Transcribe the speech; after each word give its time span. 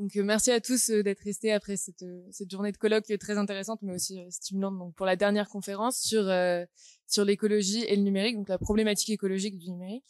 Donc 0.00 0.14
merci 0.14 0.50
à 0.50 0.62
tous 0.62 0.90
d'être 0.90 1.20
restés 1.20 1.52
après 1.52 1.76
cette, 1.76 2.06
cette 2.30 2.50
journée 2.50 2.72
de 2.72 2.78
colloque 2.78 3.04
très 3.20 3.36
intéressante, 3.36 3.80
mais 3.82 3.92
aussi 3.92 4.18
stimulante. 4.30 4.78
Donc 4.78 4.94
pour 4.94 5.04
la 5.04 5.14
dernière 5.14 5.50
conférence 5.50 5.98
sur 5.98 6.22
sur 7.06 7.24
l'écologie 7.26 7.84
et 7.84 7.96
le 7.96 8.02
numérique, 8.02 8.36
donc 8.36 8.48
la 8.48 8.56
problématique 8.56 9.10
écologique 9.10 9.58
du 9.58 9.70
numérique. 9.70 10.06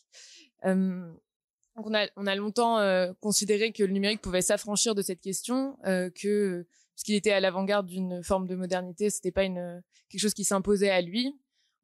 Donc 0.64 1.86
on 1.86 1.92
a, 1.92 2.06
on 2.14 2.28
a 2.28 2.36
longtemps 2.36 2.78
considéré 3.18 3.72
que 3.72 3.82
le 3.82 3.92
numérique 3.92 4.20
pouvait 4.20 4.42
s'affranchir 4.42 4.94
de 4.94 5.02
cette 5.02 5.20
question, 5.20 5.76
que 5.84 6.64
puisqu'il 6.94 7.16
était 7.16 7.32
à 7.32 7.40
l'avant-garde 7.40 7.86
d'une 7.86 8.22
forme 8.22 8.46
de 8.46 8.54
modernité, 8.54 9.10
c'était 9.10 9.32
pas 9.32 9.42
une 9.42 9.82
quelque 10.08 10.20
chose 10.20 10.34
qui 10.34 10.44
s'imposait 10.44 10.90
à 10.90 11.00
lui. 11.00 11.34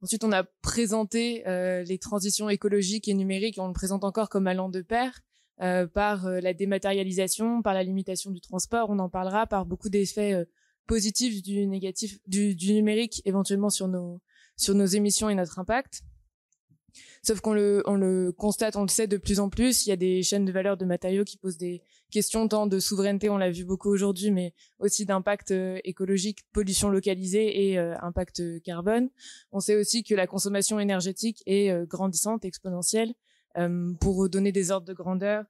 Ensuite, 0.01 0.23
on 0.23 0.31
a 0.31 0.45
présenté 0.45 1.43
euh, 1.49 1.83
les 1.83 1.99
transitions 1.99 2.51
écologiques 2.51 3.09
et 3.09 3.15
numériques, 3.15 3.59
et 3.59 3.61
on 3.61 3.67
le 3.67 3.73
présente 3.73 4.05
encore 4.05 4.29
comme 4.29 4.47
allant 4.47 4.69
de 4.69 4.83
pair 4.83 5.23
euh, 5.63 5.87
par 5.87 6.27
euh, 6.27 6.41
la 6.41 6.55
dématérialisation, 6.55 7.63
par 7.63 7.75
la 7.75 7.83
limitation 7.83 8.31
du 8.31 8.41
transport. 8.41 8.91
On 8.91 8.99
en 8.99 9.09
parlera 9.09 9.47
par 9.47 9.67
beaucoup 9.67 9.89
d'effets 9.89 10.47
positifs 10.87 11.43
du 11.43 11.67
négatif 11.67 12.19
du, 12.27 12.55
du 12.55 12.73
numérique, 12.73 13.23
éventuellement 13.25 13.71
sur 13.71 13.89
nos 13.89 14.21
sur 14.57 14.75
nos 14.75 14.87
émissions 14.87 15.29
et 15.29 15.35
notre 15.35 15.59
impact. 15.59 16.03
Sauf 17.23 17.41
qu'on 17.41 17.53
le, 17.53 17.83
on 17.87 17.95
le 17.95 18.33
constate, 18.33 18.77
on 18.77 18.83
le 18.83 18.89
sait 18.89 19.07
de 19.07 19.17
plus 19.17 19.41
en 19.41 19.49
plus, 19.49 19.87
il 19.87 19.91
y 19.91 19.93
a 19.93 19.97
des 19.97 20.23
chaînes 20.23 20.45
de 20.45 20.53
valeur 20.53 20.77
de 20.77 20.85
matériaux 20.85 21.25
qui 21.25 21.37
posent 21.37 21.59
des 21.59 21.83
questions 22.11 22.47
tant 22.49 22.67
de 22.67 22.79
souveraineté, 22.79 23.29
on 23.29 23.37
l'a 23.37 23.51
vu 23.51 23.65
beaucoup 23.65 23.91
aujourd'hui, 23.91 24.31
mais 24.31 24.55
aussi 24.79 25.05
d'impact 25.05 25.51
euh, 25.51 25.79
écologique, 25.85 26.45
pollution 26.53 26.89
localisée 26.89 27.71
et 27.71 27.79
euh, 27.79 27.95
impact 28.01 28.63
carbone. 28.63 29.11
On 29.53 29.61
sait 29.61 29.77
aussi 29.77 30.05
que 30.05 30.15
la 30.15 30.27
consommation 30.27 30.79
énergétique 30.79 31.43
est 31.47 31.71
euh, 31.71 31.85
grandissante, 31.85 32.45
exponentielle. 32.45 33.15
Pour 34.01 34.29
donner 34.29 34.53
des 34.53 34.71
ordres 34.71 34.87
de 34.87 34.93
grandeur, 34.93 35.45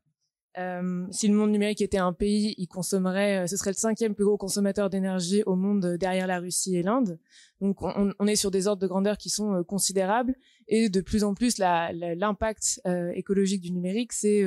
euh, 0.59 1.07
si 1.11 1.29
le 1.29 1.35
monde 1.35 1.51
numérique 1.51 1.83
était 1.83 1.99
un 1.99 2.15
pays, 2.15 2.55
il 2.57 2.67
consommerait, 2.67 3.45
euh, 3.45 3.47
ce 3.47 3.59
serait 3.59 3.71
le 3.71 3.77
cinquième 3.77 4.15
plus 4.15 4.25
gros 4.25 4.39
consommateur 4.39 4.89
d'énergie 4.89 5.43
au 5.45 5.55
monde 5.55 5.85
euh, 5.85 5.99
derrière 5.99 6.27
la 6.27 6.39
Russie 6.39 6.77
et 6.77 6.83
l'Inde. 6.83 7.19
Donc 7.61 7.83
on, 7.83 8.27
est 8.27 8.37
sur 8.37 8.51
des 8.51 8.67
ordres 8.67 8.81
de 8.81 8.87
grandeur 8.87 9.19
qui 9.19 9.29
sont 9.29 9.63
considérables 9.65 10.35
et 10.69 10.89
de 10.89 11.01
plus 11.01 11.25
en 11.25 11.35
plus 11.35 11.59
l'impact 11.59 12.83
écologique 13.15 13.63
du 13.63 13.73
numérique, 13.73 14.13
c'est 14.13 14.45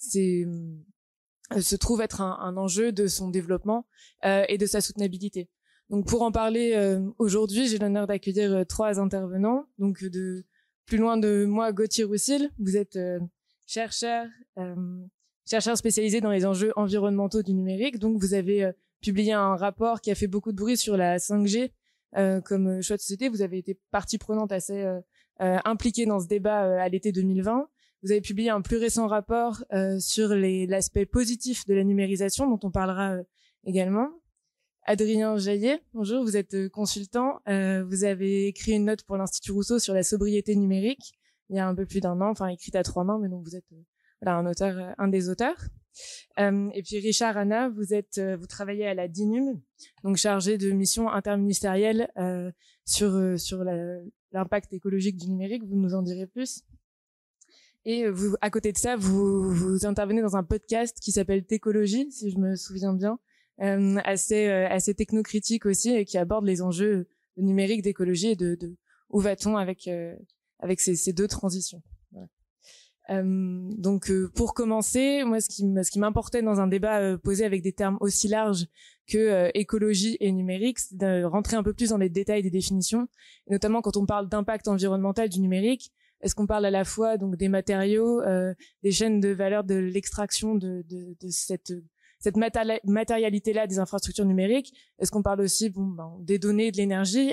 se 0.00 1.76
trouve 1.76 2.00
être 2.00 2.20
un, 2.20 2.36
un, 2.40 2.56
enjeu 2.56 2.90
de 2.90 3.06
son 3.06 3.28
développement 3.28 3.86
et 4.24 4.58
de 4.58 4.66
sa 4.66 4.80
soutenabilité. 4.80 5.48
Donc 5.88 6.08
pour 6.08 6.22
en 6.22 6.32
parler 6.32 6.98
aujourd'hui, 7.18 7.68
j'ai 7.68 7.78
l'honneur 7.78 8.08
d'accueillir 8.08 8.66
trois 8.66 8.98
intervenants. 8.98 9.66
Donc 9.78 10.02
de 10.02 10.44
plus 10.88 10.98
loin 10.98 11.16
de 11.16 11.44
moi, 11.44 11.72
Gauthier 11.72 12.04
Roussil, 12.04 12.50
vous 12.58 12.76
êtes 12.76 12.98
chercheur 13.66 14.26
chercheur 15.48 15.76
spécialisé 15.78 16.20
dans 16.20 16.30
les 16.30 16.44
enjeux 16.44 16.72
environnementaux 16.76 17.42
du 17.42 17.54
numérique. 17.54 17.98
Donc, 17.98 18.20
vous 18.20 18.34
avez 18.34 18.64
euh, 18.64 18.72
publié 19.00 19.32
un 19.32 19.56
rapport 19.56 20.00
qui 20.00 20.10
a 20.10 20.14
fait 20.14 20.26
beaucoup 20.26 20.52
de 20.52 20.56
bruit 20.56 20.76
sur 20.76 20.96
la 20.96 21.18
5G 21.18 21.70
euh, 22.16 22.40
comme 22.40 22.78
euh, 22.78 22.82
choix 22.82 22.96
de 22.96 23.00
société. 23.00 23.28
Vous 23.28 23.42
avez 23.42 23.58
été 23.58 23.78
partie 23.90 24.18
prenante 24.18 24.52
assez 24.52 24.84
euh, 24.84 25.00
impliquée 25.64 26.06
dans 26.06 26.20
ce 26.20 26.26
débat 26.26 26.82
à 26.82 26.88
l'été 26.88 27.12
2020. 27.12 27.68
Vous 28.02 28.12
avez 28.12 28.20
publié 28.20 28.50
un 28.50 28.60
plus 28.60 28.76
récent 28.76 29.08
rapport 29.08 29.64
sur 29.98 30.28
l'aspect 30.32 31.04
positif 31.04 31.66
de 31.66 31.74
la 31.74 31.82
numérisation, 31.82 32.48
dont 32.48 32.60
on 32.62 32.70
parlera 32.70 33.16
également. 33.64 34.10
Adrien 34.90 35.36
Jaillet, 35.36 35.82
bonjour, 35.92 36.24
vous 36.24 36.38
êtes 36.38 36.70
consultant. 36.70 37.40
vous 37.46 38.04
avez 38.04 38.46
écrit 38.46 38.72
une 38.72 38.86
note 38.86 39.02
pour 39.02 39.18
l'Institut 39.18 39.52
Rousseau 39.52 39.78
sur 39.78 39.92
la 39.92 40.02
sobriété 40.02 40.56
numérique 40.56 41.12
il 41.50 41.56
y 41.56 41.58
a 41.58 41.68
un 41.68 41.74
peu 41.74 41.84
plus 41.86 42.00
d'un 42.00 42.20
an, 42.22 42.30
enfin 42.30 42.48
écrite 42.48 42.74
à 42.74 42.82
trois 42.82 43.04
mains, 43.04 43.18
mais 43.20 43.28
donc 43.28 43.44
vous 43.44 43.54
êtes 43.54 43.66
voilà, 44.22 44.38
un 44.38 44.46
auteur, 44.46 44.78
euh, 44.78 44.92
un 44.98 45.08
des 45.08 45.28
auteurs. 45.28 45.58
Euh, 46.38 46.70
et 46.72 46.82
puis 46.82 46.98
Richard 47.00 47.36
Anna, 47.36 47.68
vous 47.68 47.92
êtes, 47.92 48.18
euh, 48.18 48.36
vous 48.36 48.46
travaillez 48.46 48.86
à 48.86 48.94
la 48.94 49.08
DINUM, 49.08 49.60
donc 50.04 50.16
chargé 50.16 50.56
de 50.56 50.70
mission 50.70 51.10
interministérielle 51.10 52.10
euh, 52.16 52.50
sur 52.86 53.38
sur 53.38 53.64
l'impact 54.32 54.72
écologique 54.72 55.16
du 55.16 55.28
numérique. 55.28 55.64
Vous 55.64 55.76
nous 55.76 55.94
en 55.94 56.02
direz 56.02 56.26
plus. 56.26 56.62
Et 57.84 58.08
vous, 58.08 58.36
à 58.40 58.50
côté 58.50 58.72
de 58.72 58.78
ça, 58.78 58.96
vous, 58.96 59.50
vous 59.50 59.86
intervenez 59.86 60.20
dans 60.20 60.36
un 60.36 60.44
podcast 60.44 60.98
qui 61.00 61.12
s'appelle 61.12 61.44
Técologie, 61.44 62.10
si 62.10 62.30
je 62.30 62.38
me 62.38 62.56
souviens 62.56 62.92
bien, 62.92 63.12
euh, 63.12 63.16
assez 63.58 64.46
assez 64.48 64.94
technocritique 64.94 65.66
aussi, 65.66 65.90
et 65.94 66.04
qui 66.04 66.18
aborde 66.18 66.46
les 66.46 66.62
enjeux 66.62 67.08
numériques 67.36 67.82
d'écologie 67.82 68.28
et 68.28 68.36
de, 68.36 68.54
de 68.54 68.76
où 69.10 69.20
va-t-on 69.20 69.56
avec 69.56 69.88
avec 70.60 70.80
ces, 70.80 70.96
ces 70.96 71.12
deux 71.12 71.28
transitions. 71.28 71.82
Euh, 73.10 73.70
donc 73.78 74.10
euh, 74.10 74.30
pour 74.34 74.52
commencer, 74.52 75.24
moi 75.24 75.40
ce 75.40 75.48
qui 75.48 75.62
ce 75.82 75.90
qui 75.90 75.98
m'importait 75.98 76.42
dans 76.42 76.60
un 76.60 76.66
débat 76.66 77.00
euh, 77.00 77.16
posé 77.16 77.44
avec 77.44 77.62
des 77.62 77.72
termes 77.72 77.96
aussi 78.00 78.28
larges 78.28 78.66
que 79.06 79.50
écologie 79.54 80.18
et 80.20 80.30
numérique, 80.32 80.78
c'est 80.78 80.98
de 80.98 81.24
rentrer 81.24 81.56
un 81.56 81.62
peu 81.62 81.72
plus 81.72 81.88
dans 81.88 81.96
les 81.96 82.10
détails 82.10 82.42
des 82.42 82.50
définitions, 82.50 83.08
notamment 83.48 83.80
quand 83.80 83.96
on 83.96 84.04
parle 84.04 84.28
d'impact 84.28 84.68
environnemental 84.68 85.30
du 85.30 85.40
numérique. 85.40 85.92
Est-ce 86.20 86.34
qu'on 86.34 86.46
parle 86.46 86.66
à 86.66 86.70
la 86.70 86.84
fois 86.84 87.16
donc 87.16 87.36
des 87.36 87.48
matériaux, 87.48 88.20
des 88.82 88.90
chaînes 88.90 89.20
de 89.20 89.30
valeur 89.30 89.64
de 89.64 89.76
l'extraction 89.76 90.56
de, 90.56 90.84
de, 90.90 91.16
de, 91.18 91.28
cette 91.30 91.72
cette 92.18 92.36
matérialité-là 92.36 93.66
des 93.66 93.78
infrastructures 93.78 94.24
numériques 94.24 94.74
Est-ce 94.98 95.10
qu'on 95.10 95.22
parle 95.22 95.40
aussi 95.40 95.70
bon, 95.70 95.86
ben, 95.86 96.16
des 96.20 96.38
données, 96.38 96.72
de 96.72 96.76
l'énergie 96.76 97.32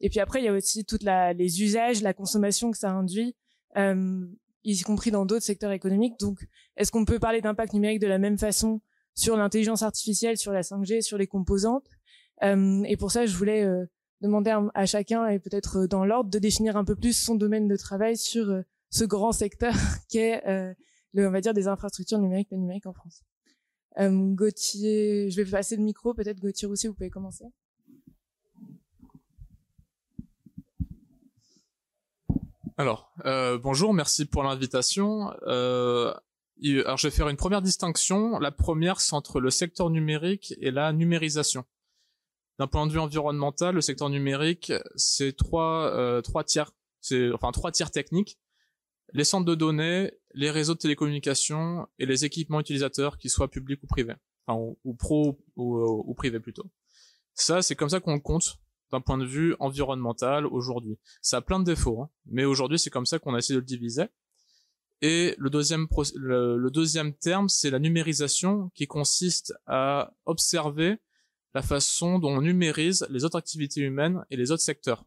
Et 0.00 0.08
puis 0.10 0.20
après, 0.20 0.40
il 0.40 0.44
y 0.44 0.48
a 0.48 0.52
aussi 0.52 0.84
toutes 0.84 1.04
les 1.04 1.62
usages, 1.62 2.02
la 2.02 2.14
consommation 2.14 2.70
que 2.70 2.78
ça 2.78 2.90
induit. 2.90 3.36
Euh, 3.76 4.26
y 4.64 4.80
compris 4.82 5.10
dans 5.10 5.24
d'autres 5.24 5.44
secteurs 5.44 5.72
économiques. 5.72 6.18
Donc, 6.18 6.46
est-ce 6.76 6.90
qu'on 6.90 7.04
peut 7.04 7.18
parler 7.18 7.40
d'impact 7.40 7.72
numérique 7.72 8.00
de 8.00 8.06
la 8.06 8.18
même 8.18 8.38
façon 8.38 8.80
sur 9.14 9.36
l'intelligence 9.36 9.82
artificielle, 9.82 10.36
sur 10.36 10.52
la 10.52 10.62
5G, 10.62 11.02
sur 11.02 11.18
les 11.18 11.26
composantes 11.26 11.86
euh, 12.42 12.82
Et 12.84 12.96
pour 12.96 13.10
ça, 13.10 13.26
je 13.26 13.36
voulais 13.36 13.64
euh, 13.64 13.86
demander 14.20 14.54
à, 14.74 14.86
chacun, 14.86 15.26
et 15.26 15.38
peut-être 15.38 15.78
euh, 15.78 15.88
dans 15.88 16.04
l'ordre, 16.04 16.30
de 16.30 16.38
définir 16.38 16.76
un 16.76 16.84
peu 16.84 16.94
plus 16.94 17.16
son 17.16 17.34
domaine 17.34 17.68
de 17.68 17.76
travail 17.76 18.16
sur 18.16 18.48
euh, 18.48 18.62
ce 18.90 19.04
grand 19.04 19.32
secteur 19.32 19.74
qu'est, 20.08 20.42
le, 21.14 21.26
on 21.26 21.30
va 21.30 21.40
dire, 21.40 21.54
des 21.54 21.68
infrastructures 21.68 22.18
numériques, 22.18 22.48
le 22.50 22.58
numérique 22.58 22.86
en 22.86 22.92
France. 22.92 23.22
Gauthier, 23.98 25.30
je 25.30 25.42
vais 25.42 25.50
passer 25.50 25.76
le 25.76 25.82
micro, 25.82 26.14
peut-être 26.14 26.38
Gauthier 26.38 26.68
aussi, 26.68 26.86
vous 26.86 26.94
pouvez 26.94 27.10
commencer. 27.10 27.46
Alors, 32.76 33.10
euh, 33.26 33.58
bonjour, 33.58 33.92
merci 33.92 34.24
pour 34.24 34.44
l'invitation. 34.44 35.34
Euh, 35.48 36.14
alors, 36.64 36.96
je 36.96 37.08
vais 37.08 37.10
faire 37.10 37.28
une 37.28 37.36
première 37.36 37.60
distinction. 37.60 38.38
La 38.38 38.52
première, 38.52 39.00
c'est 39.00 39.14
entre 39.14 39.40
le 39.40 39.50
secteur 39.50 39.90
numérique 39.90 40.54
et 40.60 40.70
la 40.70 40.92
numérisation. 40.92 41.64
D'un 42.60 42.68
point 42.68 42.86
de 42.86 42.92
vue 42.92 43.00
environnemental, 43.00 43.74
le 43.74 43.80
secteur 43.80 44.10
numérique, 44.10 44.72
c'est 44.94 45.36
trois, 45.36 45.90
euh, 45.92 46.20
trois 46.20 46.44
tiers, 46.44 46.70
c'est 47.00 47.32
enfin 47.32 47.50
trois 47.50 47.72
tiers 47.72 47.90
techniques 47.90 48.38
les 49.12 49.24
centres 49.24 49.46
de 49.46 49.54
données, 49.54 50.12
les 50.34 50.50
réseaux 50.50 50.74
de 50.74 50.78
télécommunications 50.78 51.86
et 51.98 52.06
les 52.06 52.24
équipements 52.24 52.60
utilisateurs, 52.60 53.18
qu'ils 53.18 53.30
soient 53.30 53.50
publics 53.50 53.82
ou 53.82 53.86
privés, 53.86 54.14
enfin 54.46 54.58
ou, 54.84 54.94
pro 54.94 55.38
ou, 55.56 55.78
ou 55.78 56.14
privés 56.14 56.40
plutôt. 56.40 56.70
Ça, 57.34 57.62
c'est 57.62 57.76
comme 57.76 57.88
ça 57.88 58.00
qu'on 58.00 58.14
le 58.14 58.20
compte 58.20 58.58
d'un 58.90 59.00
point 59.00 59.18
de 59.18 59.24
vue 59.24 59.54
environnemental 59.60 60.46
aujourd'hui. 60.46 60.98
Ça 61.22 61.38
a 61.38 61.40
plein 61.40 61.60
de 61.60 61.64
défauts, 61.64 62.02
hein, 62.02 62.10
mais 62.26 62.44
aujourd'hui 62.44 62.78
c'est 62.78 62.90
comme 62.90 63.06
ça 63.06 63.18
qu'on 63.18 63.34
a 63.34 63.38
essayé 63.38 63.54
de 63.54 63.60
le 63.60 63.66
diviser. 63.66 64.04
Et 65.00 65.34
le 65.38 65.50
deuxième, 65.50 65.86
le, 66.14 66.70
deuxième 66.70 67.14
terme, 67.14 67.48
c'est 67.48 67.70
la 67.70 67.78
numérisation, 67.78 68.70
qui 68.74 68.86
consiste 68.86 69.54
à 69.66 70.12
observer 70.24 70.96
la 71.54 71.62
façon 71.62 72.18
dont 72.18 72.36
on 72.36 72.40
numérise 72.40 73.06
les 73.10 73.24
autres 73.24 73.38
activités 73.38 73.80
humaines 73.80 74.24
et 74.30 74.36
les 74.36 74.50
autres 74.50 74.62
secteurs. 74.62 75.04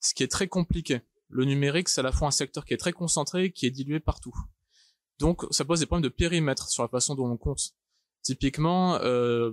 Ce 0.00 0.12
qui 0.12 0.22
est 0.22 0.30
très 0.30 0.48
compliqué. 0.48 1.00
Le 1.32 1.46
numérique, 1.46 1.88
c'est 1.88 2.00
à 2.00 2.04
la 2.04 2.12
fois 2.12 2.28
un 2.28 2.32
secteur 2.32 2.66
qui 2.66 2.74
est 2.74 2.76
très 2.76 2.92
concentré, 2.92 3.52
qui 3.52 3.64
est 3.64 3.70
dilué 3.70 4.00
partout. 4.00 4.34
Donc, 5.18 5.44
ça 5.50 5.64
pose 5.64 5.80
des 5.80 5.86
problèmes 5.86 6.02
de 6.02 6.10
périmètre 6.10 6.68
sur 6.68 6.82
la 6.82 6.90
façon 6.90 7.14
dont 7.14 7.26
on 7.26 7.38
compte. 7.38 7.72
Typiquement, 8.22 8.96
euh, 8.96 9.52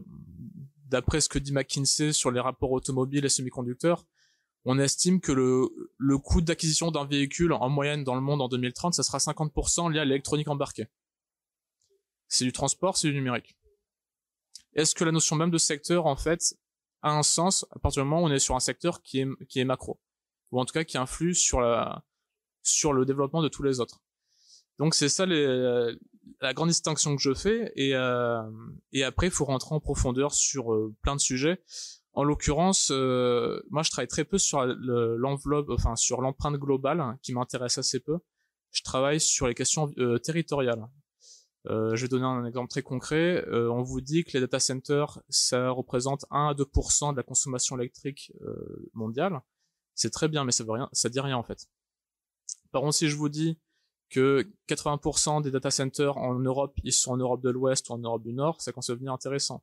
d'après 0.90 1.22
ce 1.22 1.30
que 1.30 1.40
dit 1.40 1.54
McKinsey 1.54 2.12
sur 2.12 2.32
les 2.32 2.42
rapports 2.42 2.72
automobiles 2.72 3.24
et 3.24 3.30
semi-conducteurs, 3.30 4.06
on 4.66 4.78
estime 4.78 5.22
que 5.22 5.32
le, 5.32 6.18
coût 6.18 6.42
d'acquisition 6.42 6.92
d'un 6.92 7.06
véhicule 7.06 7.54
en 7.54 7.70
moyenne 7.70 8.04
dans 8.04 8.16
le 8.16 8.22
monde 8.22 8.42
en 8.42 8.50
2030, 8.50 8.94
ça 8.94 9.04
sera 9.04 9.20
50% 9.20 9.90
lié 9.90 10.00
à 10.00 10.06
l'électronique 10.06 10.50
embarquée. 10.50 10.88
C'est 12.28 12.44
du 12.44 12.52
transport, 12.52 12.98
c'est 12.98 13.08
du 13.08 13.14
numérique. 13.14 13.58
Est-ce 14.74 14.94
que 14.96 15.06
la 15.06 15.14
notion 15.14 15.38
même 15.38 15.50
de 15.50 15.58
secteur, 15.58 16.08
en 16.08 16.18
fait, 16.18 16.56
a 17.04 17.12
un 17.12 17.24
sens 17.24 17.66
à 17.72 17.80
partir 17.80 18.04
du 18.04 18.10
moment 18.10 18.22
où 18.22 18.28
on 18.28 18.32
est 18.32 18.40
sur 18.40 18.58
un 18.58 18.60
secteur 18.60 19.02
qui 19.02 19.22
est, 19.22 19.28
qui 19.48 19.60
est 19.60 19.66
macro, 19.66 19.98
ou 20.52 20.60
en 20.60 20.66
tout 20.66 20.74
cas 20.74 20.84
qui 20.84 20.98
influe 20.98 21.36
sur 21.36 21.62
la, 21.62 22.04
sur 22.62 22.94
le 22.94 23.06
développement 23.06 23.42
de 23.42 23.48
tous 23.48 23.64
les 23.64 23.80
autres. 23.80 24.02
Donc 24.78 24.96
c'est 24.96 25.10
ça 25.10 25.26
les, 25.26 25.94
la 26.42 26.54
grande 26.54 26.70
distinction 26.70 27.16
que 27.16 27.22
je 27.22 27.34
fais 27.34 27.72
et 27.76 27.96
euh, 27.96 28.42
et 28.94 29.04
après 29.04 29.28
il 29.28 29.32
faut 29.32 29.46
rentrer 29.46 29.76
en 29.76 29.80
profondeur 29.80 30.34
sur 30.34 30.74
euh, 30.74 30.94
plein 31.02 31.16
de 31.16 31.22
sujets. 31.22 31.62
En 32.14 32.24
l'occurrence, 32.24 32.90
euh, 32.92 33.62
moi 33.70 33.84
je 33.84 33.92
travaille 33.92 34.08
très 34.08 34.26
peu 34.26 34.38
sur 34.38 34.66
l'enveloppe, 34.66 35.70
enfin 35.70 35.96
sur 35.96 36.22
l'empreinte 36.22 36.56
globale 36.56 37.02
hein, 37.02 37.18
qui 37.22 37.34
m'intéresse 37.34 37.78
assez 37.78 38.00
peu. 38.00 38.18
Je 38.72 38.84
travaille 38.84 39.20
sur 39.20 39.48
les 39.48 39.56
questions 39.56 39.92
territoriales. 40.24 40.88
Euh, 41.68 41.96
je 41.96 42.04
vais 42.04 42.08
donner 42.08 42.26
un 42.26 42.46
exemple 42.46 42.70
très 42.70 42.82
concret. 42.82 43.46
Euh, 43.48 43.70
on 43.70 43.84
vous 43.84 44.02
dit 44.02 44.24
que 44.24 44.32
les 44.34 44.40
data 44.40 44.60
centers, 44.60 45.22
ça 45.30 45.70
représente 45.70 46.26
1 46.32 46.50
à 46.50 46.54
2% 46.54 47.12
de 47.12 47.18
la 47.18 47.24
consommation 47.24 47.78
électrique 47.78 48.32
euh, 48.42 48.90
mondiale. 48.94 49.42
C'est 50.00 50.12
très 50.12 50.30
bien, 50.30 50.46
mais 50.46 50.54
ça 50.54 50.64
veut 50.64 50.72
rien, 50.72 50.88
ça 50.94 51.10
dit 51.10 51.20
rien 51.20 51.36
en 51.36 51.44
fait. 51.44 51.68
Par 52.72 52.82
contre, 52.82 52.96
si 52.96 53.10
je 53.10 53.18
vous 53.18 53.28
dis 53.28 53.60
que 54.10 54.50
80% 54.70 55.42
des 55.42 55.52
data 55.52 55.70
centers 55.72 56.16
en 56.16 56.36
Europe, 56.36 56.74
ils 56.86 56.94
sont 56.94 57.12
en 57.12 57.18
Europe 57.18 57.42
de 57.42 57.50
l'Ouest 57.50 57.90
ou 57.90 57.94
en 57.94 57.98
Europe 57.98 58.24
du 58.24 58.32
Nord, 58.32 58.62
ça 58.62 58.72
commence 58.72 58.90
à 58.90 58.94
devenir 58.94 59.12
intéressant. 59.12 59.62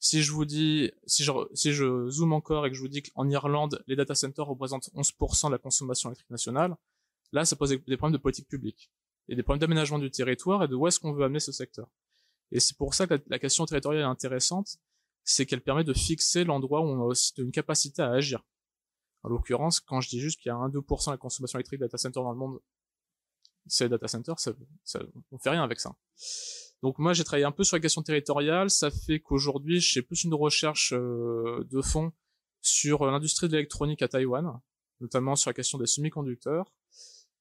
Si 0.00 0.24
je 0.24 0.32
vous 0.32 0.46
dis, 0.46 0.90
si 1.06 1.22
je, 1.22 1.30
si 1.54 1.72
je 1.72 2.10
zoome 2.10 2.32
encore 2.32 2.66
et 2.66 2.70
que 2.70 2.76
je 2.76 2.80
vous 2.80 2.88
dis 2.88 3.04
qu'en 3.04 3.30
Irlande, 3.30 3.84
les 3.86 3.94
data 3.94 4.16
centers 4.16 4.44
représentent 4.44 4.90
11% 4.96 5.46
de 5.46 5.52
la 5.52 5.58
consommation 5.58 6.08
électrique 6.08 6.30
nationale, 6.30 6.76
là, 7.30 7.44
ça 7.44 7.54
pose 7.54 7.70
des 7.70 7.96
problèmes 7.96 8.16
de 8.16 8.20
politique 8.20 8.48
publique 8.48 8.90
et 9.28 9.36
des 9.36 9.44
problèmes 9.44 9.60
d'aménagement 9.60 10.00
du 10.00 10.10
territoire 10.10 10.64
et 10.64 10.68
de 10.68 10.74
où 10.74 10.88
est-ce 10.88 10.98
qu'on 10.98 11.12
veut 11.12 11.24
amener 11.24 11.38
ce 11.38 11.52
secteur. 11.52 11.88
Et 12.50 12.58
c'est 12.58 12.76
pour 12.76 12.94
ça 12.94 13.06
que 13.06 13.22
la, 13.28 13.38
question 13.38 13.64
territoriale 13.64 14.02
est 14.02 14.06
intéressante, 14.06 14.76
c'est 15.22 15.46
qu'elle 15.46 15.62
permet 15.62 15.84
de 15.84 15.92
fixer 15.92 16.42
l'endroit 16.42 16.80
où 16.80 16.88
on 16.88 17.00
a 17.00 17.04
aussi 17.04 17.32
une 17.38 17.52
capacité 17.52 18.02
à 18.02 18.10
agir. 18.10 18.42
En 19.22 19.28
l'occurrence, 19.28 19.80
quand 19.80 20.00
je 20.00 20.08
dis 20.08 20.20
juste 20.20 20.40
qu'il 20.40 20.50
y 20.50 20.52
a 20.52 20.56
1-2% 20.56 21.06
de 21.06 21.10
la 21.12 21.16
consommation 21.16 21.58
électrique 21.58 21.80
data 21.80 21.96
center 21.96 22.20
dans 22.20 22.32
le 22.32 22.38
monde, 22.38 22.58
c'est 23.66 23.88
data 23.88 24.08
center, 24.08 24.32
ça, 24.36 24.52
ça, 24.84 25.00
fait 25.42 25.50
rien 25.50 25.62
avec 25.62 25.78
ça. 25.78 25.94
Donc 26.82 26.98
moi 26.98 27.12
j'ai 27.12 27.22
travaillé 27.22 27.44
un 27.44 27.52
peu 27.52 27.62
sur 27.62 27.76
la 27.76 27.80
question 27.80 28.02
territoriale, 28.02 28.70
ça 28.70 28.90
fait 28.90 29.20
qu'aujourd'hui 29.20 29.80
j'ai 29.80 30.02
plus 30.02 30.24
une 30.24 30.34
recherche 30.34 30.92
euh, 30.92 31.64
de 31.70 31.80
fond 31.80 32.12
sur 32.60 33.06
l'industrie 33.06 33.46
de 33.46 33.52
l'électronique 33.52 34.02
à 34.02 34.08
Taïwan, 34.08 34.60
notamment 35.00 35.36
sur 35.36 35.50
la 35.50 35.54
question 35.54 35.78
des 35.78 35.86
semi-conducteurs, 35.86 36.72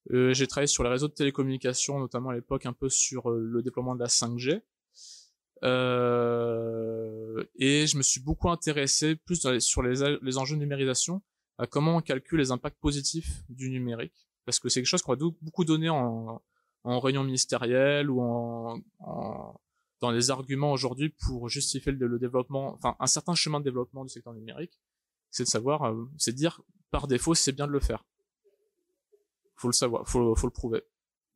euh, 0.10 0.34
j'ai 0.34 0.48
travaillé 0.48 0.68
sur 0.68 0.84
les 0.84 0.90
réseaux 0.90 1.08
de 1.08 1.14
télécommunications, 1.14 2.00
notamment 2.00 2.30
à 2.30 2.34
l'époque 2.34 2.66
un 2.66 2.74
peu 2.74 2.90
sur 2.90 3.30
euh, 3.30 3.40
le 3.40 3.62
déploiement 3.62 3.96
de 3.96 4.00
la 4.00 4.08
5G. 4.08 4.62
Euh, 5.64 7.44
et 7.56 7.86
je 7.86 7.98
me 7.98 8.02
suis 8.02 8.20
beaucoup 8.20 8.50
intéressé 8.50 9.16
plus 9.16 9.48
sur 9.60 9.84
les, 9.84 10.38
enjeux 10.38 10.56
de 10.56 10.60
numérisation, 10.60 11.22
à 11.58 11.68
comment 11.68 11.98
on 11.98 12.02
calcule 12.02 12.40
les 12.40 12.52
impacts 12.52 12.80
positifs 12.80 13.44
du 13.50 13.70
numérique, 13.70 14.28
parce 14.46 14.60
que 14.60 14.70
c'est 14.70 14.82
quelque 14.82 14.88
chose 14.88 15.02
qu'on 15.02 15.14
va 15.16 15.20
beaucoup 15.42 15.66
donner 15.66 15.90
en, 15.90 16.42
réunion 16.84 17.24
ministérielle 17.24 18.10
ou 18.10 18.22
en, 18.22 18.82
dans 20.00 20.12
les 20.12 20.32
arguments 20.32 20.72
aujourd'hui 20.72 21.10
pour 21.10 21.48
justifier 21.50 21.92
le, 21.92 22.20
développement, 22.20 22.74
enfin 22.74 22.96
un 23.00 23.08
certain 23.08 23.36
chemin 23.36 23.60
de 23.60 23.66
développement 23.66 24.04
du 24.04 24.10
secteur 24.10 24.34
numérique, 24.34 24.80
c'est 25.30 25.44
de 25.44 25.50
savoir, 25.50 25.84
euh, 25.84 26.06
c'est 26.18 26.32
de 26.32 26.38
dire 26.38 26.62
par 26.90 27.08
défaut 27.08 27.36
c'est 27.36 27.52
bien 27.52 27.68
de 27.68 27.72
le 27.72 27.80
faire 27.80 28.04
faut 29.62 29.68
le 29.68 29.74
savoir, 29.74 30.08
faut, 30.08 30.36
faut 30.36 30.48
le 30.48 30.52
prouver. 30.52 30.84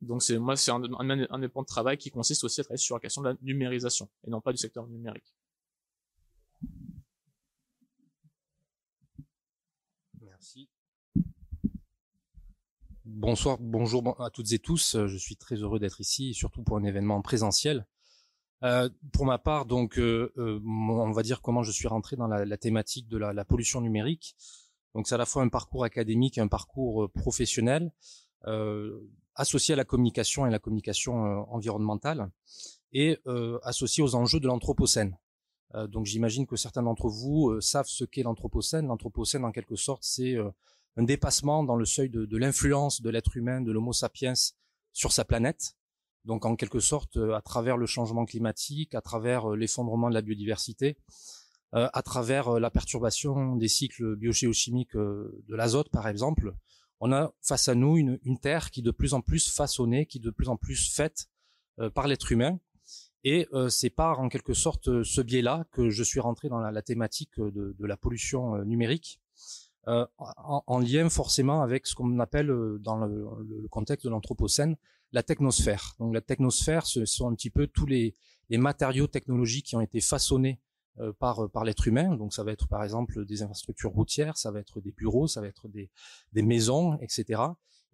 Donc 0.00 0.22
c'est 0.22 0.38
moi 0.38 0.56
c'est 0.56 0.70
un, 0.70 0.82
un, 0.82 1.26
un 1.30 1.38
des 1.38 1.48
points 1.48 1.62
de 1.62 1.66
travail 1.66 1.96
qui 1.96 2.10
consiste 2.10 2.44
aussi 2.44 2.60
à 2.60 2.64
travailler 2.64 2.78
sur 2.78 2.96
la 2.96 3.00
question 3.00 3.22
de 3.22 3.28
la 3.28 3.36
numérisation 3.40 4.10
et 4.26 4.30
non 4.30 4.40
pas 4.40 4.52
du 4.52 4.58
secteur 4.58 4.86
numérique. 4.88 5.34
Merci. 10.20 10.68
Bonsoir, 13.18 13.56
bonjour 13.58 14.14
à 14.20 14.28
toutes 14.28 14.52
et 14.52 14.58
tous. 14.58 14.94
Je 15.06 15.16
suis 15.16 15.36
très 15.36 15.56
heureux 15.56 15.78
d'être 15.78 16.02
ici, 16.02 16.34
surtout 16.34 16.62
pour 16.62 16.76
un 16.76 16.84
événement 16.84 17.22
présentiel. 17.22 17.86
Euh, 18.62 18.90
pour 19.10 19.24
ma 19.24 19.38
part, 19.38 19.64
donc, 19.64 19.98
euh, 19.98 20.34
euh, 20.36 20.60
on 20.62 21.10
va 21.12 21.22
dire 21.22 21.40
comment 21.40 21.62
je 21.62 21.72
suis 21.72 21.88
rentré 21.88 22.16
dans 22.16 22.26
la, 22.26 22.56
thématique 22.58 23.08
de 23.08 23.16
la, 23.16 23.32
la 23.32 23.46
pollution 23.46 23.80
numérique. 23.80 24.36
Donc 24.94 25.08
c'est 25.08 25.14
à 25.14 25.18
la 25.18 25.24
fois 25.24 25.42
un 25.42 25.48
parcours 25.48 25.82
académique 25.82 26.36
et 26.36 26.42
un 26.42 26.48
parcours 26.48 27.04
euh, 27.04 27.08
professionnel 27.08 27.90
euh, 28.48 29.00
associé 29.34 29.72
à 29.72 29.76
la 29.78 29.86
communication 29.86 30.46
et 30.46 30.50
la 30.50 30.58
communication 30.58 31.24
euh, 31.24 31.42
environnementale 31.48 32.30
et 32.92 33.18
associé 33.62 34.02
aux 34.02 34.14
enjeux 34.14 34.40
de 34.40 34.46
l'anthropocène. 34.46 35.16
donc 35.88 36.04
j'imagine 36.04 36.46
que 36.46 36.56
certains 36.56 36.82
d'entre 36.82 37.08
vous 37.08 37.60
savent 37.62 37.88
ce 37.88 38.04
qu'est 38.04 38.22
l'anthropocène. 38.22 38.86
L'anthropocène, 38.86 39.44
en 39.44 39.52
quelque 39.52 39.76
sorte, 39.76 40.02
c'est 40.02 40.36
un 40.96 41.02
dépassement 41.02 41.62
dans 41.62 41.76
le 41.76 41.84
seuil 41.84 42.08
de, 42.08 42.36
l'influence 42.36 43.02
de 43.02 43.10
l'être 43.10 43.36
humain, 43.36 43.60
de 43.60 43.72
l'Homo 43.72 43.92
sapiens 43.92 44.34
sur 44.92 45.12
sa 45.12 45.24
planète. 45.24 45.76
Donc 46.24 46.44
en 46.44 46.56
quelque 46.56 46.80
sorte, 46.80 47.16
à 47.16 47.40
travers 47.42 47.76
le 47.76 47.86
changement 47.86 48.24
climatique, 48.24 48.94
à 48.94 49.00
travers 49.00 49.50
l'effondrement 49.50 50.08
de 50.08 50.14
la 50.14 50.22
biodiversité, 50.22 50.96
euh, 51.74 51.88
à 51.92 52.02
travers 52.02 52.48
euh, 52.48 52.60
la 52.60 52.70
perturbation 52.70 53.56
des 53.56 53.66
cycles 53.66 54.14
biogéochimiques 54.16 54.94
euh, 54.94 55.42
de 55.48 55.56
l'azote, 55.56 55.90
par 55.90 56.06
exemple, 56.06 56.54
on 57.00 57.12
a 57.12 57.34
face 57.42 57.68
à 57.68 57.74
nous 57.74 57.98
une, 57.98 58.18
une, 58.22 58.38
terre 58.38 58.70
qui 58.70 58.80
est 58.80 58.82
de 58.84 58.92
plus 58.92 59.14
en 59.14 59.20
plus 59.20 59.50
façonnée, 59.50 60.06
qui 60.06 60.18
est 60.18 60.20
de 60.20 60.30
plus 60.30 60.48
en 60.48 60.56
plus 60.56 60.94
faite 60.94 61.28
par 61.92 62.08
l'être 62.08 62.32
humain. 62.32 62.58
Et 63.22 63.46
c'est 63.68 63.90
par 63.90 64.20
en 64.20 64.30
quelque 64.30 64.54
sorte 64.54 65.02
ce 65.02 65.20
biais-là 65.20 65.66
que 65.72 65.90
je 65.90 66.02
suis 66.02 66.20
rentré 66.20 66.48
dans 66.48 66.58
la, 66.58 66.72
la 66.72 66.80
thématique 66.80 67.38
de, 67.38 67.76
de, 67.78 67.86
la 67.86 67.98
pollution 67.98 68.64
numérique, 68.64 69.20
en, 69.86 70.62
en, 70.66 70.78
lien 70.80 71.08
forcément 71.08 71.62
avec 71.62 71.86
ce 71.86 71.94
qu'on 71.94 72.18
appelle 72.18 72.48
dans 72.80 72.96
le, 72.96 73.26
le 73.62 73.68
contexte 73.68 74.04
de 74.04 74.10
l'anthropocène 74.10 74.76
la 75.12 75.22
technosphère. 75.22 75.94
Donc 75.98 76.14
la 76.14 76.20
technosphère, 76.20 76.86
ce 76.86 77.04
sont 77.04 77.28
un 77.28 77.34
petit 77.34 77.50
peu 77.50 77.66
tous 77.66 77.86
les, 77.86 78.16
les 78.50 78.58
matériaux 78.58 79.06
technologiques 79.06 79.66
qui 79.66 79.76
ont 79.76 79.80
été 79.80 80.00
façonnés 80.00 80.60
euh, 81.00 81.12
par 81.12 81.44
euh, 81.44 81.48
par 81.48 81.64
l'être 81.64 81.86
humain. 81.86 82.16
Donc 82.16 82.32
ça 82.34 82.44
va 82.44 82.52
être 82.52 82.68
par 82.68 82.82
exemple 82.82 83.24
des 83.24 83.42
infrastructures 83.42 83.92
routières, 83.92 84.36
ça 84.36 84.50
va 84.50 84.60
être 84.60 84.80
des 84.80 84.92
bureaux, 84.92 85.26
ça 85.26 85.40
va 85.40 85.46
être 85.46 85.68
des 85.68 85.90
des 86.32 86.42
maisons, 86.42 86.98
etc. 87.00 87.42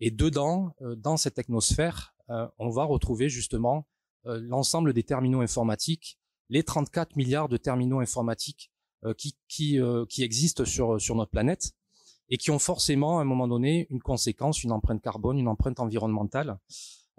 Et 0.00 0.10
dedans, 0.10 0.74
euh, 0.82 0.96
dans 0.96 1.16
cette 1.16 1.34
technosphère, 1.34 2.14
on 2.58 2.70
va 2.70 2.84
retrouver 2.84 3.28
justement 3.28 3.86
l'ensemble 4.24 4.94
des 4.94 5.02
terminaux 5.02 5.42
informatiques, 5.42 6.18
les 6.48 6.62
34 6.62 7.14
milliards 7.16 7.50
de 7.50 7.58
terminaux 7.58 8.00
informatiques 8.00 8.72
qui 9.18 9.36
qui 9.48 9.78
qui 10.08 10.22
existent 10.22 10.64
sur 10.64 10.98
sur 10.98 11.14
notre 11.14 11.30
planète 11.30 11.72
et 12.28 12.38
qui 12.38 12.50
ont 12.50 12.58
forcément 12.58 13.18
à 13.18 13.22
un 13.22 13.24
moment 13.24 13.48
donné 13.48 13.86
une 13.90 14.00
conséquence, 14.00 14.62
une 14.64 14.72
empreinte 14.72 15.02
carbone, 15.02 15.38
une 15.38 15.48
empreinte 15.48 15.80
environnementale. 15.80 16.58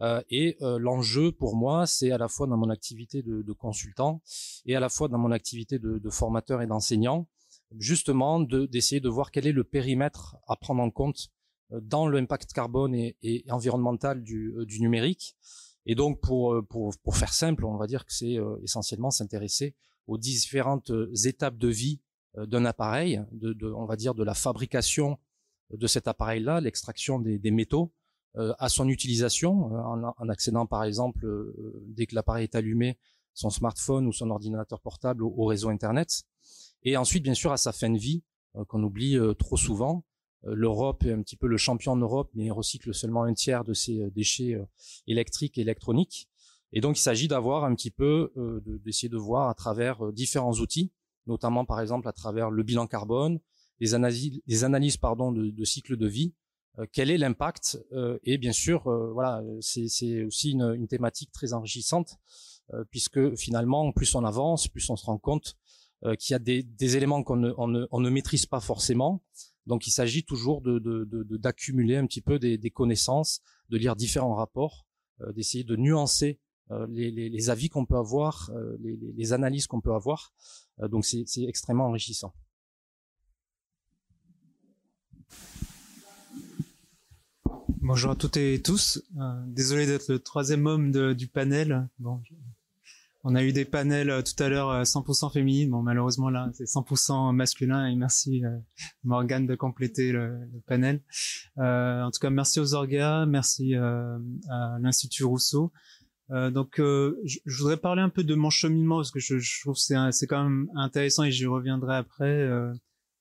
Euh, 0.02 0.22
et 0.30 0.58
euh, 0.62 0.80
l'enjeu 0.80 1.32
pour 1.32 1.56
moi, 1.56 1.86
c'est 1.86 2.12
à 2.12 2.18
la 2.18 2.28
fois 2.28 2.48
dans 2.48 2.58
mon 2.58 2.70
activité 2.70 3.22
de, 3.22 3.42
de, 3.42 3.54
consultant 3.54 4.22
et 4.66 4.76
à 4.76 4.80
la 4.80 4.90
fois 4.90 5.08
dans 5.08 5.20
mon 5.20 5.32
activité 5.32 5.78
de, 5.78 6.00
de 6.00 6.10
formateur 6.10 6.62
et 6.62 6.68
d'enseignant, 6.68 7.28
justement 7.78 8.40
d'essayer 8.40 9.02
de, 9.02 9.10
voir 9.10 9.32
quel 9.32 9.46
est 9.46 9.52
le 9.52 9.64
périmètre 9.64 10.36
à 10.48 10.56
prendre 10.56 10.82
en 10.82 10.90
compte 10.90 11.30
euh, 11.72 11.80
dans 11.82 12.08
l'impact 12.08 12.54
carbone 12.54 12.96
et, 12.96 13.18
et, 13.22 13.46
environnemental 13.52 14.24
du, 14.24 14.54
du, 14.66 14.82
numérique. 14.82 15.36
Et 15.86 15.96
donc, 15.96 16.20
pour, 16.22 16.56
pour, 16.70 16.94
pour, 17.04 17.16
faire 17.16 17.34
simple, 17.34 17.66
on 17.66 17.78
va 17.78 17.88
dire 17.88 18.06
que 18.06 18.14
c'est 18.14 18.38
essentiellement 18.64 19.12
s'intéresser 19.12 19.76
aux 20.08 20.18
différentes 20.18 20.92
étapes 21.26 21.58
de 21.58 21.68
vie 21.68 22.00
d'un 22.36 22.66
appareil, 22.66 23.24
de, 23.32 23.54
de, 23.54 23.68
on 23.68 23.86
va 23.86 23.96
dire 23.96 24.16
de 24.16 24.24
la 24.24 24.34
fabrication 24.34 25.20
de 25.72 25.88
cet 25.88 26.08
appareil-là, 26.08 26.62
l'extraction 26.62 27.20
des, 27.20 27.38
des 27.38 27.52
métaux, 27.52 27.94
euh, 28.36 28.54
à 28.58 28.68
son 28.68 28.90
utilisation, 28.90 29.72
euh, 29.76 30.12
en, 30.18 30.30
accédant 30.30 30.66
par 30.66 30.84
exemple, 30.84 31.24
euh, 31.24 31.86
dès 31.86 32.08
que 32.08 32.16
l'appareil 32.16 32.46
est 32.46 32.56
allumé, 32.56 32.98
son 33.36 33.52
smartphone 33.52 34.08
ou 34.08 34.12
son 34.12 34.32
ordinateur 34.32 34.80
portable 34.80 35.24
au, 35.24 35.46
réseau 35.46 35.70
Internet. 35.70 36.24
Et 36.82 36.98
ensuite, 36.98 37.24
bien 37.24 37.36
sûr, 37.36 37.52
à 37.52 37.58
sa 37.58 37.72
fin 37.72 37.90
de 37.90 37.98
vie, 37.98 38.24
qu'on 38.68 38.84
oublie 38.84 39.18
trop 39.40 39.58
souvent. 39.58 40.06
L'Europe 40.44 41.04
est 41.04 41.12
un 41.12 41.24
petit 41.24 41.36
peu 41.36 41.48
le 41.48 41.58
champion 41.58 41.94
en 41.94 41.96
Europe, 41.96 42.30
mais 42.36 42.52
recycle 42.52 42.94
seulement 42.94 43.24
un 43.24 43.34
tiers 43.34 43.64
de 43.64 43.74
ses 43.74 44.12
déchets 44.12 44.56
électriques 45.08 45.58
et 45.58 45.62
électroniques. 45.62 46.30
Et 46.74 46.82
donc, 46.82 47.00
il 47.00 47.02
s'agit 47.02 47.28
d'avoir 47.28 47.64
un 47.64 47.74
petit 47.74 47.90
peu, 47.90 48.32
d'essayer 48.86 49.10
de 49.10 49.18
voir 49.18 49.50
à 49.50 49.56
travers 49.56 50.14
différents 50.14 50.54
outils, 50.54 50.92
notamment 51.28 51.66
par 51.66 51.80
exemple 51.82 52.08
à 52.08 52.14
travers 52.14 52.50
le 52.50 52.64
bilan 52.64 52.88
carbone, 52.88 53.40
des 53.80 53.94
analyses, 53.94 54.98
pardon, 54.98 55.32
de, 55.32 55.50
de 55.50 55.66
cycle 55.66 55.98
de 55.98 56.08
vie, 56.08 56.34
euh, 56.80 56.86
quel 56.92 57.12
est 57.12 57.18
l'impact 57.18 57.80
euh, 57.92 58.18
Et 58.24 58.38
bien 58.38 58.52
sûr, 58.52 58.88
euh, 58.88 59.12
voilà, 59.14 59.44
c'est 59.62 60.24
aussi 60.24 60.52
une, 60.52 60.74
une, 60.76 60.88
thématique 60.88 61.32
très 61.32 61.54
enrichissante 61.54 62.18
puisque 62.90 63.36
finalement, 63.36 63.92
plus 63.92 64.16
on 64.16 64.24
avance, 64.24 64.70
plus 64.70 64.90
on 64.90 64.96
se 64.96 65.06
rend 65.06 65.18
compte 65.18 65.58
qu'il 66.18 66.32
y 66.32 66.34
a 66.34 66.40
des, 66.40 66.64
des 66.64 66.96
éléments 66.96 67.22
qu'on 67.22 67.36
ne, 67.36 67.54
on 67.58 67.68
ne, 67.68 67.86
on 67.92 68.00
ne, 68.00 68.10
maîtrise 68.10 68.46
pas 68.46 68.62
forcément. 68.62 69.22
Donc, 69.68 69.86
il 69.86 69.92
s'agit 69.92 70.24
toujours 70.24 70.62
d'accumuler 70.62 71.96
de, 71.96 72.00
de, 72.00 72.04
un 72.04 72.08
petit 72.08 72.22
peu 72.22 72.40
des, 72.40 72.58
des, 72.58 72.72
connaissances, 72.72 73.42
de 73.70 73.78
lire 73.78 73.98
différents 73.98 74.34
rapports, 74.34 74.88
d'essayer 75.36 75.66
de 75.66 75.76
nuancer 75.76 76.40
les, 76.90 77.12
les, 77.12 77.30
les, 77.30 77.50
avis 77.50 77.68
qu'on 77.68 77.86
peut 77.86 77.98
avoir, 77.98 78.50
les, 78.80 78.98
les 78.98 79.34
analyses 79.34 79.68
qu'on 79.68 79.82
peut 79.82 79.94
avoir. 79.94 80.34
Donc, 80.80 81.06
c'est 81.06 81.44
extrêmement 81.48 81.88
enrichissant. 81.88 82.34
Bonjour 87.82 88.12
à 88.12 88.16
toutes 88.16 88.38
et 88.38 88.62
tous. 88.62 89.04
Euh, 89.20 89.44
désolé 89.48 89.86
d'être 89.86 90.08
le 90.08 90.20
troisième 90.20 90.66
homme 90.68 90.92
du 91.14 91.28
panel. 91.28 91.90
Bon, 92.00 92.22
on 93.26 93.36
a 93.36 93.44
eu 93.44 93.54
des 93.54 93.66
panels 93.66 94.10
euh, 94.10 94.22
tout 94.22 94.42
à 94.42 94.50
l'heure 94.50 94.84
100% 94.84 95.26
euh, 95.26 95.30
féminines. 95.30 95.70
Bon, 95.70 95.82
malheureusement 95.82 96.30
là, 96.30 96.50
c'est 96.54 96.66
100% 96.66 97.34
masculin. 97.34 97.88
Et 97.88 97.96
merci 97.96 98.44
euh, 98.46 98.58
Morgane 99.04 99.48
de 99.48 99.56
compléter 99.56 100.12
le, 100.12 100.50
panel. 100.66 101.02
Euh, 101.58 102.04
en 102.04 102.12
tout 102.12 102.20
cas, 102.20 102.30
merci 102.30 102.60
aux 102.60 102.74
orgas, 102.74 103.26
merci 103.26 103.76
à 103.76 104.78
l'Institut 104.82 105.24
Rousseau. 105.24 105.72
Euh, 106.32 106.52
donc, 106.52 106.80
euh, 106.80 107.20
je, 107.26 107.40
voudrais 107.58 107.78
parler 107.78 108.02
un 108.02 108.10
peu 108.10 108.24
de 108.24 108.36
mon 108.36 108.50
cheminement 108.50 108.98
parce 108.98 109.12
que 109.12 109.20
je, 109.20 109.40
je 109.40 109.62
trouve 109.62 109.76
c'est 109.76 109.96
c'est 110.12 110.28
quand 110.28 110.44
même 110.44 110.70
intéressant 110.76 111.24
et 111.24 111.32
j'y 111.32 111.46
reviendrai 111.46 111.96
après. 111.96 112.26
Euh, 112.26 112.74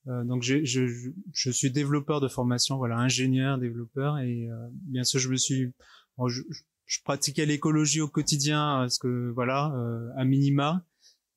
euh 0.08 0.24
donc, 0.24 0.42
je, 0.42 0.64
je, 0.64 1.10
je, 1.32 1.50
suis 1.50 1.70
développeur 1.70 2.20
de 2.20 2.28
formation, 2.28 2.76
voilà, 2.76 2.96
ingénieur, 2.96 3.58
développeur, 3.58 4.18
et 4.18 4.48
bien 4.72 5.04
sûr, 5.04 5.20
je 5.20 5.28
me 5.28 5.36
suis, 5.36 5.72
je, 6.26 6.98
pratiquais 7.04 7.46
l'écologie 7.46 8.00
au 8.00 8.08
quotidien 8.08 8.78
parce 8.80 8.98
que 8.98 9.30
voilà, 9.34 9.74
à 10.16 10.24
minima. 10.24 10.84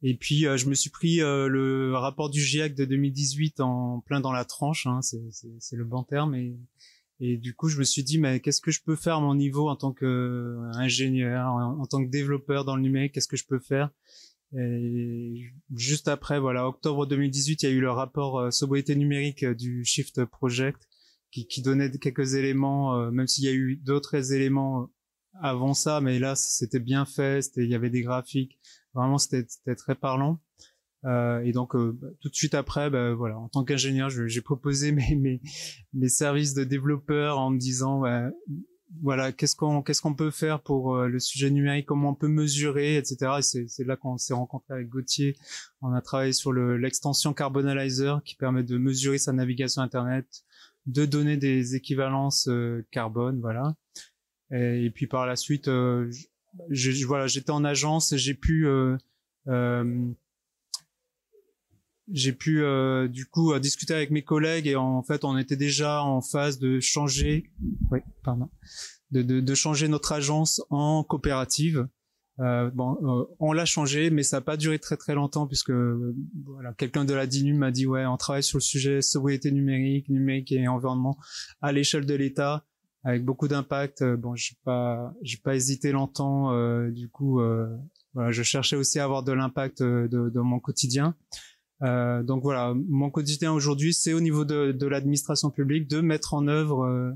Et 0.02 0.16
puis, 0.16 0.42
je 0.42 0.70
me 0.70 0.76
suis 0.76 0.90
pris 0.90 1.18
le 1.18 1.94
rapport 1.96 2.30
du 2.30 2.42
GIEC 2.42 2.76
de 2.76 2.86
2018 2.86 3.60
en 3.60 4.02
plein 4.02 4.20
dans 4.20 4.32
la 4.32 4.46
tranche, 4.46 4.86
hein, 4.88 5.00
c'est 5.02 5.76
le 5.76 5.86
bon 5.86 6.04
terme, 6.04 6.36
et 6.36 6.56
et 7.20 7.38
du 7.38 7.56
coup, 7.56 7.70
je 7.70 7.80
me 7.80 7.84
suis 7.84 8.04
dit, 8.04 8.18
mais 8.18 8.40
qu'est-ce 8.42 8.62
que 8.62 8.72
je 8.72 8.82
peux 8.84 8.96
faire 8.96 9.16
à 9.16 9.22
mon 9.22 9.36
niveau 9.36 9.70
en 9.70 9.76
tant 9.76 9.94
qu'ingénieur, 9.94 11.48
en, 11.48 11.86
tant 11.86 12.04
que 12.04 12.10
développeur 12.10 12.66
dans 12.66 12.76
le 12.76 12.82
numérique, 12.82 13.14
qu'est-ce 13.14 13.28
que 13.28 13.38
je 13.38 13.46
peux 13.46 13.60
faire? 13.60 13.90
Et 14.58 15.54
juste 15.74 16.08
après, 16.08 16.40
voilà, 16.40 16.68
octobre 16.68 17.06
2018, 17.06 17.64
il 17.64 17.66
y 17.66 17.72
a 17.72 17.76
eu 17.76 17.82
le 17.82 17.92
rapport 17.92 18.40
euh, 18.40 18.52
sobriété 18.52 18.96
numérique 18.96 19.44
euh, 19.44 19.54
du 19.54 19.84
Shift 19.84 20.24
Project 20.26 20.88
qui, 21.32 21.48
qui 21.48 21.62
donnait 21.62 21.92
quelques 21.92 22.36
éléments, 22.36 22.96
euh, 22.96 23.12
même 23.12 23.28
s'il 23.28 23.46
y 23.46 23.50
a 23.50 23.54
eu 23.54 23.78
d'autres 23.78 24.34
éléments 24.34 24.90
avant 25.42 25.74
ça, 25.74 26.00
mais 26.00 26.20
là, 26.20 26.36
c'était 26.36 26.80
bien 26.80 27.06
fait, 27.06 27.46
il 27.58 27.70
y 27.70 27.76
avait 27.76 27.90
des 27.90 28.02
graphiques, 28.02 28.58
vraiment, 28.94 29.18
c'était 29.18 29.76
très 29.76 29.96
parlant. 29.96 30.40
Euh, 31.06 31.42
et 31.44 31.52
donc 31.52 31.76
euh, 31.76 31.98
bah, 32.00 32.08
tout 32.20 32.30
de 32.30 32.36
suite 32.36 32.56
après, 32.56 32.90
bah, 32.90 33.14
voilà, 33.14 33.38
en 33.38 33.48
tant 33.48 33.64
qu'ingénieur, 33.64 34.10
j'ai 34.10 34.42
proposé 34.42 34.92
mes, 34.92 35.16
mes, 35.16 35.42
mes 35.94 36.10
services 36.10 36.54
de 36.54 36.64
développeur 36.64 37.38
en 37.40 37.52
me 37.52 37.58
disant, 37.58 38.02
bah, 38.02 38.30
voilà, 39.02 39.32
qu'est-ce 39.32 39.56
qu'on 39.56 39.82
qu'est-ce 39.82 40.02
peut 40.16 40.32
faire 40.32 40.62
pour 40.62 40.96
euh, 40.96 41.08
le 41.08 41.20
sujet 41.20 41.50
numérique, 41.50 41.86
comment 41.86 42.12
on 42.12 42.16
peut 42.16 42.28
mesurer, 42.28 42.98
etc. 42.98 43.34
Et 43.40 43.68
c'est 43.68 43.84
là 43.84 43.98
qu'on 43.98 44.18
s'est 44.18 44.34
rencontré 44.34 44.74
avec 44.74 44.90
Gauthier. 44.90 45.36
On 45.82 45.94
a 45.94 46.02
travaillé 46.02 46.34
sur 46.34 46.54
l'extension 46.54 47.34
Carbonalizer 47.34 48.22
qui 48.24 48.36
permet 48.36 48.64
de 48.64 48.78
mesurer 48.78 49.18
sa 49.18 49.34
navigation 49.34 49.82
internet, 49.82 50.44
de 50.86 51.06
donner 51.06 51.36
des 51.38 51.76
équivalences 51.76 52.50
carbone, 52.92 53.42
voilà. 53.42 53.76
Et, 54.52 54.92
puis 54.92 55.08
par 55.08 55.26
la 55.26 55.36
suite, 55.36 55.66
je, 55.66 57.06
voilà, 57.06 57.28
j'étais 57.28 57.52
en 57.52 57.66
agence 57.66 58.16
j'ai 58.16 58.36
pu 58.36 58.68
euh, 59.48 60.12
j'ai 62.12 62.34
pu 62.34 62.64
euh, 62.64 63.08
du 63.08 63.26
coup 63.26 63.54
euh, 63.54 63.60
discuter 63.60 63.94
avec 63.94 64.12
mes 64.12 64.24
collègues 64.24 64.68
et 64.68 64.76
en 64.76 65.02
fait 65.04 65.24
on 65.24 65.38
était 65.38 65.56
déjà 65.56 66.04
en 66.04 66.22
phase 66.22 66.60
de 66.60 66.80
changer, 66.80 67.52
oui, 67.92 68.00
pardon, 68.24 68.50
de, 69.12 69.22
de, 69.22 69.40
de 69.40 69.56
changer 69.56 69.88
notre 69.88 70.12
agence 70.12 70.62
en 70.70 71.04
coopérative. 71.04 71.88
Euh, 72.42 72.70
bon, 72.70 72.98
euh, 73.02 73.24
on 73.40 73.54
l'a 73.54 73.64
changé, 73.64 74.10
mais 74.10 74.22
ça 74.22 74.38
n'a 74.38 74.42
pas 74.42 74.58
duré 74.58 74.78
très 74.78 74.98
très 74.98 75.16
longtemps 75.16 75.48
puisque 75.48 75.72
voilà, 75.72 76.74
quelqu'un 76.74 77.06
de 77.06 77.14
la 77.14 77.28
DINUM 77.28 77.58
m'a 77.58 77.72
dit 77.72 77.88
ouais, 77.88 78.06
on 78.06 78.18
travaille 78.18 78.44
sur 78.44 78.58
le 78.58 78.64
sujet 78.64 79.02
sobriété 79.02 79.52
numérique, 79.52 80.10
numérique 80.10 80.52
et 80.52 80.68
environnement 80.68 81.18
à 81.62 81.72
l'échelle 81.72 82.06
de 82.06 82.14
l'État 82.14 82.66
avec 83.04 83.24
beaucoup 83.24 83.48
d'impact. 83.48 84.04
Bon, 84.04 84.36
j'ai 84.36 84.58
pas 84.66 85.14
j'ai 85.22 85.38
pas 85.38 85.56
hésité 85.56 85.92
longtemps. 85.92 86.52
du 86.90 87.08
coup, 87.08 87.40
voilà, 88.14 88.32
je 88.32 88.44
cherchais 88.44 88.76
aussi 88.76 89.00
à 89.00 89.06
avoir 89.06 89.24
de 89.24 89.32
l'impact 89.32 89.82
de, 89.82 90.08
de 90.10 90.40
mon 90.42 90.60
quotidien. 90.60 91.16
Euh, 91.84 92.24
donc 92.24 92.44
voilà, 92.44 92.74
mon 92.88 93.10
quotidien 93.10 93.52
aujourd'hui, 93.54 93.94
c'est 93.94 94.14
au 94.14 94.22
niveau 94.22 94.46
de, 94.46 94.72
de 94.72 94.88
l'administration 94.88 95.50
publique 95.50 95.90
de 95.90 96.02
mettre 96.02 96.34
en 96.34 96.48
œuvre 96.48 96.86
euh, 96.86 97.12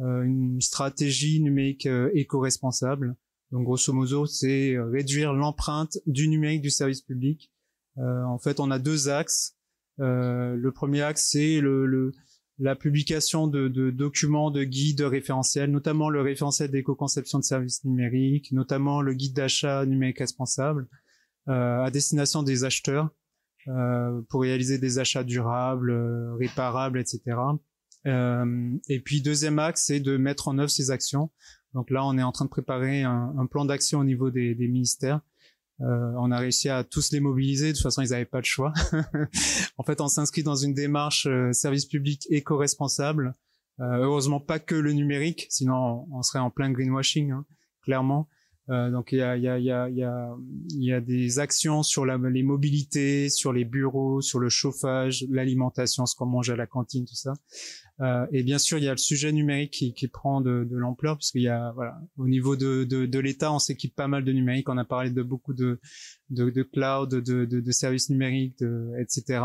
euh 0.00 0.22
une 0.22 0.60
stratégie 0.60 1.40
numérique 1.40 1.86
euh, 1.86 2.10
éco-responsable. 2.14 3.16
Donc 3.52 3.64
grosso 3.64 3.92
modo, 3.92 4.26
c'est 4.26 4.76
réduire 4.78 5.32
l'empreinte 5.32 5.98
du 6.06 6.28
numérique 6.28 6.62
du 6.62 6.70
service 6.70 7.02
public. 7.02 7.52
en 7.96 8.38
fait, 8.38 8.58
on 8.60 8.70
a 8.72 8.78
deux 8.80 9.08
axes. 9.08 9.56
le 9.98 10.70
premier 10.70 11.02
axe, 11.02 11.28
c'est 11.30 11.60
le, 11.60 11.86
le, 11.86 12.12
la 12.58 12.74
publication 12.74 13.46
de, 13.46 13.68
de, 13.68 13.90
documents, 13.90 14.50
de 14.50 14.64
guides 14.64 15.02
référentiels, 15.02 15.70
notamment 15.70 16.10
le 16.10 16.22
référentiel 16.22 16.72
d'éco-conception 16.72 17.38
de 17.38 17.44
services 17.44 17.84
numériques, 17.84 18.50
notamment 18.50 19.00
le 19.00 19.14
guide 19.14 19.34
d'achat 19.34 19.86
numérique 19.86 20.18
responsable, 20.18 20.88
à 21.46 21.88
destination 21.92 22.42
des 22.42 22.64
acheteurs. 22.64 23.10
Euh, 23.68 24.22
pour 24.28 24.42
réaliser 24.42 24.78
des 24.78 25.00
achats 25.00 25.24
durables, 25.24 25.90
euh, 25.90 26.34
réparables, 26.36 27.00
etc. 27.00 27.20
Euh, 28.06 28.70
et 28.88 29.00
puis 29.00 29.22
deuxième 29.22 29.58
axe, 29.58 29.86
c'est 29.86 29.98
de 29.98 30.16
mettre 30.16 30.46
en 30.46 30.58
œuvre 30.58 30.70
ces 30.70 30.92
actions. 30.92 31.32
Donc 31.74 31.90
là, 31.90 32.04
on 32.06 32.16
est 32.16 32.22
en 32.22 32.30
train 32.30 32.44
de 32.44 32.50
préparer 32.50 33.02
un, 33.02 33.34
un 33.36 33.46
plan 33.46 33.64
d'action 33.64 33.98
au 33.98 34.04
niveau 34.04 34.30
des, 34.30 34.54
des 34.54 34.68
ministères. 34.68 35.20
Euh, 35.80 36.12
on 36.16 36.30
a 36.30 36.38
réussi 36.38 36.68
à 36.68 36.84
tous 36.84 37.10
les 37.10 37.18
mobiliser. 37.18 37.68
De 37.68 37.72
toute 37.72 37.82
façon, 37.82 38.02
ils 38.02 38.10
n'avaient 38.10 38.24
pas 38.24 38.38
le 38.38 38.44
choix. 38.44 38.72
en 39.78 39.82
fait, 39.82 40.00
on 40.00 40.06
s'inscrit 40.06 40.44
dans 40.44 40.54
une 40.54 40.72
démarche 40.72 41.26
service 41.50 41.86
public 41.86 42.24
éco-responsable. 42.30 43.34
heureusement, 43.80 44.38
pas 44.38 44.60
que 44.60 44.76
le 44.76 44.92
numérique, 44.92 45.48
sinon 45.50 46.06
on 46.12 46.22
serait 46.22 46.38
en 46.38 46.50
plein 46.50 46.70
greenwashing, 46.70 47.32
hein, 47.32 47.44
clairement. 47.82 48.28
Euh, 48.68 48.90
donc 48.90 49.12
il 49.12 49.18
y 49.18 49.22
a, 49.22 49.36
y, 49.36 49.46
a, 49.46 49.58
y, 49.58 49.70
a, 49.70 49.88
y, 49.88 50.92
a, 50.92 51.00
des 51.00 51.38
actions 51.38 51.84
sur 51.84 52.04
la, 52.04 52.16
les 52.16 52.42
mobilités, 52.42 53.28
sur 53.28 53.52
les 53.52 53.64
bureaux, 53.64 54.20
sur 54.20 54.40
le 54.40 54.48
chauffage, 54.48 55.24
l'alimentation, 55.30 56.04
ce 56.04 56.16
qu'on 56.16 56.26
mange 56.26 56.50
à 56.50 56.56
la 56.56 56.66
cantine, 56.66 57.04
tout 57.04 57.14
ça. 57.14 57.34
Euh, 58.00 58.26
et 58.32 58.42
bien 58.42 58.58
sûr, 58.58 58.78
il 58.78 58.84
y 58.84 58.88
a 58.88 58.92
le 58.92 58.98
sujet 58.98 59.30
numérique 59.30 59.72
qui, 59.72 59.94
qui 59.94 60.08
prend 60.08 60.40
de, 60.40 60.66
de 60.68 60.76
l'ampleur, 60.76 61.16
puisqu'il 61.16 61.42
y 61.42 61.48
a, 61.48 61.70
voilà, 61.76 62.00
au 62.18 62.26
niveau 62.26 62.56
de, 62.56 62.84
de, 62.84 63.06
de 63.06 63.18
l'État, 63.20 63.52
on 63.52 63.60
s'équipe 63.60 63.94
pas 63.94 64.08
mal 64.08 64.24
de 64.24 64.32
numérique. 64.32 64.68
On 64.68 64.78
a 64.78 64.84
parlé 64.84 65.10
de 65.10 65.22
beaucoup 65.22 65.54
de, 65.54 65.78
de, 66.30 66.62
cloud, 66.62 67.10
de, 67.10 67.44
de, 67.44 67.72
services 67.72 68.10
numériques, 68.10 68.62
etc. 68.98 69.42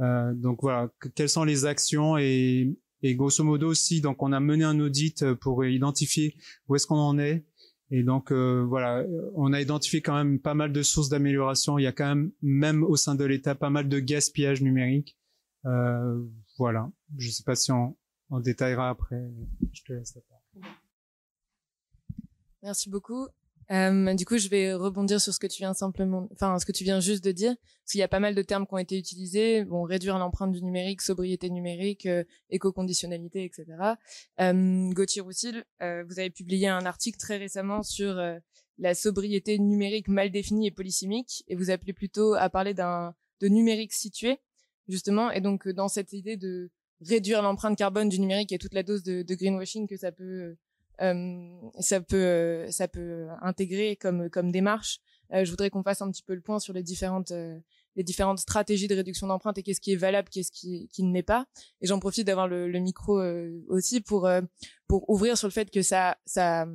Euh, 0.00 0.34
donc 0.34 0.58
voilà, 0.62 0.90
quelles 1.14 1.28
sont 1.28 1.44
les 1.44 1.66
actions 1.66 2.16
et, 2.18 2.74
et 3.02 3.14
grosso 3.14 3.44
modo 3.44 3.68
aussi, 3.68 4.00
donc 4.00 4.22
on 4.22 4.32
a 4.32 4.40
mené 4.40 4.64
un 4.64 4.78
audit 4.80 5.34
pour 5.34 5.64
identifier 5.64 6.36
où 6.68 6.76
est-ce 6.76 6.86
qu'on 6.86 6.96
en 6.96 7.18
est, 7.18 7.44
et 7.90 8.02
donc 8.02 8.30
euh, 8.30 8.64
voilà, 8.66 9.04
on 9.34 9.52
a 9.52 9.60
identifié 9.60 10.00
quand 10.00 10.14
même 10.14 10.38
pas 10.38 10.54
mal 10.54 10.72
de 10.72 10.82
sources 10.82 11.08
d'amélioration. 11.08 11.78
Il 11.78 11.82
y 11.82 11.86
a 11.88 11.92
quand 11.92 12.06
même, 12.06 12.30
même 12.40 12.84
au 12.84 12.96
sein 12.96 13.14
de 13.16 13.24
l'État, 13.24 13.54
pas 13.54 13.70
mal 13.70 13.88
de 13.88 13.98
gaspillage 13.98 14.62
numérique. 14.62 15.18
Euh, 15.66 16.22
voilà. 16.56 16.90
Je 17.16 17.26
ne 17.26 17.32
sais 17.32 17.42
pas 17.42 17.56
si 17.56 17.72
on, 17.72 17.96
on 18.30 18.40
détaillera 18.40 18.90
après. 18.90 19.20
Je 19.72 19.82
te 19.82 19.92
laisse 19.92 20.14
la 20.14 20.22
parole. 20.22 20.72
Merci 22.62 22.90
beaucoup. 22.90 23.28
Euh, 23.72 24.14
du 24.14 24.24
coup, 24.24 24.36
je 24.36 24.48
vais 24.48 24.74
rebondir 24.74 25.20
sur 25.20 25.32
ce 25.32 25.38
que 25.38 25.46
tu 25.46 25.58
viens 25.58 25.74
simplement, 25.74 26.28
enfin, 26.32 26.58
ce 26.58 26.66
que 26.66 26.72
tu 26.72 26.82
viens 26.82 26.98
juste 26.98 27.22
de 27.24 27.30
dire, 27.30 27.54
parce 27.54 27.92
qu'il 27.92 28.00
y 28.00 28.02
a 28.02 28.08
pas 28.08 28.18
mal 28.18 28.34
de 28.34 28.42
termes 28.42 28.66
qui 28.66 28.74
ont 28.74 28.78
été 28.78 28.98
utilisés. 28.98 29.64
Bon, 29.64 29.82
réduire 29.82 30.18
l'empreinte 30.18 30.52
du 30.52 30.62
numérique, 30.62 31.02
sobriété 31.02 31.50
numérique, 31.50 32.06
euh, 32.06 32.24
éco-conditionnalité, 32.50 33.44
etc. 33.44 33.66
Euh, 34.40 34.90
Gauthier 34.90 35.22
Roussil, 35.22 35.64
euh, 35.82 36.04
vous 36.08 36.18
avez 36.18 36.30
publié 36.30 36.66
un 36.68 36.84
article 36.84 37.18
très 37.18 37.36
récemment 37.36 37.82
sur 37.82 38.18
euh, 38.18 38.38
la 38.78 38.94
sobriété 38.94 39.58
numérique 39.58 40.08
mal 40.08 40.30
définie 40.30 40.66
et 40.66 40.70
polysémique, 40.72 41.44
et 41.46 41.54
vous 41.54 41.70
appelez 41.70 41.92
plutôt 41.92 42.34
à 42.34 42.48
parler 42.50 42.74
d'un 42.74 43.14
de 43.40 43.48
numérique 43.48 43.92
situé, 43.92 44.38
justement, 44.88 45.30
et 45.30 45.40
donc 45.40 45.68
dans 45.68 45.88
cette 45.88 46.12
idée 46.12 46.36
de 46.36 46.70
réduire 47.00 47.42
l'empreinte 47.42 47.76
carbone 47.78 48.08
du 48.08 48.20
numérique 48.20 48.52
et 48.52 48.58
toute 48.58 48.74
la 48.74 48.82
dose 48.82 49.02
de, 49.02 49.22
de 49.22 49.34
greenwashing 49.34 49.88
que 49.88 49.96
ça 49.96 50.12
peut 50.12 50.24
euh, 50.24 50.58
ça 51.00 52.00
peut 52.00 52.16
euh, 52.16 52.70
ça 52.70 52.88
peut 52.88 53.28
intégrer 53.40 53.96
comme 53.96 54.28
comme 54.30 54.52
démarche. 54.52 55.00
Euh, 55.32 55.44
je 55.44 55.50
voudrais 55.50 55.70
qu'on 55.70 55.82
fasse 55.82 56.02
un 56.02 56.10
petit 56.10 56.22
peu 56.22 56.34
le 56.34 56.40
point 56.40 56.58
sur 56.58 56.72
les 56.72 56.82
différentes 56.82 57.32
les 57.96 58.04
différentes 58.04 58.38
stratégies 58.38 58.88
de 58.88 58.94
réduction 58.94 59.26
d'empreinte 59.26 59.58
et 59.58 59.62
qu'est-ce 59.62 59.80
qui 59.80 59.92
est 59.92 59.96
valable, 59.96 60.28
qu'est-ce 60.28 60.52
qui, 60.52 60.88
qui 60.92 61.02
ne 61.02 61.12
l'est 61.12 61.24
pas. 61.24 61.46
Et 61.80 61.86
j'en 61.86 61.98
profite 61.98 62.26
d'avoir 62.26 62.46
le, 62.46 62.68
le, 62.68 62.78
micro 62.78 63.20
aussi 63.68 64.00
pour 64.00 64.28
pour 64.86 65.08
ouvrir 65.10 65.36
sur 65.36 65.48
le 65.48 65.52
fait 65.52 65.70
que 65.70 65.82
ça 65.82 66.16
ça 66.26 66.66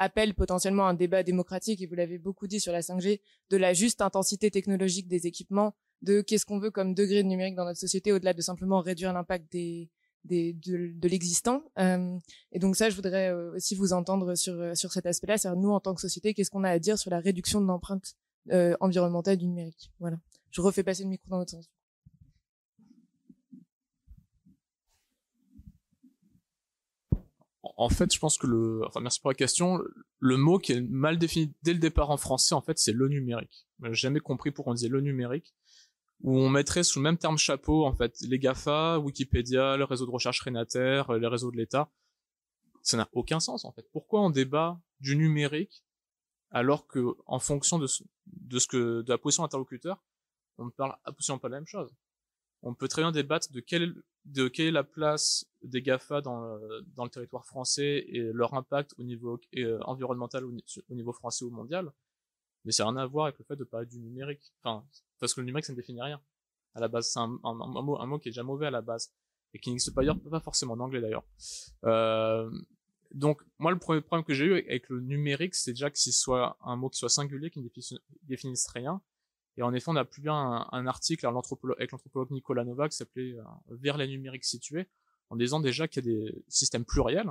appelle 0.00 0.34
potentiellement 0.34 0.86
un 0.86 0.94
débat 0.94 1.22
démocratique 1.22 1.82
et 1.82 1.86
vous 1.86 1.94
l'avez 1.94 2.18
beaucoup 2.18 2.46
dit 2.46 2.58
sur 2.58 2.72
la 2.72 2.80
5G 2.80 3.20
de 3.50 3.56
la 3.58 3.74
juste 3.74 4.00
intensité 4.00 4.50
technologique 4.50 5.08
des 5.08 5.26
équipements, 5.26 5.74
de 6.00 6.22
qu'est-ce 6.22 6.46
qu'on 6.46 6.58
veut 6.58 6.70
comme 6.70 6.94
degré 6.94 7.22
de 7.22 7.28
numérique 7.28 7.54
dans 7.54 7.66
notre 7.66 7.78
société 7.78 8.10
au-delà 8.10 8.32
de 8.32 8.40
simplement 8.40 8.80
réduire 8.80 9.12
l'impact 9.12 9.52
des 9.52 9.90
de, 10.24 10.52
de 10.98 11.08
l'existant. 11.08 11.64
Euh, 11.78 12.18
et 12.52 12.58
donc 12.58 12.76
ça, 12.76 12.90
je 12.90 12.96
voudrais 12.96 13.30
euh, 13.32 13.54
aussi 13.54 13.74
vous 13.74 13.92
entendre 13.92 14.34
sur, 14.34 14.54
euh, 14.54 14.74
sur 14.74 14.92
cet 14.92 15.06
aspect-là. 15.06 15.38
C'est 15.38 15.54
nous, 15.56 15.70
en 15.70 15.80
tant 15.80 15.94
que 15.94 16.00
société, 16.00 16.34
qu'est-ce 16.34 16.50
qu'on 16.50 16.64
a 16.64 16.70
à 16.70 16.78
dire 16.78 16.98
sur 16.98 17.10
la 17.10 17.20
réduction 17.20 17.60
de 17.60 17.66
l'empreinte 17.66 18.14
environnementale 18.80 19.36
du 19.36 19.46
numérique? 19.46 19.92
Voilà. 20.00 20.18
Je 20.50 20.60
refais 20.60 20.82
passer 20.82 21.04
le 21.04 21.10
micro 21.10 21.28
dans 21.28 21.38
l'autre 21.38 21.50
sens. 21.50 21.70
En 27.62 27.88
fait, 27.88 28.12
je 28.12 28.18
pense 28.18 28.36
que 28.38 28.46
le, 28.46 28.80
enfin, 28.86 29.00
merci 29.00 29.20
pour 29.20 29.30
la 29.30 29.34
question. 29.34 29.80
Le 30.18 30.36
mot 30.36 30.58
qui 30.58 30.72
est 30.72 30.80
mal 30.80 31.18
défini 31.18 31.54
dès 31.62 31.72
le 31.72 31.78
départ 31.78 32.10
en 32.10 32.16
français, 32.16 32.54
en 32.54 32.60
fait, 32.60 32.78
c'est 32.78 32.92
le 32.92 33.08
numérique. 33.08 33.66
J'ai 33.82 33.94
jamais 33.94 34.20
compris 34.20 34.50
pourquoi 34.50 34.72
on 34.72 34.74
disait 34.74 34.88
le 34.88 35.00
numérique 35.00 35.54
où 36.22 36.38
on 36.38 36.48
mettrait 36.50 36.84
sous 36.84 36.98
le 36.98 37.04
même 37.04 37.18
terme 37.18 37.38
chapeau 37.38 37.84
en 37.84 37.94
fait 37.94 38.20
les 38.22 38.38
Gafa, 38.38 38.98
Wikipédia, 38.98 39.76
le 39.76 39.84
réseau 39.84 40.06
de 40.06 40.10
recherche 40.10 40.40
Renater, 40.42 41.10
euh, 41.10 41.18
les 41.18 41.26
réseaux 41.26 41.50
de 41.50 41.56
l'État. 41.56 41.90
Ça 42.82 42.96
n'a 42.96 43.08
aucun 43.12 43.40
sens 43.40 43.64
en 43.64 43.72
fait. 43.72 43.86
Pourquoi 43.92 44.22
on 44.22 44.30
débat 44.30 44.80
du 45.00 45.16
numérique 45.16 45.84
alors 46.50 46.86
que 46.86 47.14
en 47.26 47.38
fonction 47.38 47.78
de 47.78 47.86
ce, 47.86 48.02
de 48.26 48.58
ce 48.58 48.66
que 48.66 49.02
de 49.02 49.10
la 49.10 49.18
position 49.18 49.44
d'interlocuteur, 49.44 50.02
on 50.58 50.66
ne 50.66 50.70
parle 50.70 50.96
absolument 51.04 51.38
pas 51.38 51.48
de 51.48 51.54
la 51.54 51.60
même 51.60 51.66
chose? 51.66 51.94
On 52.62 52.74
peut 52.74 52.88
très 52.88 53.02
bien 53.02 53.12
débattre 53.12 53.50
de 53.52 53.60
quelle 53.60 53.94
de 54.26 54.48
quelle 54.48 54.66
est 54.66 54.72
la 54.72 54.84
place 54.84 55.46
des 55.62 55.80
Gafa 55.80 56.20
dans 56.20 56.58
dans 56.94 57.04
le 57.04 57.10
territoire 57.10 57.46
français 57.46 58.04
et 58.08 58.20
leur 58.34 58.52
impact 58.54 58.94
au 58.98 59.02
niveau 59.02 59.40
euh, 59.56 59.78
environnemental 59.82 60.44
au, 60.44 60.94
niveau 60.94 61.12
français 61.12 61.44
ou 61.44 61.50
mondial, 61.50 61.90
mais 62.64 62.72
n'a 62.78 62.84
rien 62.84 62.96
à 62.96 63.06
voir 63.06 63.26
avec 63.26 63.38
le 63.38 63.44
fait 63.44 63.56
de 63.56 63.64
parler 63.64 63.86
du 63.86 63.98
numérique. 63.98 64.52
Enfin, 64.62 64.84
parce 65.18 65.34
que 65.34 65.40
le 65.40 65.46
numérique 65.46 65.66
ça 65.66 65.72
ne 65.72 65.76
définit 65.76 66.02
rien. 66.02 66.20
À 66.74 66.80
la 66.80 66.88
base, 66.88 67.10
c'est 67.12 67.18
un, 67.18 67.26
mot 67.26 67.98
un 67.98 68.06
mot 68.06 68.18
qui 68.18 68.28
est 68.28 68.32
déjà 68.32 68.42
mauvais 68.42 68.66
à 68.66 68.70
la 68.70 68.82
base 68.82 69.12
et 69.52 69.58
qui 69.58 69.70
n'existe 69.70 69.94
pas 69.94 70.02
d'ailleurs, 70.02 70.20
pas 70.20 70.40
forcément 70.40 70.74
en 70.74 70.80
anglais 70.80 71.00
d'ailleurs. 71.00 71.24
Euh, 71.84 72.50
donc 73.12 73.42
moi 73.58 73.72
le 73.72 73.78
premier 73.78 74.00
problème 74.00 74.24
que 74.24 74.34
j'ai 74.34 74.44
eu 74.44 74.52
avec 74.52 74.88
le 74.88 75.00
numérique, 75.00 75.54
c'est 75.54 75.72
déjà 75.72 75.90
que 75.90 75.98
ce 75.98 76.12
soit 76.12 76.56
un 76.62 76.76
mot 76.76 76.88
qui 76.88 76.98
soit 76.98 77.08
singulier, 77.08 77.50
qui 77.50 77.60
ne 77.60 77.68
définisse 78.22 78.68
rien. 78.68 79.02
Et 79.56 79.62
en 79.62 79.74
effet, 79.74 79.90
on 79.90 79.96
a 79.96 80.04
plus 80.04 80.22
bien 80.22 80.66
un, 80.70 80.86
article 80.86 81.26
avec 81.26 81.90
l'anthropologue 81.92 82.30
Nicolas 82.30 82.64
Nova 82.64 82.88
qui 82.88 82.96
s'appelait 82.96 83.34
euh, 83.34 83.42
Vers 83.68 83.96
les 83.96 84.06
numériques 84.06 84.44
situés, 84.44 84.88
en 85.28 85.36
disant 85.36 85.60
déjà 85.60 85.88
qu'il 85.88 86.06
y 86.06 86.08
a 86.08 86.12
des 86.12 86.44
systèmes 86.48 86.84
pluriels, 86.84 87.30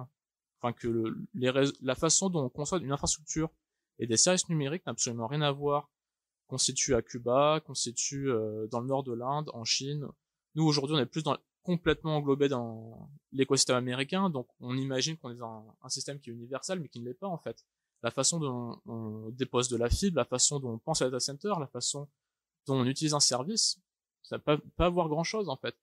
enfin 0.61 0.73
que 0.73 0.87
le, 0.87 1.17
les, 1.33 1.51
la 1.81 1.95
façon 1.95 2.29
dont 2.29 2.43
on 2.43 2.49
conçoit 2.49 2.79
une 2.79 2.91
infrastructure 2.91 3.49
et 3.99 4.07
des 4.07 4.17
services 4.17 4.49
numériques 4.49 4.85
n'a 4.85 4.91
absolument 4.91 5.27
rien 5.27 5.41
à 5.41 5.51
voir 5.51 5.89
qu'on 6.47 6.57
situe 6.57 6.95
à 6.95 7.01
Cuba, 7.01 7.61
qu'on 7.65 7.75
situe 7.75 8.31
euh, 8.31 8.67
dans 8.67 8.79
le 8.79 8.87
nord 8.87 9.03
de 9.03 9.13
l'Inde, 9.13 9.51
en 9.53 9.63
Chine. 9.63 10.07
Nous 10.55 10.63
aujourd'hui, 10.63 10.95
on 10.95 10.99
est 10.99 11.05
plus 11.05 11.23
dans 11.23 11.37
complètement 11.63 12.17
englobé 12.17 12.49
dans 12.49 13.11
l'écosystème 13.31 13.75
américain, 13.75 14.29
donc 14.29 14.47
on 14.59 14.75
imagine 14.75 15.17
qu'on 15.17 15.29
est 15.29 15.35
dans 15.35 15.77
un, 15.81 15.89
système 15.89 16.19
qui 16.19 16.29
est 16.29 16.33
universel, 16.33 16.79
mais 16.79 16.87
qui 16.87 16.99
ne 16.99 17.05
l'est 17.05 17.13
pas 17.13 17.27
en 17.27 17.37
fait. 17.37 17.63
La 18.01 18.11
façon 18.11 18.39
dont 18.39 18.81
on, 18.85 19.29
dépose 19.29 19.69
de 19.69 19.77
la 19.77 19.89
fibre, 19.89 20.17
la 20.17 20.25
façon 20.25 20.59
dont 20.59 20.71
on 20.71 20.77
pense 20.79 21.01
à 21.01 21.05
data 21.05 21.19
center, 21.19 21.53
la 21.59 21.67
façon 21.67 22.07
dont 22.65 22.75
on 22.75 22.85
utilise 22.85 23.13
un 23.13 23.19
service, 23.19 23.79
ça 24.23 24.37
ne 24.37 24.41
peut 24.41 24.59
pas 24.77 24.85
avoir 24.85 25.09
grand 25.09 25.23
chose 25.23 25.49
en 25.49 25.57
fait. 25.57 25.75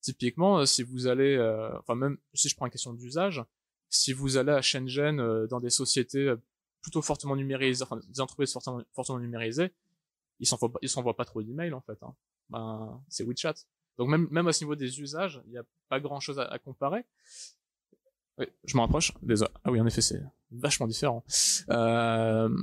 Typiquement, 0.00 0.60
euh, 0.60 0.64
si 0.64 0.82
vous 0.82 1.06
allez, 1.06 1.36
euh, 1.36 1.76
enfin 1.80 1.96
même 1.96 2.18
si 2.32 2.48
je 2.48 2.54
prends 2.54 2.66
une 2.66 2.72
question 2.72 2.94
d'usage, 2.94 3.44
si 3.88 4.12
vous 4.12 4.36
allez 4.36 4.52
à 4.52 4.62
Shenzhen 4.62 5.20
euh, 5.20 5.46
dans 5.48 5.60
des 5.60 5.70
sociétés 5.70 6.34
plutôt 6.86 7.02
fortement 7.02 7.34
numérisées, 7.34 7.82
enfin 7.82 8.00
des 8.08 8.20
entreprises 8.20 8.52
fortement, 8.52 9.18
numérisées, 9.18 9.72
ils 10.38 10.46
s'envoient 10.46 10.70
pas, 10.70 10.78
ils 10.82 10.88
s'envoient 10.88 11.16
pas 11.16 11.24
trop 11.24 11.42
d'emails 11.42 11.72
en 11.72 11.80
fait. 11.80 12.00
Hein. 12.00 12.14
Ben, 12.48 13.02
c'est 13.08 13.24
WeChat. 13.24 13.54
Donc 13.98 14.08
même, 14.08 14.28
même 14.30 14.46
à 14.46 14.52
ce 14.52 14.62
niveau 14.62 14.76
des 14.76 15.00
usages, 15.00 15.42
il 15.46 15.50
n'y 15.50 15.58
a 15.58 15.64
pas 15.88 15.98
grand 15.98 16.20
chose 16.20 16.38
à, 16.38 16.56
comparer. 16.60 17.04
Oui, 18.38 18.46
je 18.62 18.76
me 18.76 18.82
rapproche. 18.82 19.12
Désolé. 19.20 19.50
Ah 19.64 19.72
oui, 19.72 19.80
en 19.80 19.86
effet, 19.86 20.00
c'est 20.00 20.22
vachement 20.52 20.86
différent. 20.86 21.24
Euh, 21.70 22.56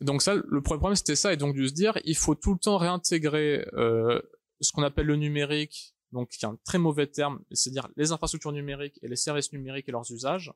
donc 0.00 0.22
ça, 0.22 0.34
le 0.34 0.60
premier 0.60 0.80
problème, 0.80 0.96
c'était 0.96 1.14
ça, 1.14 1.32
et 1.32 1.36
donc 1.36 1.54
de 1.54 1.64
se 1.64 1.72
dire, 1.72 2.00
il 2.04 2.16
faut 2.16 2.34
tout 2.34 2.54
le 2.54 2.58
temps 2.58 2.78
réintégrer 2.78 3.64
euh, 3.74 4.20
ce 4.60 4.72
qu'on 4.72 4.82
appelle 4.82 5.06
le 5.06 5.14
numérique, 5.14 5.94
donc 6.10 6.30
qui 6.30 6.44
est 6.44 6.48
un 6.48 6.58
très 6.64 6.78
mauvais 6.78 7.06
terme, 7.06 7.38
c'est-à-dire 7.52 7.88
les 7.96 8.10
infrastructures 8.10 8.50
numériques 8.50 8.98
et 9.02 9.08
les 9.08 9.14
services 9.14 9.52
numériques 9.52 9.88
et 9.88 9.92
leurs 9.92 10.10
usages, 10.10 10.52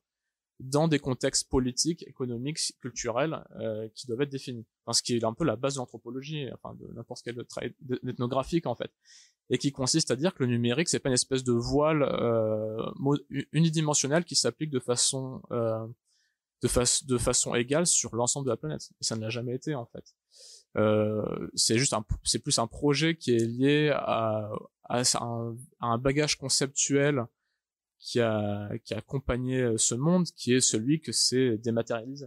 dans 0.63 0.89
des 0.89 0.99
contextes 0.99 1.49
politiques, 1.49 2.07
économiques, 2.07 2.75
culturels 2.81 3.45
euh, 3.61 3.89
qui 3.95 4.07
doivent 4.07 4.23
être 4.23 4.31
définis. 4.31 4.65
Enfin, 4.85 4.93
ce 4.95 5.03
qui 5.03 5.17
est 5.17 5.25
un 5.25 5.33
peu 5.33 5.45
la 5.45 5.57
base 5.57 5.75
de 5.75 5.79
l'anthropologie, 5.79 6.49
enfin 6.55 6.75
de 6.75 6.93
n'importe 6.95 7.23
quel 7.25 7.45
travail 7.47 7.75
ethnographique 8.07 8.67
en 8.67 8.75
fait, 8.75 8.91
et 9.51 9.59
qui 9.59 9.73
consiste 9.73 10.11
à 10.11 10.17
dire 10.17 10.35
que 10.35 10.45
le 10.45 10.51
numérique 10.51 10.89
c'est 10.89 10.99
pas 10.99 11.09
une 11.09 11.15
espèce 11.15 11.45
de 11.45 11.53
voile 11.53 12.03
euh, 12.03 13.17
unidimensionnel 13.53 14.25
qui 14.25 14.37
s'applique 14.37 14.71
de 14.71 14.81
façon 14.81 15.43
euh, 15.51 15.87
de, 16.63 16.69
face 16.69 17.05
de 17.05 17.19
façon 17.19 17.55
égale 17.55 17.87
sur 17.87 18.15
l'ensemble 18.15 18.47
de 18.47 18.51
la 18.51 18.57
planète. 18.57 18.91
Et 19.01 19.05
ça 19.05 19.17
ne 19.17 19.21
l'a 19.21 19.31
jamais 19.31 19.55
été 19.55 19.75
en 19.75 19.87
fait. 19.87 20.15
Euh, 20.77 21.49
c'est 21.55 21.77
juste 21.77 21.93
un, 21.93 22.05
c'est 22.23 22.39
plus 22.39 22.59
un 22.59 22.67
projet 22.67 23.17
qui 23.17 23.35
est 23.35 23.45
lié 23.45 23.91
à, 23.95 24.49
à, 24.85 25.03
un, 25.21 25.57
à 25.81 25.87
un 25.87 25.99
bagage 25.99 26.37
conceptuel 26.39 27.27
qui 28.03 28.21
a, 28.21 28.69
qui 28.85 28.95
a 28.95 28.99
accompagné 28.99 29.61
euh, 29.61 29.79
ce 29.79 29.95
monde, 29.95 30.27
qui 30.37 30.53
est 30.53 30.61
celui 30.61 31.01
que 31.01 31.13
c'est 31.13 31.57
dématérialisé. 31.59 32.27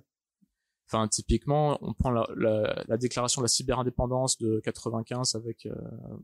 Enfin, 0.88 1.08
typiquement, 1.08 1.78
on 1.82 1.94
prend 1.94 2.12
la, 2.12 2.26
la, 2.36 2.84
la 2.88 2.98
déclaration 2.98 3.42
de 3.42 3.44
la 3.44 3.50
cyberindépendance 3.50 4.38
de 4.38 4.62
95 4.64 5.36
avec 5.36 5.66
euh, 5.66 5.76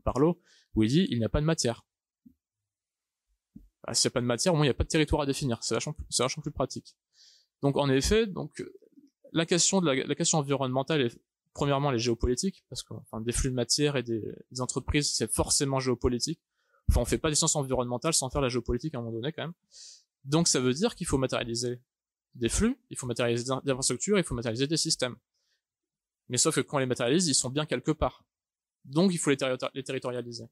Parlo, 0.04 0.40
où 0.74 0.82
il 0.82 0.88
dit 0.88 1.06
il 1.10 1.18
n'y 1.18 1.24
a 1.24 1.28
pas 1.28 1.40
de 1.40 1.46
matière. 1.46 1.84
Bah, 3.86 3.92
S'il 3.92 4.08
n'y 4.08 4.12
a 4.12 4.14
pas 4.14 4.20
de 4.22 4.26
matière, 4.26 4.54
au 4.54 4.56
moins 4.56 4.64
il 4.64 4.68
n'y 4.68 4.74
a 4.74 4.74
pas 4.74 4.84
de 4.84 4.88
territoire 4.88 5.22
à 5.22 5.26
définir. 5.26 5.58
C'est 5.62 5.74
vachement, 5.74 5.96
vachement 6.18 6.42
plus 6.42 6.52
pratique. 6.52 6.96
Donc, 7.60 7.76
en 7.76 7.90
effet, 7.90 8.26
donc 8.26 8.64
la 9.32 9.44
question 9.44 9.80
de 9.80 9.86
la, 9.86 10.06
la 10.06 10.14
question 10.14 10.38
environnementale 10.38 11.02
est 11.02 11.20
premièrement 11.52 11.90
les 11.90 11.98
géopolitiques, 11.98 12.64
parce 12.70 12.82
que 12.82 12.94
enfin, 12.94 13.20
des 13.20 13.32
flux 13.32 13.50
de 13.50 13.54
matière 13.54 13.96
et 13.96 14.02
des, 14.02 14.22
des 14.50 14.60
entreprises, 14.62 15.12
c'est 15.12 15.30
forcément 15.30 15.78
géopolitique. 15.78 16.40
Enfin, 16.90 17.00
on 17.00 17.04
fait 17.04 17.18
pas 17.18 17.30
des 17.30 17.34
sciences 17.34 17.56
environnementales 17.56 18.14
sans 18.14 18.28
faire 18.30 18.40
la 18.40 18.48
géopolitique 18.48 18.94
à 18.94 18.98
un 18.98 19.00
moment 19.02 19.14
donné 19.14 19.32
quand 19.32 19.42
même. 19.42 19.54
Donc 20.24 20.48
ça 20.48 20.60
veut 20.60 20.74
dire 20.74 20.94
qu'il 20.94 21.06
faut 21.06 21.18
matérialiser 21.18 21.80
des 22.34 22.48
flux, 22.48 22.78
il 22.90 22.96
faut 22.96 23.06
matérialiser 23.06 23.44
des 23.44 23.70
infrastructures, 23.70 24.18
il 24.18 24.24
faut 24.24 24.34
matérialiser 24.34 24.66
des 24.66 24.76
systèmes. 24.76 25.16
Mais 26.28 26.38
sauf 26.38 26.54
que 26.54 26.60
quand 26.60 26.76
on 26.76 26.80
les 26.80 26.86
matérialise, 26.86 27.28
ils 27.28 27.34
sont 27.34 27.50
bien 27.50 27.66
quelque 27.66 27.90
part. 27.90 28.24
Donc 28.84 29.12
il 29.12 29.18
faut 29.18 29.30
les, 29.30 29.36
territorialiser. 29.36 30.46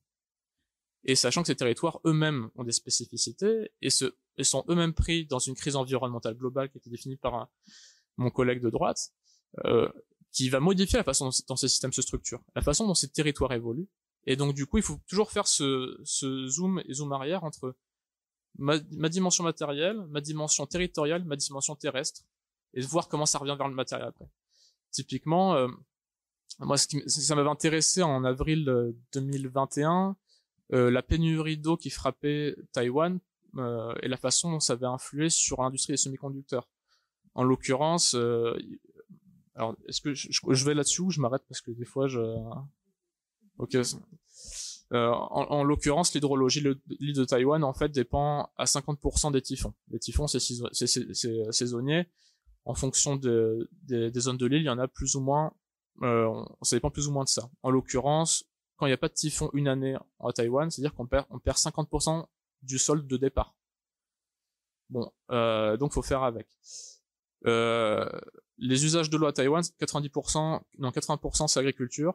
Et 1.05 1.14
sachant 1.14 1.43
que 1.43 1.47
ces 1.47 1.57
territoires 1.57 2.01
eux-mêmes 2.05 2.51
ont 2.57 2.64
des 2.64 2.73
spécificités 2.73 3.73
et, 3.81 3.90
se, 3.90 4.14
et 4.37 4.45
sont 4.45 4.64
eux-mêmes 4.69 4.93
pris 4.93 5.27
dans 5.27 5.38
une 5.38 5.55
crise 5.55 5.77
environnementale 5.77 6.35
globale 6.35 6.69
qui 6.71 6.77
a 6.77 6.81
été 6.81 6.90
définie 6.90 7.16
par 7.16 7.49
mon 8.19 8.31
collègue 8.31 8.61
de 8.61 8.69
droite, 8.69 9.12
euh, 9.64 9.90
qui 10.31 10.49
va 10.51 10.61
modifier 10.61 10.99
la 10.99 11.05
façon 11.05 11.31
dont, 11.49 11.57
ces 11.57 11.69
systèmes 11.69 11.93
se 11.93 12.03
structurent, 12.03 12.43
la 12.55 12.62
façon 12.62 12.87
dont 12.87 12.95
ces 12.95 13.09
territoires 13.09 13.53
évoluent, 13.53 13.88
et 14.31 14.37
donc 14.37 14.55
du 14.55 14.64
coup, 14.64 14.79
il 14.79 14.85
faut 14.85 15.01
toujours 15.09 15.33
faire 15.33 15.49
ce, 15.49 16.01
zoom 16.47 16.81
et 16.87 16.95
zoom 16.95 17.11
arrière 17.11 17.43
entre 17.43 17.75
ma, 18.59 18.79
dimension 19.09 19.43
matérielle, 19.43 20.07
ma 20.09 20.21
dimension 20.21 20.66
territoriale, 20.66 21.25
ma 21.25 21.35
dimension 21.35 21.75
terrestre, 21.75 22.23
et 22.73 22.81
voir 22.81 23.09
comment 23.09 23.27
ça 23.27 23.38
revient 23.38 23.57
vers 23.59 23.66
le 23.66 23.75
matériel 23.75 24.07
après. 24.07 24.31
Typiquement, 24.93 25.57
euh, 25.57 25.66
moi, 26.61 26.77
ça 26.77 27.35
m'avait 27.35 27.49
intéressé 27.49 28.05
en 28.05 28.23
avril 28.23 28.95
2021, 29.14 30.16
euh, 30.71 30.77
euh, 30.77 30.90
la 30.93 31.03
pénurie 31.03 31.59
d'eau 31.59 31.77
qui 31.77 31.90
frappait 31.90 32.55
Taïwan 32.73 33.19
et 34.01 34.07
la 34.07 34.16
façon 34.16 34.53
dont 34.53 34.61
ça 34.61 34.75
avait 34.75 34.87
influé 34.87 35.29
sur 35.29 35.61
l'industrie 35.61 35.95
des 35.95 35.97
semi-conducteurs. 35.97 36.69
En 37.35 37.43
l'occurrence, 37.43 38.14
alors 39.57 39.75
est-ce 39.88 40.01
que 40.01 40.14
je 40.14 40.64
vais 40.64 40.75
là-dessus 40.75 41.03
ou 41.03 41.11
je 41.11 41.21
m'arrête 41.21 41.43
parce 41.49 41.61
que 41.61 41.73
des 41.73 41.85
fois 41.85 42.07
je 42.07 42.21
Ok. 43.61 43.75
Euh, 44.92 45.09
en, 45.09 45.46
en 45.51 45.62
l'occurrence, 45.62 46.12
l'hydrologie 46.14 46.62
de 46.62 46.81
l'île 46.99 47.14
de 47.14 47.25
Taïwan 47.25 47.62
en 47.62 47.73
fait 47.73 47.90
dépend 47.90 48.51
à 48.57 48.64
50% 48.64 49.31
des 49.31 49.42
typhons. 49.42 49.75
Les 49.90 50.01
typhons, 50.01 50.27
c'est 50.27 50.40
saisonnier. 51.53 52.09
En 52.64 52.75
fonction 52.75 53.16
de, 53.16 53.70
des, 53.83 54.11
des 54.11 54.20
zones 54.20 54.37
de 54.37 54.46
l'île, 54.46 54.62
il 54.62 54.66
y 54.66 54.70
en 54.70 54.79
a 54.79 54.88
plus 54.88 55.14
ou 55.14 55.20
moins. 55.20 55.53
Euh, 56.03 56.44
ça 56.62 56.77
dépend 56.77 56.90
plus 56.90 57.07
ou 57.07 57.12
moins 57.12 57.25
de 57.25 57.29
ça. 57.29 57.51
En 57.62 57.70
l'occurrence, 57.70 58.44
quand 58.77 58.87
il 58.87 58.88
n'y 58.88 58.94
a 58.94 58.99
pas 58.99 59.09
de 59.09 59.14
typhon 59.14 59.51
une 59.53 59.68
année 59.68 59.96
à 60.18 60.33
Taïwan, 60.33 60.70
c'est-à-dire 60.70 60.94
qu'on 60.94 61.07
perd, 61.07 61.27
on 61.31 61.38
perd 61.38 61.57
50% 61.57 62.27
du 62.62 62.79
solde 62.79 63.07
de 63.07 63.16
départ. 63.16 63.55
Bon, 64.88 65.12
euh, 65.31 65.77
donc 65.77 65.92
faut 65.92 66.03
faire 66.03 66.23
avec. 66.23 66.49
Euh, 67.46 68.09
les 68.59 68.85
usages 68.85 69.09
de 69.09 69.16
l'eau 69.16 69.27
à 69.27 69.33
Taïwan, 69.33 69.62
90%, 69.81 70.61
non 70.79 70.90
80% 70.90 71.49
c'est 71.49 71.61
agriculture, 71.61 72.14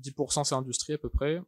10% 0.00 0.44
c'est 0.44 0.54
industrie 0.54 0.94
à 0.94 0.98
peu 0.98 1.08
près. 1.08 1.40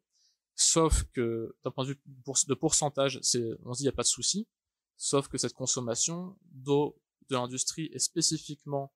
Sauf 0.54 1.04
que 1.12 1.54
d'un 1.64 1.70
point 1.70 1.84
de 1.84 1.90
vue 1.90 2.00
de 2.06 2.54
pourcentage, 2.54 3.18
c'est, 3.22 3.44
on 3.64 3.74
se 3.74 3.78
dit 3.78 3.84
il 3.84 3.88
n'y 3.88 3.90
a 3.90 3.96
pas 3.96 4.02
de 4.02 4.08
souci. 4.08 4.48
Sauf 4.96 5.28
que 5.28 5.36
cette 5.36 5.52
consommation 5.52 6.38
d'eau 6.50 6.98
de 7.28 7.36
l'industrie 7.36 7.90
et 7.92 7.98
spécifiquement 7.98 8.92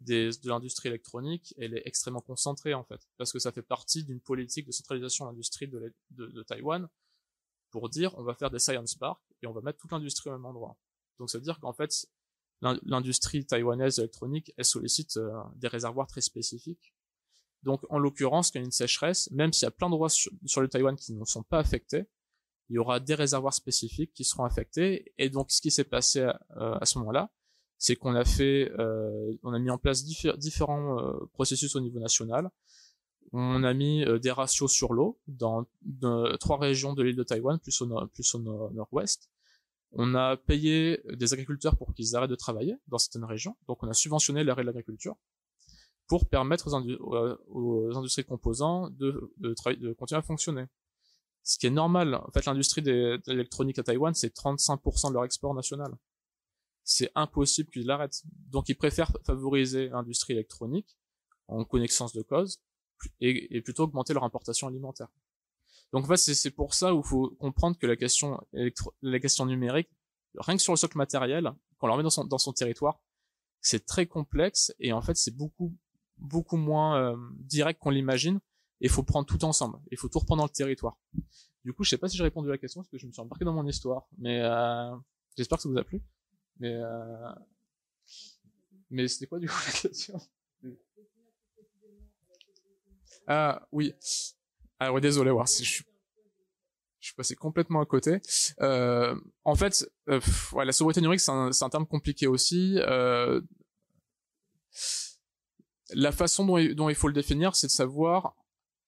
de 0.00 0.48
l'industrie 0.48 0.88
électronique, 0.88 1.54
elle 1.58 1.74
est 1.74 1.82
extrêmement 1.86 2.20
concentrée 2.20 2.74
en 2.74 2.84
fait, 2.84 3.00
parce 3.16 3.32
que 3.32 3.38
ça 3.38 3.52
fait 3.52 3.62
partie 3.62 4.04
d'une 4.04 4.20
politique 4.20 4.66
de 4.66 4.72
centralisation 4.72 5.24
de 5.26 5.30
l'industrie 5.30 5.68
de, 5.68 6.42
Taïwan 6.42 6.88
pour 7.70 7.88
dire 7.88 8.14
on 8.18 8.22
va 8.22 8.34
faire 8.34 8.50
des 8.50 8.58
science 8.58 8.94
parks 8.94 9.22
et 9.42 9.46
on 9.46 9.52
va 9.52 9.60
mettre 9.60 9.78
toute 9.78 9.92
l'industrie 9.92 10.30
au 10.30 10.32
même 10.34 10.44
endroit. 10.44 10.76
Donc 11.18 11.30
ça 11.30 11.38
veut 11.38 11.44
dire 11.44 11.60
qu'en 11.60 11.72
fait 11.72 12.06
l'industrie 12.62 13.44
taïwanaise 13.44 13.98
électronique 13.98 14.52
elle 14.56 14.64
sollicite 14.64 15.16
euh, 15.18 15.30
des 15.56 15.68
réservoirs 15.68 16.06
très 16.06 16.22
spécifiques 16.22 16.94
donc, 17.66 17.82
en 17.90 17.98
l'occurrence, 17.98 18.52
quand 18.52 18.60
il 18.60 18.62
y 18.62 18.64
a 18.64 18.66
une 18.66 18.70
sécheresse, 18.70 19.28
même 19.32 19.52
s'il 19.52 19.66
y 19.66 19.68
a 19.68 19.72
plein 19.72 19.90
d'endroits 19.90 20.08
sur, 20.08 20.30
sur 20.44 20.60
le 20.60 20.68
Taïwan 20.68 20.94
qui 20.94 21.12
ne 21.12 21.24
sont 21.24 21.42
pas 21.42 21.58
affectés, 21.58 22.06
il 22.70 22.76
y 22.76 22.78
aura 22.78 23.00
des 23.00 23.16
réservoirs 23.16 23.52
spécifiques 23.52 24.12
qui 24.14 24.22
seront 24.22 24.44
affectés. 24.44 25.12
Et 25.18 25.30
donc, 25.30 25.50
ce 25.50 25.60
qui 25.60 25.72
s'est 25.72 25.84
passé 25.84 26.22
à, 26.22 26.40
euh, 26.58 26.78
à 26.80 26.86
ce 26.86 26.98
moment-là, 27.00 27.32
c'est 27.76 27.96
qu'on 27.96 28.14
a 28.14 28.24
fait, 28.24 28.70
euh, 28.78 29.36
on 29.42 29.52
a 29.52 29.58
mis 29.58 29.70
en 29.70 29.78
place 29.78 30.04
différents 30.04 30.98
euh, 31.00 31.12
processus 31.32 31.74
au 31.74 31.80
niveau 31.80 31.98
national. 31.98 32.50
On 33.32 33.64
a 33.64 33.74
mis 33.74 34.04
des 34.20 34.30
ratios 34.30 34.70
sur 34.70 34.92
l'eau 34.92 35.18
dans, 35.26 35.66
trois 36.38 36.58
régions 36.58 36.94
de 36.94 37.02
l'île 37.02 37.16
de 37.16 37.24
Taïwan, 37.24 37.58
plus 37.58 37.82
au, 37.82 38.06
plus 38.06 38.34
au 38.36 38.38
nord-ouest. 38.38 39.28
On 39.90 40.14
a 40.14 40.36
payé 40.36 41.00
des 41.12 41.32
agriculteurs 41.32 41.76
pour 41.76 41.92
qu'ils 41.92 42.14
arrêtent 42.14 42.30
de 42.30 42.36
travailler 42.36 42.76
dans 42.86 42.98
certaines 42.98 43.24
régions. 43.24 43.56
Donc, 43.66 43.82
on 43.82 43.88
a 43.88 43.92
subventionné 43.92 44.44
l'arrêt 44.44 44.62
de 44.62 44.66
l'agriculture. 44.66 45.16
Pour 46.06 46.28
permettre 46.28 46.68
aux, 46.68 47.96
industries 47.96 48.22
de 48.22 48.28
composants 48.28 48.90
de, 48.90 49.32
de, 49.38 49.54
de 49.74 49.92
continuer 49.92 50.18
à 50.18 50.22
fonctionner. 50.22 50.66
Ce 51.42 51.58
qui 51.58 51.66
est 51.66 51.70
normal. 51.70 52.14
En 52.14 52.30
fait, 52.32 52.44
l'industrie 52.44 52.82
de 52.82 53.20
l'électronique 53.26 53.78
à 53.78 53.84
Taïwan, 53.84 54.12
c'est 54.14 54.34
35% 54.36 55.08
de 55.08 55.14
leur 55.14 55.24
export 55.24 55.54
national. 55.54 55.96
C'est 56.82 57.10
impossible 57.14 57.70
qu'ils 57.70 57.86
l'arrêtent. 57.86 58.22
Donc, 58.50 58.68
ils 58.68 58.74
préfèrent 58.74 59.12
favoriser 59.24 59.88
l'industrie 59.88 60.32
électronique 60.32 60.96
en 61.48 61.64
connaissance 61.64 62.12
de 62.12 62.22
cause 62.22 62.60
et, 63.20 63.60
plutôt 63.62 63.84
augmenter 63.84 64.12
leur 64.12 64.24
importation 64.24 64.66
alimentaire. 64.66 65.08
Donc, 65.92 66.04
en 66.04 66.08
fait, 66.08 66.16
c'est 66.16 66.50
pour 66.50 66.74
ça 66.74 66.94
où 66.94 67.02
faut 67.02 67.30
comprendre 67.38 67.78
que 67.78 67.86
la 67.86 67.96
question, 67.96 68.40
la 69.02 69.20
question 69.20 69.46
numérique, 69.46 69.88
rien 70.38 70.56
que 70.56 70.62
sur 70.62 70.72
le 70.72 70.76
socle 70.76 70.98
matériel, 70.98 71.52
quand 71.78 71.86
on 71.86 71.86
le 71.86 71.92
remet 71.92 72.02
dans 72.02 72.10
son, 72.10 72.24
dans 72.24 72.38
son 72.38 72.52
territoire, 72.52 73.00
c'est 73.60 73.86
très 73.86 74.06
complexe 74.06 74.74
et 74.78 74.92
en 74.92 75.02
fait, 75.02 75.16
c'est 75.16 75.36
beaucoup, 75.36 75.76
beaucoup 76.18 76.56
moins 76.56 76.98
euh, 76.98 77.16
direct 77.40 77.80
qu'on 77.80 77.90
l'imagine 77.90 78.40
il 78.80 78.90
faut 78.90 79.02
prendre 79.02 79.26
tout 79.26 79.44
ensemble. 79.44 79.78
Il 79.90 79.98
faut 79.98 80.08
tout 80.08 80.18
reprendre 80.18 80.40
dans 80.40 80.46
le 80.46 80.50
territoire. 80.50 80.98
Du 81.64 81.72
coup, 81.72 81.84
je 81.84 81.90
sais 81.90 81.98
pas 81.98 82.08
si 82.08 82.16
j'ai 82.16 82.22
répondu 82.22 82.48
à 82.48 82.52
la 82.52 82.58
question 82.58 82.80
parce 82.80 82.90
que 82.90 82.98
je 82.98 83.06
me 83.06 83.12
suis 83.12 83.20
embarqué 83.20 83.44
dans 83.44 83.52
mon 83.52 83.66
histoire, 83.66 84.06
mais 84.18 84.40
euh, 84.40 84.94
j'espère 85.36 85.58
que 85.58 85.62
ça 85.62 85.68
vous 85.68 85.78
a 85.78 85.84
plu. 85.84 86.02
Mais 86.58 86.74
euh... 86.74 87.32
mais 88.90 89.08
c'était 89.08 89.26
quoi 89.26 89.38
du 89.38 89.48
coup 89.48 89.54
la 89.66 89.72
question? 89.72 90.20
Ah 93.26 93.66
oui. 93.72 93.92
Ah 94.78 94.92
ouais, 94.92 95.00
désolé, 95.00 95.30
voir 95.30 95.46
je 95.46 95.64
suis 95.64 95.84
je 97.00 97.10
suis 97.10 97.16
passé 97.16 97.36
complètement 97.36 97.80
à 97.80 97.86
côté. 97.86 98.20
Euh, 98.60 99.14
en 99.44 99.54
fait, 99.54 99.88
euh, 100.08 100.20
ouais, 100.52 100.64
la 100.64 100.72
sobriété 100.72 101.00
numérique, 101.00 101.20
c'est 101.20 101.30
un, 101.30 101.50
un, 101.60 101.68
terme 101.68 101.86
compliqué 101.86 102.26
aussi. 102.26 102.78
Euh, 102.80 103.40
la 105.94 106.12
façon 106.12 106.44
dont, 106.44 106.88
il 106.88 106.94
faut 106.94 107.08
le 107.08 107.14
définir, 107.14 107.54
c'est 107.54 107.68
de 107.68 107.72
savoir 107.72 108.34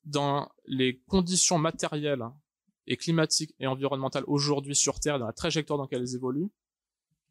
dans 0.05 0.51
les 0.67 1.01
conditions 1.07 1.59
matérielles 1.59 2.25
et 2.87 2.97
climatiques 2.97 3.55
et 3.61 3.67
environnementales 3.67 4.25
aujourd'hui 4.27 4.75
sur 4.75 4.99
Terre, 5.01 5.19
dans 5.19 5.27
la 5.27 5.33
trajectoire 5.33 5.77
dans 5.77 5.85
laquelle 5.85 6.03
elles 6.03 6.15
évoluent, 6.15 6.51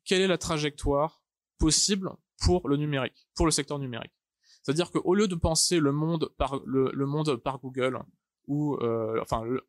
quelle 0.06 0.22
est 0.22 0.28
la 0.28 0.38
trajectoire 0.38 1.22
possible 1.58 2.12
pour 2.40 2.68
le 2.70 2.78
numérique, 2.78 3.28
pour 3.36 3.46
le 3.46 3.52
secteur 3.52 3.80
numérique? 3.80 4.14
C'est-à-dire 4.62 4.92
qu'au 4.92 5.16
lieu 5.16 5.28
de 5.28 5.36
penser 5.36 5.80
le 5.80 5.92
monde 5.92 6.30
par 6.38 6.62
le, 6.66 6.92
monde 7.06 7.38
par 7.38 7.60
Google 7.60 8.02
ou 8.48 8.76
euh, 8.76 9.20
enfin 9.22 9.44
le, 9.44 9.68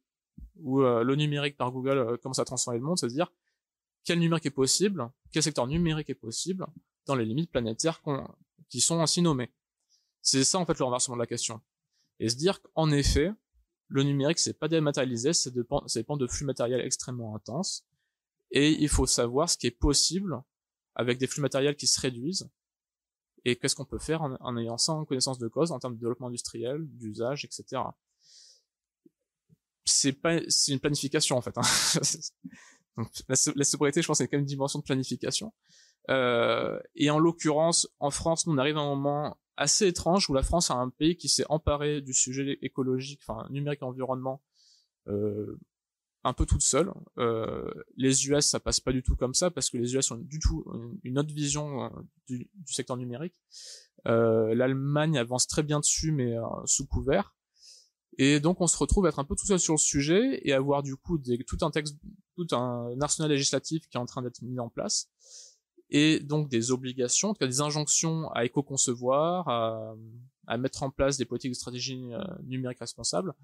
ou 0.56 0.82
euh, 0.82 1.02
le 1.02 1.14
numérique 1.16 1.56
par 1.56 1.72
Google 1.72 1.98
euh, 1.98 2.16
commence 2.16 2.38
à 2.38 2.44
transformer 2.44 2.78
le 2.78 2.84
monde, 2.84 2.98
c'est-à-dire 2.98 3.32
quel 4.04 4.18
numérique 4.18 4.46
est 4.46 4.50
possible, 4.50 5.11
quel 5.32 5.42
secteur 5.42 5.66
numérique 5.66 6.11
est 6.11 6.14
possible 6.14 6.66
dans 7.06 7.14
les 7.14 7.24
limites 7.24 7.50
planétaires 7.50 8.02
qui 8.68 8.80
sont 8.80 9.00
ainsi 9.00 9.22
nommées. 9.22 9.52
C'est 10.22 10.44
ça 10.44 10.59
en 10.59 10.66
fait 10.66 10.78
le 10.78 10.85
renversement 10.85 11.16
de 11.16 11.22
la 11.22 11.26
question 11.26 11.61
et 12.20 12.28
se 12.28 12.37
dire 12.37 12.61
qu'en 12.62 12.90
effet, 12.90 13.33
le 13.88 14.02
numérique, 14.02 14.38
c'est 14.38 14.59
pas 14.59 14.68
dématérialisé, 14.68 15.33
ça 15.33 15.50
dépend, 15.50 15.87
ça 15.87 16.00
dépend 16.00 16.16
de 16.16 16.26
flux 16.26 16.44
matériels 16.44 16.81
extrêmement 16.81 17.35
intenses, 17.35 17.87
et 18.50 18.70
il 18.70 18.88
faut 18.88 19.07
savoir 19.07 19.48
ce 19.48 19.57
qui 19.57 19.66
est 19.66 19.78
possible 19.78 20.42
avec 20.94 21.18
des 21.18 21.26
flux 21.26 21.40
matériels 21.40 21.76
qui 21.76 21.87
se 21.87 22.00
réduisent, 22.00 22.50
et 23.44 23.57
qu'est-ce 23.57 23.74
qu'on 23.74 23.85
peut 23.85 23.98
faire 23.98 24.22
en, 24.22 24.57
ayant 24.57 24.78
ça 24.78 24.92
en 24.92 25.04
connaissance 25.04 25.38
de 25.38 25.48
cause 25.48 25.72
en 25.72 25.78
termes 25.78 25.94
de 25.94 26.00
développement 26.00 26.26
industriel, 26.26 26.87
d'usage, 26.88 27.44
etc. 27.44 27.83
C'est 29.85 30.12
pas, 30.12 30.40
c'est 30.48 30.72
une 30.72 30.81
planification 30.81 31.37
en 31.37 31.40
fait. 31.40 31.57
Hein. 31.57 31.62
Donc, 32.96 33.09
la, 33.28 33.37
la, 33.54 33.64
sobriété, 33.64 34.02
je 34.02 34.09
pense, 34.09 34.18
c'est 34.18 34.26
quand 34.26 34.37
même 34.37 34.40
une 34.40 34.46
dimension 34.46 34.81
de 34.81 34.85
planification. 34.85 35.54
Euh, 36.11 36.81
et 36.96 37.11
en 37.11 37.20
l'occurrence, 37.20 37.88
en 38.00 38.11
France, 38.11 38.44
on 38.48 38.59
arrive 38.59 38.76
à 38.76 38.81
un 38.81 38.96
moment 38.96 39.38
assez 39.59 39.87
étrange 39.87 40.31
où 40.31 40.35
la 40.35 40.42
France 40.42 40.71
a 40.71 40.75
un 40.75 40.88
pays 40.88 41.16
qui 41.16 41.29
s'est 41.29 41.44
emparé 41.49 42.01
du 42.01 42.14
sujet 42.14 42.59
écologique, 42.62 43.21
enfin 43.27 43.47
numérique 43.51 43.83
et 43.83 43.85
environnement, 43.85 44.42
euh, 45.09 45.59
un 46.25 46.33
peu 46.33 46.47
toute 46.47 46.62
seule. 46.62 46.92
Euh, 47.18 47.71
les 47.97 48.29
US, 48.29 48.47
ça 48.47 48.61
passe 48.61 48.81
pas 48.81 48.92
du 48.92 49.03
tout 49.03 49.16
comme 49.16 49.35
ça 49.35 49.51
parce 49.51 49.68
que 49.71 49.77
les 49.77 49.94
US 49.94 50.11
ont 50.11 50.16
du 50.16 50.38
tout 50.38 50.64
une 51.03 51.18
autre 51.18 51.35
vision 51.35 51.85
euh, 51.85 51.88
du, 52.27 52.49
du, 52.55 52.73
secteur 52.73 52.97
numérique. 52.97 53.35
Euh, 54.07 54.55
L'Allemagne 54.55 55.18
avance 55.18 55.47
très 55.47 55.62
bien 55.62 55.81
dessus, 55.81 56.12
mais 56.12 56.37
euh, 56.37 56.44
sous 56.64 56.87
couvert. 56.87 57.35
Et 58.16 58.40
donc 58.40 58.61
on 58.61 58.66
se 58.66 58.77
retrouve 58.77 59.07
à 59.07 59.11
être 59.11 59.18
un 59.18 59.25
peu 59.25 59.37
tout 59.37 59.47
seul 59.47 59.61
sur 59.61 59.75
le 59.75 59.79
sujet 59.79 60.40
et 60.42 60.53
avoir 60.53 60.83
du 60.83 60.97
coup 60.97 61.18
des, 61.18 61.38
tout 61.44 61.59
un 61.62 61.71
texte, 61.71 61.97
tout 62.37 62.49
un 62.53 63.01
arsenal 63.01 63.31
législatif 63.31 63.88
qui 63.88 63.97
est 63.97 64.01
en 64.01 64.07
train 64.07 64.23
d'être 64.23 64.42
mis 64.42 64.59
en 64.59 64.68
place 64.68 65.09
et 65.90 66.20
donc 66.20 66.48
des 66.48 66.70
obligations, 66.70 67.31
en 67.31 67.35
tout 67.35 67.38
cas 67.38 67.46
des 67.46 67.61
injonctions 67.61 68.31
à 68.33 68.44
éco-concevoir, 68.44 69.48
à, 69.48 69.94
à, 70.46 70.59
mettre 70.59 70.83
en 70.83 70.90
place 70.90 71.16
des 71.16 71.24
politiques 71.24 71.53
de 71.53 71.57
stratégie 71.57 72.12
euh, 72.12 72.22
numérique 72.44 72.81
responsable. 72.81 73.35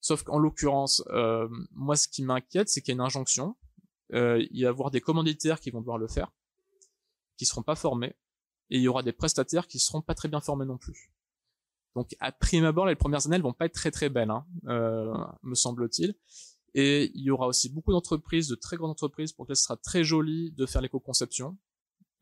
Sauf 0.00 0.22
qu'en 0.22 0.38
l'occurrence, 0.38 1.02
euh, 1.10 1.48
moi 1.72 1.96
ce 1.96 2.08
qui 2.08 2.22
m'inquiète, 2.22 2.68
c'est 2.68 2.82
qu'il 2.82 2.92
y 2.92 2.94
a 2.94 2.96
une 2.96 3.00
injonction, 3.00 3.56
euh, 4.12 4.44
il 4.50 4.62
va 4.62 4.66
y 4.66 4.66
avoir 4.66 4.90
des 4.90 5.00
commanditaires 5.00 5.60
qui 5.60 5.70
vont 5.70 5.80
devoir 5.80 5.98
le 5.98 6.08
faire, 6.08 6.30
qui 7.38 7.46
seront 7.46 7.62
pas 7.62 7.74
formés, 7.74 8.16
et 8.70 8.76
il 8.76 8.82
y 8.82 8.88
aura 8.88 9.02
des 9.02 9.12
prestataires 9.12 9.66
qui 9.66 9.78
seront 9.78 10.02
pas 10.02 10.14
très 10.14 10.28
bien 10.28 10.40
formés 10.40 10.66
non 10.66 10.78
plus. 10.78 11.12
Donc 11.94 12.14
à 12.20 12.32
prime 12.32 12.64
abord, 12.64 12.86
les 12.86 12.96
premières 12.96 13.26
années 13.26 13.36
elles 13.36 13.42
vont 13.42 13.52
pas 13.52 13.66
être 13.66 13.74
très 13.74 13.90
très 13.90 14.08
belles, 14.08 14.30
hein, 14.30 14.44
euh, 14.66 15.14
me 15.42 15.54
semble-t-il. 15.54 16.14
Et 16.74 17.12
il 17.14 17.22
y 17.22 17.30
aura 17.30 17.46
aussi 17.46 17.68
beaucoup 17.68 17.92
d'entreprises, 17.92 18.48
de 18.48 18.56
très 18.56 18.76
grandes 18.76 18.90
entreprises, 18.90 19.32
pour 19.32 19.44
lesquelles 19.44 19.56
ce 19.56 19.64
sera 19.64 19.76
très 19.76 20.02
joli 20.02 20.50
de 20.52 20.66
faire 20.66 20.82
l'éco-conception, 20.82 21.56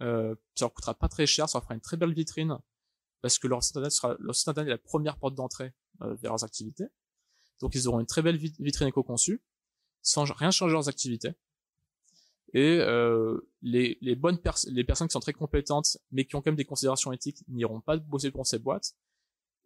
euh, 0.02 0.34
ça 0.54 0.66
leur 0.66 0.74
coûtera 0.74 0.94
pas 0.94 1.08
très 1.08 1.26
cher, 1.26 1.48
ça 1.48 1.58
leur 1.58 1.64
fera 1.64 1.74
une 1.74 1.80
très 1.80 1.96
belle 1.96 2.12
vitrine 2.12 2.58
parce 3.20 3.38
que 3.38 3.46
leur 3.46 3.62
site 3.62 3.76
internet 3.76 3.92
sera 3.92 4.16
leur 4.18 4.34
site 4.34 4.48
internet 4.48 4.68
est 4.68 4.74
la 4.74 4.78
première 4.78 5.16
porte 5.16 5.34
d'entrée 5.34 5.72
euh, 6.02 6.14
vers 6.14 6.32
leurs 6.32 6.44
activités. 6.44 6.86
Donc 7.60 7.74
ils 7.74 7.88
auront 7.88 8.00
une 8.00 8.06
très 8.06 8.22
belle 8.22 8.36
vitrine 8.36 8.88
éco-conçue 8.88 9.42
sans 10.02 10.24
rien 10.24 10.50
changer 10.50 10.72
leurs 10.72 10.88
activités. 10.88 11.32
Et 12.54 12.78
euh, 12.80 13.40
les, 13.62 13.96
les 14.00 14.16
bonnes 14.16 14.38
personnes, 14.38 14.74
les 14.74 14.84
personnes 14.84 15.08
qui 15.08 15.12
sont 15.12 15.20
très 15.20 15.32
compétentes 15.32 15.98
mais 16.10 16.24
qui 16.24 16.36
ont 16.36 16.42
quand 16.42 16.50
même 16.50 16.56
des 16.56 16.64
considérations 16.64 17.12
éthiques 17.12 17.38
n'iront 17.48 17.80
pas 17.80 17.96
bosser 17.96 18.30
pour 18.30 18.46
ces 18.46 18.58
boîtes. 18.58 18.94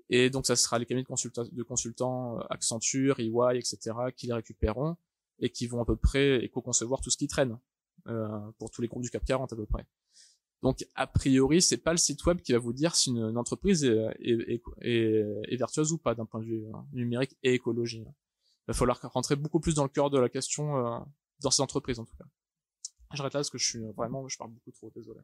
Et 0.08 0.30
donc 0.30 0.46
ça 0.46 0.54
sera 0.54 0.78
les 0.78 0.86
cabinets 0.86 1.02
de, 1.02 1.08
consultants, 1.08 1.44
de 1.50 1.62
consultants 1.62 2.38
Accenture, 2.50 3.18
EY, 3.18 3.58
etc. 3.58 3.96
qui 4.14 4.26
les 4.26 4.34
récupéreront 4.34 4.96
et 5.38 5.50
qui 5.50 5.66
vont 5.66 5.82
à 5.82 5.84
peu 5.84 5.96
près 5.96 6.44
éco-concevoir 6.44 7.00
tout 7.00 7.10
ce 7.10 7.16
qui 7.16 7.26
traîne 7.26 7.58
euh, 8.08 8.28
pour 8.58 8.70
tous 8.70 8.82
les 8.82 8.88
groupes 8.88 9.02
du 9.02 9.10
CAP 9.10 9.24
40 9.24 9.52
à 9.52 9.56
peu 9.56 9.66
près. 9.66 9.84
Donc 10.62 10.84
a 10.94 11.06
priori, 11.06 11.60
c'est 11.60 11.76
pas 11.76 11.92
le 11.92 11.98
site 11.98 12.24
web 12.24 12.40
qui 12.40 12.52
va 12.52 12.58
vous 12.58 12.72
dire 12.72 12.96
si 12.96 13.10
une, 13.10 13.36
entreprise 13.36 13.84
est, 13.84 15.56
vertueuse 15.56 15.92
ou 15.92 15.98
pas 15.98 16.14
d'un 16.14 16.24
point 16.24 16.40
de 16.40 16.46
vue 16.46 16.64
hein, 16.74 16.86
numérique 16.92 17.36
et 17.42 17.54
écologie. 17.54 18.04
Il 18.06 18.72
va 18.72 18.74
falloir 18.74 19.00
rentrer 19.12 19.36
beaucoup 19.36 19.60
plus 19.60 19.74
dans 19.74 19.84
le 19.84 19.88
cœur 19.88 20.10
de 20.10 20.18
la 20.18 20.28
question 20.28 20.76
euh, 20.76 20.98
dans 21.40 21.50
ces 21.50 21.62
entreprises 21.62 22.00
en 22.00 22.04
tout 22.04 22.16
cas. 22.16 22.24
J'arrête 23.12 23.34
là 23.34 23.38
parce 23.38 23.50
que 23.50 23.58
je 23.58 23.66
suis 23.66 23.84
vraiment, 23.96 24.26
je 24.26 24.36
parle 24.36 24.50
beaucoup 24.50 24.72
trop, 24.72 24.90
désolé. 24.90 25.20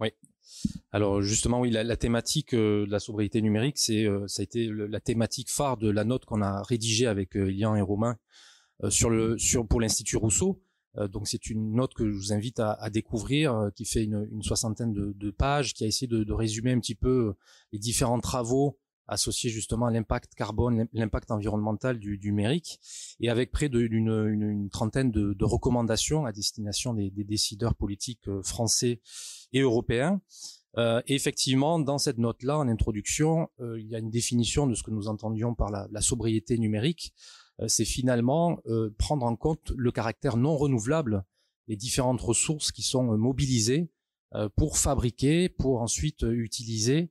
Oui. 0.00 0.12
Alors 0.92 1.20
justement, 1.20 1.60
oui, 1.60 1.70
la, 1.70 1.96
thématique 1.96 2.54
euh, 2.54 2.86
de 2.86 2.90
la 2.90 3.00
sobriété 3.00 3.42
numérique, 3.42 3.78
c'est 3.78 4.06
euh, 4.06 4.26
ça 4.26 4.40
a 4.40 4.44
été 4.44 4.70
la 4.72 5.00
thématique 5.00 5.50
phare 5.50 5.76
de 5.76 5.90
la 5.90 6.04
note 6.04 6.24
qu'on 6.24 6.40
a 6.40 6.62
rédigée 6.62 7.06
avec 7.06 7.36
Elian 7.36 7.76
et 7.76 7.82
Romain 7.82 8.16
pour 8.78 9.80
l'institut 9.80 10.16
Rousseau. 10.16 10.62
Euh, 10.98 11.08
donc 11.08 11.28
c'est 11.28 11.46
une 11.50 11.74
note 11.74 11.94
que 11.94 12.10
je 12.10 12.16
vous 12.16 12.32
invite 12.32 12.60
à, 12.60 12.72
à 12.72 12.90
découvrir, 12.90 13.54
euh, 13.54 13.70
qui 13.70 13.84
fait 13.84 14.04
une, 14.04 14.28
une 14.32 14.42
soixantaine 14.42 14.92
de, 14.92 15.12
de, 15.12 15.30
pages, 15.30 15.74
qui 15.74 15.84
a 15.84 15.86
essayé 15.86 16.08
de, 16.08 16.24
de, 16.24 16.32
résumer 16.32 16.72
un 16.72 16.80
petit 16.80 16.94
peu 16.94 17.28
euh, 17.28 17.36
les 17.72 17.78
différents 17.78 18.20
travaux 18.20 18.78
associés 19.06 19.50
justement 19.50 19.86
à 19.86 19.90
l'impact 19.90 20.34
carbone, 20.34 20.86
l'impact 20.92 21.32
environnemental 21.32 21.98
du, 21.98 22.16
du, 22.16 22.30
numérique, 22.30 22.78
et 23.18 23.28
avec 23.28 23.50
près 23.50 23.68
d'une 23.68 23.92
une, 23.92 24.70
trentaine 24.70 25.10
de, 25.10 25.32
de, 25.32 25.44
recommandations 25.44 26.26
à 26.26 26.32
destination 26.32 26.94
des, 26.94 27.10
des, 27.10 27.24
décideurs 27.24 27.74
politiques 27.74 28.30
français 28.42 29.00
et 29.52 29.60
européens. 29.60 30.20
Euh, 30.78 31.02
effectivement, 31.08 31.80
dans 31.80 31.98
cette 31.98 32.18
note-là, 32.18 32.56
en 32.56 32.68
introduction, 32.68 33.48
il 33.58 33.88
y 33.88 33.96
a 33.96 33.98
une 33.98 34.10
définition 34.10 34.68
de 34.68 34.76
ce 34.76 34.84
que 34.84 34.92
nous 34.92 35.08
entendions 35.08 35.56
par 35.56 35.70
la, 35.72 35.88
la 35.90 36.00
sobriété 36.00 36.56
numérique, 36.56 37.12
euh, 37.49 37.49
c'est 37.68 37.84
finalement 37.84 38.60
euh, 38.66 38.94
prendre 38.98 39.26
en 39.26 39.36
compte 39.36 39.72
le 39.76 39.92
caractère 39.92 40.36
non 40.36 40.56
renouvelable 40.56 41.24
des 41.68 41.76
différentes 41.76 42.20
ressources 42.20 42.72
qui 42.72 42.82
sont 42.82 43.12
euh, 43.12 43.16
mobilisées 43.16 43.90
pour 44.56 44.78
fabriquer, 44.78 45.48
pour 45.48 45.82
ensuite 45.82 46.22
utiliser 46.22 47.10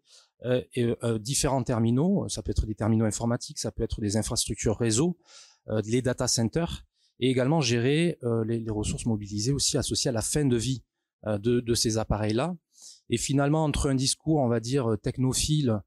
différents 1.19 1.63
terminaux. 1.63 2.29
Ça 2.29 2.41
peut 2.41 2.51
être 2.51 2.65
des 2.65 2.75
terminaux 2.75 3.03
informatiques, 3.03 3.59
ça 3.59 3.73
peut 3.73 3.83
être 3.83 3.99
des 3.99 4.15
infrastructures 4.15 4.77
réseau, 4.77 5.17
les 5.83 6.01
data 6.01 6.29
centers, 6.29 6.85
et 7.19 7.29
également 7.29 7.59
gérer 7.59 8.17
les, 8.45 8.69
ressources 8.69 9.05
mobilisées 9.05 9.51
aussi 9.51 9.77
associées 9.77 10.07
à 10.07 10.13
la 10.13 10.21
fin 10.21 10.45
de 10.45 10.55
vie 10.55 10.81
de, 11.27 11.73
ces 11.73 11.97
appareils-là. 11.97 12.55
Et 13.09 13.17
finalement, 13.17 13.65
entre 13.65 13.89
un 13.89 13.95
discours, 13.95 14.38
on 14.38 14.47
va 14.47 14.62
dire, 14.62 14.95
technophile, 15.03 15.81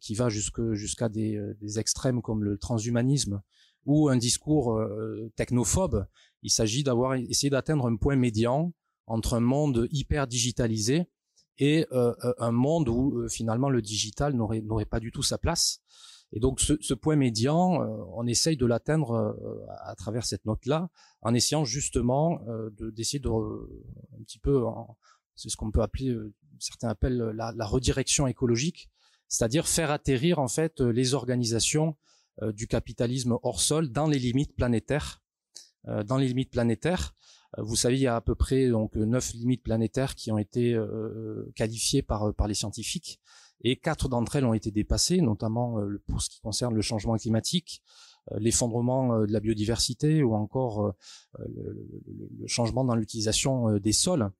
qui 0.00 0.14
va 0.14 0.30
jusqu'à 0.30 1.10
des, 1.10 1.38
des, 1.60 1.78
extrêmes 1.78 2.22
comme 2.22 2.42
le 2.42 2.56
transhumanisme, 2.56 3.42
ou 3.86 4.08
un 4.08 4.16
discours 4.16 4.74
euh, 4.74 5.30
technophobe. 5.36 6.06
Il 6.42 6.50
s'agit 6.50 6.82
d'avoir 6.82 7.14
essayé 7.14 7.50
d'atteindre 7.50 7.86
un 7.86 7.96
point 7.96 8.16
médian 8.16 8.72
entre 9.06 9.34
un 9.34 9.40
monde 9.40 9.88
hyper 9.90 10.26
digitalisé 10.26 11.06
et 11.58 11.86
un 12.38 12.52
monde 12.52 12.88
où 12.88 13.28
finalement 13.28 13.68
le 13.68 13.82
digital 13.82 14.34
n'aurait 14.34 14.62
n'aurait 14.62 14.86
pas 14.86 15.00
du 15.00 15.12
tout 15.12 15.22
sa 15.22 15.36
place. 15.36 15.82
Et 16.32 16.40
donc 16.40 16.58
ce, 16.60 16.74
ce 16.80 16.94
point 16.94 17.16
médian, 17.16 17.82
on 18.14 18.26
essaye 18.26 18.56
de 18.56 18.64
l'atteindre 18.64 19.36
à 19.84 19.94
travers 19.94 20.24
cette 20.24 20.46
note-là, 20.46 20.88
en 21.20 21.34
essayant 21.34 21.66
justement 21.66 22.40
de 22.46 22.90
d'essayer 22.90 23.18
de, 23.18 23.28
un 23.28 24.22
petit 24.22 24.38
peu, 24.38 24.64
c'est 25.34 25.50
ce 25.50 25.56
qu'on 25.58 25.70
peut 25.70 25.82
appeler, 25.82 26.16
certains 26.58 26.88
appellent 26.88 27.18
la, 27.34 27.52
la 27.54 27.66
redirection 27.66 28.26
écologique, 28.26 28.88
c'est-à-dire 29.28 29.68
faire 29.68 29.90
atterrir 29.90 30.38
en 30.38 30.48
fait 30.48 30.80
les 30.80 31.14
organisations 31.14 31.88
euh, 31.88 32.09
du 32.54 32.66
capitalisme 32.66 33.38
hors 33.42 33.60
sol 33.60 33.90
dans 33.90 34.06
les 34.06 34.18
limites 34.18 34.54
planétaires. 34.54 35.22
Euh, 35.88 36.02
dans 36.02 36.18
les 36.18 36.28
limites 36.28 36.50
planétaires, 36.50 37.14
euh, 37.58 37.62
vous 37.62 37.76
savez, 37.76 37.96
il 37.96 38.02
y 38.02 38.06
a 38.06 38.16
à 38.16 38.20
peu 38.20 38.34
près 38.34 38.68
donc 38.68 38.94
neuf 38.96 39.32
limites 39.32 39.62
planétaires 39.62 40.14
qui 40.14 40.30
ont 40.30 40.38
été 40.38 40.78
qualifiées 41.54 42.02
par 42.02 42.34
par 42.34 42.48
les 42.48 42.54
scientifiques, 42.54 43.20
et 43.62 43.76
quatre 43.76 44.08
d'entre 44.08 44.36
elles 44.36 44.44
ont 44.44 44.54
été 44.54 44.70
dépassées, 44.70 45.20
notamment 45.20 45.78
pour 46.06 46.22
ce 46.22 46.30
qui 46.30 46.40
concerne 46.40 46.74
le 46.74 46.82
changement 46.82 47.16
climatique, 47.16 47.82
l'effondrement 48.32 49.20
de 49.20 49.32
la 49.32 49.40
biodiversité 49.40 50.22
ou 50.22 50.34
encore 50.34 50.94
le, 51.38 52.46
changement 52.46 52.84
dans 52.84 52.94
l'utilisation 52.94 53.78
des 53.78 53.92
sols. 53.92 54.30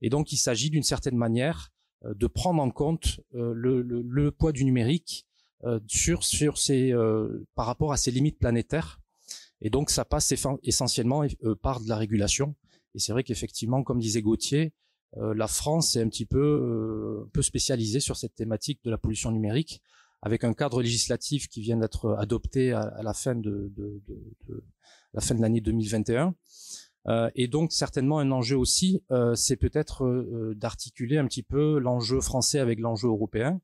Et 0.00 0.10
donc, 0.10 0.32
il 0.32 0.36
s'agit 0.36 0.70
d'une 0.70 0.84
certaine 0.84 1.16
manière 1.16 1.70
de 2.04 2.26
prendre 2.28 2.62
en 2.62 2.70
compte 2.70 3.20
le, 3.32 3.82
le, 3.82 4.30
poids 4.30 4.52
du 4.52 4.64
numérique 4.64 5.27
euh, 5.27 5.27
sur 5.86 6.24
sur 6.24 6.58
ces 6.58 6.92
euh, 6.92 7.46
par 7.54 7.66
rapport 7.66 7.92
à 7.92 7.96
ces 7.96 8.10
limites 8.10 8.38
planétaires. 8.38 9.00
Et 9.60 9.70
donc 9.70 9.90
ça 9.90 10.04
passe 10.04 10.32
essentiellement 10.62 11.24
euh, 11.44 11.54
par 11.56 11.80
de 11.80 11.88
la 11.88 11.96
régulation. 11.96 12.54
Et 12.94 13.00
c'est 13.00 13.12
vrai 13.12 13.24
qu'effectivement, 13.24 13.82
comme 13.82 13.98
disait 13.98 14.22
Gauthier, 14.22 14.72
la 15.16 15.48
France 15.48 15.96
est 15.96 16.02
un 16.02 16.08
petit 16.08 16.26
peu 16.26 17.28
peu 17.32 17.42
spécialisée 17.42 18.00
sur 18.00 18.16
cette 18.16 18.34
thématique 18.34 18.80
de 18.84 18.90
la 18.90 18.98
pollution 18.98 19.30
numérique, 19.30 19.82
avec 20.20 20.44
un 20.44 20.52
cadre 20.52 20.82
législatif 20.82 21.48
qui 21.48 21.60
vient 21.60 21.78
d'être 21.78 22.14
adopté 22.18 22.72
à, 22.72 23.00
la 23.02 23.14
fin 23.14 23.34
de, 23.34 23.72
de, 23.74 24.02
de, 24.06 24.26
de, 24.48 24.64
la 25.14 25.20
fin 25.20 25.34
de 25.34 25.40
l'année 25.40 25.60
2021. 25.60 26.34
Euh, 27.08 27.30
et 27.34 27.48
donc 27.48 27.72
certainement 27.72 28.18
un 28.18 28.30
enjeu 28.30 28.56
aussi, 28.56 29.02
euh, 29.10 29.34
c'est 29.34 29.56
peut-être 29.56 30.54
d'articuler 30.56 31.18
un 31.18 31.26
petit 31.26 31.42
peu 31.42 31.78
l'enjeu 31.78 32.20
français 32.20 32.58
avec 32.58 32.80
l'enjeu 32.80 33.08
européen. 33.08 33.60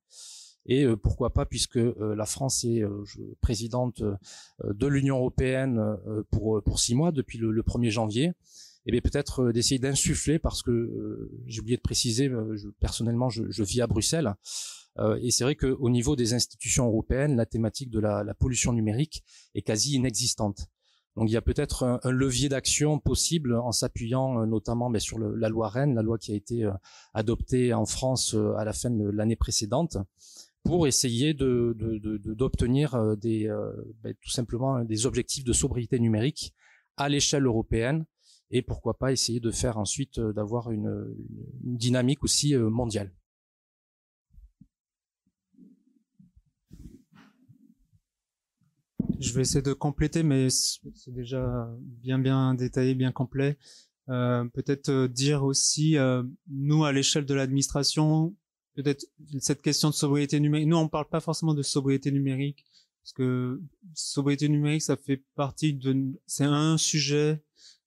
Et 0.66 0.84
euh, 0.84 0.96
pourquoi 0.96 1.32
pas, 1.32 1.44
puisque 1.44 1.76
euh, 1.76 2.14
la 2.16 2.26
France 2.26 2.64
est 2.64 2.82
euh, 2.82 3.04
présidente 3.40 4.02
de 4.62 4.86
l'Union 4.86 5.18
européenne 5.18 5.96
pour 6.30 6.62
pour 6.62 6.80
six 6.80 6.94
mois 6.94 7.12
depuis 7.12 7.38
le, 7.38 7.62
1er 7.62 7.90
janvier, 7.90 8.32
et 8.86 8.94
eh 8.94 9.00
peut-être 9.00 9.50
d'essayer 9.50 9.78
d'insuffler, 9.78 10.38
parce 10.38 10.62
que 10.62 11.30
j'ai 11.46 11.60
oublié 11.60 11.76
de 11.76 11.82
préciser, 11.82 12.28
je, 12.28 12.68
personnellement, 12.80 13.30
je, 13.30 13.44
je, 13.50 13.62
vis 13.62 13.80
à 13.80 13.86
Bruxelles, 13.86 14.34
et 15.20 15.30
c'est 15.30 15.44
vrai 15.44 15.56
qu'au 15.56 15.88
niveau 15.88 16.16
des 16.16 16.34
institutions 16.34 16.86
européennes, 16.86 17.36
la 17.36 17.46
thématique 17.46 17.90
de 17.90 17.98
la, 17.98 18.22
la, 18.24 18.34
pollution 18.34 18.72
numérique 18.72 19.24
est 19.54 19.62
quasi 19.62 19.94
inexistante. 19.94 20.68
Donc 21.16 21.30
il 21.30 21.32
y 21.32 21.36
a 21.36 21.42
peut-être 21.42 22.00
un, 22.02 22.10
levier 22.10 22.48
d'action 22.48 22.98
possible 22.98 23.54
en 23.56 23.72
s'appuyant 23.72 24.46
notamment 24.46 24.90
mais 24.90 24.98
ben, 24.98 25.00
sur 25.00 25.18
le, 25.18 25.34
la 25.34 25.48
loi 25.48 25.68
Rennes, 25.68 25.94
la 25.94 26.02
loi 26.02 26.18
qui 26.18 26.32
a 26.32 26.34
été 26.34 26.68
adoptée 27.14 27.72
en 27.72 27.86
France 27.86 28.36
à 28.58 28.64
la 28.64 28.72
fin 28.72 28.90
de 28.90 29.08
l'année 29.08 29.36
précédente, 29.36 29.96
pour 30.64 30.86
essayer 30.86 31.34
de, 31.34 31.76
d'obtenir 32.34 32.92
de, 32.92 32.98
euh, 32.98 33.16
des, 33.16 33.48
euh, 33.48 33.70
ben, 34.02 34.14
tout 34.20 34.30
simplement 34.30 34.82
des 34.82 35.06
objectifs 35.06 35.44
de 35.44 35.52
sobriété 35.52 36.00
numérique 36.00 36.54
à 36.96 37.08
l'échelle 37.08 37.44
européenne 37.44 38.06
et 38.50 38.62
pourquoi 38.62 38.98
pas 38.98 39.12
essayer 39.12 39.40
de 39.40 39.50
faire 39.50 39.78
ensuite 39.78 40.18
euh, 40.18 40.32
d'avoir 40.32 40.70
une, 40.70 41.14
dynamique 41.60 42.24
aussi 42.24 42.54
mondiale. 42.56 43.12
Je 49.20 49.32
vais 49.32 49.42
essayer 49.42 49.62
de 49.62 49.72
compléter, 49.72 50.22
mais 50.22 50.48
c'est 50.50 51.12
déjà 51.12 51.68
bien 51.80 52.18
bien 52.18 52.54
détaillé, 52.54 52.94
bien 52.94 53.12
complet. 53.12 53.58
Peut-être 54.06 55.06
dire 55.06 55.44
aussi, 55.44 55.96
nous 56.48 56.84
à 56.84 56.92
l'échelle 56.92 57.24
de 57.24 57.34
l'administration, 57.34 58.34
peut-être 58.74 59.06
cette 59.40 59.62
question 59.62 59.90
de 59.90 59.94
sobriété 59.94 60.40
numérique. 60.40 60.68
Nous, 60.68 60.76
on 60.76 60.88
parle 60.88 61.08
pas 61.08 61.20
forcément 61.20 61.54
de 61.54 61.62
sobriété 61.62 62.10
numérique 62.10 62.64
parce 63.02 63.12
que 63.12 63.60
sobriété 63.94 64.48
numérique, 64.48 64.82
ça 64.82 64.96
fait 64.96 65.22
partie 65.34 65.74
de, 65.74 66.12
c'est 66.26 66.44
un 66.44 66.78
sujet 66.78 67.42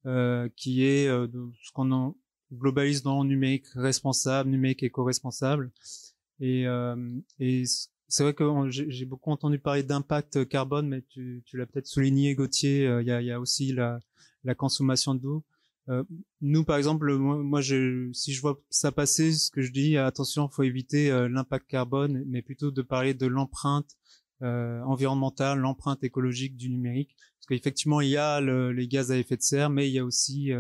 euh, 0.06 0.48
qui 0.56 0.84
est 0.86 1.08
euh, 1.08 1.28
de 1.28 1.50
ce 1.64 1.72
qu'on 1.72 2.16
globalise 2.54 3.02
dans 3.02 3.24
numérique 3.24 3.66
responsable, 3.74 4.50
numérique 4.50 4.84
éco-responsable. 4.84 5.72
Et, 6.40 6.68
euh, 6.68 6.96
et 7.40 7.64
c'est 8.08 8.24
vrai 8.24 8.34
que 8.34 8.70
j'ai 8.70 9.06
beaucoup 9.06 9.32
entendu 9.32 9.60
parler 9.60 9.84
d'impact 9.84 10.48
carbone, 10.48 10.88
mais 10.88 11.02
tu, 11.10 11.44
tu 11.46 11.58
l'as 11.58 11.66
peut-être 11.66 11.88
souligné, 11.88 12.36
Gauthier. 12.36 12.86
Euh, 12.86 13.02
il 13.02 13.08
y, 13.08 13.12
a, 13.12 13.22
y, 13.22 13.32
a, 13.32 13.40
aussi 13.40 13.74
la, 13.74 14.00
la 14.44 14.56
consommation 14.56 15.16
d'eau. 15.16 15.44
Euh, 15.90 16.04
nous, 16.42 16.64
par 16.64 16.78
exemple, 16.78 17.14
moi, 17.16 17.62
si 17.62 18.34
je 18.34 18.42
vois 18.42 18.60
ça 18.70 18.92
passer, 18.92 19.32
ce 19.32 19.52
que 19.52 19.62
je 19.62 19.72
dis, 19.72 19.98
attention, 19.98 20.50
faut 20.50 20.64
éviter 20.64 21.12
euh, 21.12 21.30
l'impact 21.30 21.68
carbone, 21.68 22.24
mais 22.28 22.42
plutôt 22.42 22.72
de 22.72 22.82
parler 22.82 23.14
de 23.14 23.26
l'empreinte 23.26 23.98
euh, 24.42 24.82
environnementale, 24.84 25.60
l'empreinte 25.60 26.04
écologique 26.04 26.58
du 26.58 26.70
numérique, 26.70 27.16
parce 27.40 27.48
qu'effectivement, 27.48 28.02
il 28.02 28.10
y 28.10 28.18
a 28.18 28.42
les 28.42 28.88
gaz 28.88 29.12
à 29.12 29.18
effet 29.18 29.38
de 29.38 29.42
serre, 29.42 29.70
mais 29.70 29.88
il 29.88 29.94
y 29.94 30.00
a 30.00 30.06
aussi 30.06 30.52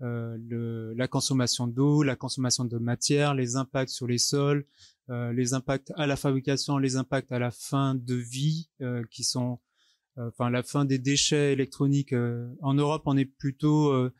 le, 0.00 0.94
la 0.94 1.08
consommation 1.08 1.66
d'eau, 1.68 2.02
la 2.02 2.16
consommation 2.16 2.64
de 2.64 2.78
matière, 2.78 3.34
les 3.34 3.56
impacts 3.56 3.90
sur 3.90 4.06
les 4.06 4.18
sols, 4.18 4.66
les 5.08 5.54
impacts 5.54 5.92
à 5.96 6.06
la 6.06 6.16
fabrication, 6.16 6.78
les 6.78 6.96
impacts 6.96 7.30
à 7.32 7.38
la 7.38 7.50
fin 7.50 7.94
de 7.94 8.14
vie, 8.14 8.68
qui 9.10 9.22
sont, 9.22 9.60
enfin, 10.16 10.50
la 10.50 10.62
fin 10.62 10.84
des 10.84 10.98
déchets 10.98 11.52
électroniques. 11.52 12.14
en 12.62 12.74
Europe, 12.74 13.02
on 13.06 13.16
est 13.16 13.24
plutôt 13.24 14.10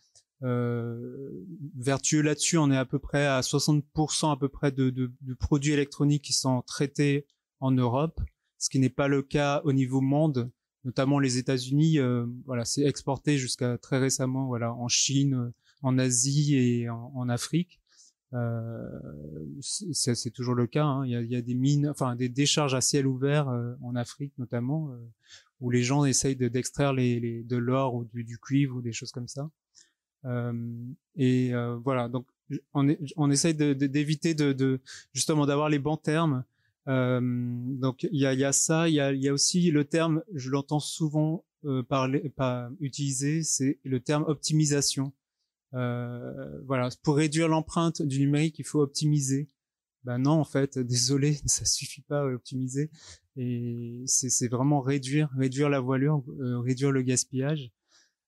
euh, 0.42 1.44
vertueux 1.76 2.22
là-dessus. 2.22 2.58
On 2.58 2.70
est 2.70 2.76
à 2.76 2.84
peu 2.84 2.98
près 2.98 3.26
à 3.26 3.40
60% 3.40 4.32
à 4.32 4.36
peu 4.36 4.48
près 4.48 4.72
de, 4.72 4.90
de, 4.90 5.10
de, 5.20 5.34
produits 5.34 5.72
électroniques 5.72 6.22
qui 6.22 6.32
sont 6.32 6.62
traités 6.62 7.26
en 7.60 7.70
Europe, 7.70 8.20
ce 8.58 8.70
qui 8.70 8.78
n'est 8.78 8.88
pas 8.88 9.08
le 9.08 9.22
cas 9.22 9.62
au 9.64 9.72
niveau 9.72 10.00
monde, 10.00 10.50
notamment 10.84 11.18
les 11.18 11.38
États-Unis. 11.38 11.98
Euh, 11.98 12.26
voilà, 12.46 12.64
c'est 12.64 12.84
exporté 12.84 13.38
jusqu'à 13.38 13.78
très 13.78 13.98
récemment, 13.98 14.46
voilà, 14.46 14.72
en 14.72 14.88
Chine, 14.88 15.52
en 15.82 15.98
Asie 15.98 16.56
et 16.56 16.88
en, 16.88 17.28
Afrique. 17.28 17.80
Euh, 18.34 19.00
c'est 19.60 20.30
toujours 20.30 20.54
le 20.54 20.66
cas. 20.66 20.84
Hein. 20.84 21.06
Il, 21.06 21.12
y 21.12 21.16
a, 21.16 21.22
il, 21.22 21.30
y 21.30 21.36
a, 21.36 21.42
des 21.42 21.54
mines, 21.54 21.88
enfin 21.88 22.14
des 22.14 22.28
décharges 22.28 22.74
à 22.74 22.80
ciel 22.80 23.06
ouvert 23.06 23.48
euh, 23.48 23.74
en 23.82 23.96
Afrique 23.96 24.32
notamment, 24.38 24.90
euh, 24.90 24.96
où 25.60 25.70
les 25.70 25.82
gens 25.82 26.04
essayent 26.04 26.36
d'extraire 26.36 26.92
les, 26.92 27.20
les, 27.20 27.42
de 27.42 27.56
l'or 27.56 27.94
ou 27.94 28.04
du, 28.04 28.24
du, 28.24 28.38
cuivre 28.38 28.76
ou 28.76 28.82
des 28.82 28.92
choses 28.92 29.12
comme 29.12 29.28
ça. 29.28 29.50
Et 30.24 31.52
voilà, 31.84 32.08
donc 32.08 32.26
on, 32.74 32.88
est, 32.88 32.98
on 33.16 33.30
essaye 33.30 33.54
d'éviter 33.54 34.34
de, 34.34 34.52
de, 34.52 34.80
justement 35.12 35.46
d'avoir 35.46 35.68
les 35.68 35.78
bons 35.78 35.96
termes. 35.96 36.44
Donc 36.86 38.02
il 38.04 38.20
y 38.20 38.26
a, 38.26 38.34
y 38.34 38.44
a 38.44 38.52
ça, 38.52 38.88
il 38.88 38.94
y 38.94 39.00
a, 39.00 39.12
y 39.12 39.28
a 39.28 39.32
aussi 39.32 39.70
le 39.70 39.84
terme, 39.84 40.22
je 40.34 40.50
l'entends 40.50 40.80
souvent 40.80 41.44
parler, 41.88 42.28
pas 42.30 42.70
utiliser, 42.80 43.42
c'est 43.42 43.78
le 43.84 44.00
terme 44.00 44.24
optimisation. 44.26 45.12
Euh, 45.74 46.60
voilà, 46.66 46.88
pour 47.02 47.16
réduire 47.16 47.48
l'empreinte 47.48 48.02
du 48.02 48.20
numérique, 48.20 48.58
il 48.58 48.64
faut 48.64 48.80
optimiser. 48.80 49.48
Ben 50.04 50.18
non, 50.18 50.32
en 50.32 50.44
fait, 50.44 50.78
désolé, 50.78 51.38
ça 51.46 51.64
suffit 51.64 52.02
pas 52.02 52.22
à 52.22 52.26
optimiser. 52.26 52.90
Et 53.36 54.02
c'est 54.06 54.48
vraiment 54.48 54.80
réduire, 54.80 55.30
réduire 55.36 55.68
la 55.68 55.80
voilure, 55.80 56.22
réduire 56.38 56.90
le 56.90 57.02
gaspillage. 57.02 57.70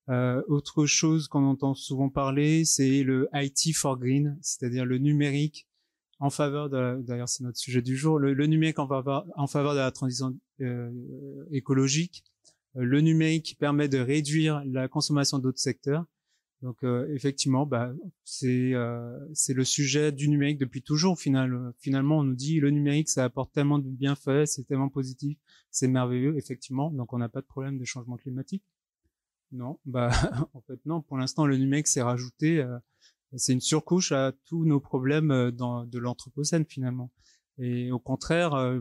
Euh, 0.09 0.41
autre 0.47 0.85
chose 0.85 1.27
qu'on 1.27 1.45
entend 1.45 1.73
souvent 1.73 2.09
parler, 2.09 2.65
c'est 2.65 3.03
le 3.03 3.29
IT 3.33 3.75
for 3.75 3.97
Green, 3.97 4.37
c'est-à-dire 4.41 4.85
le 4.85 4.97
numérique 4.97 5.67
en 6.19 6.29
faveur 6.29 6.69
de, 6.69 7.01
d'ailleurs 7.01 7.29
c'est 7.29 7.43
notre 7.43 7.57
sujet 7.57 7.81
du 7.81 7.95
jour, 7.95 8.19
le, 8.19 8.45
numérique 8.45 8.79
en 8.79 8.87
faveur, 8.87 9.25
en 9.35 9.47
faveur 9.47 9.73
de 9.73 9.79
la 9.79 9.91
transition 9.91 10.37
euh, 10.61 10.91
écologique, 11.51 12.23
euh, 12.75 12.83
le 12.83 13.01
numérique 13.01 13.57
permet 13.59 13.87
de 13.87 13.99
réduire 13.99 14.63
la 14.65 14.87
consommation 14.87 15.39
d'autres 15.39 15.59
secteurs. 15.59 16.05
Donc 16.61 16.83
effectivement, 17.09 17.65
bah, 17.65 17.91
c'est 18.23 18.73
c'est 19.33 19.55
le 19.55 19.63
sujet 19.63 20.11
du 20.11 20.29
numérique 20.29 20.59
depuis 20.59 20.83
toujours. 20.83 21.19
Final, 21.19 21.73
finalement, 21.79 22.19
on 22.19 22.23
nous 22.23 22.35
dit 22.35 22.59
le 22.59 22.69
numérique 22.69 23.09
ça 23.09 23.23
apporte 23.23 23.51
tellement 23.51 23.79
de 23.79 23.89
bienfaits, 23.89 24.45
c'est 24.45 24.67
tellement 24.67 24.89
positif, 24.89 25.39
c'est 25.71 25.87
merveilleux. 25.87 26.37
Effectivement, 26.37 26.91
donc 26.91 27.13
on 27.13 27.17
n'a 27.17 27.29
pas 27.29 27.41
de 27.41 27.47
problème 27.47 27.79
de 27.79 27.83
changement 27.83 28.15
climatique. 28.15 28.63
Non, 29.51 29.79
bah 29.85 30.11
en 30.53 30.61
fait 30.61 30.79
non. 30.85 31.01
Pour 31.01 31.17
l'instant, 31.17 31.45
le 31.45 31.57
numérique 31.57 31.87
s'est 31.87 32.01
rajouté. 32.01 32.59
Euh, 32.59 32.77
c'est 33.35 33.53
une 33.53 33.61
surcouche 33.61 34.11
à 34.11 34.33
tous 34.45 34.65
nos 34.65 34.79
problèmes 34.79 35.31
euh, 35.31 35.51
de 35.51 35.99
l'anthropocène 35.99 36.65
finalement. 36.65 37.11
Et 37.57 37.91
au 37.91 37.99
contraire, 37.99 38.53
euh, 38.53 38.79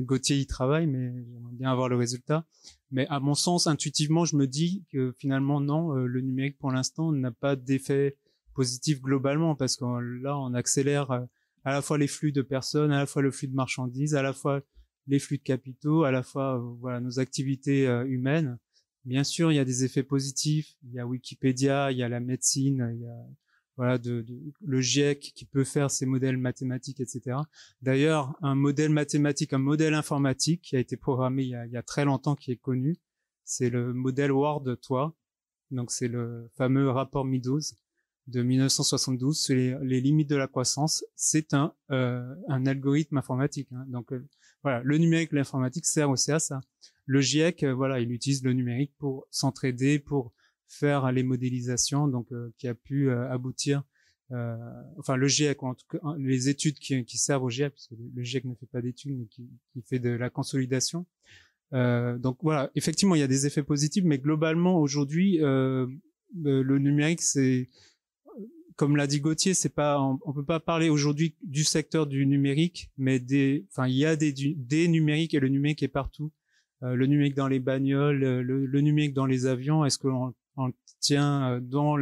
Gauthier 0.00 0.36
y 0.38 0.46
travaille, 0.46 0.86
mais 0.86 1.24
j'aimerais 1.30 1.54
bien 1.54 1.70
avoir 1.70 1.88
le 1.88 1.96
résultat. 1.96 2.44
Mais 2.90 3.06
à 3.08 3.20
mon 3.20 3.34
sens, 3.34 3.66
intuitivement, 3.66 4.24
je 4.24 4.36
me 4.36 4.46
dis 4.46 4.84
que 4.92 5.12
finalement 5.18 5.60
non, 5.60 5.92
le 5.92 6.20
numérique 6.20 6.58
pour 6.58 6.70
l'instant 6.70 7.12
n'a 7.12 7.30
pas 7.30 7.56
d'effet 7.56 8.18
positif 8.52 9.00
globalement 9.00 9.54
parce 9.54 9.76
que 9.76 9.84
là, 10.22 10.38
on 10.38 10.54
accélère 10.54 11.10
à 11.64 11.72
la 11.72 11.82
fois 11.82 11.98
les 11.98 12.06
flux 12.06 12.32
de 12.32 12.42
personnes, 12.42 12.92
à 12.92 12.98
la 12.98 13.06
fois 13.06 13.22
le 13.22 13.30
flux 13.30 13.48
de 13.48 13.54
marchandises, 13.54 14.14
à 14.14 14.22
la 14.22 14.32
fois 14.32 14.60
les 15.06 15.18
flux 15.18 15.38
de 15.38 15.42
capitaux, 15.42 16.04
à 16.04 16.10
la 16.10 16.22
fois 16.22 16.58
voilà 16.80 17.00
nos 17.00 17.20
activités 17.20 17.86
humaines. 18.06 18.58
Bien 19.04 19.24
sûr, 19.24 19.52
il 19.52 19.56
y 19.56 19.58
a 19.58 19.64
des 19.64 19.84
effets 19.84 20.02
positifs. 20.02 20.76
Il 20.84 20.92
y 20.92 20.98
a 21.00 21.06
Wikipédia, 21.06 21.92
il 21.92 21.98
y 21.98 22.02
a 22.02 22.08
la 22.08 22.20
médecine, 22.20 22.90
il 22.94 23.02
y 23.02 23.06
a 23.06 23.26
voilà, 23.76 23.98
de, 23.98 24.22
de, 24.22 24.38
le 24.64 24.80
GIEC 24.80 25.32
qui 25.34 25.44
peut 25.44 25.64
faire 25.64 25.90
ses 25.90 26.06
modèles 26.06 26.36
mathématiques, 26.36 27.00
etc. 27.00 27.38
D'ailleurs, 27.82 28.36
un 28.40 28.54
modèle 28.54 28.90
mathématique, 28.90 29.52
un 29.52 29.58
modèle 29.58 29.94
informatique 29.94 30.62
qui 30.62 30.76
a 30.76 30.78
été 30.78 30.96
programmé 30.96 31.42
il 31.42 31.48
y 31.50 31.54
a, 31.54 31.66
il 31.66 31.72
y 31.72 31.76
a 31.76 31.82
très 31.82 32.04
longtemps, 32.04 32.36
qui 32.36 32.52
est 32.52 32.56
connu, 32.56 32.96
c'est 33.44 33.70
le 33.70 33.92
modèle 33.92 34.32
Ward 34.32 34.80
toi 34.80 35.14
Donc 35.70 35.90
c'est 35.90 36.08
le 36.08 36.48
fameux 36.56 36.90
rapport 36.90 37.24
Meadows 37.24 37.60
de 38.26 38.42
1972 38.42 39.38
sur 39.38 39.54
les, 39.54 39.76
les 39.82 40.00
limites 40.00 40.30
de 40.30 40.36
la 40.36 40.46
croissance. 40.46 41.04
C'est 41.14 41.52
un, 41.52 41.74
euh, 41.90 42.34
un 42.48 42.64
algorithme 42.66 43.18
informatique. 43.18 43.68
Hein. 43.72 43.84
Donc 43.88 44.12
euh, 44.12 44.26
voilà, 44.62 44.82
le 44.82 44.96
numérique, 44.96 45.32
l'informatique 45.32 45.84
sert 45.84 46.08
aussi 46.08 46.32
à 46.32 46.38
ça. 46.38 46.60
Le 47.06 47.20
GIEC, 47.20 47.62
euh, 47.62 47.74
voilà, 47.74 48.00
il 48.00 48.12
utilise 48.12 48.42
le 48.44 48.52
numérique 48.52 48.92
pour 48.98 49.26
s'entraider, 49.30 49.98
pour 49.98 50.32
faire 50.66 51.12
les 51.12 51.22
modélisations, 51.22 52.08
donc 52.08 52.32
euh, 52.32 52.52
qui 52.58 52.68
a 52.68 52.74
pu 52.74 53.08
euh, 53.08 53.30
aboutir. 53.30 53.82
Euh, 54.32 54.56
enfin, 54.98 55.16
le 55.16 55.28
GIEC, 55.28 55.62
en 55.62 55.74
tout 55.74 55.86
cas, 55.90 55.98
les 56.18 56.48
études 56.48 56.78
qui, 56.78 57.04
qui 57.04 57.18
servent 57.18 57.44
au 57.44 57.50
GIEC, 57.50 57.72
parce 57.72 57.86
que 57.88 57.94
le 57.94 58.22
GIEC 58.22 58.44
ne 58.44 58.54
fait 58.54 58.66
pas 58.66 58.80
d'études, 58.80 59.16
mais 59.16 59.26
qui, 59.26 59.48
qui, 59.72 59.82
fait 59.82 59.98
de 59.98 60.10
la 60.10 60.30
consolidation. 60.30 61.06
donc 61.72 62.38
voilà, 62.42 62.70
effectivement, 62.74 63.14
il 63.14 63.20
y 63.20 63.24
a 63.24 63.28
des 63.28 63.46
effets 63.46 63.62
positifs, 63.62 64.04
mais 64.04 64.18
globalement, 64.18 64.78
aujourd'hui, 64.78 65.38
le 65.38 66.78
numérique, 66.78 67.20
c'est 67.20 67.68
comme 68.76 68.96
l'a 68.96 69.06
dit 69.06 69.20
Gauthier, 69.20 69.54
c'est 69.54 69.68
pas, 69.68 70.00
on, 70.00 70.18
on, 70.24 70.32
peut 70.32 70.44
pas 70.44 70.58
parler 70.58 70.88
aujourd'hui 70.88 71.36
du 71.42 71.62
secteur 71.62 72.08
du 72.08 72.26
numérique, 72.26 72.90
mais 72.96 73.20
des, 73.20 73.66
enfin, 73.70 73.86
il 73.86 73.94
y 73.94 74.04
a 74.04 74.16
des, 74.16 74.32
des 74.32 74.88
numériques 74.88 75.34
et 75.34 75.38
le 75.38 75.48
numérique 75.48 75.84
est 75.84 75.88
partout. 75.88 76.32
Euh, 76.84 76.94
le 76.94 77.06
numérique 77.06 77.34
dans 77.34 77.48
les 77.48 77.60
bagnoles, 77.60 78.18
le, 78.18 78.66
le 78.66 78.80
numérique 78.80 79.14
dans 79.14 79.26
les 79.26 79.46
avions. 79.46 79.84
Est-ce 79.84 79.98
que 79.98 80.08
l'on 80.08 80.34
on 80.56 80.72
tient 81.00 81.50
euh, 81.50 81.60
dans 81.60 81.96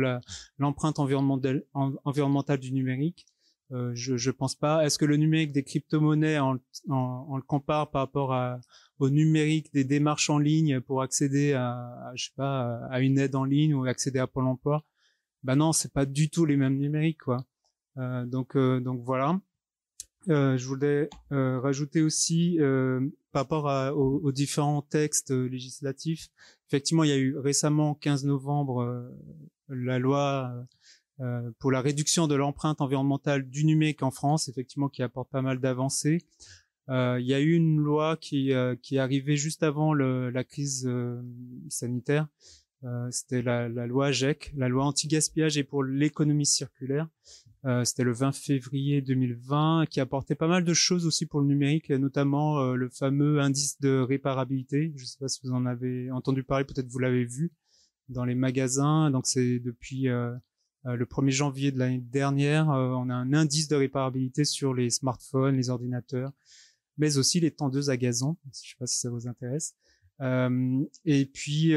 l'empreinte 0.58 0.98
environnementale, 0.98 1.64
environnementale 1.72 2.58
du 2.58 2.72
numérique? 2.72 3.26
Euh, 3.72 3.92
je 3.94 4.14
ne 4.14 4.32
pense 4.32 4.54
pas. 4.54 4.84
Est-ce 4.84 4.98
que 4.98 5.06
le 5.06 5.16
numérique 5.16 5.52
des 5.52 5.62
crypto-monnaies, 5.62 6.38
on, 6.40 6.60
on, 6.88 7.36
le 7.36 7.42
compare 7.42 7.90
par 7.90 8.02
rapport 8.02 8.34
à, 8.34 8.60
au 8.98 9.08
numérique 9.08 9.72
des 9.72 9.84
démarches 9.84 10.28
en 10.28 10.38
ligne 10.38 10.80
pour 10.80 11.00
accéder 11.00 11.54
à, 11.54 12.12
je 12.14 12.26
sais 12.26 12.32
pas, 12.36 12.84
à 12.90 13.00
une 13.00 13.18
aide 13.18 13.34
en 13.34 13.44
ligne 13.44 13.72
ou 13.74 13.86
accéder 13.86 14.18
à 14.18 14.26
Pôle 14.26 14.46
Emploi? 14.46 14.84
Ben 15.42 15.56
non, 15.56 15.72
c'est 15.72 15.92
pas 15.92 16.04
du 16.04 16.28
tout 16.28 16.44
les 16.44 16.56
mêmes 16.56 16.76
numériques, 16.76 17.22
quoi. 17.22 17.46
Euh, 17.96 18.26
donc, 18.26 18.56
euh, 18.56 18.78
donc 18.80 19.02
voilà. 19.02 19.40
Euh, 20.28 20.56
je 20.56 20.66
voulais 20.66 21.08
euh, 21.32 21.58
rajouter 21.58 22.02
aussi 22.02 22.60
euh, 22.60 23.00
par 23.32 23.42
rapport 23.42 23.68
à, 23.68 23.94
aux, 23.94 24.20
aux, 24.22 24.32
différents 24.32 24.82
textes 24.82 25.30
législatifs. 25.30 26.28
Effectivement, 26.68 27.04
il 27.04 27.10
y 27.10 27.12
a 27.12 27.18
eu 27.18 27.36
récemment, 27.38 27.94
15 27.94 28.24
novembre, 28.24 29.10
la 29.68 29.98
loi 29.98 30.54
pour 31.58 31.70
la 31.70 31.80
réduction 31.80 32.26
de 32.26 32.34
l'empreinte 32.34 32.80
environnementale 32.80 33.48
du 33.48 33.64
numérique 33.64 34.02
en 34.02 34.10
France, 34.10 34.48
effectivement, 34.48 34.88
qui 34.88 35.02
apporte 35.02 35.30
pas 35.30 35.42
mal 35.42 35.60
d'avancées. 35.60 36.24
il 36.88 37.24
y 37.24 37.34
a 37.34 37.40
eu 37.40 37.52
une 37.52 37.78
loi 37.78 38.16
qui, 38.16 38.52
qui 38.82 38.96
est 38.96 38.98
arrivée 38.98 39.36
juste 39.36 39.62
avant 39.62 39.94
le, 39.94 40.30
la 40.30 40.44
crise 40.44 40.90
sanitaire. 41.68 42.26
C'était 43.10 43.42
la, 43.42 43.68
la 43.68 43.86
loi 43.86 44.10
GEC, 44.10 44.52
la 44.56 44.68
loi 44.68 44.84
anti-gaspillage 44.84 45.56
et 45.56 45.62
pour 45.62 45.84
l'économie 45.84 46.46
circulaire, 46.46 47.08
euh, 47.64 47.84
C'était 47.84 48.02
le 48.02 48.12
20 48.12 48.32
février 48.32 49.00
2020, 49.02 49.86
qui 49.88 50.00
apportait 50.00 50.34
pas 50.34 50.48
mal 50.48 50.64
de 50.64 50.74
choses 50.74 51.06
aussi 51.06 51.26
pour 51.26 51.40
le 51.40 51.46
numérique, 51.46 51.90
notamment 51.90 52.58
euh, 52.58 52.74
le 52.74 52.88
fameux 52.88 53.40
indice 53.40 53.80
de 53.80 54.00
réparabilité. 54.00 54.92
Je 54.96 55.02
ne 55.02 55.06
sais 55.06 55.18
pas 55.20 55.28
si 55.28 55.40
vous 55.44 55.52
en 55.52 55.64
avez 55.64 56.10
entendu 56.10 56.42
parler, 56.42 56.64
peut-être 56.64 56.88
vous 56.88 56.98
l'avez 56.98 57.24
vu 57.24 57.52
dans 58.08 58.24
les 58.24 58.34
magasins. 58.34 59.10
Donc 59.10 59.26
c'est 59.26 59.60
depuis 59.60 60.08
euh, 60.08 60.34
euh 60.86 60.96
le 60.96 61.04
1er 61.04 61.30
janvier 61.30 61.70
de 61.70 61.78
l'année 61.78 62.00
dernière, 62.00 62.70
euh, 62.70 62.90
on 62.90 63.08
a 63.10 63.14
un 63.14 63.32
indice 63.32 63.68
de 63.68 63.76
réparabilité 63.76 64.44
sur 64.44 64.74
les 64.74 64.90
smartphones, 64.90 65.56
les 65.56 65.70
ordinateurs, 65.70 66.32
mais 66.98 67.16
aussi 67.16 67.38
les 67.38 67.52
tendeuses 67.52 67.90
à 67.90 67.96
gazon. 67.96 68.36
Je 68.44 68.48
ne 68.48 68.52
sais 68.54 68.76
pas 68.78 68.86
si 68.86 68.98
ça 68.98 69.10
vous 69.10 69.28
intéresse. 69.28 69.76
Et 70.20 71.26
puis 71.26 71.74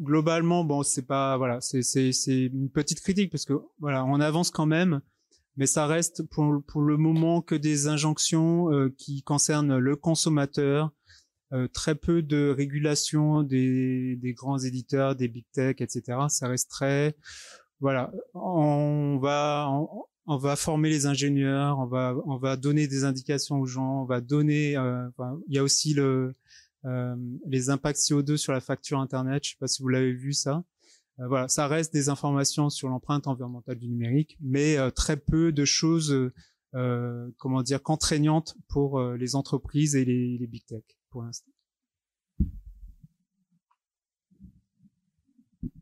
globalement, 0.00 0.64
bon, 0.64 0.82
c'est 0.82 1.06
pas, 1.06 1.36
voilà, 1.36 1.60
c'est, 1.60 1.82
c'est, 1.82 2.12
c'est 2.12 2.46
une 2.46 2.70
petite 2.70 3.00
critique 3.00 3.30
parce 3.30 3.44
que, 3.44 3.54
voilà, 3.80 4.04
on 4.04 4.20
avance 4.20 4.50
quand 4.50 4.66
même, 4.66 5.00
mais 5.56 5.66
ça 5.66 5.86
reste 5.86 6.22
pour, 6.24 6.62
pour 6.66 6.82
le 6.82 6.96
moment 6.96 7.40
que 7.40 7.54
des 7.54 7.86
injonctions 7.86 8.72
euh, 8.72 8.94
qui 8.98 9.22
concernent 9.22 9.78
le 9.78 9.96
consommateur, 9.96 10.90
euh, 11.52 11.68
très 11.68 11.94
peu 11.94 12.22
de 12.22 12.50
régulation 12.50 13.42
des, 13.42 14.16
des 14.16 14.32
grands 14.34 14.58
éditeurs, 14.58 15.14
des 15.16 15.28
big 15.28 15.46
tech, 15.52 15.76
etc. 15.78 16.18
Ça 16.28 16.48
reste 16.48 16.70
très, 16.70 17.16
voilà, 17.80 18.12
on 18.34 19.18
va, 19.18 19.70
on 20.26 20.36
va 20.36 20.56
former 20.56 20.88
les 20.90 21.06
ingénieurs, 21.06 21.78
on 21.78 21.86
va, 21.86 22.16
on 22.24 22.36
va 22.36 22.56
donner 22.56 22.88
des 22.88 23.04
indications 23.04 23.60
aux 23.60 23.66
gens, 23.66 24.02
on 24.02 24.04
va 24.04 24.20
donner, 24.20 24.76
euh, 24.76 25.08
il 25.48 25.54
y 25.54 25.58
a 25.58 25.62
aussi 25.62 25.94
euh, 25.98 26.32
les 27.46 27.70
impacts 27.70 28.00
CO2 28.00 28.36
sur 28.36 28.52
la 28.52 28.60
facture 28.60 28.98
Internet. 28.98 29.44
Je 29.44 29.50
ne 29.50 29.52
sais 29.52 29.58
pas 29.60 29.68
si 29.68 29.82
vous 29.82 29.88
l'avez 29.88 30.12
vu 30.12 30.32
ça. 30.32 30.64
Euh, 31.20 31.28
voilà, 31.28 31.48
ça 31.48 31.68
reste 31.68 31.92
des 31.92 32.08
informations 32.08 32.70
sur 32.70 32.88
l'empreinte 32.88 33.28
environnementale 33.28 33.78
du 33.78 33.88
numérique, 33.88 34.36
mais 34.40 34.76
très 34.92 35.16
peu 35.16 35.52
de 35.52 35.64
choses, 35.64 36.14
comment 36.72 37.62
dire, 37.62 37.82
contraignantes 37.82 38.56
pour 38.68 39.00
les 39.00 39.36
entreprises 39.36 39.94
et 39.94 40.04
les, 40.04 40.38
les 40.38 40.46
big 40.46 40.64
tech 40.66 40.82
pour 41.10 41.22
l'instant. 41.22 41.50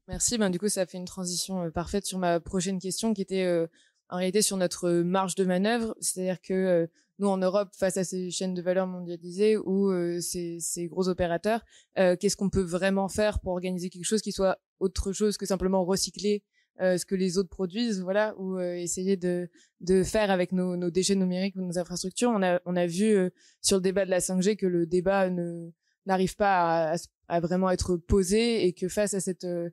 Merci. 0.06 0.36
Ben, 0.36 0.50
du 0.50 0.58
coup, 0.58 0.68
ça 0.68 0.84
fait 0.84 0.98
une 0.98 1.06
transition 1.06 1.70
parfaite 1.70 2.04
sur 2.04 2.18
ma 2.18 2.38
prochaine 2.38 2.78
question 2.78 3.14
qui 3.14 3.22
était 3.22 3.66
en 4.08 4.16
réalité 4.16 4.42
sur 4.42 4.56
notre 4.56 4.90
marge 4.90 5.34
de 5.34 5.44
manœuvre. 5.44 5.94
C'est-à-dire 6.00 6.40
que 6.40 6.88
nous 7.18 7.28
en 7.28 7.38
Europe 7.38 7.70
face 7.76 7.96
à 7.96 8.04
ces 8.04 8.30
chaînes 8.30 8.54
de 8.54 8.62
valeur 8.62 8.86
mondialisées 8.86 9.56
ou 9.56 9.90
euh, 9.90 10.20
ces, 10.20 10.58
ces, 10.60 10.86
gros 10.86 11.08
opérateurs, 11.08 11.64
euh, 11.98 12.16
qu'est-ce 12.16 12.36
qu'on 12.36 12.50
peut 12.50 12.62
vraiment 12.62 13.08
faire 13.08 13.40
pour 13.40 13.52
organiser 13.52 13.88
quelque 13.90 14.04
chose 14.04 14.22
qui 14.22 14.32
soit 14.32 14.58
autre 14.80 15.12
chose 15.12 15.36
que 15.36 15.46
simplement 15.46 15.84
recycler 15.84 16.42
euh, 16.80 16.98
ce 16.98 17.06
que 17.06 17.14
les 17.14 17.38
autres 17.38 17.50
produisent, 17.50 18.00
voilà, 18.00 18.34
ou 18.36 18.58
euh, 18.58 18.74
essayer 18.74 19.16
de, 19.16 19.48
de 19.80 20.02
faire 20.02 20.32
avec 20.32 20.50
nos, 20.50 20.76
nos, 20.76 20.90
déchets 20.90 21.14
numériques 21.14 21.54
ou 21.54 21.60
nos 21.60 21.78
infrastructures. 21.78 22.30
On 22.30 22.42
a, 22.42 22.60
on 22.66 22.74
a 22.74 22.86
vu 22.86 23.04
euh, 23.14 23.30
sur 23.62 23.76
le 23.76 23.82
débat 23.82 24.04
de 24.04 24.10
la 24.10 24.18
5G 24.18 24.56
que 24.56 24.66
le 24.66 24.84
débat 24.84 25.30
ne 25.30 25.70
n'arrive 26.06 26.34
pas 26.34 26.92
à, 26.92 26.96
à, 27.28 27.40
vraiment 27.40 27.70
être 27.70 27.96
posé 27.96 28.66
et 28.66 28.72
que 28.72 28.88
face 28.88 29.14
à 29.14 29.20
cette 29.20 29.44
euh, 29.44 29.70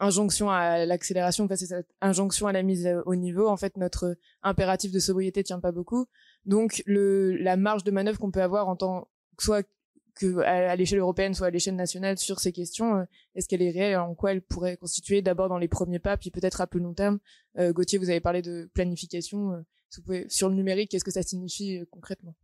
injonction 0.00 0.50
à 0.50 0.84
l'accélération 0.84 1.48
face 1.48 1.62
à 1.62 1.66
cette 1.66 1.94
injonction 2.00 2.46
à 2.46 2.52
la 2.52 2.62
mise 2.62 2.88
au 3.06 3.14
niveau, 3.14 3.48
en 3.48 3.56
fait, 3.56 3.76
notre 3.76 4.16
impératif 4.42 4.92
de 4.92 4.98
sobriété 4.98 5.42
tient 5.42 5.60
pas 5.60 5.72
beaucoup. 5.72 6.06
Donc, 6.44 6.82
le, 6.86 7.36
la 7.36 7.56
marge 7.56 7.84
de 7.84 7.90
manœuvre 7.90 8.18
qu'on 8.18 8.30
peut 8.30 8.42
avoir 8.42 8.68
en 8.68 8.76
tant 8.76 9.08
soit 9.38 9.66
que 10.14 10.38
à, 10.40 10.76
l'échelle 10.76 10.98
européenne, 10.98 11.34
soit 11.34 11.46
à 11.46 11.50
l'échelle 11.50 11.76
nationale 11.76 12.18
sur 12.18 12.40
ces 12.40 12.52
questions, 12.52 12.96
euh, 12.96 13.04
est-ce 13.34 13.48
qu'elle 13.48 13.62
est 13.62 13.70
réelle 13.70 13.98
En 13.98 14.14
quoi 14.14 14.32
elle 14.32 14.42
pourrait 14.42 14.76
constituer 14.76 15.22
d'abord 15.22 15.48
dans 15.48 15.58
les 15.58 15.68
premiers 15.68 15.98
pas, 15.98 16.16
puis 16.16 16.30
peut-être 16.30 16.60
à 16.60 16.66
plus 16.66 16.80
long 16.80 16.94
terme? 16.94 17.18
Euh, 17.58 17.72
Gauthier, 17.72 17.98
vous 17.98 18.10
avez 18.10 18.20
parlé 18.20 18.42
de 18.42 18.70
planification. 18.74 19.52
Euh, 19.52 19.60
vous 19.96 20.02
pouvez, 20.02 20.28
sur 20.28 20.48
le 20.48 20.54
numérique, 20.54 20.90
qu'est-ce 20.90 21.04
que 21.04 21.10
ça 21.10 21.22
signifie 21.22 21.80
concrètement? 21.90 22.34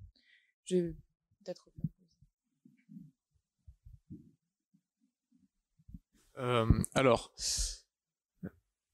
Je 0.64 0.92
peut-être. 1.44 1.68
Euh, 6.38 6.66
alors, 6.94 7.32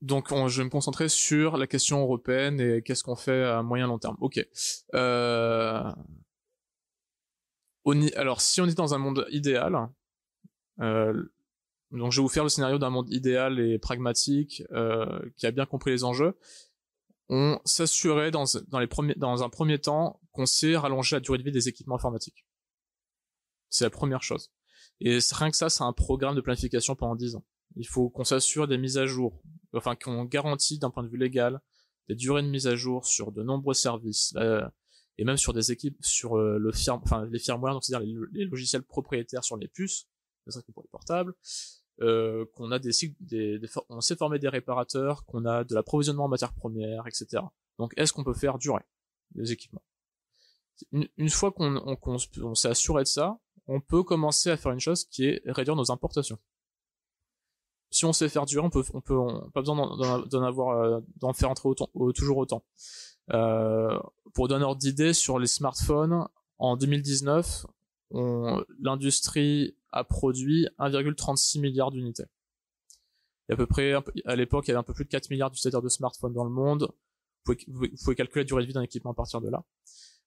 donc 0.01 0.29
je 0.31 0.59
vais 0.59 0.65
me 0.65 0.71
concentrer 0.71 1.09
sur 1.09 1.57
la 1.57 1.67
question 1.67 2.01
européenne 2.01 2.61
et 2.61 2.83
qu'est-ce 2.83 3.03
qu'on 3.03 3.17
fait 3.17 3.45
à 3.45 3.63
moyen 3.63 3.87
long 3.87 3.99
terme. 3.99 4.17
Ok. 4.21 4.41
Euh, 4.95 5.93
alors, 8.17 8.41
si 8.41 8.61
on 8.61 8.67
est 8.67 8.77
dans 8.77 8.95
un 8.95 8.99
monde 8.99 9.27
idéal, 9.31 9.89
euh, 10.81 11.13
donc 11.91 12.13
je 12.13 12.21
vais 12.21 12.23
vous 12.23 12.29
faire 12.29 12.45
le 12.45 12.49
scénario 12.49 12.79
d'un 12.79 12.91
monde 12.91 13.11
idéal 13.11 13.61
et 13.61 13.79
pragmatique 13.79 14.63
qui 15.37 15.47
a 15.47 15.51
bien 15.51 15.67
compris 15.67 15.91
les 15.91 16.05
enjeux. 16.05 16.37
On 17.29 17.59
s'assurait 17.65 18.31
dans, 18.31 18.45
dans, 18.69 18.87
dans 19.17 19.43
un 19.43 19.49
premier 19.49 19.79
temps 19.79 20.21
qu'on 20.33 20.47
sait 20.47 20.77
rallonger 20.77 21.17
la 21.17 21.21
durée 21.21 21.39
de 21.39 21.43
vie 21.43 21.53
des 21.53 21.69
équipements 21.69 21.95
informatiques. 21.95 22.45
C'est 23.71 23.85
la 23.85 23.91
première 23.91 24.23
chose. 24.23 24.51
Et 25.01 25.19
rien 25.33 25.51
que 25.51 25.57
ça, 25.57 25.69
c'est 25.69 25.83
un 25.83 25.93
programme 25.93 26.35
de 26.35 26.41
planification 26.41 26.95
pendant 26.95 27.17
10 27.17 27.37
ans. 27.37 27.45
Il 27.77 27.87
faut 27.87 28.09
qu'on 28.09 28.25
s'assure 28.25 28.69
des 28.69 28.79
mises 28.79 28.99
à 28.99 29.07
jour, 29.07 29.43
enfin 29.73 29.97
qu'on 29.97 30.25
garantit 30.25 30.79
d'un 30.79 30.91
point 30.91 31.03
de 31.03 31.09
vue 31.09 31.19
légal 31.19 31.61
des 32.09 32.15
durées 32.15 32.43
de 32.43 32.49
mise 32.49 32.67
à 32.67 32.77
jour 32.77 33.07
sur 33.07 33.33
de 33.33 33.43
nombreux 33.43 33.75
services 33.75 34.35
euh, 34.37 34.67
et 35.19 35.25
même 35.25 35.37
sur 35.37 35.53
des 35.53 35.73
équipes, 35.73 35.97
sur 36.01 36.37
euh, 36.37 36.59
le 36.59 36.73
firm, 36.73 37.01
enfin 37.03 37.27
les 37.27 37.39
firmware, 37.39 37.73
donc 37.73 37.85
c'est-à-dire 37.85 38.29
les, 38.33 38.45
logiciels 38.45 38.83
propriétaires 38.83 39.45
sur 39.45 39.57
les 39.57 39.69
puces, 39.69 40.07
c'est 40.45 40.53
ça 40.53 40.63
que 40.63 40.71
pour 40.73 40.83
les 40.83 40.89
portables, 40.89 41.35
euh, 42.01 42.45
qu'on 42.55 42.73
a 42.73 42.79
des, 42.79 42.91
des, 43.21 43.59
des, 43.59 43.69
on 43.89 44.01
sait 44.01 44.17
former 44.17 44.39
des 44.39 44.49
réparateurs, 44.49 45.25
qu'on 45.25 45.45
a 45.45 45.65
de 45.65 45.75
l'approvisionnement 45.75 46.25
en 46.25 46.29
matières 46.29 46.53
premières, 46.53 47.07
etc. 47.07 47.43
Donc, 47.79 47.93
est-ce 47.97 48.13
qu'on 48.13 48.25
peut 48.25 48.35
faire 48.35 48.59
durer 48.59 48.83
les 49.35 49.53
équipements? 49.53 49.83
Une, 50.93 51.31
fois 51.31 51.53
qu'on 51.53 51.97
on, 52.03 52.55
s'est 52.55 52.69
assuré 52.69 53.05
de 53.05 53.09
ça, 53.09 53.39
on 53.67 53.81
peut 53.81 54.03
commencer 54.03 54.51
à 54.51 54.57
faire 54.57 54.73
une 54.73 54.81
chose 54.81 55.05
qui 55.05 55.27
est 55.27 55.43
réduire 55.47 55.77
nos 55.77 55.91
importations. 55.91 56.39
Si 57.91 58.05
on 58.05 58.13
sait 58.13 58.29
faire 58.29 58.45
durer, 58.45 58.65
on 58.65 58.71
peut, 58.71 58.83
on 58.93 59.51
pas 59.51 59.61
besoin 59.61 59.97
d'en 60.27 60.43
avoir, 60.43 60.79
euh, 60.81 61.01
d'en 61.17 61.33
faire 61.33 61.51
entrer 61.51 61.69
autant, 61.69 61.89
toujours 62.15 62.39
autant. 62.39 62.65
Euh, 63.33 63.99
pour 64.35 64.49
donner 64.49 64.65
ordre 64.65 64.81
d'idée 64.81 65.13
sur 65.13 65.39
les 65.39 65.47
smartphones, 65.47 66.27
en 66.59 66.77
2019, 66.77 67.67
l'industrie 68.81 69.77
a 69.93 70.05
produit 70.05 70.69
1,36 70.79 71.61
milliard 71.61 71.91
d'unités. 71.91 72.25
À 73.51 73.57
peu 73.57 73.67
près, 73.67 73.93
à 74.25 74.37
l'époque, 74.37 74.67
il 74.67 74.71
y 74.71 74.73
avait 74.73 74.81
un 74.81 74.85
peu 74.85 74.95
plus 74.95 75.05
de 75.05 75.11
4 75.11 75.31
milliards 75.31 75.51
d'utilisateurs 75.51 75.83
de 75.83 75.89
smartphones 75.89 76.33
dans 76.33 76.45
le 76.45 76.51
monde. 76.51 76.91
Vous 77.47 77.55
pouvez 78.03 78.15
calculer 78.17 78.43
la 78.43 78.47
durée 78.47 78.63
de 78.63 78.67
vie 78.67 78.73
d'un 78.73 78.83
équipement 78.83 79.11
à 79.11 79.15
partir 79.15 79.41
de 79.41 79.51
là. 79.51 79.65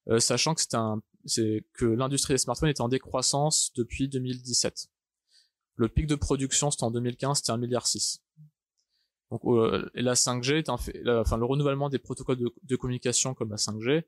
Euh, 0.09 0.19
sachant 0.19 0.55
que 0.55 0.61
un, 0.73 1.01
c'est 1.25 1.65
que 1.73 1.85
l'industrie 1.85 2.33
des 2.33 2.37
smartphones 2.37 2.69
était 2.69 2.81
en 2.81 2.87
décroissance 2.87 3.71
depuis 3.75 4.07
2017. 4.07 4.87
Le 5.75 5.89
pic 5.89 6.07
de 6.07 6.15
production, 6.15 6.71
c'était 6.71 6.85
en 6.85 6.91
2015, 6.91 7.37
c'était 7.37 7.51
1 7.51 7.57
milliard 7.57 7.85
6. 7.85 8.23
Donc, 9.29 9.41
euh, 9.45 9.89
la 9.93 10.13
5G 10.13 10.57
est 10.57 10.69
un 10.69 10.75
enfin, 11.19 11.37
le 11.37 11.45
renouvellement 11.45 11.89
des 11.89 11.99
protocoles 11.99 12.37
de, 12.37 12.75
communication 12.77 13.33
comme 13.33 13.49
la 13.49 13.57
5G 13.57 14.03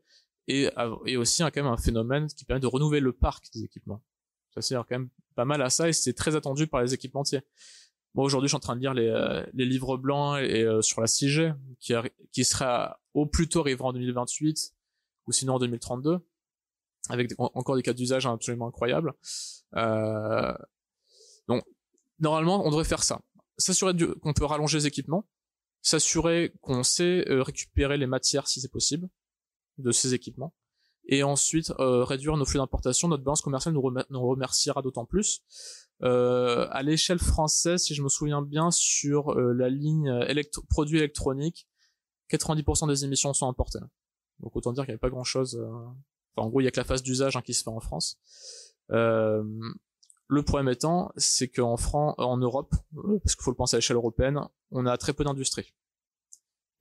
est, 0.47 0.73
est 1.05 1.15
aussi 1.17 1.43
un, 1.43 1.51
quand 1.51 1.61
même 1.61 1.71
un 1.71 1.77
phénomène 1.77 2.27
qui 2.27 2.45
permet 2.45 2.61
de 2.61 2.67
renouveler 2.67 3.01
le 3.01 3.11
parc 3.11 3.51
des 3.53 3.63
équipements. 3.63 4.01
Ça 4.55 4.61
sert 4.61 4.85
quand 4.87 4.97
même 4.97 5.09
pas 5.35 5.45
mal 5.45 5.61
à 5.61 5.69
ça 5.69 5.89
et 5.89 5.93
c'est 5.93 6.13
très 6.13 6.37
attendu 6.37 6.67
par 6.67 6.81
les 6.81 6.93
équipementiers. 6.93 7.41
Moi 8.15 8.25
aujourd'hui, 8.25 8.47
je 8.47 8.51
suis 8.51 8.57
en 8.57 8.61
train 8.61 8.77
de 8.77 8.81
lire 8.81 8.93
les, 8.93 9.07
euh, 9.07 9.45
les 9.53 9.65
livres 9.65 9.97
blancs 9.97 10.39
et, 10.39 10.65
sur 10.81 11.01
la 11.01 11.07
6G 11.07 11.53
qui, 11.81 11.93
qui 12.31 12.45
sera 12.45 13.01
au 13.13 13.25
plus 13.25 13.49
tôt 13.49 13.59
arrivera 13.59 13.89
en 13.89 13.93
2028 13.93 14.73
ou 15.29 15.31
sinon 15.31 15.53
en 15.53 15.59
2032, 15.59 16.19
avec 17.09 17.31
encore 17.37 17.75
des 17.75 17.83
cas 17.83 17.93
d'usage 17.93 18.25
absolument 18.25 18.67
incroyables. 18.67 19.13
Euh, 19.75 20.53
donc, 21.47 21.63
normalement, 22.19 22.65
on 22.65 22.71
devrait 22.71 22.83
faire 22.83 23.03
ça. 23.03 23.21
S'assurer 23.57 23.93
qu'on 24.21 24.33
peut 24.33 24.45
rallonger 24.45 24.79
les 24.79 24.87
équipements, 24.87 25.27
s'assurer 25.83 26.51
qu'on 26.61 26.81
sait 26.81 27.29
euh, 27.29 27.43
récupérer 27.43 27.97
les 27.97 28.07
matières 28.07 28.47
si 28.47 28.59
c'est 28.59 28.71
possible 28.71 29.07
de 29.77 29.91
ces 29.91 30.15
équipements, 30.15 30.55
et 31.05 31.21
ensuite 31.21 31.71
euh, 31.79 32.03
réduire 32.03 32.35
nos 32.35 32.45
flux 32.45 32.57
d'importation. 32.57 33.07
Notre 33.07 33.23
balance 33.23 33.41
commerciale 33.41 33.75
nous, 33.75 34.27
remerciera 34.27 34.81
d'autant 34.81 35.05
plus. 35.05 35.43
Euh, 36.01 36.67
à 36.71 36.81
l'échelle 36.81 37.19
française, 37.19 37.83
si 37.83 37.93
je 37.93 38.01
me 38.01 38.09
souviens 38.09 38.41
bien, 38.41 38.71
sur 38.71 39.35
la 39.35 39.69
ligne 39.69 40.11
produits 40.69 40.97
électroniques, 40.97 41.67
90% 42.31 42.87
des 42.87 43.05
émissions 43.05 43.33
sont 43.33 43.47
importées. 43.47 43.79
Donc 44.41 44.55
autant 44.55 44.73
dire 44.73 44.83
qu'il 44.83 44.91
n'y 44.91 44.95
avait 44.95 44.99
pas 44.99 45.09
grand 45.09 45.23
chose. 45.23 45.55
Euh, 45.55 45.65
enfin, 45.67 46.47
en 46.47 46.49
gros, 46.49 46.61
il 46.61 46.65
y 46.65 46.67
a 46.67 46.71
que 46.71 46.79
la 46.79 46.85
phase 46.85 47.03
d'usage 47.03 47.35
hein, 47.35 47.41
qui 47.41 47.53
se 47.53 47.63
fait 47.63 47.69
en 47.69 47.79
France. 47.79 48.17
Euh, 48.91 49.43
le 50.27 50.43
problème 50.43 50.69
étant, 50.69 51.11
c'est 51.17 51.47
qu'en 51.47 51.75
France, 51.75 52.15
en 52.17 52.37
Europe, 52.37 52.75
euh, 52.97 53.19
parce 53.23 53.35
qu'il 53.35 53.43
faut 53.43 53.51
le 53.51 53.57
penser 53.57 53.75
à 53.75 53.79
l'échelle 53.79 53.97
européenne, 53.97 54.39
on 54.71 54.85
a 54.85 54.97
très 54.97 55.13
peu 55.13 55.23
d'industrie 55.23 55.73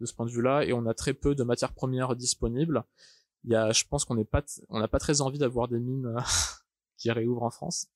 de 0.01 0.07
ce 0.07 0.15
point 0.15 0.27
de 0.27 0.31
vue-là, 0.31 0.65
et 0.65 0.73
on 0.73 0.87
a 0.87 0.95
très 0.95 1.13
peu 1.15 1.35
de 1.35 1.43
matières 1.43 1.73
premières 1.73 2.15
disponibles. 2.15 2.85
Il 3.45 3.51
y 3.51 3.57
a, 3.57 3.73
je 3.73 3.85
pense 3.89 4.05
qu'on 4.05 4.15
n'est 4.15 4.25
pas, 4.25 4.45
on 4.69 4.79
n'a 4.79 4.87
pas 4.87 4.99
très 4.99 5.23
envie 5.23 5.39
d'avoir 5.39 5.67
des 5.67 5.81
mines 5.81 6.15
qui 6.99 7.11
réouvrent 7.11 7.43
en 7.43 7.51
France. 7.51 7.89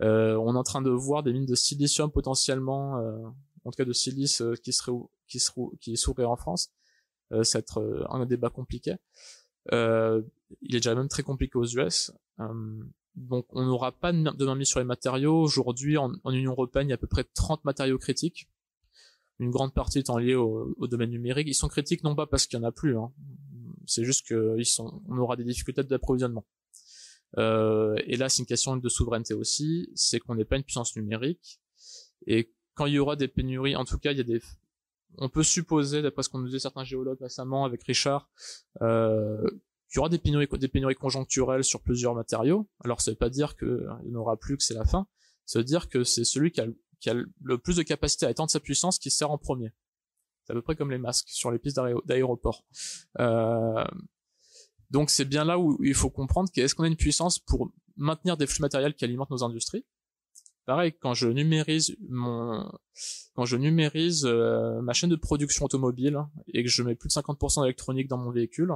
Euh, 0.00 0.34
on 0.36 0.54
est 0.54 0.58
en 0.58 0.62
train 0.64 0.82
de 0.82 0.90
voir 0.90 1.22
des 1.22 1.32
mines 1.32 1.46
de 1.46 1.54
silicium 1.54 2.10
potentiellement, 2.10 2.98
euh, 2.98 3.16
en 3.64 3.70
tout 3.70 3.76
cas 3.76 3.84
de 3.84 3.92
silice 3.92 4.42
qui 4.62 4.72
serait 4.72 4.92
qui 5.28 5.38
serait 5.38 5.62
qui 5.80 6.24
en 6.24 6.36
France 6.36 6.70
euh, 7.32 7.42
c'est 7.42 7.58
être 7.58 7.78
euh, 7.78 8.04
un 8.10 8.26
débat 8.26 8.50
compliqué. 8.50 8.94
Euh, 9.72 10.22
il 10.62 10.74
est 10.74 10.78
déjà 10.78 10.94
même 10.94 11.08
très 11.08 11.22
compliqué 11.22 11.58
aux 11.58 11.66
US. 11.66 12.12
donc 13.16 13.46
on 13.50 13.64
n'aura 13.64 13.92
pas 13.92 14.12
de 14.12 14.44
main 14.44 14.54
mise 14.54 14.68
sur 14.68 14.78
les 14.78 14.84
matériaux. 14.84 15.40
Aujourd'hui, 15.40 15.96
en, 15.96 16.12
Union 16.26 16.52
européenne, 16.52 16.88
il 16.88 16.90
y 16.90 16.92
a 16.92 16.94
à 16.94 16.98
peu 16.98 17.06
près 17.06 17.24
30 17.24 17.64
matériaux 17.64 17.98
critiques 17.98 18.48
une 19.38 19.50
grande 19.50 19.74
partie 19.74 19.98
étant 19.98 20.18
liée 20.18 20.34
au, 20.34 20.86
domaine 20.86 21.10
numérique. 21.10 21.46
Ils 21.48 21.54
sont 21.54 21.68
critiques 21.68 22.04
non 22.04 22.14
pas 22.14 22.26
parce 22.26 22.46
qu'il 22.46 22.58
y 22.58 22.62
en 22.62 22.64
a 22.64 22.72
plus, 22.72 22.96
hein. 22.96 23.12
c'est 23.86 24.04
juste 24.04 24.26
qu'ils 24.26 24.64
sont, 24.64 25.02
on 25.08 25.18
aura 25.18 25.36
des 25.36 25.44
difficultés 25.44 25.82
d'approvisionnement. 25.82 26.46
Euh, 27.38 27.96
et 28.06 28.16
là, 28.16 28.28
c'est 28.28 28.40
une 28.40 28.46
question 28.46 28.76
de 28.76 28.88
souveraineté 28.88 29.34
aussi, 29.34 29.90
c'est 29.94 30.20
qu'on 30.20 30.34
n'est 30.34 30.44
pas 30.44 30.56
une 30.56 30.62
puissance 30.62 30.96
numérique. 30.96 31.60
Et 32.26 32.52
quand 32.74 32.86
il 32.86 32.94
y 32.94 32.98
aura 32.98 33.16
des 33.16 33.28
pénuries, 33.28 33.76
en 33.76 33.84
tout 33.84 33.98
cas, 33.98 34.12
il 34.12 34.18
y 34.18 34.20
a 34.20 34.24
des, 34.24 34.40
on 35.18 35.28
peut 35.28 35.42
supposer, 35.42 36.02
d'après 36.02 36.22
ce 36.22 36.28
qu'on 36.28 36.38
nous 36.38 36.46
disait 36.46 36.58
certains 36.58 36.84
géologues 36.84 37.20
récemment 37.20 37.64
avec 37.64 37.82
Richard, 37.84 38.28
euh, 38.82 39.42
qu'il 39.88 39.96
y 39.96 39.98
aura 39.98 40.08
des 40.08 40.18
pénuries, 40.18 40.94
conjoncturelles 40.94 41.64
sur 41.64 41.82
plusieurs 41.82 42.14
matériaux. 42.14 42.68
Alors 42.84 43.00
ça 43.00 43.10
veut 43.10 43.16
pas 43.16 43.30
dire 43.30 43.56
qu'il 43.56 43.88
n'y 44.04 44.14
en 44.14 44.20
aura 44.20 44.36
plus, 44.36 44.56
que 44.56 44.62
c'est 44.62 44.74
la 44.74 44.84
fin. 44.84 45.06
Ça 45.44 45.58
veut 45.58 45.64
dire 45.64 45.88
que 45.88 46.04
c'est 46.04 46.24
celui 46.24 46.50
qui 46.50 46.60
a, 46.60 46.66
qui 47.00 47.10
a, 47.10 47.14
le 47.14 47.58
plus 47.58 47.76
de 47.76 47.82
capacité 47.82 48.26
à 48.26 48.30
étendre 48.30 48.50
sa 48.50 48.60
puissance 48.60 48.98
qui 48.98 49.10
sert 49.10 49.30
en 49.30 49.38
premier. 49.38 49.72
C'est 50.44 50.52
à 50.52 50.54
peu 50.54 50.62
près 50.62 50.76
comme 50.76 50.90
les 50.90 50.98
masques 50.98 51.28
sur 51.28 51.50
les 51.50 51.58
pistes 51.58 51.80
d'aéroport. 52.04 52.64
Euh, 53.18 53.84
donc 54.90 55.10
c'est 55.10 55.24
bien 55.24 55.44
là 55.44 55.58
où 55.58 55.82
il 55.82 55.94
faut 55.94 56.10
comprendre 56.10 56.48
qu'est-ce 56.52 56.74
qu'on 56.74 56.84
a 56.84 56.88
une 56.88 56.96
puissance 56.96 57.38
pour 57.38 57.72
maintenir 57.96 58.36
des 58.36 58.46
flux 58.46 58.60
matériels 58.60 58.94
qui 58.94 59.04
alimentent 59.04 59.30
nos 59.30 59.42
industries, 59.42 59.84
pareil 60.66 60.92
quand 61.00 61.14
je 61.14 61.28
numérise 61.28 61.96
mon 62.08 62.70
quand 63.34 63.44
je 63.44 63.56
numérise 63.56 64.26
euh, 64.26 64.80
ma 64.82 64.92
chaîne 64.92 65.10
de 65.10 65.16
production 65.16 65.64
automobile 65.64 66.18
et 66.52 66.62
que 66.62 66.68
je 66.68 66.82
mets 66.82 66.94
plus 66.94 67.08
de 67.08 67.14
50% 67.14 67.62
d'électronique 67.62 68.08
dans 68.08 68.18
mon 68.18 68.30
véhicule 68.30 68.72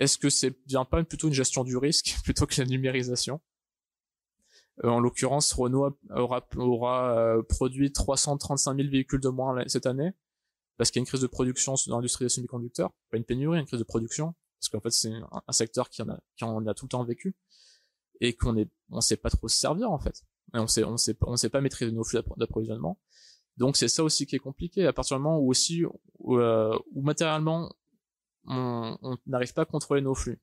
est-ce 0.00 0.16
que 0.16 0.30
c'est 0.30 0.56
bien 0.66 0.84
pas 0.84 1.04
plutôt 1.04 1.28
une 1.28 1.34
gestion 1.34 1.62
du 1.62 1.76
risque 1.76 2.16
plutôt 2.24 2.46
que 2.46 2.60
la 2.60 2.66
numérisation? 2.66 3.40
Euh, 4.84 4.88
en 4.88 4.98
l'occurrence 4.98 5.52
Renault 5.52 5.98
aura, 6.10 6.48
aura 6.56 7.18
euh, 7.18 7.42
produit 7.42 7.92
335 7.92 8.76
000 8.76 8.88
véhicules 8.88 9.20
de 9.20 9.28
moins 9.28 9.62
cette 9.68 9.86
année 9.86 10.12
parce 10.78 10.90
qu'il 10.90 11.00
y 11.00 11.00
a 11.00 11.02
une 11.02 11.06
crise 11.06 11.20
de 11.20 11.26
production 11.26 11.74
dans 11.88 11.96
l'industrie 11.96 12.24
des 12.24 12.30
semi-conducteurs. 12.30 12.90
Pas 13.10 13.18
une 13.18 13.24
pénurie 13.24 13.58
une 13.58 13.66
crise 13.66 13.78
de 13.78 13.84
production 13.84 14.34
parce 14.58 14.70
qu'en 14.70 14.80
fait 14.80 14.90
c'est 14.90 15.12
un, 15.46 15.52
secteur 15.52 15.90
qui 15.90 16.00
en 16.02 16.08
a 16.08 16.18
qui 16.36 16.44
en 16.44 16.66
a 16.66 16.72
tout 16.72 16.86
le 16.86 16.90
temps 16.90 17.04
vécu 17.04 17.34
et 18.20 18.34
qu'on 18.34 18.56
est 18.56 18.68
on 18.90 19.00
sait 19.00 19.16
pas 19.16 19.30
trop 19.30 19.48
se 19.48 19.56
servir 19.56 19.90
en 19.90 19.98
fait. 19.98 20.22
On 20.52 20.66
sait 20.66 20.84
on 20.84 20.96
sait 20.96 21.16
on 21.22 21.36
sait 21.36 21.50
pas 21.50 21.60
maîtriser 21.60 21.92
nos 21.92 22.04
flux 22.04 22.20
d'approvisionnement. 22.36 22.98
Donc 23.56 23.76
c'est 23.76 23.88
ça 23.88 24.04
aussi 24.04 24.26
qui 24.26 24.36
est 24.36 24.40
compliqué 24.40 24.86
à 24.86 24.92
partir 24.92 25.16
du 25.16 25.22
moment 25.22 25.38
où 25.38 25.50
aussi 25.50 25.84
où, 26.18 26.38
euh, 26.38 26.76
matériellement 26.94 27.72
on 28.46 29.18
n'arrive 29.26 29.52
pas 29.52 29.62
à 29.62 29.66
contrôler 29.66 30.00
nos 30.00 30.14
flux 30.14 30.40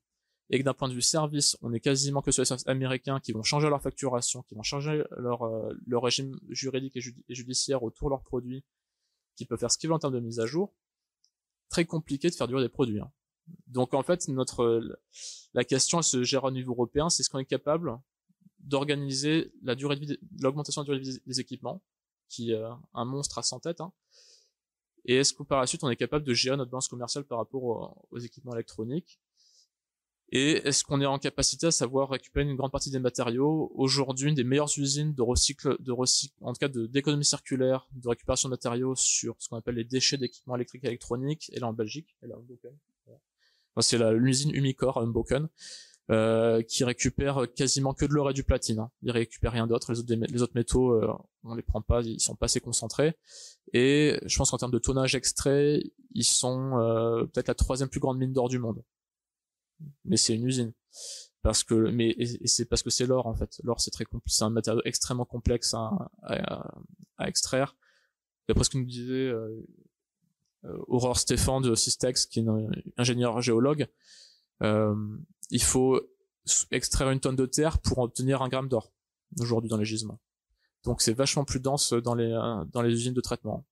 et 0.50 0.58
que 0.58 0.64
d'un 0.64 0.74
point 0.74 0.88
de 0.88 0.94
vue 0.94 1.02
service, 1.02 1.56
on 1.60 1.72
est 1.72 1.80
quasiment 1.80 2.22
que 2.22 2.30
sur 2.30 2.40
les 2.40 2.46
services 2.46 2.66
américains 2.66 3.20
qui 3.20 3.32
vont 3.32 3.42
changer 3.42 3.68
leur 3.68 3.82
facturation, 3.82 4.42
qui 4.42 4.54
vont 4.54 4.62
changer 4.62 5.04
leur 5.18 5.42
euh, 5.42 5.74
leur 5.86 6.02
régime 6.02 6.38
juridique 6.48 6.96
et, 6.96 7.34
judiciaire 7.34 7.82
autour 7.82 8.08
de 8.08 8.12
leurs 8.12 8.22
produits, 8.22 8.64
qui 9.36 9.44
peuvent 9.44 9.58
faire 9.58 9.70
ce 9.70 9.78
qu'ils 9.78 9.88
veulent 9.88 9.96
en 9.96 10.00
termes 10.00 10.14
de 10.14 10.20
mise 10.20 10.40
à 10.40 10.46
jour. 10.46 10.74
Très 11.68 11.84
compliqué 11.84 12.30
de 12.30 12.34
faire 12.34 12.48
durer 12.48 12.62
des 12.62 12.70
produits. 12.70 13.00
Hein. 13.00 13.10
Donc 13.66 13.94
en 13.94 14.02
fait, 14.02 14.28
notre 14.28 14.98
la 15.54 15.64
question 15.64 16.02
se 16.02 16.24
gérer 16.24 16.46
au 16.46 16.50
niveau 16.50 16.72
européen, 16.72 17.08
c'est 17.10 17.22
ce 17.22 17.30
qu'on 17.30 17.38
est 17.38 17.44
capable 17.44 17.98
d'organiser 18.60 19.52
la 19.62 19.74
durée 19.74 19.96
de 19.96 20.00
vie, 20.00 20.18
l'augmentation 20.40 20.82
de 20.82 20.92
la 20.92 20.98
durée 20.98 21.12
de 21.12 21.18
vie 21.18 21.22
des 21.26 21.40
équipements, 21.40 21.82
qui 22.28 22.52
est 22.52 22.62
un 22.94 23.04
monstre 23.04 23.38
à 23.38 23.42
100 23.42 23.60
têtes. 23.60 23.80
Hein. 23.80 23.92
Et 25.04 25.16
est-ce 25.16 25.32
que 25.32 25.42
par 25.42 25.60
la 25.60 25.66
suite, 25.66 25.82
on 25.84 25.90
est 25.90 25.96
capable 25.96 26.24
de 26.24 26.34
gérer 26.34 26.56
notre 26.56 26.70
balance 26.70 26.88
commerciale 26.88 27.24
par 27.24 27.38
rapport 27.38 28.06
aux, 28.10 28.18
équipements 28.18 28.54
électroniques? 28.54 29.20
Et 30.30 30.56
est-ce 30.68 30.84
qu'on 30.84 31.00
est 31.00 31.06
en 31.06 31.18
capacité 31.18 31.68
à 31.68 31.70
savoir 31.70 32.10
récupérer 32.10 32.44
une 32.44 32.56
grande 32.56 32.70
partie 32.70 32.90
des 32.90 32.98
matériaux? 32.98 33.72
Aujourd'hui, 33.74 34.28
une 34.28 34.34
des 34.34 34.44
meilleures 34.44 34.70
usines 34.76 35.14
de 35.14 35.22
recycle, 35.22 35.82
de 35.82 35.92
recycle, 35.92 36.34
en 36.42 36.52
tout 36.52 36.58
cas 36.58 36.68
d'économie 36.68 37.24
circulaire, 37.24 37.88
de 37.92 38.06
récupération 38.06 38.50
de 38.50 38.52
matériaux 38.52 38.94
sur 38.94 39.36
ce 39.38 39.48
qu'on 39.48 39.56
appelle 39.56 39.76
les 39.76 39.84
déchets 39.84 40.18
d'équipements 40.18 40.56
électriques 40.56 40.84
et 40.84 40.88
électroniques, 40.88 41.50
et 41.54 41.60
là 41.60 41.68
en 41.68 41.72
Belgique, 41.72 42.14
et 42.22 42.26
là 42.26 42.36
en 42.36 42.42
c'est 43.82 43.98
l'usine 44.12 44.54
Umicore 44.54 44.98
Humboken, 44.98 45.48
euh, 46.10 46.62
qui 46.62 46.84
récupère 46.84 47.46
quasiment 47.54 47.92
que 47.92 48.06
de 48.06 48.14
l'or 48.14 48.30
et 48.30 48.32
du 48.32 48.42
platine. 48.42 48.78
Hein. 48.78 48.90
Ils 49.02 49.10
récupèrent 49.10 49.52
rien 49.52 49.66
d'autre. 49.66 49.92
Les 49.92 50.42
autres, 50.42 50.54
métaux, 50.54 50.92
euh, 50.92 51.12
on 51.44 51.54
les 51.54 51.62
prend 51.62 51.82
pas, 51.82 52.00
ils 52.00 52.18
sont 52.18 52.34
pas 52.34 52.46
assez 52.46 52.60
concentrés. 52.60 53.14
Et 53.74 54.18
je 54.24 54.38
pense 54.38 54.50
qu'en 54.50 54.56
termes 54.56 54.72
de 54.72 54.78
tonnage 54.78 55.14
extrait, 55.14 55.82
ils 56.14 56.24
sont 56.24 56.78
euh, 56.78 57.26
peut-être 57.26 57.48
la 57.48 57.54
troisième 57.54 57.90
plus 57.90 58.00
grande 58.00 58.16
mine 58.16 58.32
d'or 58.32 58.48
du 58.48 58.58
monde. 58.58 58.82
Mais 60.06 60.16
c'est 60.16 60.34
une 60.34 60.46
usine. 60.46 60.72
Parce 61.42 61.62
que, 61.62 61.74
mais 61.74 62.16
c'est 62.46 62.64
parce 62.64 62.82
que 62.82 62.88
c'est 62.88 63.06
l'or 63.06 63.26
en 63.26 63.34
fait. 63.34 63.60
L'or 63.62 63.78
c'est 63.78 63.90
très 63.90 64.06
compliqué, 64.06 64.34
c'est 64.34 64.44
un 64.44 64.50
matériau 64.50 64.80
extrêmement 64.86 65.26
complexe 65.26 65.74
à, 65.74 66.08
extraire. 67.20 67.76
D'après 68.48 68.64
ce 68.64 68.70
que 68.70 68.78
nous 68.78 68.86
disait 68.86 69.12
euh, 69.12 69.62
Aurore 70.86 71.18
Stéphane 71.18 71.62
de 71.62 71.74
Systex, 71.74 72.26
qui 72.26 72.40
est 72.40 72.48
un 72.48 72.68
ingénieur 72.96 73.40
géologue, 73.40 73.86
euh, 74.62 74.94
il 75.50 75.62
faut 75.62 76.00
extraire 76.70 77.10
une 77.10 77.20
tonne 77.20 77.36
de 77.36 77.46
terre 77.46 77.78
pour 77.78 77.98
obtenir 77.98 78.42
un 78.42 78.48
gramme 78.48 78.68
d'or 78.68 78.92
aujourd'hui 79.40 79.68
dans 79.68 79.76
les 79.76 79.84
gisements. 79.84 80.20
Donc 80.84 81.02
c'est 81.02 81.12
vachement 81.12 81.44
plus 81.44 81.60
dense 81.60 81.92
dans 81.92 82.14
les 82.14 82.30
dans 82.72 82.82
les 82.82 82.92
usines 82.92 83.14
de 83.14 83.20
traitement. 83.20 83.66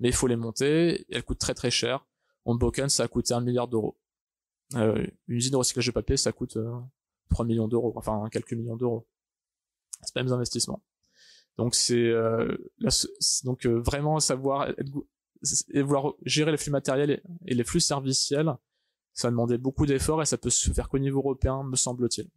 Mais 0.00 0.08
il 0.08 0.14
faut 0.14 0.26
les 0.26 0.36
monter, 0.36 1.06
elles 1.10 1.24
coûtent 1.24 1.38
très 1.38 1.54
très 1.54 1.70
cher. 1.70 2.06
En 2.44 2.54
Boken, 2.54 2.88
ça 2.88 3.04
a 3.04 3.08
coûté 3.08 3.34
un 3.34 3.40
milliard 3.40 3.68
d'euros. 3.68 3.98
Euh, 4.74 5.06
une 5.28 5.36
usine 5.36 5.52
de 5.52 5.56
recyclage 5.56 5.86
de 5.86 5.92
papier, 5.92 6.16
ça 6.16 6.32
coûte 6.32 6.58
3 7.30 7.44
millions 7.44 7.68
d'euros, 7.68 7.92
enfin 7.96 8.28
quelques 8.30 8.52
millions 8.52 8.76
d'euros. 8.76 9.06
C'est 10.02 10.14
pas 10.14 10.20
les 10.20 10.24
mêmes 10.24 10.34
investissements. 10.34 10.82
Donc 11.56 11.74
c'est 11.74 11.96
euh, 11.96 12.56
donc 13.44 13.66
euh, 13.66 13.80
vraiment 13.80 14.20
savoir 14.20 14.68
et 15.72 15.82
vouloir 15.82 16.14
gérer 16.24 16.50
les 16.50 16.56
flux 16.56 16.70
matériels 16.70 17.22
et, 17.46 17.54
les 17.54 17.64
flux 17.64 17.80
serviciels, 17.80 18.52
ça 19.12 19.28
va 19.28 19.32
demander 19.32 19.58
beaucoup 19.58 19.86
d'efforts 19.86 20.22
et 20.22 20.26
ça 20.26 20.38
peut 20.38 20.50
se 20.50 20.72
faire 20.72 20.88
qu'au 20.88 20.98
niveau 20.98 21.18
européen, 21.20 21.62
me 21.64 21.76
semble-t-il. 21.76 22.28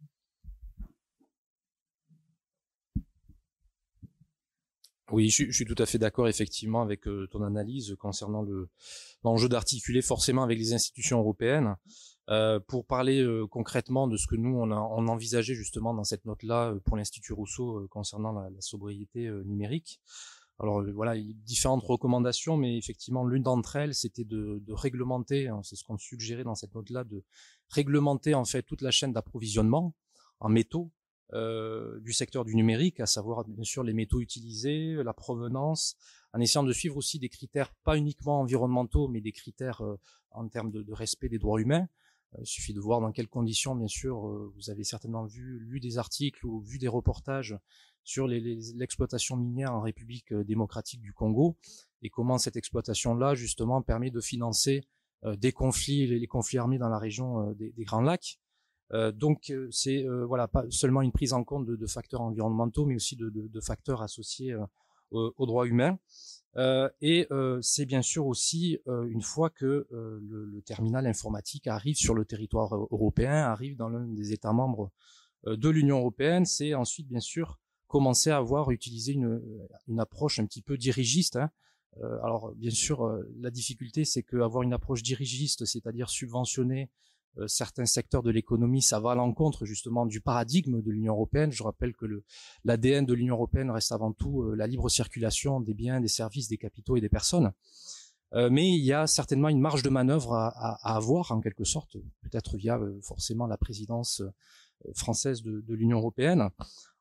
Oui, 5.10 5.28
je, 5.28 5.50
suis 5.50 5.66
tout 5.66 5.74
à 5.76 5.84
fait 5.84 5.98
d'accord 5.98 6.26
effectivement 6.26 6.80
avec 6.80 7.06
euh, 7.06 7.26
ton 7.30 7.42
analyse 7.42 7.94
concernant 7.98 8.40
le 8.40 8.70
l'enjeu 9.24 9.46
d'articuler 9.46 10.00
forcément 10.00 10.42
avec 10.42 10.58
les 10.58 10.72
institutions 10.72 11.18
européennes. 11.18 11.76
Euh, 12.30 12.60
pour 12.60 12.86
parler 12.86 13.20
euh, 13.20 13.48
concrètement 13.48 14.06
de 14.06 14.16
ce 14.16 14.28
que 14.28 14.36
nous 14.36 14.56
on 14.56 14.70
a 14.70 14.76
on 14.76 15.08
envisageait 15.08 15.56
justement 15.56 15.92
dans 15.92 16.04
cette 16.04 16.24
note-là 16.24 16.70
euh, 16.70 16.78
pour 16.78 16.96
l'Institut 16.96 17.32
Rousseau 17.32 17.88
concernant 17.90 18.32
la 18.32 18.60
sobriété 18.60 19.28
numérique. 19.44 20.00
Alors 20.58 20.82
voilà, 20.92 21.16
y 21.16 21.30
a 21.30 21.34
différentes 21.44 21.82
recommandations, 21.82 22.56
mais 22.56 22.76
effectivement 22.76 23.24
l'une 23.24 23.42
d'entre 23.42 23.76
elles 23.76 23.94
c'était 23.94 24.24
de, 24.24 24.62
de, 24.64 24.72
réglementer, 24.72 25.48
hein, 25.48 25.60
c'est 25.64 25.76
ce 25.76 25.84
qu'on 25.84 25.98
suggérait 25.98 26.44
dans 26.44 26.54
cette 26.54 26.74
note-là, 26.74 27.04
de 27.04 27.24
réglementer 27.68 28.34
en 28.34 28.44
fait 28.44 28.62
toute 28.62 28.82
la 28.82 28.90
chaîne 28.90 29.12
d'approvisionnement 29.12 29.94
en 30.40 30.48
métaux 30.48 30.92
euh, 31.32 31.98
du 32.00 32.12
secteur 32.12 32.44
du 32.44 32.54
numérique, 32.54 33.00
à 33.00 33.06
savoir 33.06 33.44
bien 33.44 33.64
sûr 33.64 33.82
les 33.82 33.94
métaux 33.94 34.20
utilisés, 34.20 35.02
la 35.02 35.14
provenance, 35.14 35.96
en 36.32 36.40
essayant 36.40 36.62
de 36.62 36.72
suivre 36.72 36.96
aussi 36.96 37.18
des 37.18 37.28
critères 37.28 37.72
pas 37.84 37.96
uniquement 37.96 38.40
environnementaux, 38.40 39.08
mais 39.08 39.20
des 39.20 39.32
critères 39.32 39.82
en 40.34 40.48
termes 40.48 40.70
de, 40.70 40.82
de, 40.82 40.92
respect 40.92 41.28
des 41.28 41.38
droits 41.38 41.60
humains. 41.60 41.88
Euh, 42.34 42.40
il 42.42 42.46
suffit 42.46 42.74
de 42.74 42.80
voir 42.80 43.00
dans 43.00 43.12
quelles 43.12 43.28
conditions, 43.28 43.74
bien 43.74 43.88
sûr, 43.88 44.26
euh, 44.26 44.52
vous 44.54 44.70
avez 44.70 44.84
certainement 44.84 45.24
vu, 45.24 45.60
lu 45.60 45.80
des 45.80 45.98
articles 45.98 46.44
ou 46.46 46.60
vu 46.60 46.78
des 46.78 46.88
reportages 46.88 47.56
sur 48.04 48.26
l'exploitation 48.26 49.36
minière 49.36 49.74
en 49.74 49.80
République 49.80 50.32
euh, 50.32 50.44
démocratique 50.44 51.00
du 51.00 51.12
Congo 51.12 51.56
et 52.02 52.10
comment 52.10 52.38
cette 52.38 52.56
exploitation-là, 52.56 53.34
justement, 53.34 53.82
permet 53.82 54.10
de 54.10 54.20
financer 54.20 54.82
des 55.38 55.52
conflits, 55.52 56.08
les, 56.08 56.26
conflits 56.26 56.58
armés 56.58 56.78
dans 56.78 56.88
la 56.88 56.98
région 56.98 57.52
des, 57.52 57.72
Grands 57.84 58.00
Lacs. 58.00 58.40
donc, 59.14 59.52
c'est 59.70 60.04
voilà 60.26 60.48
pas 60.48 60.64
seulement 60.68 61.00
une 61.00 61.12
prise 61.12 61.32
en 61.32 61.44
compte 61.44 61.64
de, 61.64 61.86
facteurs 61.86 62.22
environnementaux, 62.22 62.86
mais 62.86 62.96
aussi 62.96 63.14
de, 63.14 63.60
facteurs 63.60 64.02
associés 64.02 64.56
aux 65.12 65.46
droits 65.46 65.68
humains. 65.68 65.96
Euh, 66.56 66.88
et 67.00 67.26
euh, 67.30 67.58
c'est 67.62 67.86
bien 67.86 68.02
sûr 68.02 68.26
aussi 68.26 68.78
euh, 68.86 69.04
une 69.04 69.22
fois 69.22 69.48
que 69.48 69.86
le, 69.90 70.44
le, 70.44 70.62
terminal 70.62 71.06
informatique 71.06 71.66
arrive 71.66 71.96
sur 71.96 72.14
le 72.14 72.26
territoire 72.26 72.74
européen, 72.74 73.32
arrive 73.32 73.76
dans 73.76 73.88
l'un 73.88 74.06
des 74.06 74.32
États 74.32 74.52
membres 74.52 74.90
de 75.46 75.68
l'Union 75.70 75.98
européenne, 75.98 76.44
c'est 76.44 76.74
ensuite 76.74 77.08
bien 77.08 77.20
sûr 77.20 77.58
commencer 77.92 78.30
à 78.30 78.38
avoir 78.38 78.70
utilisé 78.70 79.12
une, 79.12 79.40
une 79.86 80.00
approche 80.00 80.38
un 80.38 80.46
petit 80.46 80.62
peu 80.62 80.78
dirigiste. 80.78 81.36
Hein. 81.36 81.50
alors 82.22 82.54
bien 82.54 82.70
sûr, 82.70 83.06
la 83.38 83.50
difficulté 83.50 84.04
c'est 84.04 84.22
qu'avoir 84.22 84.62
une 84.62 84.72
approche 84.72 85.02
dirigiste, 85.02 85.66
c'est-à-dire 85.66 86.08
subventionner 86.08 86.90
euh, 87.38 87.48
certains 87.48 87.86
secteurs 87.86 88.22
de 88.22 88.30
l'économie, 88.30 88.82
ça 88.82 89.00
va 89.00 89.12
à 89.12 89.14
l'encontre 89.14 89.64
justement 89.64 90.04
du 90.04 90.20
paradigme 90.20 90.82
de 90.82 90.90
l'Union 90.90 91.14
européenne. 91.14 91.50
Je 91.50 91.62
rappelle 91.62 91.94
que 91.94 92.06
l'ADN 92.64 93.06
de 93.06 93.14
l'Union 93.14 93.36
européenne 93.36 93.70
reste 93.70 93.92
avant 93.92 94.12
tout 94.12 94.42
euh, 94.42 94.54
la 94.54 94.66
libre 94.66 94.88
circulation 94.90 95.60
des 95.60 95.72
biens, 95.74 96.00
des 96.00 96.08
services, 96.08 96.48
des 96.48 96.58
capitaux 96.58 96.96
et 96.96 97.00
des 97.00 97.08
personnes. 97.08 97.52
Euh, 98.34 98.50
mais 98.50 98.68
il 98.68 98.84
y 98.84 98.92
a 98.92 99.06
certainement 99.06 99.48
une 99.48 99.60
marge 99.60 99.82
de 99.82 99.88
manœuvre 99.88 100.34
à, 100.34 100.48
à, 100.48 100.96
avoir 100.96 101.32
en 101.32 101.40
quelque 101.40 101.64
sorte, 101.64 101.96
peut-être 102.22 102.56
via 102.56 102.78
forcément 103.02 103.46
la 103.46 103.56
présidence 103.56 104.22
française 104.94 105.42
de, 105.42 105.60
de 105.60 105.74
l'Union 105.74 105.98
européenne, 105.98 106.48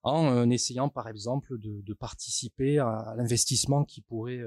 en 0.04 0.50
essayant 0.50 0.90
par 0.90 1.08
exemple 1.08 1.60
de, 1.60 1.82
de 1.82 1.94
participer 1.94 2.80
à, 2.80 3.14
l'investissement 3.18 3.84
qui 3.86 4.02
pourrait 4.02 4.42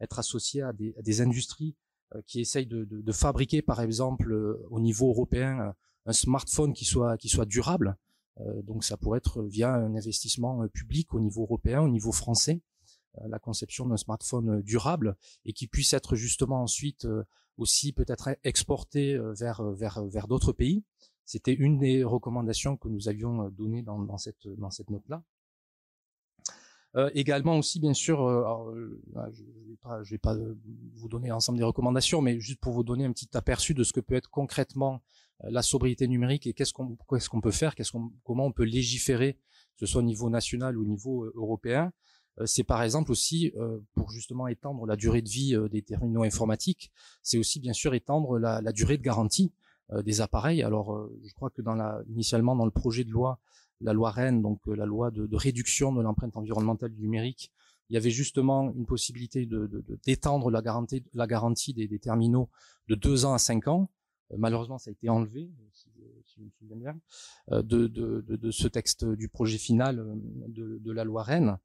être 0.00 0.18
associé 0.18 0.62
à 0.62 0.72
des, 0.72 0.94
à 0.98 1.02
des 1.02 1.20
industries 1.20 1.74
euh, 2.14 2.22
qui 2.26 2.40
essaye 2.40 2.64
de, 2.64 2.84
de, 2.84 3.02
de, 3.02 3.12
fabriquer, 3.12 3.60
par 3.60 3.82
exemple, 3.82 4.32
euh, 4.32 4.66
au 4.70 4.80
niveau 4.80 5.10
européen, 5.10 5.60
euh, 5.60 5.72
un 6.06 6.12
smartphone 6.14 6.72
qui 6.72 6.86
soit 6.86 7.18
qui 7.18 7.28
soit 7.28 7.44
durable. 7.44 7.96
donc, 8.62 8.84
ça 8.84 8.96
pourrait 8.96 9.18
être 9.18 9.42
via 9.42 9.74
un 9.74 9.94
investissement 9.94 10.66
public 10.68 11.12
au 11.12 11.20
niveau 11.20 11.42
européen, 11.42 11.82
au 11.82 11.88
niveau 11.88 12.12
français, 12.12 12.62
la 13.26 13.38
conception 13.38 13.84
d'un 13.84 13.98
smartphone 13.98 14.62
durable 14.62 15.16
et 15.44 15.52
qui 15.52 15.66
puisse 15.66 15.92
être 15.92 16.14
justement 16.14 16.62
ensuite 16.62 17.06
aussi 17.58 17.92
peut-être 17.92 18.30
exporté 18.44 19.18
vers 19.36 19.62
vers 19.72 20.04
vers 20.06 20.28
d'autres 20.28 20.52
pays. 20.52 20.84
C'était 21.28 21.52
une 21.52 21.78
des 21.78 22.04
recommandations 22.04 22.78
que 22.78 22.88
nous 22.88 23.10
avions 23.10 23.50
données 23.50 23.82
dans, 23.82 23.98
dans 23.98 24.16
cette 24.16 24.48
dans 24.48 24.70
cette 24.70 24.88
note 24.88 25.06
là. 25.08 25.22
Euh, 26.96 27.10
également 27.14 27.58
aussi, 27.58 27.80
bien 27.80 27.92
sûr, 27.92 28.22
euh, 28.22 28.42
euh, 29.16 29.30
je 29.34 29.42
ne 29.42 30.04
vais 30.08 30.18
pas, 30.18 30.34
vous 30.94 31.08
donner 31.08 31.28
l'ensemble 31.28 31.58
des 31.58 31.64
recommandations, 31.64 32.22
mais 32.22 32.40
juste 32.40 32.60
pour 32.60 32.72
vous 32.72 32.82
donner 32.82 33.04
un 33.04 33.12
petit 33.12 33.28
aperçu 33.34 33.74
de 33.74 33.84
ce 33.84 33.92
que 33.92 34.00
peut 34.00 34.14
être 34.14 34.30
concrètement 34.30 35.02
la 35.44 35.60
sobriété 35.60 36.08
numérique 36.08 36.46
et 36.46 36.54
qu'est-ce 36.54 36.72
qu'on 36.72 37.40
peut 37.40 37.50
faire, 37.50 37.74
qu'est-ce 37.74 37.92
qu'on 37.92 38.10
comment 38.24 38.46
on 38.46 38.52
peut 38.52 38.64
légiférer, 38.64 39.34
que 39.34 39.84
ce 39.84 39.86
soit 39.86 40.00
au 40.00 40.04
niveau 40.04 40.30
national 40.30 40.78
ou 40.78 40.82
au 40.82 40.86
niveau 40.86 41.30
européen. 41.36 41.92
c'est 42.44 42.64
par 42.64 42.82
exemple 42.82 43.12
aussi 43.12 43.52
pour 43.94 44.10
justement 44.10 44.48
étendre 44.48 44.84
la 44.84 44.96
durée 44.96 45.22
de 45.22 45.28
vie 45.28 45.56
des 45.70 45.82
terminaux 45.82 46.24
informatiques, 46.24 46.90
c'est 47.22 47.38
aussi 47.38 47.60
bien 47.60 47.72
sûr 47.72 47.94
étendre 47.94 48.40
la 48.40 48.72
durée 48.72 48.96
de 48.96 49.02
garantie 49.02 49.52
des 50.04 50.20
appareils. 50.20 50.62
Alors, 50.62 51.08
je 51.24 51.32
crois 51.32 51.50
que 51.50 51.62
dans 51.62 51.74
la, 51.74 52.02
initialement 52.08 52.54
dans 52.54 52.64
le 52.66 52.70
projet 52.70 53.04
de 53.04 53.10
loi, 53.10 53.40
la 53.80 53.92
loi 53.92 54.10
Rennes, 54.10 54.42
donc 54.42 54.60
euh, 54.68 54.74
la 54.74 54.86
loi 54.86 55.10
de, 55.10 55.28
réduction 55.36 55.92
de 55.92 56.02
l'empreinte 56.02 56.36
environnementale 56.36 56.92
du 56.92 57.00
numérique, 57.00 57.52
il 57.90 57.94
y 57.94 57.96
avait 57.96 58.10
justement 58.10 58.72
une 58.74 58.86
possibilité 58.86 59.46
de, 59.46 59.70
d'étendre 60.04 60.50
la 60.50 60.60
garantie, 60.60 61.04
la 61.14 61.26
garantie 61.26 61.72
des, 61.72 61.98
terminaux 61.98 62.50
de 62.88 62.94
deux 62.94 63.24
ans 63.24 63.32
à 63.32 63.38
cinq 63.38 63.66
ans. 63.66 63.90
Euh, 64.32 64.36
malheureusement, 64.38 64.78
ça 64.78 64.90
a 64.90 64.92
été 64.92 65.08
enlevé, 65.08 65.50
si, 65.72 65.88
je 66.36 66.42
me 66.42 66.50
souviens 66.50 66.76
bien, 66.76 67.00
euh, 67.50 67.62
de, 67.62 67.86
de, 67.86 68.50
ce 68.50 68.68
texte 68.68 69.06
du 69.06 69.28
projet 69.28 69.56
final 69.56 70.04
de, 70.48 70.92
la 70.92 71.04
loi 71.04 71.22
Rennes. 71.22 71.58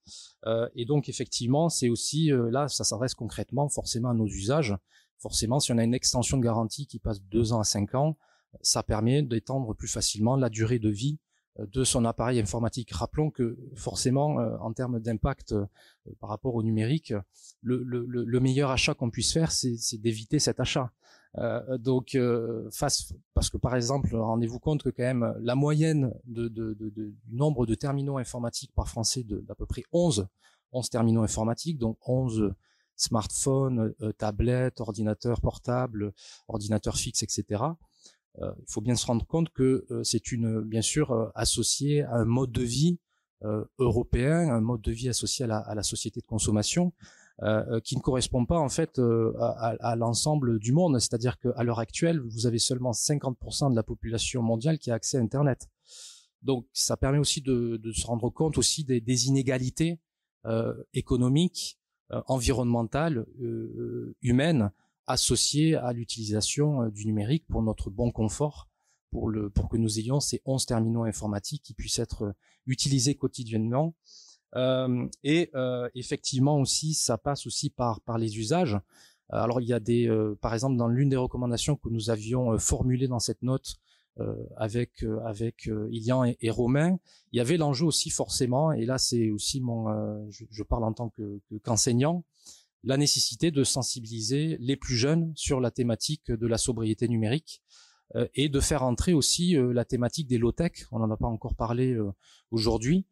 et 0.75 0.85
donc, 0.85 1.09
effectivement, 1.09 1.69
c'est 1.69 1.89
aussi 1.89 2.29
là, 2.29 2.67
ça 2.67 2.83
s'adresse 2.83 3.15
concrètement, 3.15 3.67
forcément, 3.67 4.09
à 4.09 4.13
nos 4.13 4.27
usages. 4.27 4.75
Forcément, 5.23 5.59
si 5.59 5.71
on 5.71 5.77
a 5.77 5.83
une 5.83 5.93
extension 5.93 6.37
de 6.37 6.43
garantie 6.43 6.85
qui 6.85 6.99
passe 6.99 7.21
de 7.21 7.27
deux 7.29 7.53
ans 7.53 7.61
à 7.61 7.63
cinq 7.63 7.95
ans, 7.95 8.17
ça 8.61 8.83
permet 8.83 9.23
d'étendre 9.23 9.73
plus 9.73 9.87
facilement 9.87 10.35
la 10.35 10.49
durée 10.49 10.79
de 10.79 10.89
vie 10.89 11.17
de 11.57 11.83
son 11.83 12.03
appareil 12.03 12.39
informatique. 12.39 12.91
Rappelons 12.91 13.31
que 13.31 13.57
forcément, 13.75 14.39
euh, 14.39 14.57
en 14.59 14.73
termes 14.73 14.99
d'impact 14.99 15.53
euh, 15.53 15.65
par 16.19 16.29
rapport 16.29 16.55
au 16.55 16.63
numérique, 16.63 17.13
le, 17.61 17.81
le, 17.83 18.05
le 18.05 18.39
meilleur 18.39 18.69
achat 18.69 18.95
qu'on 18.95 19.09
puisse 19.09 19.31
faire, 19.31 19.51
c'est 19.51 19.97
d'éviter 19.97 20.39
cet 20.39 20.59
achat. 20.59 20.91
Euh, 21.37 21.77
donc, 21.77 22.15
euh, 22.15 22.69
face, 22.71 23.13
parce 23.33 23.49
que 23.49 23.57
par 23.57 23.75
exemple, 23.75 24.15
rendez-vous 24.15 24.59
compte 24.59 24.83
que 24.83 24.89
quand 24.89 25.03
même 25.03 25.33
la 25.39 25.55
moyenne 25.55 26.13
de, 26.25 26.47
du 26.49 27.15
nombre 27.31 27.65
de 27.65 27.75
terminaux 27.75 28.17
informatiques 28.17 28.73
par 28.75 28.89
Français 28.89 29.23
d'à 29.23 29.55
peu 29.55 29.65
près 29.65 29.83
11, 29.93 30.27
11 30.73 30.89
terminaux 30.89 31.23
informatiques, 31.23 31.79
donc 31.79 31.97
11 32.05 32.53
smartphones, 32.95 33.93
tablettes, 34.17 34.79
ordinateurs 34.81 35.41
portables, 35.41 36.13
ordinateurs 36.47 36.97
fixes, 36.97 37.23
etc. 37.23 37.63
Euh, 38.41 38.51
il 38.59 38.71
faut 38.71 38.81
bien 38.81 38.95
se 38.95 39.05
rendre 39.05 39.25
compte 39.25 39.49
que 39.49 39.85
euh, 39.91 40.03
c'est 40.03 40.31
une, 40.31 40.61
bien 40.61 40.81
sûr, 40.81 41.11
euh, 41.11 41.29
associé 41.35 42.03
à 42.03 42.15
un 42.15 42.25
mode 42.25 42.51
de 42.51 42.63
vie 42.63 42.99
européen, 43.77 44.49
un 44.49 44.61
mode 44.61 44.79
de 44.79 44.93
vie 44.93 45.09
associé 45.09 45.43
à 45.43 45.47
la, 45.49 45.57
à 45.57 45.75
la 45.75 45.83
société 45.83 46.21
de 46.21 46.25
consommation, 46.25 46.93
euh, 47.41 47.81
qui 47.81 47.97
ne 47.97 48.01
correspond 48.01 48.45
pas 48.45 48.57
en 48.57 48.69
fait 48.69 49.01
à, 49.37 49.75
à 49.81 49.95
l'ensemble 49.97 50.59
du 50.59 50.71
monde. 50.71 50.97
C'est-à-dire 50.97 51.37
qu'à 51.39 51.61
l'heure 51.61 51.79
actuelle, 51.79 52.21
vous 52.21 52.47
avez 52.47 52.57
seulement 52.57 52.91
50% 52.91 53.71
de 53.71 53.75
la 53.75 53.83
population 53.83 54.41
mondiale 54.41 54.79
qui 54.79 54.91
a 54.91 54.93
accès 54.93 55.17
à 55.17 55.19
Internet. 55.19 55.67
Donc, 56.41 56.65
ça 56.71 56.95
permet 56.95 57.17
aussi 57.17 57.41
de, 57.41 57.75
de 57.75 57.91
se 57.91 58.07
rendre 58.07 58.29
compte 58.29 58.57
aussi 58.57 58.85
des, 58.85 59.01
des 59.01 59.27
inégalités 59.27 59.99
euh, 60.45 60.73
économiques, 60.93 61.79
environnementales, 62.09 63.25
humaines 64.21 64.71
associé 65.07 65.75
à 65.75 65.93
l'utilisation 65.93 66.83
euh, 66.83 66.89
du 66.89 67.05
numérique 67.05 67.45
pour 67.47 67.61
notre 67.61 67.89
bon 67.89 68.11
confort, 68.11 68.69
pour, 69.11 69.29
le, 69.29 69.49
pour 69.49 69.69
que 69.69 69.77
nous 69.77 69.99
ayons 69.99 70.19
ces 70.19 70.41
11 70.45 70.65
terminaux 70.65 71.03
informatiques 71.03 71.63
qui 71.63 71.73
puissent 71.73 71.99
être 71.99 72.23
euh, 72.23 72.33
utilisés 72.65 73.15
quotidiennement. 73.15 73.95
Euh, 74.55 75.07
et 75.23 75.49
euh, 75.55 75.89
effectivement 75.95 76.59
aussi, 76.59 76.93
ça 76.93 77.17
passe 77.17 77.47
aussi 77.47 77.69
par, 77.69 78.01
par 78.01 78.17
les 78.17 78.37
usages. 78.37 78.79
Alors 79.29 79.61
il 79.61 79.67
y 79.67 79.73
a 79.73 79.79
des, 79.79 80.07
par 80.41 80.53
exemple, 80.53 80.75
dans 80.77 80.87
l'une 80.87 81.09
des 81.09 81.15
recommandations 81.15 81.75
que 81.75 81.89
nous 81.89 82.11
avions 82.11 82.59
formulées 82.59 83.07
dans 83.07 83.19
cette 83.19 83.41
note, 83.41 83.77
avec 84.57 85.03
avec 85.25 85.69
Ilian 85.91 86.23
et, 86.23 86.49
Romain. 86.49 86.99
Il 87.31 87.37
y 87.37 87.39
avait 87.39 87.57
l'enjeu 87.57 87.85
aussi 87.85 88.09
forcément, 88.09 88.71
et 88.71 88.85
là 88.85 88.97
c'est 88.97 89.31
aussi 89.31 89.59
mon, 89.59 90.29
je, 90.29 90.63
parle 90.63 90.83
en 90.83 90.93
tant 90.93 91.09
que 91.09 91.39
qu'enseignant, 91.63 92.23
la 92.83 92.97
nécessité 92.97 93.49
de 93.49 93.63
sensibiliser 93.63 94.57
les 94.59 94.75
plus 94.75 94.95
jeunes 94.95 95.33
sur 95.35 95.59
la 95.59 95.71
thématique 95.71 96.31
de 96.31 96.47
la 96.47 96.57
sobriété 96.57 97.07
numérique 97.07 97.63
et 98.35 98.49
de 98.49 98.59
faire 98.59 98.83
entrer 98.83 99.13
aussi 99.13 99.55
la 99.55 99.85
thématique 99.85 100.27
des 100.27 100.37
low-tech, 100.37 100.85
on 100.91 100.99
n'en 100.99 101.09
a 101.09 101.17
pas 101.17 101.27
encore 101.27 101.55
parlé 101.55 101.97
aujourd'hui, 102.51 103.07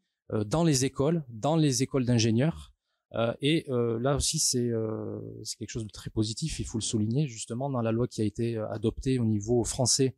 dans 0.45 0.63
les 0.63 0.85
écoles, 0.85 1.23
dans 1.29 1.55
les 1.55 1.81
écoles 1.81 2.05
d'ingénieurs, 2.05 2.71
euh, 3.13 3.33
et 3.41 3.65
euh, 3.69 3.99
là 3.99 4.15
aussi, 4.15 4.39
c'est 4.39 4.69
euh, 4.69 5.19
quelque 5.59 5.69
chose 5.69 5.85
de 5.85 5.91
très 5.91 6.09
positif, 6.09 6.59
il 6.59 6.65
faut 6.65 6.77
le 6.77 6.83
souligner, 6.83 7.27
justement, 7.27 7.69
dans 7.69 7.81
la 7.81 7.91
loi 7.91 8.07
qui 8.07 8.21
a 8.21 8.25
été 8.25 8.57
adoptée 8.57 9.19
au 9.19 9.25
niveau 9.25 9.63
français, 9.63 10.15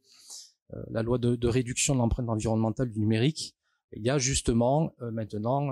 la 0.90 1.04
loi 1.04 1.18
de, 1.18 1.36
de 1.36 1.48
réduction 1.48 1.94
de 1.94 2.00
l'empreinte 2.00 2.30
environnementale 2.30 2.90
du 2.90 3.00
numérique. 3.00 3.56
Il 3.96 4.04
y 4.04 4.10
a 4.10 4.18
justement 4.18 4.96
maintenant, 5.00 5.72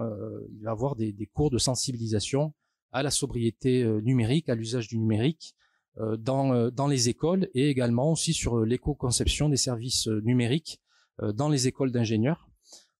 il 0.50 0.64
va 0.64 0.70
y 0.70 0.72
avoir 0.72 0.96
des, 0.96 1.12
des, 1.12 1.26
cours 1.26 1.50
de 1.50 1.58
sensibilisation 1.58 2.54
à 2.92 3.02
la 3.02 3.10
sobriété 3.10 3.84
numérique, 4.04 4.48
à 4.50 4.56
l'usage 4.56 4.88
du 4.88 5.00
numérique 5.00 5.56
dans, 5.98 6.70
dans 6.70 6.88
les 6.88 7.10
écoles 7.10 7.50
et 7.56 7.70
également 7.70 8.12
aussi 8.12 8.34
sur 8.34 8.60
l'éco-conception 8.64 9.50
des 9.50 9.58
services 9.58 10.08
numériques 10.08 10.80
dans 11.20 11.50
les 11.50 11.68
écoles 11.68 11.92
d'ingénieurs. 11.92 12.48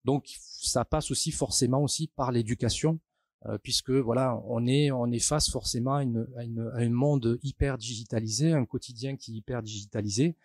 Donc 0.04 0.26
ça 0.28 0.86
passe 0.86 1.12
aussi 1.12 1.32
forcément 1.32 1.84
aussi 1.84 2.08
par 2.08 2.32
l'éducation 2.32 3.00
euh, 3.48 3.58
puisque 3.58 3.90
voilà, 3.90 4.40
on 4.46 4.68
est 4.68 4.92
on 4.92 5.12
est 5.12 5.20
face 5.20 5.50
forcément 5.50 5.96
à, 5.96 6.04
une, 6.04 6.28
à, 6.38 6.44
une, 6.44 6.72
à 6.74 6.78
un 6.78 6.90
monde 6.90 7.40
hyper 7.42 7.78
digitalisé, 7.78 8.54
un 8.54 8.66
quotidien 8.66 9.16
qui 9.16 9.32
est 9.32 9.36
hyper 9.38 9.64
digitalisé, 9.64 10.36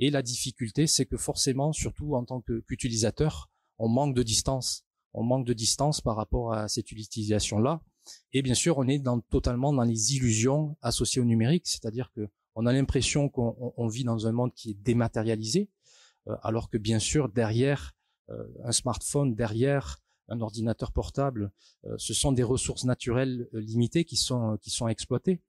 et 0.00 0.10
la 0.10 0.22
difficulté, 0.22 0.86
c'est 0.86 1.06
que 1.06 1.16
forcément, 1.16 1.72
surtout 1.72 2.14
en 2.14 2.24
tant 2.24 2.40
qu'utilisateur, 2.40 3.50
on 3.78 3.88
manque 3.88 4.16
de 4.16 4.22
distance, 4.22 4.84
on 5.12 5.22
manque 5.22 5.46
de 5.46 5.52
distance 5.52 6.00
par 6.00 6.16
rapport 6.16 6.52
à 6.52 6.68
cette 6.68 6.90
utilisation-là, 6.90 7.82
et 8.32 8.42
bien 8.42 8.54
sûr, 8.54 8.78
on 8.78 8.88
est 8.88 9.04
totalement 9.30 9.72
dans 9.72 9.84
les 9.84 10.16
illusions 10.16 10.76
associées 10.80 11.20
au 11.20 11.24
numérique, 11.24 11.66
c'est-à-dire 11.66 12.10
que 12.12 12.28
on 12.56 12.66
a 12.66 12.72
l'impression 12.72 13.28
qu'on 13.28 13.72
on 13.76 13.86
vit 13.86 14.04
dans 14.04 14.26
un 14.26 14.32
monde 14.32 14.52
qui 14.54 14.70
est 14.70 14.82
dématérialisé, 14.82 15.70
euh, 16.28 16.36
alors 16.42 16.68
que 16.68 16.78
bien 16.78 16.98
sûr 16.98 17.28
derrière 17.28 17.92
euh, 18.30 18.44
un 18.64 18.72
smartphone, 18.72 19.34
derrière 19.34 19.98
un 20.28 20.40
ordinateur 20.40 20.92
portable, 20.92 21.52
euh, 21.84 21.94
ce 21.98 22.14
sont 22.14 22.32
des 22.32 22.42
ressources 22.42 22.84
naturelles 22.84 23.48
limitées 23.52 24.04
qui 24.04 24.16
sont 24.16 24.58
qui 24.60 24.70
sont 24.70 24.88
exploitées. 24.88 25.40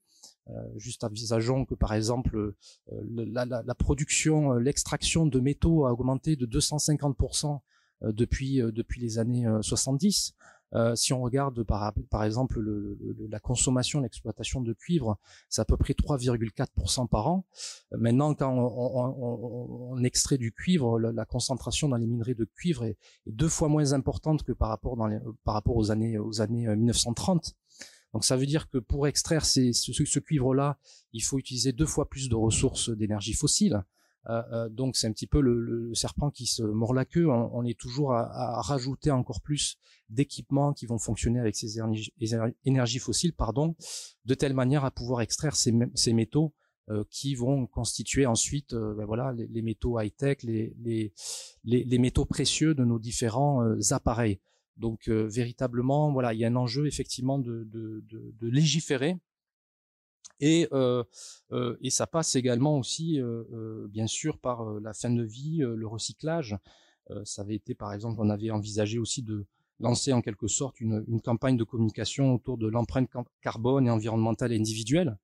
Euh, 0.52 0.68
juste 0.78 1.04
envisageons 1.04 1.66
que 1.66 1.76
par 1.76 1.94
exemple 1.94 2.54
la, 2.92 3.46
la, 3.46 3.76
production, 3.76 4.54
l'extraction 4.54 5.26
de 5.26 5.40
métaux 5.40 5.86
a 5.86 5.94
augmenté 5.94 6.36
de 6.36 6.46
250% 6.46 7.60
depuis 8.02 8.58
depuis 8.58 9.00
les 9.00 9.20
années 9.20 9.48
70. 9.62 10.34
Euh, 10.74 10.96
si 10.96 11.12
on 11.12 11.22
regarde 11.22 11.64
par, 11.64 11.94
exemple 12.24 12.60
le, 12.60 12.98
le, 13.02 13.28
la 13.28 13.40
consommation, 13.40 14.00
l'exploitation 14.00 14.62
de 14.62 14.74
cuivre, 14.74 15.18
c'est 15.50 15.62
à 15.62 15.66
peu 15.66 15.76
près 15.76 15.94
3,4% 15.94 17.08
par 17.08 17.28
an. 17.28 17.46
Euh, 17.94 17.98
maintenant, 17.98 18.34
quand 18.34 18.52
on, 18.54 20.02
extrait 20.04 20.38
du 20.38 20.52
cuivre, 20.52 21.00
la, 21.00 21.26
concentration 21.26 21.90
dans 21.90 21.98
les 21.98 22.08
minerais 22.08 22.34
de 22.34 22.46
cuivre 22.46 22.86
est, 22.86 22.98
deux 23.28 23.50
fois 23.50 23.68
moins 23.68 23.94
importante 23.94 24.44
que 24.44 24.52
par 24.52 24.70
rapport, 24.70 24.96
dans 24.96 25.08
les, 25.08 25.20
aux 25.66 25.92
années, 25.92 26.18
aux 26.18 26.42
années 26.42 26.76
1930. 26.76 27.56
Donc 28.14 28.26
ça 28.26 28.36
veut 28.36 28.46
dire 28.46 28.70
que 28.70 28.78
pour 28.78 29.08
extraire 29.08 29.46
ce, 29.46 30.20
cuivre-là, 30.20 30.78
il 31.14 31.22
faut 31.22 31.40
utiliser 31.40 31.72
deux 31.72 31.86
fois 31.86 32.10
plus 32.10 32.30
de 32.30 32.36
ressources 32.36 32.90
d'énergie 32.90 33.34
fossile. 33.34 33.84
Euh, 34.30 34.44
euh, 34.52 34.70
donc 34.70 34.98
c'est 34.98 35.08
un 35.08 35.12
petit 35.12 35.28
peu 35.28 35.42
le, 35.42 35.94
serpent 35.96 36.30
qui 36.30 36.46
se 36.46 36.62
mord 36.62 36.94
la 36.94 37.06
queue. 37.06 37.30
On, 37.30 37.64
est 37.64 37.80
toujours 37.80 38.14
à, 38.14 38.62
rajouter 38.62 39.12
encore 39.12 39.42
plus 39.42 39.78
d'équipements 40.10 40.74
qui 40.74 40.86
vont 40.86 41.00
fonctionner 41.00 41.40
avec 41.40 41.56
ces 41.56 41.80
énergies, 42.66 43.00
fossiles, 43.00 43.34
pardon, 43.34 43.76
de 44.26 44.34
telle 44.34 44.54
manière 44.54 44.86
à 44.86 44.92
pouvoir 44.92 45.22
extraire 45.22 45.56
ces, 45.56 45.72
métaux 46.14 46.54
euh, 46.90 47.04
qui 47.10 47.34
vont 47.36 47.66
constituer 47.66 48.26
ensuite, 48.26 48.76
ben 48.76 49.06
voilà, 49.06 49.34
les, 49.34 49.62
métaux 49.62 50.00
high 50.00 50.14
tech, 50.16 50.44
les, 50.44 51.14
métaux 51.98 52.26
précieux 52.26 52.76
de 52.76 52.84
nos 52.84 53.00
différents 53.00 53.64
appareils. 53.92 54.40
Donc 54.82 55.08
véritablement, 55.08 56.12
voilà, 56.12 56.34
il 56.34 56.40
y 56.40 56.46
a 56.46 56.48
un 56.50 56.56
enjeu 56.58 56.88
effectivement 56.88 57.40
de, 57.40 57.64
de, 57.72 58.04
de, 58.10 58.34
de 58.40 58.48
légiférer 58.50 59.18
et, 60.42 60.68
euh, 60.74 61.04
euh, 61.52 61.78
et 61.82 61.92
ça 61.92 62.08
passe 62.08 62.36
également 62.36 62.78
aussi, 62.78 63.22
euh, 63.22 63.88
bien 63.88 64.08
sûr, 64.08 64.40
par 64.40 64.66
la 64.80 64.94
fin 64.94 65.12
de 65.12 65.24
vie, 65.24 65.60
le 65.60 65.88
recyclage. 65.88 66.58
ça 67.24 67.44
avait 67.44 67.56
été, 67.56 67.76
par 67.76 67.94
exemple, 67.94 68.20
on 68.20 68.30
avait 68.30 68.52
envisagé 68.52 68.98
aussi 68.98 69.22
de 69.22 69.46
lancer 69.80 70.14
en 70.14 70.22
quelque 70.22 70.48
sorte 70.48 70.80
une, 70.82 71.04
une 71.08 71.22
campagne 71.22 71.58
de 71.58 71.64
communication 71.64 72.34
autour 72.34 72.58
de 72.58 72.68
l'empreinte 72.68 73.10
carbone 73.42 73.88
et 73.88 73.90
environnementale 73.90 74.54
individuelle. 74.54 75.18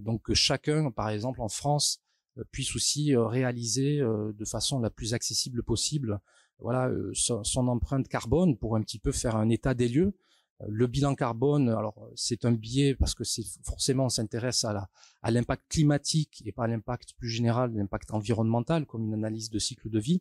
donc 0.00 0.22
que 0.22 0.34
chacun, 0.34 0.90
par 0.90 1.10
exemple, 1.10 1.40
en 1.40 1.48
France, 1.48 2.00
puisse 2.52 2.76
aussi 2.76 3.16
réaliser 3.16 3.98
de 3.98 4.44
façon 4.44 4.78
la 4.78 4.90
plus 4.90 5.12
accessible 5.12 5.62
possible 5.62 6.20
voilà 6.58 6.90
son, 7.12 7.44
son, 7.44 7.68
empreinte 7.68 8.08
carbone 8.08 8.56
pour 8.56 8.76
un 8.76 8.82
petit 8.82 8.98
peu 8.98 9.12
faire 9.12 9.36
un 9.36 9.48
état 9.48 9.74
des 9.74 9.88
lieux. 9.88 10.16
Le 10.66 10.88
bilan 10.88 11.14
carbone, 11.14 11.68
alors 11.68 12.10
c'est 12.16 12.44
un 12.44 12.50
biais 12.50 12.96
parce 12.96 13.14
que 13.14 13.22
c'est 13.22 13.44
forcément 13.62 14.06
on 14.06 14.08
s'intéresse 14.08 14.64
à 14.64 14.72
la, 14.72 14.90
à 15.22 15.30
l'impact 15.30 15.62
climatique 15.68 16.42
et 16.44 16.50
pas 16.50 16.64
à 16.64 16.66
l'impact 16.66 17.12
plus 17.16 17.28
général, 17.28 17.72
l'impact 17.74 18.12
environnemental 18.12 18.84
comme 18.84 19.04
une 19.04 19.14
analyse 19.14 19.50
de 19.50 19.58
cycle 19.60 19.88
de 19.88 20.00
vie. 20.00 20.20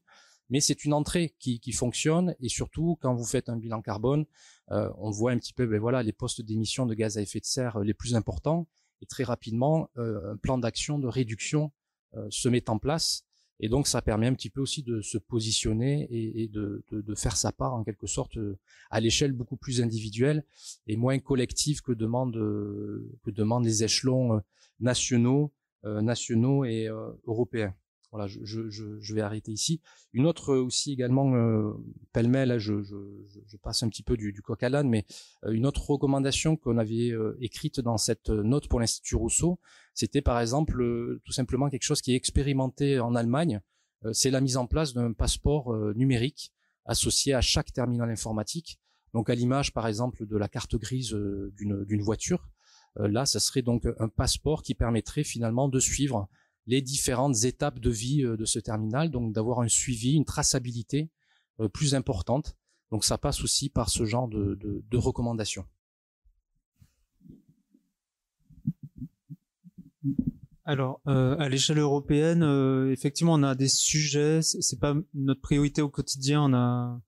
Mais 0.49 0.61
c'est 0.61 0.85
une 0.85 0.93
entrée 0.93 1.35
qui, 1.39 1.59
qui, 1.59 1.71
fonctionne 1.71 2.35
et 2.39 2.49
surtout 2.49 2.97
quand 3.01 3.13
vous 3.15 3.25
faites 3.25 3.49
un 3.49 3.57
bilan 3.57 3.81
carbone, 3.81 4.25
euh, 4.71 4.89
on 4.97 5.09
voit 5.09 5.31
un 5.31 5.37
petit 5.37 5.53
peu 5.53 5.65
ben 5.65 5.79
voilà 5.79 6.03
les 6.03 6.13
postes 6.13 6.41
d'émissions 6.41 6.85
de 6.85 6.93
gaz 6.93 7.17
à 7.17 7.21
effet 7.21 7.39
de 7.39 7.45
serre 7.45 7.79
les 7.79 7.93
plus 7.93 8.15
importants. 8.15 8.67
Et 9.01 9.05
très 9.05 9.23
rapidement 9.23 9.89
euh, 9.97 10.33
un 10.33 10.37
plan 10.37 10.57
d'action 10.57 10.99
de 10.99 11.07
réduction 11.07 11.71
euh, 12.15 12.27
se 12.29 12.47
met 12.47 12.69
en 12.69 12.79
place 12.79 13.26
et 13.59 13.69
donc 13.69 13.87
ça 13.87 14.01
permet 14.01 14.27
un 14.27 14.33
petit 14.33 14.49
peu 14.49 14.61
aussi 14.61 14.83
de 14.83 15.01
se 15.01 15.17
positionner 15.17 16.07
et, 16.11 16.47
de, 16.47 16.83
faire 17.15 17.35
sa 17.35 17.51
part 17.51 17.73
en 17.73 17.83
quelque 17.83 18.07
sorte 18.07 18.37
euh, 18.37 18.57
à 18.91 18.99
l'échelle 18.99 19.31
beaucoup 19.31 19.57
plus 19.57 19.81
individuelle 19.81 20.43
et 20.85 20.95
moins 20.95 21.17
collective 21.19 21.81
que 21.81 21.91
demandent 21.91 22.37
euh, 22.37 23.09
que 23.23 23.31
les 23.63 23.83
échelons 23.83 24.35
euh, 24.35 24.39
nationaux, 24.79 25.51
nationaux 25.83 26.65
et 26.65 26.89
européens. 27.25 27.73
Voilà, 28.11 28.27
je, 28.27 28.39
je, 28.43 28.69
je, 28.69 29.13
vais 29.13 29.21
arrêter 29.21 29.51
ici. 29.51 29.81
Une 30.13 30.25
autre 30.25 30.55
aussi 30.55 30.93
également, 30.93 31.35
euh, 31.35 31.73
pêle-mêle, 32.13 32.57
je, 32.57 32.81
je, 32.81 33.57
passe 33.57 33.83
un 33.83 33.89
petit 33.89 34.03
peu 34.03 34.15
du, 34.15 34.31
du 34.31 34.41
coq 34.41 34.63
à 34.63 34.69
l'âne, 34.69 34.87
mais 34.87 35.05
euh, 35.43 35.51
une 35.51 35.65
autre 35.65 35.89
recommandation 35.89 36.55
qu'on 36.55 36.77
avait 36.77 37.11
euh, 37.11 37.37
écrite 37.41 37.81
dans 37.81 37.97
cette 37.97 38.29
note 38.29 38.69
pour 38.69 38.79
l'Institut 38.79 39.15
Rousseau, 39.15 39.59
c'était 39.93 40.21
par 40.21 40.39
exemple 40.39 40.81
euh, 40.81 41.21
tout 41.25 41.33
simplement 41.33 41.69
quelque 41.69 41.83
chose 41.83 42.01
qui 42.01 42.13
est 42.13 42.15
expérimenté 42.15 42.99
en 42.99 43.13
Allemagne, 43.15 43.61
c'est 44.13 44.29
la 44.29 44.41
mise 44.41 44.57
en 44.57 44.67
place 44.67 44.93
d'un 44.93 45.11
passeport 45.11 45.75
numérique 45.95 46.53
associé 46.85 47.33
à 47.33 47.41
chaque 47.41 47.73
terminal 47.73 48.11
informatique. 48.11 48.79
Donc 49.15 49.31
à 49.31 49.33
l'image 49.33 49.73
par 49.73 49.87
exemple 49.87 50.27
de 50.27 50.37
la 50.37 50.47
carte 50.47 50.75
grise 50.75 51.13
d'une 51.13 52.01
voiture, 52.03 52.47
là 52.95 53.25
ça 53.25 53.39
serait 53.39 53.63
donc 53.63 53.87
un 53.97 54.07
passeport 54.07 54.61
qui 54.61 54.75
permettrait 54.75 55.23
finalement 55.23 55.67
de 55.67 55.79
suivre 55.79 56.29
les 56.67 56.81
différentes 56.81 57.45
étapes 57.45 57.79
de 57.79 57.89
vie 57.89 58.23
euh, 58.23 58.37
de 58.37 58.45
ce 58.45 58.59
terminal, 58.59 59.09
donc 59.09 59.33
d'avoir 59.33 59.61
un 59.61 59.69
suivi, 59.69 60.13
une 60.13 60.25
traçabilité 60.25 61.09
euh, 61.59 61.69
plus 61.69 61.95
importante. 61.95 62.55
Donc 62.91 63.03
ça 63.03 63.17
passe 63.17 63.41
aussi 63.41 63.69
par 63.69 63.89
ce 63.89 64.05
genre 64.05 64.27
de, 64.27 64.97
recommandations. 64.97 65.65
Alors, 70.63 71.01
euh, 71.07 71.37
à 71.37 71.47
l'échelle 71.49 71.79
européenne, 71.79 72.43
effectivement, 72.91 73.33
on 73.33 73.43
a 73.43 73.55
des 73.55 73.69
sujets. 73.69 74.41
C'est 74.41 74.79
pas 74.79 74.95
notre 75.13 75.41
priorité 75.41 75.81
au 75.81 75.89
quotidien. 75.89 76.43
On 76.43 76.53
a 76.53 77.01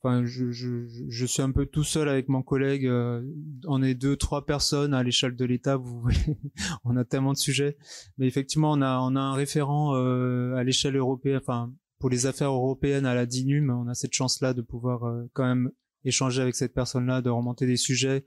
Enfin, 0.00 0.24
je, 0.24 0.52
je, 0.52 0.86
je, 1.08 1.26
suis 1.26 1.42
un 1.42 1.50
peu 1.50 1.66
tout 1.66 1.82
seul 1.82 2.08
avec 2.08 2.28
mon 2.28 2.42
collègue. 2.42 2.86
Euh, 2.86 3.22
on 3.66 3.82
est 3.82 3.94
deux, 3.94 4.16
trois 4.16 4.46
personnes 4.46 4.94
à 4.94 5.02
l'échelle 5.02 5.34
de 5.34 5.44
l'État. 5.44 5.76
Vous 5.76 6.00
voyez, 6.02 6.38
on 6.84 6.96
a 6.96 7.04
tellement 7.04 7.32
de 7.32 7.38
sujets. 7.38 7.76
Mais 8.16 8.28
effectivement, 8.28 8.72
on 8.72 8.80
a, 8.80 9.00
on 9.00 9.16
a 9.16 9.20
un 9.20 9.34
référent 9.34 9.96
euh, 9.96 10.54
à 10.54 10.62
l'échelle 10.62 10.96
européenne. 10.96 11.38
Enfin, 11.42 11.72
pour 11.98 12.10
les 12.10 12.26
affaires 12.26 12.52
européennes 12.52 13.06
à 13.06 13.14
la 13.14 13.26
DINUM, 13.26 13.70
on 13.70 13.88
a 13.88 13.94
cette 13.94 14.14
chance-là 14.14 14.54
de 14.54 14.62
pouvoir 14.62 15.04
euh, 15.04 15.24
quand 15.32 15.44
même 15.44 15.72
échanger 16.04 16.42
avec 16.42 16.54
cette 16.54 16.74
personne-là, 16.74 17.20
de 17.20 17.30
remonter 17.30 17.66
des 17.66 17.76
sujets. 17.76 18.24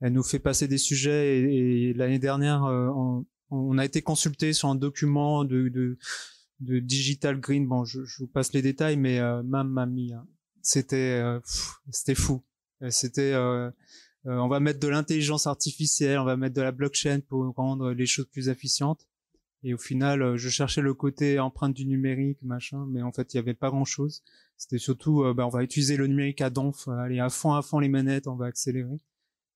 Elle 0.00 0.14
nous 0.14 0.22
fait 0.22 0.38
passer 0.38 0.66
des 0.66 0.78
sujets. 0.78 1.40
Et, 1.40 1.92
l'année 1.92 2.18
dernière, 2.18 2.62
on, 2.62 3.26
on, 3.50 3.78
a 3.78 3.84
été 3.84 4.00
consulté 4.00 4.54
sur 4.54 4.70
un 4.70 4.74
document 4.74 5.44
de, 5.44 5.68
de, 5.68 5.98
de 6.62 6.78
Digital 6.78 7.38
Green. 7.38 7.66
Bon, 7.66 7.84
je, 7.84 8.04
je 8.04 8.18
vous 8.18 8.26
passe 8.26 8.52
les 8.52 8.62
détails, 8.62 8.96
mais 8.96 9.18
euh, 9.18 9.42
mamma 9.42 9.86
mia 9.86 10.24
c'était 10.62 11.20
euh, 11.22 11.40
c'était 11.90 12.14
fou. 12.14 12.42
Euh, 12.82 12.90
c'était 12.90 13.32
euh, 13.34 13.70
on 14.24 14.48
va 14.48 14.60
mettre 14.60 14.80
de 14.80 14.88
l'intelligence 14.88 15.46
artificielle, 15.46 16.18
on 16.18 16.24
va 16.24 16.36
mettre 16.36 16.54
de 16.54 16.62
la 16.62 16.72
blockchain 16.72 17.20
pour 17.28 17.52
rendre 17.54 17.92
les 17.92 18.06
choses 18.06 18.26
plus 18.26 18.48
efficientes. 18.48 19.08
Et 19.64 19.74
au 19.74 19.78
final, 19.78 20.36
je 20.36 20.48
cherchais 20.48 20.80
le 20.80 20.94
côté 20.94 21.38
empreinte 21.38 21.74
du 21.74 21.86
numérique, 21.86 22.38
machin, 22.42 22.86
mais 22.88 23.02
en 23.02 23.12
fait, 23.12 23.34
il 23.34 23.36
y 23.36 23.40
avait 23.40 23.54
pas 23.54 23.70
grand-chose. 23.70 24.22
C'était 24.56 24.78
surtout, 24.78 25.24
bah, 25.34 25.46
on 25.46 25.50
va 25.50 25.62
utiliser 25.62 25.96
le 25.96 26.06
numérique 26.06 26.40
à 26.40 26.50
donf, 26.50 26.88
aller 26.88 27.20
à 27.20 27.28
fond, 27.30 27.52
à 27.52 27.62
fond 27.62 27.78
les 27.78 27.88
manettes, 27.88 28.26
on 28.26 28.34
va 28.34 28.46
accélérer. 28.46 28.98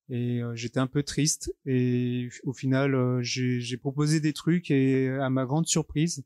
Et 0.08 0.40
j'étais 0.54 0.78
un 0.78 0.86
peu 0.86 1.02
triste. 1.02 1.54
Et 1.64 2.28
au 2.44 2.52
final, 2.52 3.20
j'ai 3.22 3.76
proposé 3.76 4.20
des 4.20 4.32
trucs 4.32 4.70
et 4.70 5.08
à 5.10 5.30
ma 5.30 5.44
grande 5.44 5.66
surprise, 5.66 6.24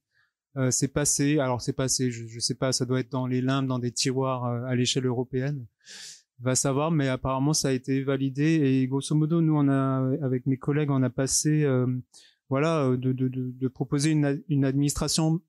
euh, 0.56 0.70
c'est 0.70 0.88
passé. 0.88 1.38
Alors 1.38 1.62
c'est 1.62 1.72
passé. 1.72 2.10
Je, 2.10 2.26
je 2.26 2.40
sais 2.40 2.54
pas. 2.54 2.72
Ça 2.72 2.84
doit 2.84 3.00
être 3.00 3.10
dans 3.10 3.26
les 3.26 3.40
limbes, 3.40 3.66
dans 3.66 3.78
des 3.78 3.92
tiroirs 3.92 4.44
euh, 4.46 4.64
à 4.64 4.74
l'échelle 4.74 5.06
européenne. 5.06 5.66
Va 6.40 6.54
savoir. 6.54 6.90
Mais 6.90 7.08
apparemment 7.08 7.52
ça 7.52 7.68
a 7.68 7.72
été 7.72 8.02
validé. 8.02 8.44
Et 8.44 8.86
grosso 8.86 9.14
modo, 9.14 9.40
nous 9.40 9.56
on 9.56 9.68
a 9.68 10.10
avec 10.22 10.46
mes 10.46 10.56
collègues, 10.56 10.90
on 10.90 11.02
a 11.02 11.10
passé, 11.10 11.64
euh, 11.64 11.86
voilà, 12.48 12.96
de, 12.96 13.12
de, 13.12 13.28
de, 13.28 13.52
de, 13.52 13.68
proposer 13.68 14.10
une, 14.10 14.42
une 14.48 14.64
administration 14.64 15.40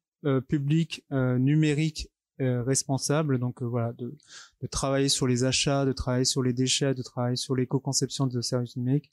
publique 0.48 1.04
numérique 1.10 2.10
responsable. 2.38 3.40
Donc 3.40 3.64
voilà, 3.64 3.94
de, 3.94 4.16
de 4.62 4.68
travailler 4.68 5.10
sur 5.10 5.26
les 5.26 5.44
achats, 5.44 5.84
de 5.84 5.94
travailler 5.94 6.26
sur 6.26 6.44
les 6.44 6.54
déchets, 6.54 6.94
de 6.94 7.02
travailler 7.02 7.38
sur 7.38 7.56
l'éco-conception 7.56 8.28
de 8.28 8.40
services 8.42 8.78
numériques 8.78 9.12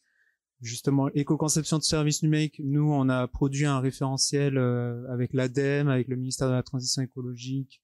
justement 0.61 1.09
éco-conception 1.11 1.78
de 1.78 1.82
services 1.82 2.22
numériques, 2.22 2.61
nous 2.64 2.90
on 2.92 3.09
a 3.09 3.26
produit 3.28 3.66
un 3.66 3.80
référentiel 3.80 4.59
euh, 4.59 5.06
avec 5.12 5.32
l'ADEME, 5.32 5.88
avec 5.88 6.09
le 6.09 6.16
ministère 6.16 6.48
de 6.48 6.54
la 6.54 6.62
Transition 6.62 7.02
écologique, 7.02 7.82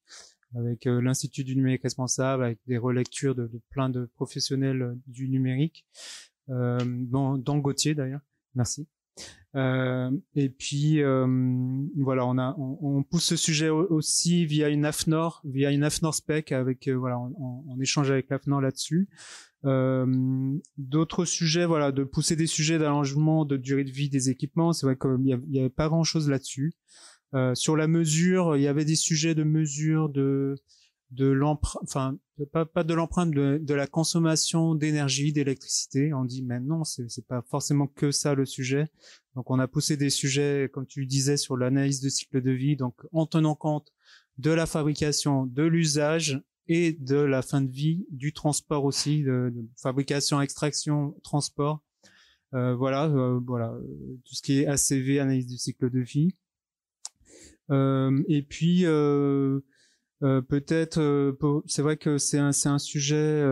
avec 0.54 0.86
euh, 0.86 1.00
l'Institut 1.00 1.44
du 1.44 1.56
numérique 1.56 1.82
responsable, 1.82 2.44
avec 2.44 2.58
des 2.66 2.78
relectures 2.78 3.34
de, 3.34 3.46
de 3.46 3.60
plein 3.70 3.88
de 3.88 4.08
professionnels 4.14 4.82
euh, 4.82 4.94
du 5.06 5.28
numérique, 5.28 5.86
euh, 6.50 6.78
dont, 6.84 7.58
Gauthier 7.58 7.94
d'ailleurs. 7.94 8.20
Merci. 8.54 8.86
et 9.54 10.48
puis 10.50 11.00
voilà, 11.02 12.26
on 12.26 12.38
a 12.38 12.54
on, 12.58 12.78
on, 12.80 13.02
pousse 13.02 13.24
ce 13.24 13.36
sujet 13.36 13.68
aussi 13.68 14.46
via 14.46 14.68
une 14.68 14.84
AFNOR, 14.84 15.40
via 15.44 15.70
une 15.70 15.84
AFNOR 15.84 16.14
spec 16.14 16.52
avec 16.52 16.88
voilà, 16.88 17.18
on, 17.18 17.64
on 17.68 17.80
échange 17.80 18.10
avec 18.10 18.28
l'AFNOR 18.30 18.60
là-dessus. 18.60 19.08
Euh, 19.64 20.58
d'autres 20.76 21.24
sujets, 21.24 21.64
voilà, 21.64 21.90
de 21.90 22.04
pousser 22.04 22.36
des 22.36 22.46
sujets 22.46 22.78
d'allongement 22.78 23.44
de 23.44 23.56
durée 23.56 23.84
de 23.84 23.90
vie 23.90 24.10
des 24.10 24.28
équipements. 24.28 24.72
C'est 24.72 24.86
vrai 24.86 24.96
qu'il 24.96 25.16
n'y 25.20 25.58
avait 25.58 25.70
pas 25.70 25.88
grand-chose 25.88 26.28
là-dessus. 26.28 26.74
Euh, 27.34 27.54
sur 27.54 27.76
la 27.76 27.88
mesure, 27.88 28.56
il 28.56 28.62
y 28.62 28.68
avait 28.68 28.84
des 28.84 28.96
sujets 28.96 29.34
de 29.34 29.44
mesure 29.44 30.08
de 30.08 30.56
de 31.10 31.26
l'empreinte, 31.26 31.82
enfin 31.84 32.18
pas, 32.52 32.64
pas 32.64 32.82
de 32.82 32.92
l'empreinte 32.92 33.30
de, 33.30 33.60
de, 33.62 33.74
la 33.74 33.86
consommation 33.86 34.74
d'énergie, 34.74 35.32
d'électricité. 35.32 36.12
On 36.12 36.24
dit 36.24 36.42
mais 36.42 36.58
non, 36.60 36.82
c'est 36.82 37.26
pas 37.26 37.42
forcément 37.48 37.86
que 37.86 38.10
ça 38.10 38.34
le 38.34 38.46
sujet. 38.46 38.86
Donc 39.36 39.50
on 39.50 39.58
a 39.60 39.68
poussé 39.68 39.96
des 39.96 40.10
sujets, 40.10 40.68
comme 40.72 40.86
tu 40.86 41.06
disais, 41.06 41.36
sur 41.36 41.56
l'analyse 41.56 42.00
de 42.00 42.08
cycle 42.08 42.42
de 42.42 42.50
vie, 42.50 42.76
donc 42.76 42.94
en 43.12 43.26
tenant 43.26 43.54
compte 43.54 43.92
de 44.38 44.50
la 44.50 44.66
fabrication, 44.66 45.46
de 45.46 45.62
l'usage 45.62 46.42
et 46.68 46.92
de 46.92 47.16
la 47.16 47.42
fin 47.42 47.60
de 47.60 47.70
vie 47.70 48.06
du 48.10 48.32
transport 48.32 48.84
aussi, 48.84 49.22
de, 49.22 49.52
fabrication, 49.76 50.40
extraction, 50.40 51.14
transport. 51.22 51.82
Euh, 52.54 52.74
voilà, 52.74 53.06
euh, 53.06 53.40
voilà, 53.44 53.72
euh, 53.72 54.20
tout 54.24 54.34
ce 54.34 54.42
qui 54.42 54.60
est 54.60 54.66
ACV, 54.66 55.18
analyse 55.18 55.46
du 55.46 55.58
cycle 55.58 55.90
de 55.90 56.00
vie. 56.00 56.36
Euh, 57.70 58.22
et 58.28 58.42
puis 58.42 58.84
euh, 58.84 59.60
peut-être, 60.20 61.36
c'est 61.66 61.82
vrai 61.82 61.96
que 61.96 62.18
c'est 62.18 62.38
un, 62.38 62.52
c'est 62.52 62.68
un 62.68 62.78
sujet 62.78 63.42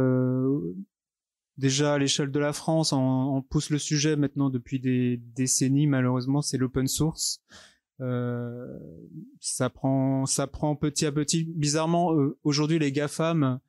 déjà 1.59 1.95
à 1.95 1.99
l'échelle 1.99 2.31
de 2.31 2.39
la 2.39 2.53
France, 2.53 2.93
on, 2.93 2.99
on, 2.99 3.43
pousse 3.43 3.71
le 3.71 3.79
sujet 3.79 4.17
maintenant 4.17 4.51
depuis 4.51 4.81
des 4.81 5.19
décennies. 5.35 5.87
Malheureusement, 5.87 6.43
c'est 6.43 6.57
l'open 6.57 6.87
source. 6.87 7.43
Euh, 8.03 8.79
ça 9.41 9.71
prend, 9.71 10.27
ça 10.27 10.47
prend 10.47 10.75
petit 10.75 11.07
à 11.07 11.13
petit. 11.13 11.45
Bizarrement, 11.45 12.15
euh, 12.15 12.37
aujourd'hui, 12.43 12.79
les 12.79 12.91
GAFAM, 12.91 13.61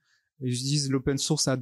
ils 0.41 0.51
disent 0.51 0.89
l'open 0.89 1.17
source 1.17 1.47
à 1.47 1.57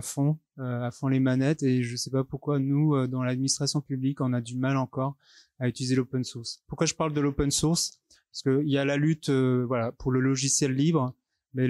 fond, 0.00 0.38
euh, 0.58 0.82
à 0.82 0.90
fond 0.90 1.08
les 1.08 1.20
manettes, 1.20 1.62
et 1.62 1.82
je 1.82 1.96
sais 1.96 2.10
pas 2.10 2.24
pourquoi 2.24 2.58
nous, 2.58 3.06
dans 3.06 3.22
l'administration 3.22 3.80
publique, 3.80 4.20
on 4.20 4.32
a 4.32 4.40
du 4.40 4.56
mal 4.56 4.76
encore 4.76 5.16
à 5.60 5.68
utiliser 5.68 5.94
l'open 5.94 6.24
source. 6.24 6.62
Pourquoi 6.66 6.86
je 6.86 6.94
parle 6.94 7.12
de 7.12 7.20
l'open 7.20 7.50
source? 7.50 8.00
Parce 8.32 8.42
qu'il 8.42 8.68
y 8.68 8.78
a 8.78 8.84
la 8.84 8.96
lutte, 8.96 9.30
voilà, 9.30 9.92
pour 9.92 10.10
le 10.10 10.20
logiciel 10.20 10.72
libre, 10.72 11.14
mais 11.52 11.68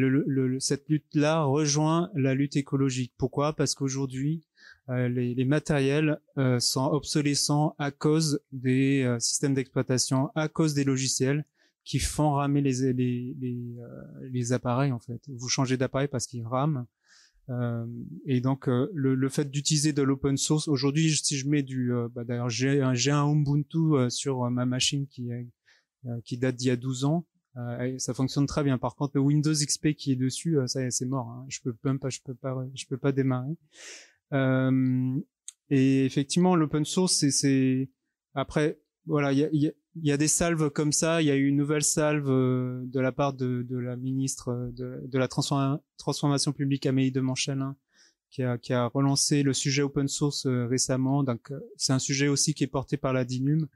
cette 0.60 0.88
lutte-là 0.88 1.42
rejoint 1.42 2.10
la 2.14 2.34
lutte 2.34 2.56
écologique. 2.56 3.12
Pourquoi? 3.18 3.52
Parce 3.52 3.74
qu'aujourd'hui, 3.74 4.46
euh, 4.90 5.08
les, 5.08 5.34
les, 5.34 5.44
matériels 5.44 6.20
euh, 6.36 6.60
sont 6.60 6.86
obsolescents 6.86 7.74
à 7.78 7.90
cause 7.90 8.40
des 8.52 9.02
euh, 9.02 9.18
systèmes 9.18 9.54
d'exploitation, 9.54 10.30
à 10.34 10.48
cause 10.48 10.74
des 10.74 10.84
logiciels 10.84 11.44
qui 11.84 11.98
font 11.98 12.32
ramer 12.32 12.60
les, 12.60 12.92
les, 12.92 13.36
les, 13.40 13.76
les 14.30 14.52
appareils 14.52 14.92
en 14.92 14.98
fait. 14.98 15.20
Vous 15.28 15.48
changez 15.48 15.76
d'appareil 15.76 16.08
parce 16.08 16.26
qu'ils 16.26 16.46
rament. 16.46 16.86
et 18.24 18.40
donc 18.40 18.68
le, 18.68 19.14
le, 19.14 19.28
fait 19.28 19.50
d'utiliser 19.50 19.92
de 19.92 20.00
l'open 20.00 20.38
source 20.38 20.66
aujourd'hui, 20.66 21.14
si 21.14 21.36
je 21.36 21.46
mets 21.46 21.62
du, 21.62 21.92
bah, 22.14 22.24
d'ailleurs 22.24 22.48
j'ai 22.48 22.80
un, 22.80 22.94
un 22.94 23.32
Ubuntu 23.32 24.08
sur 24.08 24.50
ma 24.50 24.64
machine 24.64 25.06
qui 25.08 25.28
qui 26.24 26.38
date 26.38 26.56
d'il 26.56 26.68
y 26.68 26.70
a 26.70 26.76
12 26.76 27.04
ans, 27.04 27.26
euh, 27.56 27.98
ça 27.98 28.14
fonctionne 28.14 28.46
très 28.46 28.64
bien. 28.64 28.78
Par 28.78 28.96
contre, 28.96 29.12
le 29.14 29.20
Windows 29.20 29.52
XP 29.52 29.92
qui 29.94 30.12
est 30.12 30.16
dessus, 30.16 30.58
ça 30.66 30.90
c'est 30.90 31.06
mort. 31.06 31.28
Hein. 31.28 31.46
Je 31.48 31.60
peux 31.60 31.74
même 31.84 31.98
pas, 31.98 32.10
je 32.10 32.20
peux 32.24 32.34
pas, 32.34 32.66
je 32.74 32.86
peux 32.86 32.98
pas 32.98 33.12
démarrer. 33.12 33.56
Euh, 34.32 35.20
et 35.70 36.04
effectivement, 36.04 36.56
l'open 36.56 36.84
source, 36.84 37.28
c'est 37.28 37.90
après, 38.34 38.78
voilà, 39.06 39.32
il 39.32 39.38
y 39.38 39.44
a, 39.44 39.48
y, 39.52 39.72
y 39.96 40.12
a, 40.12 40.16
des 40.16 40.28
salves 40.28 40.70
comme 40.70 40.92
ça. 40.92 41.22
Il 41.22 41.26
y 41.26 41.30
a 41.30 41.36
eu 41.36 41.46
une 41.46 41.56
nouvelle 41.56 41.84
salve 41.84 42.28
euh, 42.28 42.82
de 42.86 43.00
la 43.00 43.12
part 43.12 43.32
de, 43.32 43.62
de 43.62 43.78
la 43.78 43.96
ministre 43.96 44.70
de, 44.72 45.02
de 45.06 45.18
la 45.18 45.28
transformation 45.28 46.52
publique 46.52 46.86
Amélie 46.86 47.12
de 47.12 47.20
Montchalin, 47.20 47.76
qui 48.30 48.42
a, 48.42 48.58
qui 48.58 48.72
a 48.72 48.86
relancé 48.86 49.42
le 49.42 49.52
sujet 49.52 49.82
open 49.82 50.08
source 50.08 50.46
euh, 50.46 50.66
récemment. 50.66 51.22
Donc, 51.22 51.52
c'est 51.76 51.92
un 51.92 51.98
sujet 51.98 52.28
aussi 52.28 52.54
qui 52.54 52.64
est 52.64 52.68
porté 52.68 52.96
par 52.96 53.12
la 53.12 53.24
DINUM. 53.24 53.68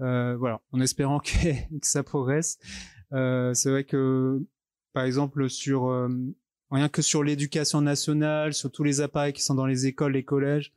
Euh, 0.00 0.36
voilà, 0.36 0.60
en 0.72 0.80
espérant 0.80 1.20
que, 1.20 1.78
que 1.78 1.86
ça 1.86 2.02
progresse. 2.02 2.58
Euh, 3.12 3.54
c'est 3.54 3.70
vrai 3.70 3.84
que, 3.84 4.40
par 4.92 5.04
exemple, 5.04 5.48
sur 5.48 6.08
rien 6.72 6.88
que 6.88 7.02
sur 7.02 7.22
l'éducation 7.22 7.80
nationale, 7.80 8.54
sur 8.54 8.70
tous 8.70 8.82
les 8.82 9.00
appareils 9.00 9.32
qui 9.32 9.42
sont 9.42 9.54
dans 9.54 9.66
les 9.66 9.86
écoles, 9.86 10.12
les 10.12 10.24
collèges. 10.24 10.72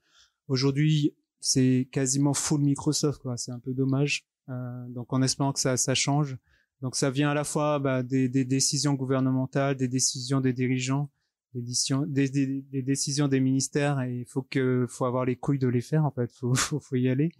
Aujourd'hui, 0.47 1.15
c'est 1.39 1.87
quasiment 1.91 2.33
full 2.33 2.61
Microsoft, 2.61 3.21
quoi. 3.21 3.37
C'est 3.37 3.51
un 3.51 3.59
peu 3.59 3.73
dommage. 3.73 4.25
Euh, 4.49 4.87
donc, 4.89 5.13
en 5.13 5.21
espérant 5.21 5.53
que 5.53 5.59
ça, 5.59 5.77
ça 5.77 5.95
change. 5.95 6.37
Donc, 6.81 6.95
ça 6.95 7.09
vient 7.09 7.31
à 7.31 7.33
la 7.33 7.43
fois 7.43 7.79
bah, 7.79 8.03
des, 8.03 8.29
des, 8.29 8.45
décisions 8.45 8.93
gouvernementales, 8.93 9.77
des 9.77 9.87
décisions 9.87 10.41
des 10.41 10.53
dirigeants, 10.53 11.09
des, 11.53 11.61
décisions, 11.61 13.27
des, 13.27 13.39
ministères. 13.39 14.01
Et 14.01 14.19
il 14.19 14.25
faut 14.25 14.43
que, 14.43 14.85
faut 14.89 15.05
avoir 15.05 15.25
les 15.25 15.37
couilles 15.37 15.59
de 15.59 15.67
les 15.67 15.81
faire. 15.81 16.05
En 16.05 16.11
fait, 16.11 16.31
faut, 16.31 16.53
faut 16.55 16.95
y 16.95 17.07
aller 17.07 17.31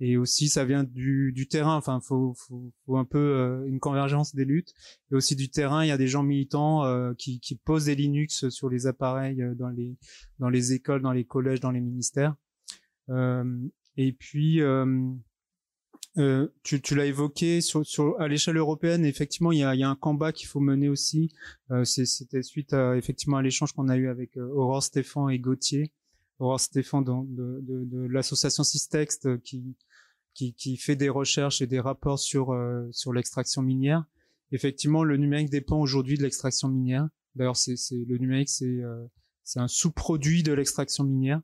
et 0.00 0.16
aussi 0.16 0.48
ça 0.48 0.64
vient 0.64 0.84
du, 0.84 1.32
du 1.32 1.48
terrain. 1.48 1.76
Enfin, 1.76 2.00
faut, 2.00 2.34
faut, 2.34 2.72
faut 2.86 2.96
un 2.96 3.04
peu 3.04 3.18
euh, 3.18 3.66
une 3.66 3.80
convergence 3.80 4.34
des 4.34 4.44
luttes. 4.44 4.72
Et 5.10 5.14
aussi 5.14 5.34
du 5.34 5.50
terrain, 5.50 5.84
il 5.84 5.88
y 5.88 5.92
a 5.92 5.98
des 5.98 6.06
gens 6.06 6.22
militants 6.22 6.84
euh, 6.84 7.14
qui, 7.14 7.40
qui 7.40 7.56
posent 7.56 7.86
des 7.86 7.94
Linux 7.94 8.48
sur 8.48 8.68
les 8.68 8.86
appareils 8.86 9.42
euh, 9.42 9.54
dans 9.54 9.70
les 9.70 9.96
dans 10.38 10.50
les 10.50 10.72
écoles, 10.72 11.02
dans 11.02 11.12
les 11.12 11.24
collèges, 11.24 11.60
dans 11.60 11.72
les 11.72 11.80
ministères. 11.80 12.34
et 13.96 14.12
puis 14.12 14.60
tu, 16.64 16.82
tu 16.82 16.94
l'as 16.96 17.06
évoqué 17.06 17.60
sur, 17.60 17.86
sur 17.86 18.20
à 18.20 18.28
l'échelle 18.28 18.56
européenne. 18.56 19.04
Effectivement, 19.04 19.52
il 19.52 19.58
y 19.58 19.64
a, 19.64 19.74
il 19.74 19.80
y 19.80 19.84
a 19.84 19.88
un 19.88 19.96
combat 19.96 20.32
qu'il 20.32 20.48
faut 20.48 20.60
mener 20.60 20.88
aussi. 20.88 21.32
C'était 21.84 22.42
suite 22.42 22.72
à, 22.72 22.96
effectivement 22.96 23.36
à 23.36 23.42
l'échange 23.42 23.72
qu'on 23.72 23.88
a 23.88 23.96
eu 23.96 24.08
avec 24.08 24.36
Aurore 24.36 24.82
Stéphane 24.82 25.30
et 25.30 25.38
Gauthier. 25.38 25.92
Aurore 26.38 26.60
Stéphane 26.60 27.04
de, 27.04 27.12
de, 27.12 27.60
de, 27.62 27.84
de 27.84 28.06
l'association 28.06 28.62
Systext 28.62 29.40
qui 29.42 29.76
qui, 30.38 30.54
qui, 30.54 30.76
fait 30.76 30.94
des 30.94 31.08
recherches 31.08 31.62
et 31.62 31.66
des 31.66 31.80
rapports 31.80 32.20
sur 32.20 32.52
euh, 32.52 32.88
sur 32.92 33.12
l'extraction 33.12 33.60
minière. 33.60 34.04
Effectivement, 34.52 35.02
le 35.02 35.16
numérique 35.16 35.50
dépend 35.50 35.80
aujourd'hui 35.80 36.16
de 36.16 36.22
l'extraction 36.22 36.68
minière. 36.68 37.08
D'ailleurs, 37.34 37.56
c'est 37.56 37.74
le 37.90 38.18
numérique, 38.18 38.48
c'est 38.48 38.66
euh, 38.66 39.04
c'est 39.42 39.58
un 39.58 39.66
sous-produit 39.66 40.44
de 40.44 40.52
l'extraction 40.52 41.02
minière. 41.02 41.40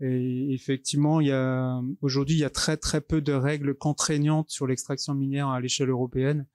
Et 0.00 0.54
effectivement, 0.54 1.20
il 1.20 1.26
y 1.26 1.32
a 1.32 1.82
aujourd'hui, 2.02 2.36
il 2.36 2.38
y 2.38 2.44
a 2.44 2.50
très 2.50 2.76
très 2.76 3.00
peu 3.00 3.20
de 3.20 3.32
règles 3.32 3.74
contraignantes 3.74 4.48
sur 4.48 4.66
l'extraction 4.68 5.14
minière 5.14 5.48
à 5.48 5.60
l'échelle 5.60 5.90
européenne. 5.90 6.46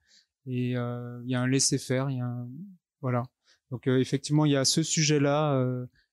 Et 0.46 0.76
euh, 0.78 1.20
il 1.24 1.30
y 1.30 1.34
a 1.34 1.42
un 1.42 1.46
laisser-faire, 1.46 2.08
il 2.08 2.16
y 2.16 2.20
a 2.20 2.26
un, 2.26 2.48
voilà. 3.02 3.24
Donc 3.70 3.86
effectivement, 3.86 4.46
il 4.46 4.52
y 4.52 4.56
a 4.56 4.64
ce 4.64 4.82
sujet-là 4.82 5.60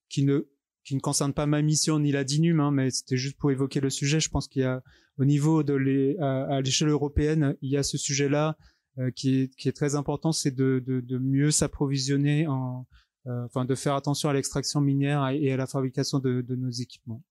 qui 0.09 0.23
ne 0.23 0.47
qui 0.83 0.95
ne 0.95 0.99
concerne 0.99 1.33
pas 1.33 1.45
ma 1.45 1.61
mission 1.61 1.99
ni 1.99 2.11
la 2.11 2.23
DINUM, 2.23 2.59
hein, 2.59 2.71
mais 2.71 2.91
c'était 2.91 3.17
juste 3.17 3.37
pour 3.37 3.51
évoquer 3.51 3.79
le 3.79 3.89
sujet. 3.89 4.19
Je 4.19 4.29
pense 4.29 4.47
qu'il 4.47 4.61
y 4.61 4.65
a 4.65 4.83
au 5.17 5.25
niveau 5.25 5.63
de 5.63 5.73
les, 5.73 6.17
à, 6.19 6.61
l'échelle 6.61 6.89
européenne, 6.89 7.55
il 7.61 7.69
y 7.69 7.77
a 7.77 7.83
ce 7.83 7.97
sujet-là 7.97 8.57
euh, 8.97 9.11
qui, 9.11 9.41
est, 9.41 9.55
qui 9.55 9.69
est 9.69 9.73
très 9.73 9.95
important, 9.95 10.31
c'est 10.31 10.51
de, 10.51 10.83
de, 10.85 11.01
de 11.01 11.17
mieux 11.17 11.51
s'approvisionner, 11.51 12.47
en, 12.47 12.87
euh, 13.27 13.45
enfin 13.45 13.65
de 13.65 13.75
faire 13.75 13.95
attention 13.95 14.29
à 14.29 14.33
l'extraction 14.33 14.81
minière 14.81 15.27
et 15.29 15.51
à 15.51 15.57
la 15.57 15.67
fabrication 15.67 16.19
de, 16.19 16.41
de 16.41 16.55
nos 16.55 16.71
équipements. 16.71 17.21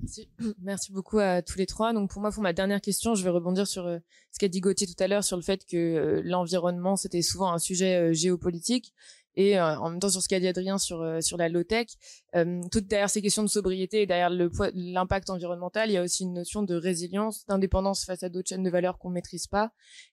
Merci. 0.00 0.28
Merci 0.62 0.92
beaucoup 0.92 1.18
à 1.18 1.42
tous 1.42 1.58
les 1.58 1.66
trois. 1.66 1.92
Donc 1.92 2.10
pour 2.10 2.20
moi, 2.20 2.30
pour 2.30 2.42
ma 2.42 2.52
dernière 2.52 2.80
question, 2.80 3.14
je 3.14 3.24
vais 3.24 3.30
rebondir 3.30 3.66
sur 3.66 3.86
euh, 3.86 3.98
ce 4.32 4.38
qu'a 4.38 4.48
dit 4.48 4.60
Gauthier 4.60 4.86
tout 4.86 5.02
à 5.02 5.08
l'heure 5.08 5.24
sur 5.24 5.36
le 5.36 5.42
fait 5.42 5.64
que 5.64 5.76
euh, 5.76 6.20
l'environnement 6.24 6.96
c'était 6.96 7.22
souvent 7.22 7.52
un 7.52 7.58
sujet 7.58 7.96
euh, 7.96 8.12
géopolitique 8.12 8.94
et 9.38 9.58
en 9.60 9.90
même 9.90 10.00
temps 10.00 10.10
sur 10.10 10.20
ce 10.20 10.28
qu'a 10.28 10.40
dit 10.40 10.48
Adrien 10.48 10.78
sur 10.78 11.22
sur 11.22 11.36
la 11.36 11.48
low 11.48 11.62
tech. 11.62 11.86
tout 12.34 12.80
derrière 12.80 13.08
ces 13.08 13.22
questions 13.22 13.44
de 13.44 13.48
sobriété 13.48 14.02
et 14.02 14.06
derrière 14.06 14.30
l'impact 14.74 15.30
environnemental, 15.30 15.88
il 15.88 15.92
y 15.94 15.96
a 15.96 16.02
aussi 16.02 16.24
une 16.24 16.34
notion 16.34 16.64
de 16.64 16.74
résilience, 16.74 17.46
d'indépendance 17.46 18.04
face 18.04 18.24
à 18.24 18.28
d'autres 18.28 18.48
chaînes 18.48 18.64
de 18.64 18.70
valeur 18.70 18.98
qu'on 18.98 19.10
maîtrise 19.10 19.46
pas 19.46 19.70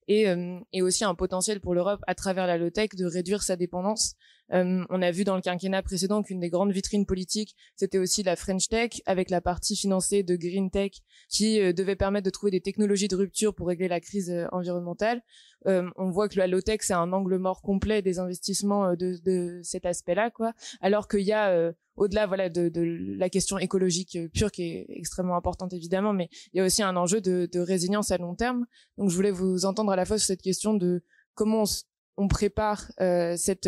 et 0.07 0.27
et 0.71 0.81
aussi 0.83 1.03
un 1.03 1.15
potentiel 1.15 1.59
pour 1.59 1.73
l'Europe 1.73 2.01
à 2.05 2.13
travers 2.13 2.45
la 2.45 2.57
low 2.57 2.69
tech 2.69 2.89
de 2.95 3.05
réduire 3.05 3.41
sa 3.41 3.55
dépendance 3.55 4.15
euh, 4.53 4.85
on 4.89 5.01
a 5.01 5.11
vu 5.11 5.23
dans 5.23 5.35
le 5.35 5.41
quinquennat 5.41 5.81
précédent 5.81 6.21
qu'une 6.21 6.39
des 6.39 6.49
grandes 6.49 6.71
vitrines 6.71 7.05
politiques, 7.05 7.55
c'était 7.75 7.97
aussi 7.97 8.23
la 8.23 8.35
French 8.35 8.67
Tech, 8.67 9.01
avec 9.05 9.29
la 9.29 9.41
partie 9.41 9.75
financée 9.75 10.23
de 10.23 10.35
Green 10.35 10.69
Tech, 10.69 10.91
qui 11.29 11.59
euh, 11.59 11.73
devait 11.73 11.95
permettre 11.95 12.25
de 12.25 12.29
trouver 12.29 12.51
des 12.51 12.61
technologies 12.61 13.07
de 13.07 13.15
rupture 13.15 13.55
pour 13.55 13.67
régler 13.67 13.87
la 13.87 13.99
crise 13.99 14.29
euh, 14.29 14.45
environnementale. 14.51 15.21
on 15.65 16.11
voit 16.11 16.29
que 16.29 16.37
la 16.37 16.45
low 16.45 16.61
tech 16.61 16.81
c'est 16.81 16.93
un 16.93 17.11
angle 17.11 17.37
mort 17.37 17.63
complet 17.63 18.03
des 18.03 18.19
investissements 18.19 18.93
de, 18.95 19.59
cet 19.63 19.85
aspect-là, 19.85 20.29
quoi. 20.29 20.53
Alors 20.79 21.07
qu'il 21.07 21.21
y 21.21 21.33
a 21.33 21.73
au-delà 21.95 22.27
voilà 22.27 22.49
de, 22.49 22.71
la 23.17 23.29
question 23.29 23.57
écologique 23.57 24.17
pure 24.31 24.51
qui 24.51 24.63
est 24.63 24.85
extrêmement 24.89 25.35
importante 25.35 25.73
évidemment, 25.73 26.13
mais 26.13 26.29
il 26.53 26.57
y 26.59 26.61
a 26.61 26.65
aussi 26.65 26.83
un 26.83 26.95
enjeu 26.95 27.19
de, 27.19 27.59
résilience 27.59 28.11
à 28.11 28.17
long 28.17 28.35
terme. 28.35 28.67
Donc 28.99 29.09
je 29.09 29.15
voulais 29.15 29.31
vous 29.31 29.65
entendre 29.65 29.91
à 29.91 29.95
la 29.95 30.05
fois 30.05 30.19
sur 30.19 30.27
cette 30.27 30.43
question 30.43 30.75
de 30.75 31.03
comment 31.33 31.63
on, 32.17 32.27
prépare 32.27 32.91
cette 33.35 33.67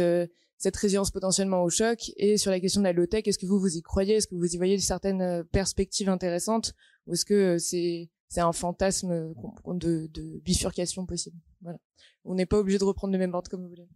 cette 0.57 0.75
résilience 0.75 1.11
potentiellement 1.11 1.63
au 1.63 1.69
choc 1.69 2.11
et 2.17 2.37
sur 2.37 2.51
la 2.51 2.59
question 2.59 2.81
de 2.81 2.85
la 2.85 2.93
low-tech, 2.93 3.23
est-ce 3.25 3.37
que 3.37 3.45
vous 3.45 3.59
vous 3.59 3.77
y 3.77 3.81
croyez? 3.81 4.15
Est-ce 4.15 4.27
que 4.27 4.35
vous 4.35 4.53
y 4.53 4.57
voyez 4.57 4.77
certaines 4.79 5.21
euh, 5.21 5.43
perspectives 5.43 6.09
intéressantes 6.09 6.73
ou 7.05 7.13
est-ce 7.13 7.25
que 7.25 7.33
euh, 7.33 7.57
c'est 7.59 8.09
c'est 8.29 8.41
un 8.41 8.51
fantasme 8.51 9.11
euh, 9.11 9.33
de, 9.73 10.07
de 10.07 10.39
bifurcation 10.43 11.05
possible? 11.05 11.37
Voilà. 11.61 11.79
On 12.25 12.35
n'est 12.35 12.45
pas 12.45 12.59
obligé 12.59 12.77
de 12.77 12.83
reprendre 12.83 13.13
le 13.13 13.19
même 13.19 13.33
ordre 13.33 13.49
comme 13.49 13.63
vous 13.63 13.69
voulez. 13.69 13.87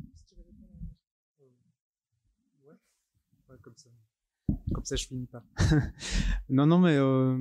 comme 3.61 3.75
ça. 3.75 3.89
Comme 4.73 4.85
ça, 4.85 4.95
je 4.95 5.07
finis 5.07 5.27
pas. 5.27 5.43
non, 6.49 6.65
non, 6.65 6.79
mais 6.79 6.95
euh, 6.95 7.37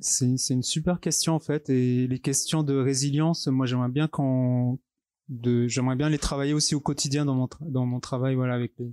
c'est 0.00 0.26
une 0.50 0.62
super 0.62 1.00
question 1.00 1.34
en 1.34 1.40
fait. 1.40 1.70
Et 1.70 2.06
les 2.06 2.18
questions 2.18 2.62
de 2.62 2.76
résilience, 2.76 3.46
moi, 3.46 3.66
j'aimerais 3.66 3.88
bien 3.88 4.08
qu'on 4.08 4.78
j'aimerais 5.66 5.96
bien 5.96 6.08
les 6.08 6.18
travailler 6.18 6.52
aussi 6.52 6.74
au 6.74 6.80
quotidien 6.80 7.24
dans 7.24 7.34
mon 7.34 7.48
dans 7.60 7.86
mon 7.86 8.00
travail 8.00 8.34
voilà 8.34 8.54
avec 8.54 8.72
les 8.78 8.92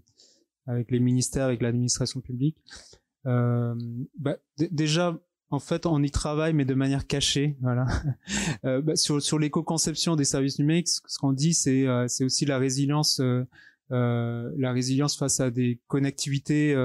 avec 0.67 0.91
les 0.91 0.99
ministères 0.99 1.45
avec 1.45 1.61
l'administration 1.61 2.21
publique. 2.21 2.57
Euh, 3.25 3.75
bah, 4.17 4.37
déjà 4.71 5.19
en 5.51 5.59
fait 5.59 5.85
on 5.85 6.01
y 6.01 6.11
travaille 6.11 6.53
mais 6.53 6.65
de 6.65 6.73
manière 6.73 7.07
cachée 7.07 7.57
voilà. 7.61 7.85
Euh, 8.65 8.81
bah, 8.81 8.95
sur 8.95 9.21
sur 9.21 9.39
l'éco-conception 9.39 10.15
des 10.15 10.25
services 10.25 10.59
numériques 10.59 10.87
ce 10.89 11.17
qu'on 11.17 11.33
dit 11.33 11.53
c'est 11.53 11.87
euh, 11.87 12.07
c'est 12.07 12.25
aussi 12.25 12.45
la 12.45 12.57
résilience 12.57 13.19
euh, 13.21 13.45
euh, 13.91 14.51
la 14.57 14.73
résilience 14.73 15.17
face 15.17 15.39
à 15.39 15.49
des 15.49 15.79
connectivités 15.87 16.75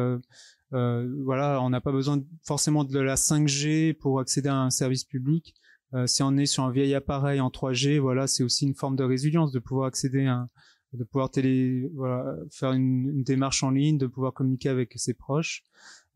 voilà 0.71 1.61
on 1.63 1.71
n'a 1.71 1.81
pas 1.81 1.93
besoin 1.93 2.23
forcément 2.43 2.85
de 2.85 2.99
la 2.99 3.15
5G 3.15 3.95
pour 3.95 4.21
accéder 4.21 4.49
à 4.49 4.57
un 4.57 4.71
service 4.71 5.05
public 5.05 5.55
euh, 5.95 6.07
si 6.07 6.22
on 6.22 6.36
est 6.36 6.47
sur 6.47 6.64
un 6.64 6.70
vieil 6.70 6.95
appareil 6.95 7.40
en 7.40 7.49
3G, 7.49 7.99
voilà, 7.99 8.26
c'est 8.26 8.42
aussi 8.42 8.66
une 8.66 8.74
forme 8.74 8.97
de 8.97 9.05
résilience 9.05 9.53
de 9.53 9.59
pouvoir 9.59 9.86
accéder 9.86 10.26
à, 10.26 10.49
de 10.92 11.05
pouvoir 11.05 11.30
télé, 11.30 11.90
voilà, 11.95 12.36
faire 12.51 12.72
une, 12.72 13.09
une, 13.09 13.22
démarche 13.22 13.62
en 13.62 13.70
ligne, 13.70 13.99
de 13.99 14.07
pouvoir 14.07 14.32
communiquer 14.32 14.68
avec 14.68 14.92
ses 14.97 15.14
proches. 15.14 15.62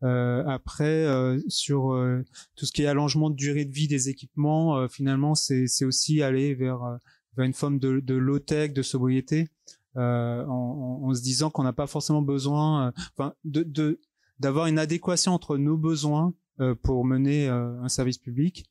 Euh, 0.03 0.43
après, 0.47 1.05
euh, 1.05 1.39
sur 1.49 1.93
euh, 1.93 2.23
tout 2.55 2.65
ce 2.65 2.71
qui 2.71 2.83
est 2.83 2.87
allongement 2.87 3.29
de 3.29 3.35
durée 3.35 3.65
de 3.65 3.73
vie 3.73 3.87
des 3.87 4.09
équipements, 4.09 4.77
euh, 4.77 4.87
finalement, 4.87 5.35
c'est 5.35 5.83
aussi 5.83 6.21
aller 6.21 6.55
vers, 6.55 6.99
vers 7.35 7.45
une 7.45 7.53
forme 7.53 7.79
de, 7.79 7.99
de 7.99 8.15
low 8.15 8.39
tech, 8.39 8.73
de 8.73 8.81
sobriété, 8.81 9.49
en, 9.95 10.01
en, 10.01 11.09
en, 11.09 11.13
se 11.13 11.21
disant 11.21 11.49
qu'on 11.49 11.63
n'a 11.63 11.73
pas 11.73 11.87
forcément 11.87 12.21
besoin, 12.21 12.93
enfin, 13.17 13.33
de 13.43 13.99
d'avoir 14.39 14.67
une 14.67 14.79
adéquation 14.79 15.33
entre 15.33 15.57
nos 15.57 15.75
besoins 15.75 16.33
pour 16.81 17.03
mener 17.03 17.49
un 17.49 17.89
service 17.89 18.17
public 18.17 18.63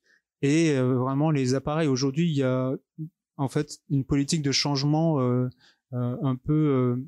et 0.42 0.70
euh, 0.72 0.94
vraiment 0.94 1.30
les 1.30 1.54
appareils. 1.54 1.88
Aujourd'hui, 1.88 2.30
il 2.30 2.36
y 2.36 2.42
a 2.42 2.74
en 3.36 3.48
fait 3.48 3.78
une 3.90 4.04
politique 4.04 4.42
de 4.42 4.52
changement 4.52 5.20
euh, 5.20 5.48
euh, 5.92 6.16
un 6.22 6.36
peu 6.36 6.98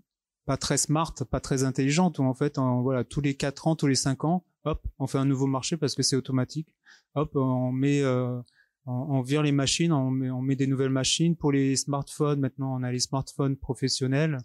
pas 0.47 0.57
très 0.57 0.79
smart, 0.79 1.15
pas 1.31 1.41
très 1.41 1.65
intelligente, 1.65 2.19
où 2.19 2.25
en 2.25 2.35
fait, 2.35 2.59
en, 2.59 2.83
voilà, 2.83 3.05
tous 3.05 3.21
les 3.21 3.35
quatre 3.35 3.67
ans, 3.67 3.77
tous 3.77 3.87
les 3.87 3.95
cinq 3.95 4.25
ans, 4.25 4.45
hop, 4.65 4.87
on 4.99 5.07
fait 5.07 5.19
un 5.19 5.25
nouveau 5.25 5.47
marché 5.47 5.77
parce 5.77 5.95
que 5.95 6.03
c'est 6.03 6.17
automatique. 6.17 6.75
Hop, 7.15 7.35
on 7.37 7.73
met, 7.73 8.05
on, 8.05 8.45
on, 8.87 9.21
vire 9.21 9.43
les 9.43 9.53
machines, 9.53 9.93
on 9.93 10.11
met, 10.11 10.31
on 10.31 10.43
met 10.43 10.57
des 10.57 10.67
nouvelles 10.67 10.91
machines. 10.91 11.37
Pour 11.37 11.53
les 11.53 11.77
smartphones, 11.77 12.41
maintenant, 12.41 12.75
on 12.75 12.83
a 12.83 12.91
les 12.91 13.01
smartphones 13.01 13.57
professionnels. 13.57 14.39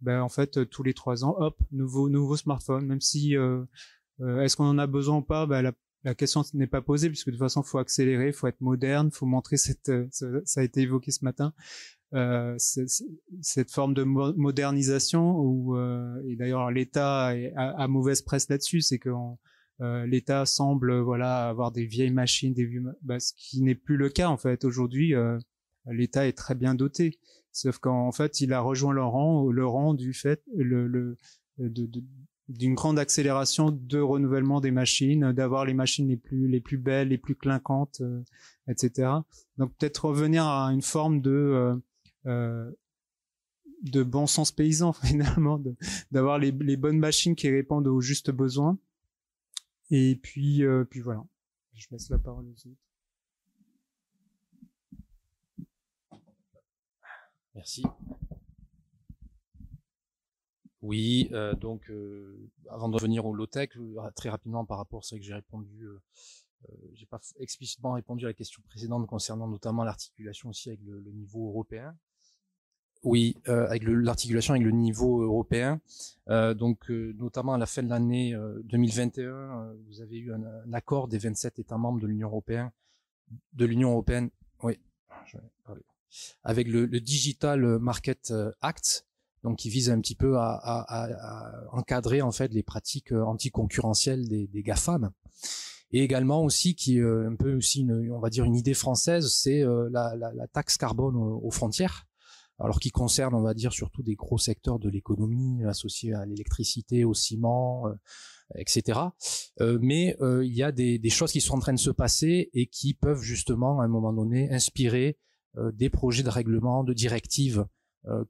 Ben, 0.00 0.20
en 0.20 0.28
fait, 0.28 0.68
tous 0.68 0.82
les 0.82 0.94
trois 0.94 1.24
ans, 1.24 1.34
hop, 1.38 1.60
nouveau, 1.70 2.08
nouveau 2.08 2.36
smartphone. 2.36 2.86
Même 2.86 3.00
si, 3.00 3.36
euh, 3.36 3.64
est-ce 4.20 4.56
qu'on 4.56 4.66
en 4.66 4.78
a 4.78 4.86
besoin 4.86 5.18
ou 5.18 5.22
pas? 5.22 5.46
Ben, 5.46 5.62
la, 5.62 5.72
la 6.04 6.14
question 6.14 6.42
n'est 6.54 6.66
pas 6.66 6.82
posée 6.82 7.08
puisque 7.08 7.26
de 7.26 7.32
toute 7.32 7.40
façon, 7.40 7.62
faut 7.62 7.78
accélérer, 7.78 8.32
faut 8.32 8.46
être 8.46 8.60
moderne, 8.60 9.10
faut 9.10 9.26
montrer 9.26 9.56
cette, 9.56 9.88
euh, 9.88 10.08
ça 10.44 10.60
a 10.60 10.64
été 10.64 10.82
évoqué 10.82 11.10
ce 11.10 11.24
matin, 11.24 11.52
euh, 12.14 12.56
cette 12.58 13.70
forme 13.70 13.94
de 13.94 14.02
modernisation 14.02 15.38
où 15.38 15.76
euh, 15.76 16.22
et 16.28 16.36
d'ailleurs 16.36 16.70
l'État 16.70 17.28
a, 17.56 17.88
mauvaise 17.88 18.20
presse 18.20 18.50
là-dessus, 18.50 18.82
c'est 18.82 18.98
que 18.98 19.08
euh, 19.80 20.04
l'État 20.06 20.44
semble 20.44 20.98
voilà 21.00 21.48
avoir 21.48 21.72
des 21.72 21.86
vieilles 21.86 22.10
machines, 22.10 22.52
des 22.52 22.66
vieux, 22.66 22.84
bah, 23.00 23.18
ce 23.18 23.32
qui 23.34 23.62
n'est 23.62 23.74
plus 23.74 23.96
le 23.96 24.10
cas 24.10 24.28
en 24.28 24.36
fait. 24.36 24.64
Aujourd'hui, 24.64 25.14
euh, 25.14 25.38
l'État 25.86 26.26
est 26.26 26.36
très 26.36 26.54
bien 26.54 26.74
doté, 26.74 27.18
sauf 27.50 27.78
qu'en 27.78 28.12
fait, 28.12 28.42
il 28.42 28.52
a 28.52 28.60
rejoint 28.60 28.92
le 28.92 29.02
rang, 29.02 29.94
du 29.94 30.12
fait 30.12 30.42
le, 30.54 30.86
le 30.86 31.16
de, 31.58 31.86
de, 31.86 32.02
d'une 32.52 32.74
grande 32.74 32.98
accélération 32.98 33.70
de 33.70 33.98
renouvellement 33.98 34.60
des 34.60 34.70
machines, 34.70 35.32
d'avoir 35.32 35.64
les 35.64 35.74
machines 35.74 36.08
les 36.08 36.16
plus 36.16 36.48
les 36.48 36.60
plus 36.60 36.78
belles, 36.78 37.08
les 37.08 37.18
plus 37.18 37.34
clinquantes, 37.34 38.00
euh, 38.00 38.22
etc. 38.68 39.10
Donc 39.58 39.74
peut-être 39.76 40.06
revenir 40.06 40.46
à 40.46 40.72
une 40.72 40.82
forme 40.82 41.20
de 41.20 41.30
euh, 41.30 41.76
euh 42.26 42.70
bon 44.04 44.26
sens 44.26 44.52
paysan 44.52 44.92
finalement, 45.04 45.60
d'avoir 46.10 46.38
les, 46.38 46.52
bonnes 46.52 46.98
machines 46.98 47.34
qui 47.34 47.50
répondent 47.50 47.88
aux 47.88 48.00
justes 48.00 48.30
besoins. 48.30 48.78
Et 49.90 50.16
puis 50.22 50.62
puis 50.90 51.00
voilà. 51.00 51.24
Je 51.74 51.86
laisse 51.90 52.08
la 52.10 52.18
parole 52.18 52.46
aux 52.46 52.68
autres. 52.68 52.76
Merci. 57.54 57.82
Oui, 60.82 61.28
euh, 61.32 61.54
donc 61.54 61.88
euh, 61.90 62.50
avant 62.68 62.88
de 62.88 62.96
revenir 62.96 63.24
au 63.24 63.32
low-tech, 63.32 63.70
euh, 63.76 64.10
très 64.16 64.30
rapidement 64.30 64.64
par 64.64 64.78
rapport 64.78 64.98
à 64.98 65.02
ce 65.02 65.14
que 65.14 65.22
j'ai 65.22 65.32
répondu, 65.32 65.84
euh, 65.84 66.00
j'ai 66.94 67.06
pas 67.06 67.20
explicitement 67.38 67.92
répondu 67.92 68.24
à 68.24 68.28
la 68.28 68.34
question 68.34 68.60
précédente 68.68 69.06
concernant 69.06 69.46
notamment 69.46 69.84
l'articulation 69.84 70.48
aussi 70.48 70.70
avec 70.70 70.80
le, 70.84 70.98
le, 70.98 71.12
niveau 71.12 71.48
européen. 71.48 71.96
Oui, 73.04 73.36
avec 73.46 73.82
l'articulation 73.84 74.54
avec 74.54 74.64
le 74.64 74.70
niveau 74.70 75.22
européen. 75.22 75.80
donc 76.28 76.88
notamment 76.88 77.54
à 77.54 77.58
la 77.58 77.66
fin 77.66 77.82
de 77.82 77.88
l'année 77.88 78.32
2021, 78.62 79.74
vous 79.88 80.00
avez 80.00 80.18
eu 80.18 80.32
un, 80.32 80.44
un, 80.44 80.72
accord 80.72 81.08
des 81.08 81.18
27 81.18 81.58
États 81.58 81.78
membres 81.78 81.98
de 81.98 82.06
l'Union 82.06 82.28
européenne, 82.28 82.70
de 83.54 83.64
l'Union 83.64 83.90
européenne, 83.90 84.30
oui, 84.62 84.78
avec 86.44 86.68
le, 86.68 86.86
le 86.86 87.00
Digital 87.00 87.80
Market 87.80 88.32
Act 88.60 89.04
donc 89.42 89.58
qui 89.58 89.68
vise 89.68 89.90
un 89.90 90.00
petit 90.00 90.14
peu 90.14 90.38
à, 90.38 90.54
à, 90.54 90.84
à 90.88 91.64
encadrer 91.72 92.22
en 92.22 92.32
fait 92.32 92.52
les 92.52 92.62
pratiques 92.62 93.12
euh, 93.12 93.24
anticoncurrentielles 93.24 94.28
des, 94.28 94.46
des 94.46 94.62
GAFAM. 94.62 95.10
Et 95.90 96.02
également 96.02 96.42
aussi 96.42 96.74
qui 96.74 96.98
est 96.98 97.00
euh, 97.00 97.28
un 97.28 97.34
peu 97.34 97.54
aussi 97.54 97.80
une, 97.80 98.10
on 98.12 98.20
va 98.20 98.30
dire 98.30 98.44
une 98.44 98.56
idée 98.56 98.74
française, 98.74 99.28
c'est 99.28 99.62
euh, 99.62 99.88
la, 99.90 100.14
la, 100.16 100.32
la, 100.32 100.46
taxe 100.46 100.78
carbone 100.78 101.16
aux, 101.16 101.50
frontières, 101.50 102.06
alors 102.58 102.78
qui 102.78 102.90
concerne 102.90 103.34
on 103.34 103.42
va 103.42 103.52
dire 103.52 103.72
surtout 103.72 104.02
des 104.02 104.14
gros 104.14 104.38
secteurs 104.38 104.78
de 104.78 104.88
l'économie 104.88 105.64
associés 105.64 106.14
à 106.14 106.24
l'électricité, 106.24 107.04
au 107.04 107.12
ciment, 107.12 107.84
etc. 108.54 109.00
Mais 109.60 110.16
il 110.20 110.54
y 110.54 110.62
a 110.62 110.72
des, 110.72 110.98
des, 110.98 111.10
choses 111.10 111.32
qui 111.32 111.40
sont 111.40 111.56
en 111.56 111.60
train 111.60 111.72
de 111.72 111.78
se 111.78 111.90
passer 111.90 112.48
et 112.54 112.66
qui 112.66 112.94
peuvent 112.94 113.20
justement 113.20 113.80
à 113.80 113.84
un 113.84 113.88
moment 113.88 114.12
donné 114.12 114.50
inspirer 114.52 115.18
des 115.74 115.90
projets 115.90 116.22
de 116.22 116.30
règlement, 116.30 116.84
de 116.84 116.94
directives 116.94 117.66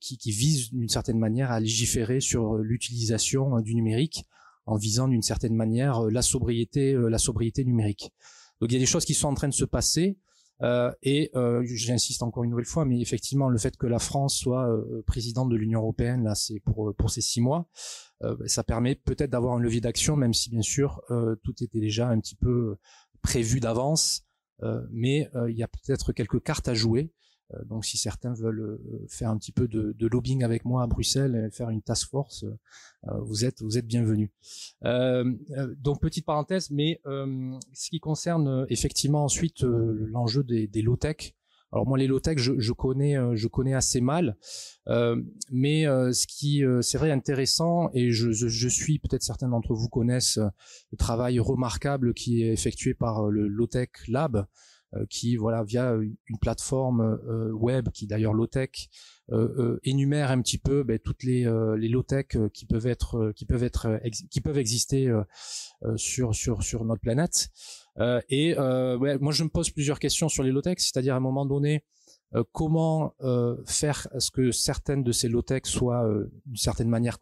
qui, 0.00 0.18
qui 0.18 0.30
vise 0.30 0.70
d'une 0.70 0.88
certaine 0.88 1.18
manière 1.18 1.50
à 1.50 1.60
légiférer 1.60 2.20
sur 2.20 2.56
euh, 2.56 2.62
l'utilisation 2.62 3.56
euh, 3.56 3.62
du 3.62 3.74
numérique 3.74 4.24
en 4.66 4.76
visant 4.76 5.08
d'une 5.08 5.22
certaine 5.22 5.54
manière 5.54 6.02
la 6.02 6.22
sobriété, 6.22 6.94
la 6.94 7.18
sobriété 7.18 7.64
numérique. 7.64 8.12
Donc 8.60 8.70
il 8.70 8.74
y 8.74 8.76
a 8.76 8.80
des 8.80 8.86
choses 8.86 9.04
qui 9.04 9.14
sont 9.14 9.26
en 9.26 9.34
train 9.34 9.48
de 9.48 9.54
se 9.54 9.64
passer. 9.64 10.18
Euh, 10.62 10.92
et 11.02 11.30
euh, 11.34 11.62
j'insiste 11.64 12.22
encore 12.22 12.44
une 12.44 12.50
nouvelle 12.50 12.66
fois, 12.66 12.84
mais 12.84 13.00
effectivement, 13.00 13.48
le 13.48 13.58
fait 13.58 13.76
que 13.76 13.86
la 13.86 13.98
France 13.98 14.36
soit 14.36 14.68
euh, 14.68 15.02
présidente 15.06 15.48
de 15.48 15.56
l'Union 15.56 15.80
européenne, 15.80 16.22
là, 16.22 16.36
c'est 16.36 16.60
pour 16.60 16.94
pour 16.96 17.10
ces 17.10 17.20
six 17.20 17.40
mois, 17.40 17.68
ça 18.46 18.62
permet 18.62 18.94
peut-être 18.94 19.30
d'avoir 19.30 19.56
un 19.56 19.58
levier 19.58 19.80
d'action, 19.80 20.14
même 20.14 20.32
si 20.32 20.48
bien 20.48 20.62
sûr 20.62 21.02
tout 21.42 21.54
était 21.60 21.80
déjà 21.80 22.08
un 22.08 22.20
petit 22.20 22.36
peu 22.36 22.76
prévu 23.20 23.58
d'avance, 23.58 24.22
mais 24.92 25.28
il 25.48 25.56
y 25.56 25.64
a 25.64 25.66
peut-être 25.66 26.12
quelques 26.12 26.40
cartes 26.40 26.68
à 26.68 26.74
jouer. 26.74 27.12
Donc 27.66 27.84
si 27.84 27.98
certains 27.98 28.34
veulent 28.34 28.78
faire 29.08 29.30
un 29.30 29.38
petit 29.38 29.52
peu 29.52 29.68
de, 29.68 30.06
lobbying 30.06 30.44
avec 30.44 30.64
moi 30.64 30.82
à 30.82 30.86
Bruxelles 30.86 31.34
et 31.34 31.50
faire 31.50 31.70
une 31.70 31.82
task 31.82 32.10
force, 32.10 32.44
vous 33.20 33.44
êtes 33.44 33.62
vous 33.62 33.78
êtes 33.78 33.86
bienvenus. 33.86 34.30
donc 34.82 36.00
petite 36.00 36.26
parenthèse, 36.26 36.70
mais 36.70 37.00
ce 37.04 37.90
qui 37.90 38.00
concerne 38.00 38.66
effectivement 38.68 39.24
ensuite 39.24 39.62
l'enjeu 39.62 40.42
des, 40.42 40.82
low 40.82 40.96
tech. 40.96 41.34
Alors 41.72 41.86
moi 41.86 41.96
les 41.96 42.06
low 42.06 42.20
tech 42.20 42.36
je, 42.36 42.72
connais 42.72 43.16
je 43.34 43.48
connais 43.48 43.72
assez 43.72 44.02
mal, 44.02 44.36
euh, 44.88 45.16
mais 45.50 45.86
euh, 45.86 46.12
ce 46.12 46.26
qui 46.26 46.62
euh, 46.64 46.82
c'est 46.82 46.98
vrai 46.98 47.10
intéressant 47.10 47.88
et 47.94 48.10
je, 48.10 48.30
je, 48.30 48.46
je 48.46 48.68
suis 48.68 48.98
peut-être 48.98 49.22
certains 49.22 49.48
d'entre 49.48 49.72
vous 49.72 49.88
connaissent 49.88 50.38
le 50.90 50.98
travail 50.98 51.40
remarquable 51.40 52.12
qui 52.12 52.42
est 52.42 52.52
effectué 52.52 52.92
par 52.92 53.30
le 53.30 53.48
low 53.48 53.66
tech 53.66 53.88
lab 54.06 54.46
qui 55.08 55.36
voilà 55.36 55.62
via 55.64 55.94
une 55.94 56.38
plateforme 56.38 57.18
web 57.52 57.88
qui 57.90 58.06
d'ailleurs 58.06 58.34
low 58.34 58.46
tech 58.46 58.88
énumère 59.84 60.30
un 60.30 60.42
petit 60.42 60.58
peu 60.58 60.82
ben, 60.82 60.98
toutes 60.98 61.22
les, 61.22 61.44
les 61.78 61.88
low 61.88 62.02
tech 62.02 62.26
qui 62.52 62.66
peuvent 62.66 62.86
être 62.86 63.32
qui 63.34 63.46
peuvent 63.46 63.64
être 63.64 64.00
qui 64.30 64.40
peuvent 64.40 64.58
exister 64.58 65.10
sur 65.96 66.34
sur 66.34 66.62
sur 66.62 66.84
notre 66.84 67.00
planète 67.00 67.50
euh, 67.98 68.20
et 68.28 68.58
euh, 68.58 68.96
ouais, 68.96 69.18
moi, 69.18 69.32
je 69.32 69.44
me 69.44 69.48
pose 69.48 69.70
plusieurs 69.70 69.98
questions 69.98 70.28
sur 70.28 70.42
les 70.42 70.50
low-tech, 70.50 70.78
c'est-à-dire 70.78 71.14
à 71.14 71.18
un 71.18 71.20
moment 71.20 71.46
donné, 71.46 71.84
euh, 72.34 72.44
comment 72.52 73.14
faire 73.66 74.08
à 74.12 74.20
ce 74.20 74.30
que 74.30 74.52
certaines 74.52 75.02
de 75.02 75.12
ces 75.12 75.28
low-tech 75.28 75.62
soient 75.64 76.08
d'une 76.46 76.56
certaine 76.56 76.88
manière 76.88 77.18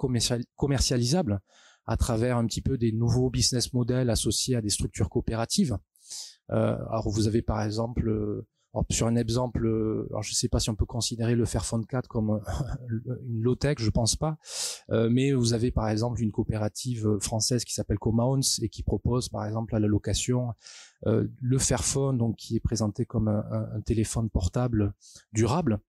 commercialisables 0.57 1.41
à 1.87 1.97
travers 1.97 2.37
un 2.37 2.47
petit 2.47 2.62
peu 2.62 2.79
des 2.79 2.93
nouveaux 2.93 3.31
business 3.31 3.73
models 3.73 4.11
associés 4.11 4.55
à 4.55 4.61
des 4.61 4.71
structures 4.71 5.09
coopératives. 5.09 5.77
Alors 6.51 7.09
vous 7.09 7.26
avez 7.26 7.42
par 7.42 7.62
exemple 7.62 8.44
sur 8.88 9.07
un 9.07 9.16
exemple, 9.16 9.66
euh, 9.66 10.07
alors 10.11 10.22
je 10.22 10.30
ne 10.30 10.34
sais 10.34 10.48
pas 10.48 10.61
si 10.61 10.70
on 10.70 10.76
peut 10.76 10.86
considérer 10.86 11.34
le 11.34 11.44
Fairphone 11.44 11.84
4 11.86 12.09
comme 12.09 12.30
euh, 12.30 12.38
une 13.28 13.42
low-tech, 13.42 13.76
je 13.78 13.90
pense 13.90 14.16
pas, 14.16 14.38
euh, 14.90 15.09
mais 15.11 15.32
vous 15.32 15.55
avez 15.55 15.70
par 15.70 15.88
exemple 15.88 16.22
une 16.22 16.30
coopérative 16.30 17.18
française 17.20 17.64
qui 17.64 17.74
s'appelle 17.74 17.98
Comounts 17.98 18.61
et 18.62 18.68
qui 18.68 18.82
propose 18.82 19.28
par 19.28 19.44
exemple 19.44 19.74
à 19.74 19.80
la 19.80 19.86
location 19.86 20.53
le 21.03 21.57
Fairphone, 21.57 22.18
donc 22.18 22.36
qui 22.36 22.57
est 22.57 22.61
présenté 22.61 23.07
comme 23.07 23.28
un, 23.28 23.80
téléphone 23.86 24.28
portable 24.28 24.92
durable, 25.32 25.80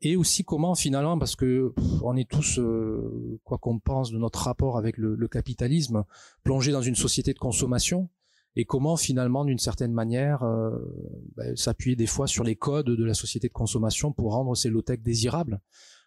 et 0.00 0.16
aussi 0.16 0.44
comment 0.44 0.74
finalement, 0.74 1.18
parce 1.18 1.36
que 1.36 1.74
on 2.02 2.16
est 2.16 2.26
tous, 2.26 2.58
quoi 3.44 3.58
qu'on 3.58 3.78
pense 3.78 4.10
de 4.10 4.16
notre 4.16 4.44
rapport 4.44 4.78
avec 4.78 4.96
le, 4.96 5.14
le 5.14 5.28
capitalisme, 5.28 6.04
plongé 6.42 6.72
dans 6.72 6.80
une 6.80 6.94
société 6.94 7.34
de 7.34 7.38
consommation 7.38 8.08
et 8.56 8.64
comment 8.64 8.96
finalement 8.96 9.44
d'une 9.44 9.58
certaine 9.58 9.92
manière 9.92 10.42
euh, 10.42 10.70
bah, 11.36 11.44
s'appuyer 11.54 11.96
des 11.96 12.06
fois 12.06 12.26
sur 12.26 12.44
les 12.44 12.56
codes 12.56 12.86
de 12.86 13.04
la 13.04 13.14
société 13.14 13.48
de 13.48 13.52
consommation 13.52 14.12
pour 14.12 14.32
rendre 14.32 14.54
ces 14.56 14.68
low-tech 14.68 15.00
désirables. 15.00 15.60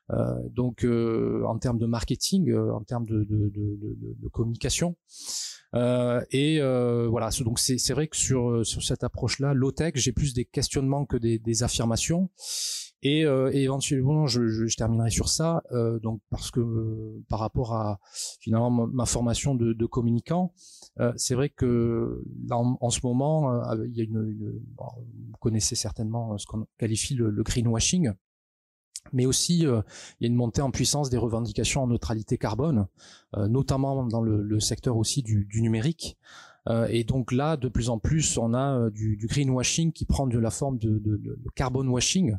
Euh, 0.09 0.35
donc 0.49 0.83
euh, 0.83 1.43
en 1.47 1.57
termes 1.57 1.77
de 1.77 1.85
marketing, 1.85 2.53
en 2.53 2.83
termes 2.83 3.05
de, 3.05 3.23
de, 3.23 3.49
de, 3.49 3.97
de 4.19 4.27
communication. 4.29 4.97
et 5.73 6.59
voilà, 6.59 7.29
donc 7.41 7.59
c'est 7.59 7.93
vrai 7.93 8.07
que 8.07 8.17
sur, 8.17 8.65
sur 8.65 8.83
cette 8.83 9.03
approche-là, 9.03 9.53
low-tech, 9.53 9.93
j'ai 9.95 10.11
plus 10.11 10.33
des 10.33 10.45
questionnements 10.45 11.05
que 11.05 11.17
des, 11.17 11.39
des 11.39 11.63
affirmations. 11.63 12.29
Et, 13.03 13.21
et, 13.21 13.63
éventuellement, 13.63 14.27
je, 14.27 14.47
je, 14.47 14.67
je, 14.67 14.77
terminerai 14.77 15.09
sur 15.09 15.27
ça, 15.27 15.63
donc 16.03 16.21
parce 16.29 16.51
que 16.51 17.19
par 17.29 17.39
rapport 17.39 17.73
à 17.73 17.99
finalement 18.39 18.69
ma, 18.87 19.05
formation 19.05 19.55
de, 19.55 19.73
de 19.73 19.85
communicant, 19.87 20.53
euh, 20.99 21.13
c'est 21.15 21.35
vrai 21.35 21.49
que 21.49 22.23
là, 22.47 22.57
en, 22.57 22.89
ce 22.89 22.99
moment, 23.03 23.53
euh, 23.53 23.87
il 23.87 23.95
y 23.95 24.01
a 24.01 24.03
une, 24.03 24.29
une 24.29 24.61
vous 24.79 25.37
connaissez 25.39 25.75
certainement 25.75 26.33
euh, 26.33 26.37
ce 26.37 26.45
qu'on 26.45 26.67
qualifie 26.77 27.15
le, 27.15 27.29
le, 27.29 27.43
greenwashing, 27.43 28.11
mais 29.13 29.25
aussi 29.25 29.59
il 29.59 29.63
y 30.21 30.25
a 30.25 30.27
une 30.27 30.35
montée 30.35 30.61
en 30.61 30.69
puissance 30.69 31.09
des 31.09 31.17
revendications 31.17 31.83
en 31.83 31.87
neutralité 31.87 32.37
carbone, 32.37 32.87
notamment 33.35 34.05
dans 34.05 34.21
le, 34.21 34.43
le, 34.43 34.59
secteur 34.59 34.97
aussi 34.97 35.23
du, 35.23 35.45
du 35.45 35.61
numérique. 35.61 36.17
et 36.89 37.03
donc 37.03 37.31
là, 37.31 37.57
de 37.57 37.67
plus 37.67 37.89
en 37.89 37.97
plus, 37.97 38.37
on 38.37 38.53
a 38.53 38.91
du, 38.91 39.17
du 39.17 39.25
greenwashing 39.25 39.91
qui 39.91 40.05
prend 40.05 40.27
de 40.27 40.37
la 40.37 40.51
forme 40.51 40.77
de, 40.77 40.99
de, 40.99 41.17
de 41.17 41.49
carbone 41.55 41.87
washing. 41.87 42.37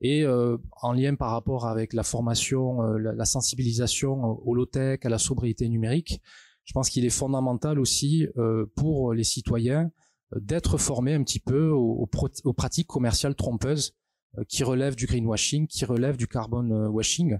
Et 0.00 0.24
euh, 0.24 0.58
en 0.82 0.92
lien 0.92 1.14
par 1.14 1.30
rapport 1.30 1.66
avec 1.66 1.92
la 1.92 2.02
formation, 2.02 2.82
la, 2.82 3.12
la, 3.12 3.24
sensibilisation 3.24 4.38
au 4.46 4.54
low-tech, 4.54 5.00
à 5.04 5.08
la 5.08 5.18
sobriété 5.18 5.68
numérique, 5.68 6.20
je 6.66 6.72
pense 6.72 6.90
qu'il 6.90 7.04
est 7.04 7.10
fondamental 7.10 7.78
aussi 7.78 8.26
euh, 8.36 8.66
pour 8.74 9.14
les 9.14 9.24
citoyens 9.24 9.90
euh, 10.34 10.40
d'être 10.40 10.76
formés 10.78 11.14
un 11.14 11.22
petit 11.22 11.40
peu 11.40 11.70
aux, 11.70 12.08
aux, 12.44 12.52
pratiques 12.52 12.88
commerciales 12.88 13.36
trompeuses 13.36 13.94
euh, 14.36 14.44
qui 14.48 14.64
relèvent 14.64 14.96
du 14.96 15.06
greenwashing, 15.06 15.68
qui 15.68 15.84
relèvent 15.84 16.16
du 16.16 16.26
carbon 16.26 16.88
washing. 16.88 17.38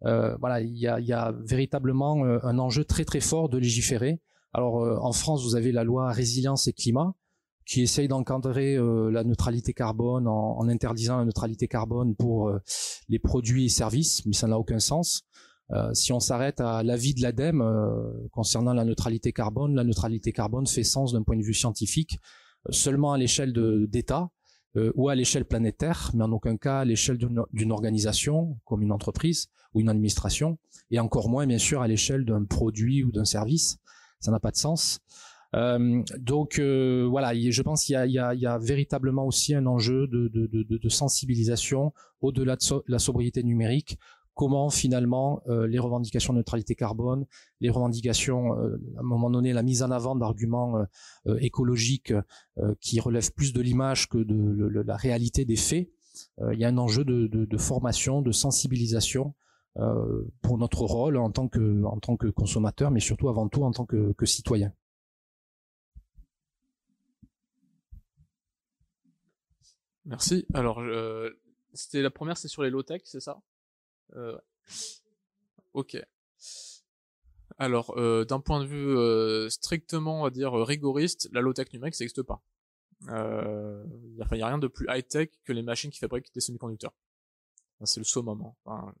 voilà, 0.00 0.60
il 0.60 0.76
y 0.76 0.88
a, 0.88 0.98
y 0.98 1.12
a 1.12 1.32
véritablement 1.44 2.24
un 2.24 2.58
enjeu 2.58 2.84
très 2.84 3.04
très 3.04 3.20
fort 3.20 3.48
de 3.48 3.58
légiférer. 3.58 4.20
Alors 4.52 4.74
en 5.02 5.12
France, 5.12 5.42
vous 5.44 5.56
avez 5.56 5.72
la 5.72 5.84
loi 5.84 6.12
résilience 6.12 6.68
et 6.68 6.72
climat 6.72 7.14
qui 7.66 7.82
essaye 7.82 8.08
d'encadrer 8.08 8.76
la 9.10 9.24
neutralité 9.24 9.72
carbone 9.72 10.28
en, 10.28 10.58
en, 10.58 10.68
interdisant 10.68 11.18
la 11.18 11.24
neutralité 11.24 11.66
carbone 11.66 12.14
pour 12.14 12.52
les 13.08 13.18
produits 13.18 13.66
et 13.66 13.68
services, 13.68 14.24
mais 14.26 14.34
ça 14.34 14.46
n'a 14.46 14.58
aucun 14.58 14.80
sens. 14.80 15.24
Euh, 15.70 15.92
si 15.94 16.12
on 16.12 16.20
s'arrête 16.20 16.60
à 16.60 16.82
l'avis 16.82 17.14
de 17.14 17.22
l'ADEME 17.22 17.62
euh, 17.62 18.12
concernant 18.30 18.74
la 18.74 18.84
neutralité 18.84 19.32
carbone, 19.32 19.74
la 19.74 19.84
neutralité 19.84 20.32
carbone 20.32 20.66
fait 20.66 20.84
sens 20.84 21.12
d'un 21.12 21.22
point 21.22 21.36
de 21.36 21.42
vue 21.42 21.54
scientifique 21.54 22.18
euh, 22.68 22.72
seulement 22.72 23.12
à 23.12 23.18
l'échelle 23.18 23.52
d'État 23.88 24.30
ou 24.96 25.08
à 25.08 25.14
l'échelle 25.14 25.44
planétaire, 25.44 26.10
mais 26.14 26.24
en 26.24 26.32
aucun 26.32 26.56
cas 26.56 26.80
à 26.80 26.84
l'échelle 26.84 27.16
d'une 27.16 27.70
organisation 27.70 28.58
comme 28.64 28.82
une 28.82 28.90
entreprise 28.90 29.46
ou 29.72 29.78
une 29.80 29.88
administration, 29.88 30.58
et 30.90 30.98
encore 30.98 31.28
moins 31.28 31.46
bien 31.46 31.58
sûr 31.58 31.80
à 31.80 31.86
l'échelle 31.86 32.24
d'un 32.24 32.42
produit 32.42 33.04
ou 33.04 33.12
d'un 33.12 33.24
service. 33.24 33.78
Ça 34.18 34.32
n'a 34.32 34.40
pas 34.40 34.50
de 34.50 34.56
sens. 34.56 34.98
Euh, 35.54 36.02
donc 36.18 36.58
euh, 36.58 37.06
voilà, 37.08 37.32
je 37.34 37.62
pense 37.62 37.84
qu'il 37.84 37.96
y, 37.96 38.10
y, 38.10 38.40
y 38.40 38.46
a, 38.46 38.58
véritablement 38.58 39.24
aussi 39.24 39.54
un 39.54 39.66
enjeu 39.66 40.08
de, 40.08 40.28
de, 40.28 40.46
de, 40.46 40.78
de 40.78 40.88
sensibilisation 40.88 41.92
au-delà 42.20 42.56
de 42.56 42.82
la 42.88 42.98
sobriété 42.98 43.42
numérique 43.42 43.98
comment 44.34 44.68
finalement 44.68 45.42
euh, 45.48 45.66
les 45.66 45.78
revendications 45.78 46.32
de 46.32 46.38
neutralité 46.38 46.74
carbone, 46.74 47.24
les 47.60 47.70
revendications, 47.70 48.58
euh, 48.58 48.76
à 48.96 49.00
un 49.00 49.04
moment 49.04 49.30
donné, 49.30 49.52
la 49.52 49.62
mise 49.62 49.82
en 49.82 49.90
avant 49.90 50.16
d'arguments 50.16 50.84
euh, 51.26 51.36
écologiques 51.38 52.12
qui 52.80 53.00
relèvent 53.00 53.32
plus 53.32 53.52
de 53.52 53.60
l'image 53.60 54.08
que 54.08 54.18
de 54.18 54.82
la 54.86 54.96
réalité 54.96 55.44
des 55.44 55.56
faits. 55.56 55.88
il 56.52 56.58
y 56.58 56.64
a 56.64 56.68
un 56.68 56.78
enjeu 56.78 57.04
de 57.04 57.56
formation, 57.56 58.22
de 58.22 58.32
sensibilisation 58.32 59.34
pour 60.42 60.58
notre 60.58 60.82
rôle 60.82 61.16
en 61.16 61.30
tant 61.30 61.48
que 61.48 61.84
en 61.84 61.98
tant 61.98 62.16
que 62.16 62.28
consommateur, 62.28 62.90
mais 62.90 63.00
surtout 63.00 63.28
avant 63.28 63.48
tout 63.48 63.62
en 63.64 63.72
tant 63.72 63.86
que, 63.86 64.12
que 64.12 64.26
citoyen. 64.26 64.72
Merci. 70.04 70.46
Alors, 70.54 70.82
c'était 71.72 72.02
la 72.02 72.10
première, 72.10 72.36
c'est 72.36 72.48
sur 72.48 72.62
les 72.62 72.70
low 72.70 72.82
tech, 72.82 73.02
c'est 73.04 73.20
ça? 73.20 73.40
Euh, 74.14 74.38
ok. 75.72 75.96
Alors, 77.58 77.96
euh, 77.96 78.24
d'un 78.24 78.40
point 78.40 78.60
de 78.60 78.66
vue 78.66 78.96
euh, 78.96 79.48
strictement, 79.48 80.20
on 80.20 80.24
va 80.24 80.30
dire, 80.30 80.52
rigoriste, 80.52 81.28
la 81.32 81.40
low-tech 81.40 81.72
numérique, 81.72 81.94
ça 81.94 82.04
n'existe 82.04 82.22
pas. 82.22 82.42
Il 83.02 83.10
euh, 83.10 83.84
n'y 84.16 84.22
a, 84.22 84.46
rien 84.46 84.58
de 84.58 84.66
plus 84.66 84.86
high-tech 84.88 85.28
que 85.44 85.52
les 85.52 85.62
machines 85.62 85.90
qui 85.90 85.98
fabriquent 85.98 86.32
des 86.32 86.40
semi-conducteurs. 86.40 86.94
C'est 87.84 88.00
le 88.00 88.04
summum. 88.04 88.40
Hein. 88.42 88.54
Enfin, 88.64 88.94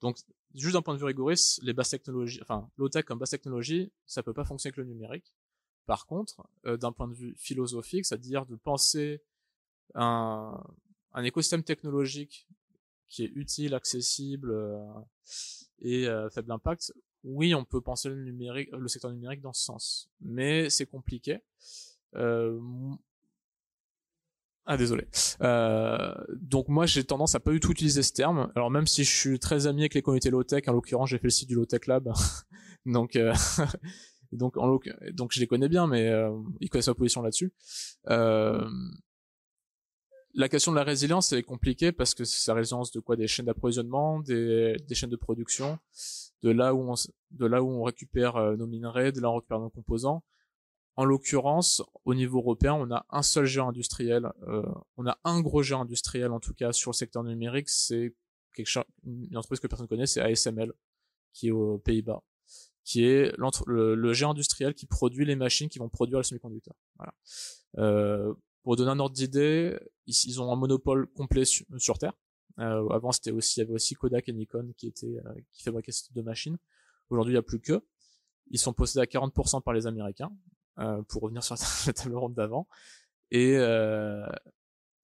donc, 0.00 0.18
juste 0.54 0.74
d'un 0.74 0.82
point 0.82 0.94
de 0.94 0.98
vue 0.98 1.06
rigoriste, 1.06 1.60
les 1.62 1.72
basses 1.72 1.90
technologies, 1.90 2.40
enfin, 2.42 2.70
low-tech 2.76 3.04
comme 3.04 3.18
basse 3.18 3.30
technologie, 3.30 3.92
ça 4.06 4.22
peut 4.22 4.32
pas 4.32 4.44
fonctionner 4.44 4.70
avec 4.70 4.76
le 4.78 4.84
numérique. 4.84 5.34
Par 5.86 6.06
contre, 6.06 6.46
euh, 6.66 6.76
d'un 6.76 6.92
point 6.92 7.08
de 7.08 7.14
vue 7.14 7.34
philosophique, 7.36 8.06
c'est-à-dire 8.06 8.46
de 8.46 8.56
penser 8.56 9.22
un, 9.94 10.62
un 11.12 11.24
écosystème 11.24 11.62
technologique 11.62 12.48
qui 13.08 13.24
est 13.24 13.32
utile, 13.34 13.74
accessible 13.74 14.50
euh, 14.50 14.78
et 15.80 16.08
euh, 16.08 16.30
faible 16.30 16.50
impact, 16.52 16.92
oui, 17.24 17.54
on 17.54 17.64
peut 17.64 17.80
penser 17.80 18.08
le 18.08 18.16
numérique, 18.16 18.70
le 18.72 18.88
secteur 18.88 19.12
numérique 19.12 19.42
dans 19.42 19.52
ce 19.52 19.64
sens, 19.64 20.10
mais 20.20 20.70
c'est 20.70 20.86
compliqué. 20.86 21.40
Euh, 22.16 22.58
ah 24.64 24.76
désolé. 24.76 25.06
Euh, 25.40 26.14
donc 26.40 26.68
moi 26.68 26.86
j'ai 26.86 27.02
tendance 27.02 27.34
à 27.34 27.40
pas 27.40 27.50
du 27.50 27.58
tout 27.58 27.72
utiliser 27.72 28.02
ce 28.02 28.12
terme. 28.12 28.52
Alors 28.54 28.70
même 28.70 28.86
si 28.86 29.02
je 29.02 29.10
suis 29.10 29.38
très 29.40 29.66
ami 29.66 29.82
avec 29.82 29.94
les 29.94 30.02
communautés 30.02 30.30
low 30.30 30.44
tech, 30.44 30.68
en 30.68 30.72
l'occurrence 30.72 31.10
j'ai 31.10 31.18
fait 31.18 31.24
le 31.24 31.30
site 31.30 31.48
du 31.48 31.56
low 31.56 31.66
tech 31.66 31.86
lab, 31.86 32.12
donc 32.86 33.16
euh, 33.16 33.34
donc 34.32 34.56
en 34.56 34.78
donc 35.12 35.32
je 35.32 35.40
les 35.40 35.46
connais 35.46 35.68
bien, 35.68 35.86
mais 35.88 36.08
euh, 36.08 36.30
ils 36.60 36.70
connaissent 36.70 36.88
ma 36.88 36.94
position 36.94 37.22
là-dessus. 37.22 37.52
La 40.34 40.48
question 40.48 40.72
de 40.72 40.76
la 40.76 40.84
résilience 40.84 41.32
est 41.32 41.42
compliquée 41.42 41.92
parce 41.92 42.14
que 42.14 42.24
c'est 42.24 42.50
la 42.50 42.54
résilience 42.54 42.90
de 42.90 43.00
quoi? 43.00 43.16
Des 43.16 43.28
chaînes 43.28 43.46
d'approvisionnement, 43.46 44.20
des, 44.20 44.76
des, 44.88 44.94
chaînes 44.94 45.10
de 45.10 45.16
production, 45.16 45.78
de 46.42 46.50
là 46.50 46.74
où 46.74 46.90
on 46.90 46.94
de 47.32 47.46
là 47.46 47.62
où 47.62 47.68
on 47.68 47.82
récupère 47.82 48.36
euh, 48.36 48.56
nos 48.56 48.66
minerais, 48.66 49.12
de 49.12 49.20
là 49.20 49.28
où 49.28 49.32
on 49.32 49.36
récupère 49.36 49.60
nos 49.60 49.68
composants. 49.68 50.24
en 50.96 51.04
l'occurrence, 51.04 51.82
au 52.04 52.14
niveau 52.14 52.38
européen, 52.38 52.74
on 52.74 52.90
a 52.90 53.04
un 53.10 53.22
seul 53.22 53.44
géant 53.44 53.68
industriel, 53.68 54.30
euh, 54.48 54.62
on 54.96 55.06
a 55.06 55.18
un 55.24 55.40
gros 55.40 55.62
géant 55.62 55.82
industriel 55.82 56.30
en 56.32 56.40
tout 56.40 56.54
cas 56.54 56.72
sur 56.72 56.92
le 56.92 56.96
secteur 56.96 57.24
numérique, 57.24 57.68
c'est 57.68 58.14
quelque 58.54 58.70
une 59.04 59.36
entreprise 59.36 59.60
que 59.60 59.66
personne 59.66 59.84
ne 59.84 59.88
connaît, 59.88 60.06
c'est 60.06 60.20
ASML, 60.20 60.72
qui 61.34 61.48
est 61.48 61.50
aux 61.50 61.78
Pays-Bas, 61.78 62.22
qui 62.84 63.04
est 63.04 63.32
le, 63.36 63.94
le, 63.94 64.12
géant 64.14 64.30
industriel 64.30 64.74
qui 64.74 64.86
produit 64.86 65.24
les 65.24 65.36
machines 65.36 65.68
qui 65.68 65.78
vont 65.78 65.88
produire 65.88 66.18
le 66.18 66.24
semi-conducteur. 66.24 66.74
Voilà. 66.96 67.14
Euh, 67.78 68.34
pour 68.62 68.76
donner 68.76 68.90
un 68.90 68.98
ordre 68.98 69.14
d'idée, 69.14 69.78
ils, 70.06 70.40
ont 70.40 70.52
un 70.52 70.56
monopole 70.56 71.06
complet 71.08 71.44
sur, 71.44 71.98
Terre. 71.98 72.12
Euh, 72.58 72.88
avant, 72.88 73.12
c'était 73.12 73.32
aussi, 73.32 73.58
il 73.58 73.62
y 73.62 73.66
avait 73.66 73.74
aussi 73.74 73.94
Kodak 73.94 74.28
et 74.28 74.32
Nikon 74.32 74.72
qui 74.76 74.86
étaient, 74.88 75.18
euh, 75.24 75.34
qui 75.52 75.62
fabriquaient 75.62 75.92
ce 75.92 76.04
type 76.04 76.14
de 76.14 76.22
machines. 76.22 76.58
Aujourd'hui, 77.10 77.32
il 77.32 77.36
n'y 77.36 77.38
a 77.38 77.42
plus 77.42 77.60
que. 77.60 77.82
Ils 78.50 78.58
sont 78.58 78.72
possédés 78.72 79.02
à 79.02 79.06
40% 79.06 79.62
par 79.62 79.74
les 79.74 79.86
Américains, 79.86 80.30
euh, 80.78 81.02
pour 81.02 81.22
revenir 81.22 81.42
sur 81.42 81.56
la 81.86 81.92
table 81.92 82.16
ronde 82.16 82.34
d'avant. 82.34 82.68
Et, 83.30 83.56
euh, 83.56 84.26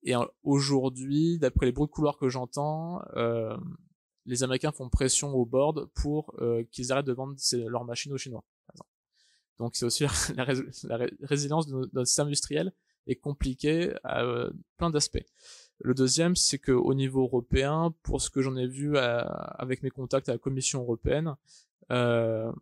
et 0.03 0.15
aujourd'hui, 0.43 1.39
d'après 1.39 1.67
les 1.67 1.73
bruits 1.73 1.87
de 1.87 1.93
couloir 1.93 2.19
que 2.19 2.29
j'entends, 2.29 3.03
euh, 3.17 3.57
les 4.27 4.43
Américains 4.43 4.71
font 4.71 4.89
pression 4.91 5.35
au 5.35 5.47
board 5.47 5.87
pour 5.95 6.35
euh, 6.41 6.63
qu'ils 6.71 6.93
arrêtent 6.93 7.07
de 7.07 7.13
vendre 7.13 7.35
leurs 7.53 7.85
machines 7.85 8.13
aux 8.13 8.19
Chinois. 8.19 8.45
Donc 9.59 9.75
c'est 9.75 9.87
aussi 9.87 10.05
la, 10.37 10.47
la, 10.85 11.07
résilience 11.23 11.67
de 11.67 11.89
notre, 11.93 12.05
système 12.05 12.27
industriel 12.27 12.73
est 13.09 13.17
compliquée 13.17 13.93
à 14.05 14.23
euh, 14.23 14.51
plein 14.77 14.91
d'aspects. 14.91 15.25
Le 15.81 15.95
deuxième, 15.95 16.37
c'est 16.37 16.59
que 16.59 16.73
au 16.73 16.95
niveau 16.95 17.23
européen, 17.23 17.95
pour 18.03 18.21
ce 18.21 18.31
que 18.31 18.43
j'en 18.43 18.57
ai 18.57 18.67
vu 18.67 18.97
avec 18.99 19.83
mes 19.83 19.91
contacts 19.91 20.29
à 20.29 20.33
la 20.33 20.39
Commission 20.39 20.83
européenne, 20.83 21.37
euh, 21.91 22.53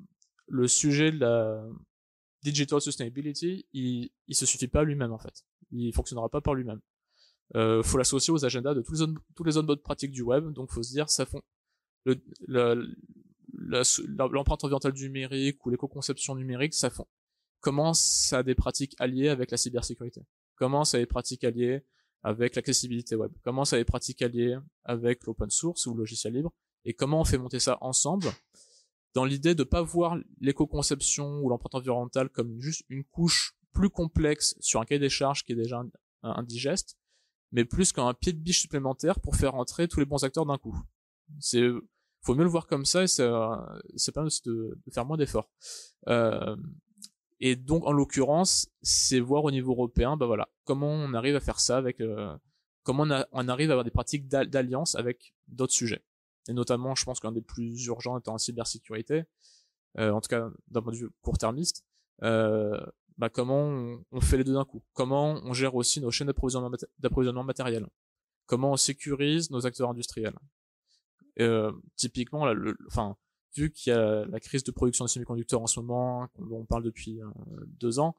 le 0.49 0.69
sujet 0.69 1.11
de 1.11 1.19
la 1.19 1.65
digital 2.43 2.81
sustainability, 2.81 3.67
il, 3.73 4.11
il 4.29 4.35
se 4.35 4.47
suffit 4.47 4.69
pas 4.69 4.85
lui-même 4.85 5.13
en 5.13 5.19
fait. 5.19 5.45
Il 5.73 5.93
fonctionnera 5.95 6.29
pas 6.29 6.41
par 6.41 6.55
lui-même. 6.55 6.81
Euh, 7.55 7.83
faut 7.83 7.99
l'associer 7.99 8.33
aux 8.33 8.45
agendas 8.45 8.75
de 8.75 8.83
tous 8.83 8.93
les 8.93 8.99
zones, 8.99 9.19
tous 9.35 9.45
les 9.45 9.53
zones 9.53 9.67
bonnes 9.67 9.81
pratiques 9.81 10.13
du 10.13 10.23
web. 10.23 10.53
Donc 10.53 10.71
faut 10.71 10.83
se 10.83 10.91
dire, 10.91 11.09
ça 11.09 11.27
font 11.27 11.43
le, 12.05 12.95
l'empreinte 13.57 14.65
environnementale 14.65 14.93
numérique 14.95 15.65
ou 15.65 15.71
l'éco-conception 15.71 16.35
numérique, 16.35 16.75
ça 16.75 16.91
font 16.91 17.07
comment 17.61 17.95
ça 17.95 18.39
a 18.39 18.43
des 18.43 18.55
pratiques 18.55 18.95
alliées 18.99 19.29
avec 19.29 19.51
la 19.51 19.57
cybersécurité 19.57 20.23
Comment 20.57 20.85
ça 20.85 20.97
a 20.97 21.01
des 21.01 21.07
pratiques 21.07 21.45
alliées 21.45 21.85
avec 22.23 22.57
l'accessibilité 22.57 23.15
web? 23.15 23.33
Comment 23.43 23.65
ça 23.65 23.77
a 23.77 23.79
des 23.79 23.85
pratiques 23.85 24.23
alliées 24.23 24.59
avec 24.85 25.25
l'open 25.27 25.51
source 25.51 25.87
ou 25.87 25.95
le 25.95 26.01
logiciel 26.01 26.35
libre? 26.35 26.53
Et 26.85 26.95
comment 26.95 27.21
on 27.21 27.25
fait 27.25 27.39
monter 27.39 27.61
ça 27.61 27.79
ensemble 27.81 28.29
dans 29.15 29.25
l'idée 29.25 29.55
de 29.55 29.65
pas 29.65 29.83
voir 29.83 30.19
l'éco-conception 30.41 31.41
ou 31.41 31.49
l'empreinte 31.49 31.75
environnementale 31.75 32.29
comme 32.29 32.61
juste 32.61 32.85
une 32.89 33.05
couche 33.05 33.57
plus 33.73 33.91
complexe 33.91 34.57
sur 34.61 34.81
un 34.81 34.85
cahier 34.85 34.99
des 34.99 35.09
charges 35.09 35.43
qui 35.45 35.53
est 35.53 35.57
déjà 35.57 35.83
indigeste, 36.23 36.99
mais 37.53 37.65
plus 37.65 37.93
qu'un 37.93 38.13
pied 38.15 38.33
de 38.33 38.39
biche 38.39 38.61
supplémentaire 38.61 39.21
pour 39.21 39.37
faire 39.37 39.55
entrer 39.55 39.89
tous 39.89 40.01
les 40.01 40.07
bons 40.07 40.25
acteurs 40.25 40.47
d'un 40.47 40.59
coup? 40.59 40.79
C'est 41.41 41.71
faut 42.23 42.35
mieux 42.35 42.45
le 42.45 42.51
voir 42.51 42.67
comme 42.67 42.85
ça 42.85 43.05
et 43.05 43.07
ça, 43.07 43.81
ça 43.95 44.13
permet 44.13 44.27
aussi 44.27 44.43
de, 44.45 44.77
faire 44.91 45.07
moins 45.07 45.17
d'efforts. 45.17 45.51
Euh, 46.09 46.57
et 47.41 47.57
donc 47.57 47.87
en 47.87 47.93
l'occurrence, 47.93 48.69
c'est 48.83 49.21
voir 49.21 49.45
au 49.45 49.51
niveau 49.51 49.73
européen, 49.73 50.17
bah 50.17 50.27
voilà, 50.27 50.49
comment 50.65 50.91
on 50.91 51.13
arrive 51.15 51.37
à 51.37 51.41
faire 51.41 51.61
ça 51.61 51.77
avec, 51.77 52.01
euh, 52.01 52.37
comment 52.83 53.05
on, 53.05 53.25
on, 53.33 53.49
arrive 53.49 53.71
à 53.71 53.75
avoir 53.75 53.85
des 53.85 53.91
pratiques 53.91 54.29
d'alliance 54.29 54.95
avec 54.95 55.35
d'autres 55.49 55.73
sujets. 55.73 56.03
Et 56.49 56.53
notamment, 56.53 56.95
je 56.95 57.05
pense 57.05 57.21
qu'un 57.21 57.33
des 57.33 57.43
plus 57.43 57.87
urgents 57.87 58.19
étant 58.19 58.35
en 58.35 58.39
cybersécurité, 58.39 59.25
euh, 59.99 60.11
en 60.11 60.21
tout 60.21 60.29
cas 60.29 60.51
d'un 60.69 60.83
point 60.83 60.93
de 60.93 60.99
vue 60.99 61.11
court-termiste, 61.23 61.85
euh, 62.23 62.79
bah 63.19 63.31
comment 63.31 63.99
on, 64.13 64.21
fait 64.21 64.37
les 64.37 64.45
deux 64.45 64.55
d'un 64.55 64.65
coup. 64.65 64.83
Comment 64.93 65.41
on 65.45 65.53
gère 65.53 65.75
aussi 65.75 66.01
nos 66.01 66.11
chaînes 66.11 66.27
d'approvisionnement 66.27 67.45
matériel. 67.45 67.87
Comment 68.47 68.73
on 68.73 68.77
sécurise 68.77 69.51
nos 69.51 69.67
acteurs 69.67 69.91
industriels. 69.91 70.39
Euh, 71.41 71.73
Typiquement, 71.97 72.45
là, 72.45 72.53
le, 72.53 72.77
enfin, 72.89 73.17
vu 73.57 73.73
qu'il 73.73 73.93
y 73.93 73.97
a 73.97 74.25
la 74.27 74.41
crise 74.41 74.65
de 74.65 74.71
production 74.71 75.05
de 75.05 75.11
semi-conducteurs 75.11 75.63
en 75.63 75.67
ce 75.67 75.81
moment, 75.81 76.29
dont 76.39 76.59
on 76.59 76.65
parle 76.65 76.83
depuis 76.83 77.21
euh, 77.21 77.27
deux 77.81 77.99
ans, 77.99 78.15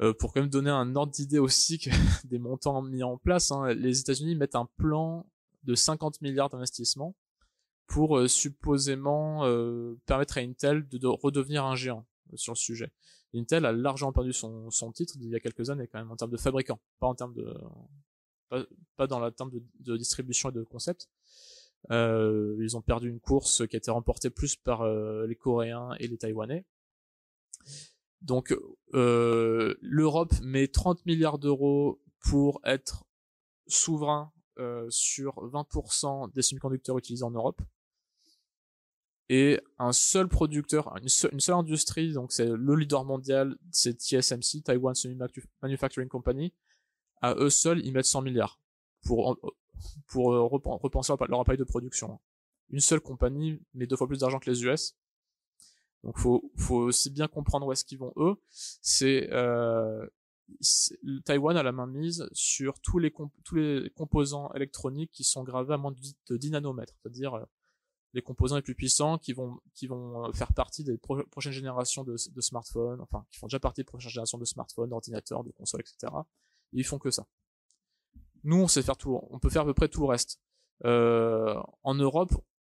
euh, 0.00 0.12
pour 0.12 0.32
quand 0.32 0.40
même 0.40 0.50
donner 0.50 0.70
un 0.70 0.96
ordre 0.96 1.12
d'idée 1.12 1.38
aussi 1.38 1.78
que 1.78 1.90
des 2.26 2.38
montants 2.38 2.82
mis 2.82 3.02
en 3.02 3.16
place, 3.16 3.52
hein, 3.52 3.72
les 3.74 4.00
États-Unis 4.00 4.34
mettent 4.34 4.56
un 4.56 4.68
plan 4.76 5.26
de 5.62 5.74
50 5.74 6.20
milliards 6.20 6.50
d'investissements 6.50 7.14
pour 7.86 8.18
euh, 8.18 8.26
supposément 8.26 9.44
euh, 9.44 9.96
permettre 10.06 10.38
à 10.38 10.40
Intel 10.40 10.88
de, 10.88 11.06
redevenir 11.06 11.64
un 11.64 11.76
géant 11.76 12.06
sur 12.34 12.54
le 12.54 12.58
sujet. 12.58 12.90
Intel 13.34 13.66
a 13.66 13.72
largement 13.72 14.12
perdu 14.12 14.32
son, 14.32 14.70
son 14.70 14.90
titre 14.90 15.14
il 15.20 15.28
y 15.28 15.36
a 15.36 15.40
quelques 15.40 15.70
années 15.70 15.86
quand 15.86 15.98
même 15.98 16.10
en 16.10 16.16
termes 16.16 16.30
de 16.30 16.36
fabricant, 16.36 16.80
pas 16.98 17.06
en 17.06 17.14
termes 17.14 17.34
de 17.34 17.54
pas, 18.96 19.06
dans 19.06 19.18
la 19.18 19.32
terme 19.32 19.50
de, 19.50 19.62
de, 19.80 19.96
distribution 19.96 20.50
et 20.50 20.52
de 20.52 20.62
concept. 20.62 21.08
Euh, 21.90 22.56
ils 22.60 22.76
ont 22.76 22.82
perdu 22.82 23.08
une 23.08 23.20
course 23.20 23.66
qui 23.66 23.76
a 23.76 23.78
été 23.78 23.90
remportée 23.90 24.30
plus 24.30 24.56
par 24.56 24.86
les 25.26 25.36
Coréens 25.36 25.90
et 25.98 26.08
les 26.08 26.18
Taïwanais. 26.18 26.64
Donc 28.22 28.56
l'Europe 28.92 30.32
met 30.42 30.68
30 30.68 31.04
milliards 31.06 31.38
d'euros 31.38 32.00
pour 32.20 32.60
être 32.64 33.04
souverain 33.66 34.32
euh, 34.58 34.86
sur 34.88 35.34
20% 35.50 36.32
des 36.32 36.42
semi-conducteurs 36.42 36.96
utilisés 36.98 37.24
en 37.24 37.30
Europe. 37.30 37.60
Et 39.28 39.58
un 39.78 39.92
seul 39.92 40.28
producteur, 40.28 40.94
une, 41.02 41.08
seule, 41.08 41.54
industrie, 41.54 42.12
donc 42.12 42.30
c'est 42.30 42.46
le 42.46 42.76
leader 42.76 43.04
mondial, 43.04 43.56
c'est 43.72 43.98
TSMC, 43.98 44.62
Taiwan 44.62 44.94
Semi 44.94 45.18
Manufacturing 45.62 46.08
Company. 46.08 46.52
À 47.22 47.34
eux 47.34 47.50
seuls, 47.50 47.84
ils 47.84 47.92
mettent 47.92 48.04
100 48.04 48.22
milliards 48.22 48.60
pour, 49.02 49.40
pour 50.06 50.32
euh, 50.32 50.42
repenser 50.42 51.12
leur 51.28 51.40
appareil 51.40 51.58
de 51.58 51.64
production. 51.64 52.20
Une 52.70 52.80
seule 52.80 53.00
compagnie 53.00 53.60
met 53.74 53.86
deux 53.86 53.96
fois 53.96 54.06
plus 54.06 54.20
d'argent 54.20 54.38
que 54.38 54.50
les 54.50 54.64
US. 54.64 54.96
Donc 56.02 56.18
faut, 56.18 56.50
faut 56.56 56.76
aussi 56.76 57.10
bien 57.10 57.28
comprendre 57.28 57.66
où 57.66 57.72
est-ce 57.72 57.84
qu'ils 57.84 57.98
vont 57.98 58.12
eux. 58.16 58.36
C'est 58.50 59.28
euh, 59.32 60.06
Taïwan 61.24 61.56
a 61.56 61.62
la 61.62 61.72
main 61.72 61.86
mise 61.86 62.28
sur 62.32 62.78
tous 62.80 62.98
les, 62.98 63.10
composants 63.10 64.52
électroniques 64.52 65.10
qui 65.12 65.24
sont 65.24 65.42
gravés 65.42 65.74
à 65.74 65.78
moins 65.78 65.92
de 66.28 66.36
10 66.36 66.50
nanomètres, 66.50 66.94
c'est-à-dire 67.02 67.34
euh, 67.34 67.44
les 68.12 68.22
composants 68.22 68.56
les 68.56 68.62
plus 68.62 68.74
puissants 68.74 69.18
qui 69.18 69.32
vont, 69.32 69.58
euh, 69.82 70.32
faire 70.32 70.52
partie 70.52 70.84
des 70.84 70.98
prochaines 70.98 71.52
générations 71.52 72.04
de, 72.04 72.16
smartphones, 72.16 73.00
enfin, 73.00 73.24
qui 73.30 73.38
font 73.38 73.46
déjà 73.46 73.58
partie 73.58 73.80
des 73.80 73.84
prochaines 73.84 74.10
générations 74.10 74.38
de 74.38 74.44
smartphones, 74.44 74.90
d'ordinateurs, 74.90 75.44
de 75.44 75.50
consoles, 75.50 75.80
etc. 75.80 76.12
Et 76.72 76.78
ils 76.78 76.84
font 76.84 76.98
que 76.98 77.10
ça. 77.10 77.26
Nous, 78.44 78.56
on 78.56 78.68
sait 78.68 78.82
faire 78.82 78.96
tout, 78.96 79.20
on 79.30 79.38
peut 79.38 79.50
faire 79.50 79.62
à 79.62 79.64
peu 79.64 79.74
près 79.74 79.88
tout 79.88 80.00
le 80.00 80.06
reste. 80.06 80.38
Euh, 80.84 81.60
en 81.82 81.94
Europe, 81.94 82.32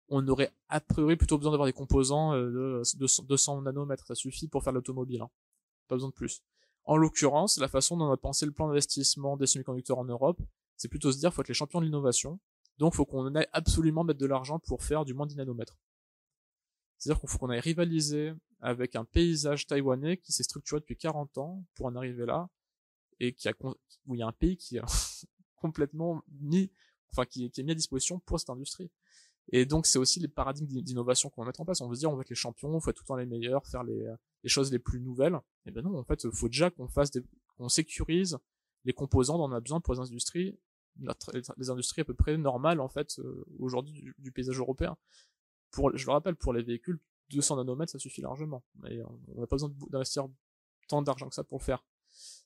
on 0.08 0.26
aurait 0.28 0.52
a 0.68 0.80
priori 0.80 1.16
plutôt 1.16 1.38
besoin 1.38 1.52
d'avoir 1.52 1.66
des 1.66 1.72
composants 1.72 2.34
euh, 2.34 2.82
de 2.97 3.22
200 3.26 3.62
nanomètres, 3.62 4.06
ça 4.06 4.14
suffit 4.14 4.48
pour 4.48 4.62
faire 4.62 4.72
l'automobile, 4.72 5.22
hein. 5.22 5.30
pas 5.88 5.97
besoin 5.97 6.10
de 6.10 6.14
plus. 6.14 6.43
En 6.84 6.97
l'occurrence, 6.97 7.59
la 7.59 7.66
façon 7.66 7.97
dont 7.97 8.06
on 8.06 8.12
a 8.12 8.16
pensé 8.16 8.47
le 8.47 8.52
plan 8.52 8.68
d'investissement 8.68 9.36
des 9.36 9.47
semi-conducteurs 9.47 9.98
en 9.98 10.05
Europe, 10.05 10.40
c'est 10.76 10.88
plutôt 10.88 11.10
se 11.10 11.18
dire 11.18 11.34
faut 11.34 11.43
être 11.43 11.48
les 11.48 11.55
champions 11.55 11.80
de 11.80 11.86
l'innovation. 11.86 12.38
Donc 12.78 12.94
faut 12.94 13.05
qu'on 13.05 13.34
aille 13.34 13.48
absolument 13.52 14.05
mettre 14.05 14.20
de 14.20 14.26
l'argent 14.26 14.60
pour 14.60 14.84
faire 14.84 15.05
du 15.05 15.14
moins 15.14 15.26
10 15.26 15.36
nanomètres. 15.36 15.76
C'est-à-dire 16.98 17.20
qu'il 17.20 17.28
faut 17.28 17.38
qu'on 17.38 17.51
aille 17.51 17.60
rivaliser 17.60 18.34
avec 18.60 18.94
un 18.94 19.05
paysage 19.05 19.66
taïwanais 19.66 20.18
qui 20.18 20.32
s'est 20.32 20.43
structuré 20.43 20.80
depuis 20.80 20.97
40 20.97 21.38
ans 21.38 21.64
pour 21.74 21.86
en 21.86 21.97
arriver 21.97 22.24
là 22.24 22.48
et 23.18 23.32
qui 23.32 23.48
a 23.48 23.52
où 24.06 24.14
il 24.14 24.18
y 24.18 24.22
a 24.22 24.26
un 24.26 24.32
pays 24.32 24.56
qui 24.56 24.78
a 24.78 24.84
complètement 25.57 26.23
mis 26.41 26.70
enfin 27.12 27.24
qui, 27.24 27.51
qui 27.51 27.61
est 27.61 27.65
mis 27.65 27.73
à 27.73 27.74
disposition 27.74 28.19
pour 28.20 28.39
cette 28.39 28.51
industrie. 28.51 28.91
Et 29.53 29.65
donc, 29.65 29.87
c'est 29.87 29.99
aussi 29.99 30.19
les 30.19 30.28
paradigmes 30.28 30.66
d'innovation 30.83 31.31
qu'on 31.31 31.43
va 31.43 31.47
mettre 31.47 31.61
en 31.61 31.65
place. 31.65 31.81
On 31.81 31.89
veut 31.89 31.97
dire, 31.97 32.11
on 32.11 32.16
veut 32.16 32.23
être 32.23 32.31
les 32.31 32.37
champions, 32.37 32.69
on 32.69 32.81
faut 32.81 32.91
être 32.91 32.97
tout 32.97 33.05
le 33.05 33.07
temps 33.07 33.16
les 33.16 33.27
meilleurs, 33.27 33.65
faire 33.66 33.85
les, 33.85 34.07
les 34.43 34.49
choses 34.49 34.73
les 34.73 34.81
plus 34.81 35.01
nouvelles. 35.01 35.39
Et 35.66 35.70
ben 35.70 35.83
non, 35.83 35.97
en 35.97 36.05
fait, 36.05 36.28
faut 36.31 36.49
déjà 36.49 36.70
qu'on 36.70 36.89
fasse 36.89 37.12
des, 37.12 37.23
qu'on 37.57 37.69
sécurise 37.69 38.39
les 38.85 38.93
composants 38.93 39.39
dont 39.39 39.51
on 39.51 39.53
a 39.53 39.61
besoin 39.61 39.81
pour 39.81 39.95
les 39.95 40.01
industries, 40.01 40.59
les 41.57 41.70
industries 41.70 42.03
à 42.03 42.05
peu 42.05 42.15
près 42.15 42.37
normales, 42.37 42.81
en 42.81 42.89
fait, 42.89 43.19
euh, 43.19 43.45
aujourd'hui 43.59 44.15
du, 44.19 44.33
paysage 44.33 44.59
européen. 44.59 44.97
Pour, 45.70 45.97
je 45.97 46.07
le 46.07 46.12
rappelle, 46.12 46.37
pour 46.37 46.53
les 46.53 46.62
véhicules, 46.62 46.99
200 47.31 47.57
nanomètres, 47.57 47.93
ça 47.93 47.99
suffit 47.99 48.20
largement. 48.20 48.65
Mais 48.77 49.01
on 49.03 49.41
n'a 49.41 49.47
pas 49.47 49.57
besoin 49.57 49.73
d'investir 49.91 50.28
tant 50.89 51.03
d'argent 51.03 51.28
que 51.28 51.35
ça 51.35 51.45
pour 51.45 51.59
le 51.59 51.65
faire. 51.65 51.85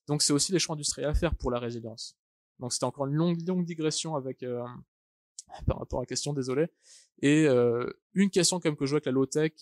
Donc, 0.07 0.23
c'est 0.23 0.33
aussi 0.33 0.51
les 0.53 0.59
choix 0.59 0.75
industriels 0.75 1.11
à 1.11 1.15
faire 1.15 1.35
pour 1.35 1.51
la 1.51 1.59
résilience. 1.59 2.17
Donc, 2.61 2.73
c'était 2.73 2.85
encore 2.85 3.07
une 3.07 3.15
longue, 3.15 3.47
longue 3.47 3.65
digression 3.65 4.15
avec, 4.15 4.43
euh, 4.43 4.63
par 5.67 5.79
rapport 5.79 6.01
à 6.01 6.03
la 6.03 6.07
question, 6.07 6.33
désolé. 6.33 6.69
Et 7.23 7.47
euh, 7.47 7.91
une 8.15 8.31
question 8.31 8.61
quand 8.61 8.69
même 8.69 8.77
que 8.77 8.87
je 8.87 8.91
vois 8.91 8.97
avec 8.99 9.07
la 9.07 9.13
low-tech 9.13 9.53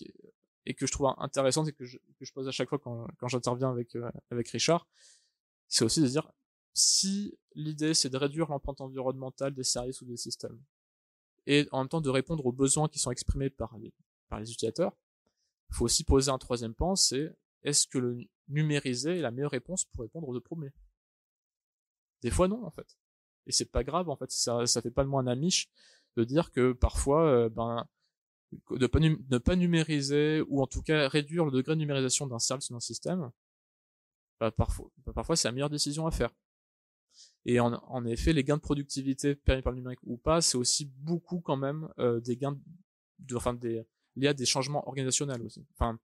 et 0.65 0.73
que 0.73 0.85
je 0.85 0.91
trouve 0.91 1.13
intéressante 1.17 1.67
et 1.69 1.73
que 1.73 1.85
je, 1.85 1.97
que 1.97 2.25
je 2.25 2.31
pose 2.33 2.47
à 2.47 2.51
chaque 2.51 2.69
fois 2.69 2.79
quand, 2.79 3.07
quand 3.17 3.27
j'interviens 3.27 3.71
avec, 3.71 3.95
euh, 3.95 4.09
avec 4.29 4.49
Richard, 4.49 4.87
c'est 5.67 5.83
aussi 5.83 6.01
de 6.01 6.07
dire 6.07 6.31
si 6.73 7.37
l'idée 7.55 7.93
c'est 7.93 8.09
de 8.09 8.17
réduire 8.17 8.49
l'empreinte 8.49 8.81
environnementale 8.81 9.53
des 9.53 9.63
services 9.63 10.01
ou 10.01 10.05
des 10.05 10.17
systèmes 10.17 10.59
et 11.47 11.67
en 11.71 11.79
même 11.79 11.89
temps 11.89 12.01
de 12.01 12.09
répondre 12.09 12.45
aux 12.45 12.51
besoins 12.51 12.87
qui 12.87 12.99
sont 12.99 13.11
exprimés 13.11 13.49
par 13.49 13.77
les, 13.77 13.91
par 14.29 14.39
les 14.39 14.51
utilisateurs, 14.51 14.95
il 15.69 15.75
faut 15.75 15.85
aussi 15.85 16.03
poser 16.03 16.29
un 16.29 16.37
troisième 16.37 16.73
pan, 16.75 16.95
c'est 16.95 17.35
est-ce 17.63 17.87
que 17.87 17.97
le 17.97 18.19
numériser 18.47 19.17
est 19.17 19.21
la 19.21 19.31
meilleure 19.31 19.51
réponse 19.51 19.85
pour 19.85 20.01
répondre 20.01 20.27
aux 20.27 20.33
deux 20.33 20.39
premiers? 20.41 20.71
Des 22.21 22.31
fois 22.31 22.47
non 22.47 22.65
en 22.65 22.71
fait. 22.71 22.97
Et 23.47 23.51
c'est 23.51 23.71
pas 23.71 23.83
grave 23.83 24.09
en 24.09 24.15
fait, 24.15 24.31
ça 24.31 24.65
ça 24.67 24.81
fait 24.81 24.91
pas 24.91 25.03
de 25.03 25.09
moi 25.09 25.21
un 25.21 25.27
amiche 25.27 25.69
de 26.17 26.23
dire 26.23 26.51
que 26.51 26.73
parfois 26.73 27.25
euh, 27.25 27.49
ben 27.49 27.87
de 28.71 28.87
pas 28.87 28.99
ne 28.99 29.37
pas 29.37 29.55
numériser 29.55 30.41
ou 30.47 30.61
en 30.61 30.67
tout 30.67 30.81
cas 30.81 31.07
réduire 31.07 31.45
le 31.45 31.51
degré 31.51 31.75
de 31.75 31.79
numérisation 31.79 32.27
d'un 32.27 32.39
service 32.39 32.69
ou 32.69 32.73
d'un 32.73 32.79
système, 32.79 33.31
bah, 34.39 34.51
parfois 34.51 34.89
bah, 35.05 35.13
parfois 35.13 35.35
c'est 35.35 35.47
la 35.47 35.51
meilleure 35.51 35.69
décision 35.69 36.07
à 36.07 36.11
faire. 36.11 36.31
Et 37.45 37.59
en, 37.59 37.73
en, 37.73 38.05
effet, 38.05 38.33
les 38.33 38.43
gains 38.43 38.57
de 38.57 38.61
productivité 38.61 39.35
permis 39.35 39.61
par 39.61 39.71
le 39.71 39.77
numérique 39.77 39.99
ou 40.03 40.17
pas, 40.17 40.41
c'est 40.41 40.57
aussi 40.57 40.85
beaucoup 40.85 41.39
quand 41.39 41.57
même 41.57 41.89
euh, 41.99 42.19
des 42.19 42.37
gains 42.37 42.59
de, 43.19 43.35
enfin 43.35 43.53
des 43.53 43.85
liés 44.15 44.27
à 44.27 44.33
des 44.33 44.45
changements 44.45 44.87
organisationnels 44.87 45.41
aussi. 45.41 45.65
Enfin, 45.73 45.99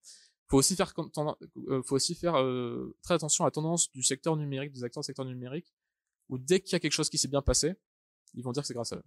faut 0.48 0.58
aussi 0.58 0.76
faire 0.76 0.94
euh, 0.98 1.82
faut 1.84 1.96
aussi 1.96 2.16
faire 2.16 2.36
euh, 2.36 2.96
très 3.02 3.16
attention 3.16 3.44
à 3.44 3.48
la 3.48 3.52
tendance 3.52 3.92
du 3.92 4.04
secteur 4.04 4.38
numérique, 4.38 4.72
des 4.72 4.84
acteurs 4.84 5.02
du 5.02 5.06
secteur 5.06 5.26
numérique, 5.26 5.74
où 6.30 6.38
dès 6.38 6.60
qu'il 6.61 6.73
y 6.73 6.76
a 6.76 6.80
quelque 6.80 6.91
chose 6.91 7.10
qui 7.10 7.18
s'est 7.18 7.27
bien 7.27 7.41
passé, 7.41 7.76
ils 8.34 8.43
vont 8.43 8.52
dire 8.52 8.64
que 8.64 8.68
c'est 8.68 8.73
grâce 8.73 8.93
à 8.93 8.97
eux. 8.97 9.03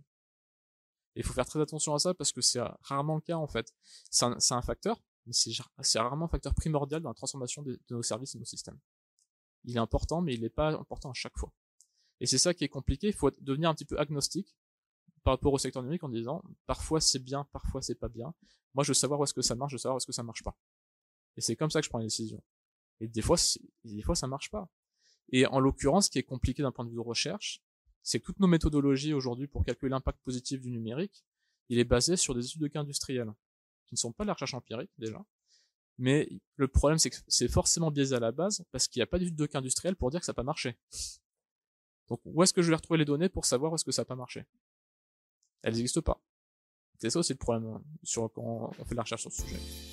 Et 1.14 1.20
il 1.20 1.24
faut 1.24 1.32
faire 1.32 1.46
très 1.46 1.60
attention 1.60 1.94
à 1.94 1.98
ça 1.98 2.14
parce 2.14 2.32
que 2.32 2.40
c'est 2.40 2.60
rarement 2.82 3.16
le 3.16 3.20
cas 3.20 3.36
en 3.36 3.48
fait. 3.48 3.74
C'est 4.10 4.24
un, 4.24 4.62
facteur, 4.62 5.02
mais 5.26 5.32
c'est 5.32 5.98
rarement 5.98 6.26
un 6.26 6.28
facteur 6.28 6.54
primordial 6.54 7.02
dans 7.02 7.10
la 7.10 7.14
transformation 7.14 7.62
de, 7.62 7.72
de 7.72 7.94
nos 7.94 8.02
services 8.02 8.34
et 8.34 8.38
de 8.38 8.42
nos 8.42 8.46
systèmes. 8.46 8.78
Il 9.64 9.76
est 9.76 9.80
important, 9.80 10.20
mais 10.20 10.34
il 10.34 10.42
n'est 10.42 10.48
pas 10.48 10.68
important 10.74 11.10
à 11.10 11.14
chaque 11.14 11.36
fois. 11.36 11.52
Et 12.20 12.26
c'est 12.26 12.38
ça 12.38 12.54
qui 12.54 12.64
est 12.64 12.68
compliqué. 12.68 13.08
Il 13.08 13.14
faut 13.14 13.30
devenir 13.40 13.68
un 13.68 13.74
petit 13.74 13.84
peu 13.84 13.98
agnostique 13.98 14.56
par 15.24 15.34
rapport 15.34 15.52
au 15.52 15.58
secteur 15.58 15.82
numérique 15.82 16.04
en 16.04 16.08
disant 16.08 16.42
parfois 16.66 17.00
c'est 17.00 17.18
bien, 17.18 17.44
parfois 17.52 17.82
c'est 17.82 17.94
pas 17.94 18.08
bien. 18.08 18.34
Moi, 18.74 18.84
je 18.84 18.90
veux 18.90 18.94
savoir 18.94 19.20
où 19.20 19.24
est-ce 19.24 19.34
que 19.34 19.42
ça 19.42 19.54
marche, 19.54 19.72
je 19.72 19.76
veux 19.76 19.80
savoir 19.80 19.96
où 19.96 19.98
est-ce 19.98 20.06
que 20.06 20.12
ça 20.12 20.22
marche 20.22 20.42
pas. 20.42 20.56
Et 21.36 21.40
c'est 21.40 21.56
comme 21.56 21.70
ça 21.70 21.80
que 21.80 21.84
je 21.84 21.90
prends 21.90 21.98
les 21.98 22.06
décisions. 22.06 22.42
Et 23.00 23.08
des 23.08 23.22
fois, 23.22 23.36
des 23.84 24.02
fois, 24.02 24.14
ça 24.14 24.26
marche 24.26 24.50
pas. 24.50 24.68
Et 25.30 25.46
en 25.46 25.60
l'occurrence, 25.60 26.06
ce 26.06 26.10
qui 26.10 26.18
est 26.18 26.22
compliqué 26.24 26.62
d'un 26.62 26.72
point 26.72 26.84
de 26.84 26.90
vue 26.90 26.96
de 26.96 27.00
recherche, 27.00 27.62
c'est 28.02 28.20
que 28.20 28.24
toutes 28.24 28.40
nos 28.40 28.46
méthodologies 28.46 29.12
aujourd'hui 29.12 29.46
pour 29.46 29.64
calculer 29.64 29.90
l'impact 29.90 30.18
positif 30.22 30.60
du 30.60 30.70
numérique, 30.70 31.24
il 31.68 31.78
est 31.78 31.84
basé 31.84 32.16
sur 32.16 32.34
des 32.34 32.46
études 32.46 32.62
de 32.62 32.68
cas 32.68 32.80
industriels, 32.80 33.32
qui 33.86 33.94
ne 33.94 33.98
sont 33.98 34.12
pas 34.12 34.24
de 34.24 34.28
la 34.28 34.32
recherche 34.32 34.54
empirique 34.54 34.90
déjà. 34.96 35.22
Mais 35.98 36.28
le 36.56 36.68
problème, 36.68 36.98
c'est 36.98 37.10
que 37.10 37.16
c'est 37.26 37.48
forcément 37.48 37.90
biaisé 37.90 38.14
à 38.14 38.20
la 38.20 38.32
base, 38.32 38.64
parce 38.70 38.88
qu'il 38.88 39.00
n'y 39.00 39.04
a 39.04 39.06
pas 39.06 39.18
d'études 39.18 39.36
de 39.36 39.46
cas 39.46 39.58
industriels 39.58 39.96
pour 39.96 40.10
dire 40.10 40.20
que 40.20 40.26
ça 40.26 40.32
n'a 40.32 40.36
pas 40.36 40.42
marché. 40.42 40.78
Donc 42.08 42.20
où 42.24 42.42
est-ce 42.42 42.54
que 42.54 42.62
je 42.62 42.70
vais 42.70 42.76
retrouver 42.76 42.98
les 42.98 43.04
données 43.04 43.28
pour 43.28 43.44
savoir 43.44 43.72
où 43.72 43.74
est-ce 43.74 43.84
que 43.84 43.92
ça 43.92 44.02
n'a 44.02 44.06
pas 44.06 44.16
marché? 44.16 44.46
Elles 45.62 45.74
n'existent 45.74 46.00
pas. 46.00 46.22
C'est 46.98 47.10
ça 47.10 47.18
aussi 47.18 47.32
le 47.32 47.38
problème 47.38 47.66
hein, 47.66 47.82
sur 48.02 48.32
quand 48.32 48.72
on 48.78 48.84
fait 48.84 48.90
de 48.90 48.96
la 48.96 49.02
recherche 49.02 49.22
sur 49.22 49.32
ce 49.32 49.42
sujet. 49.42 49.87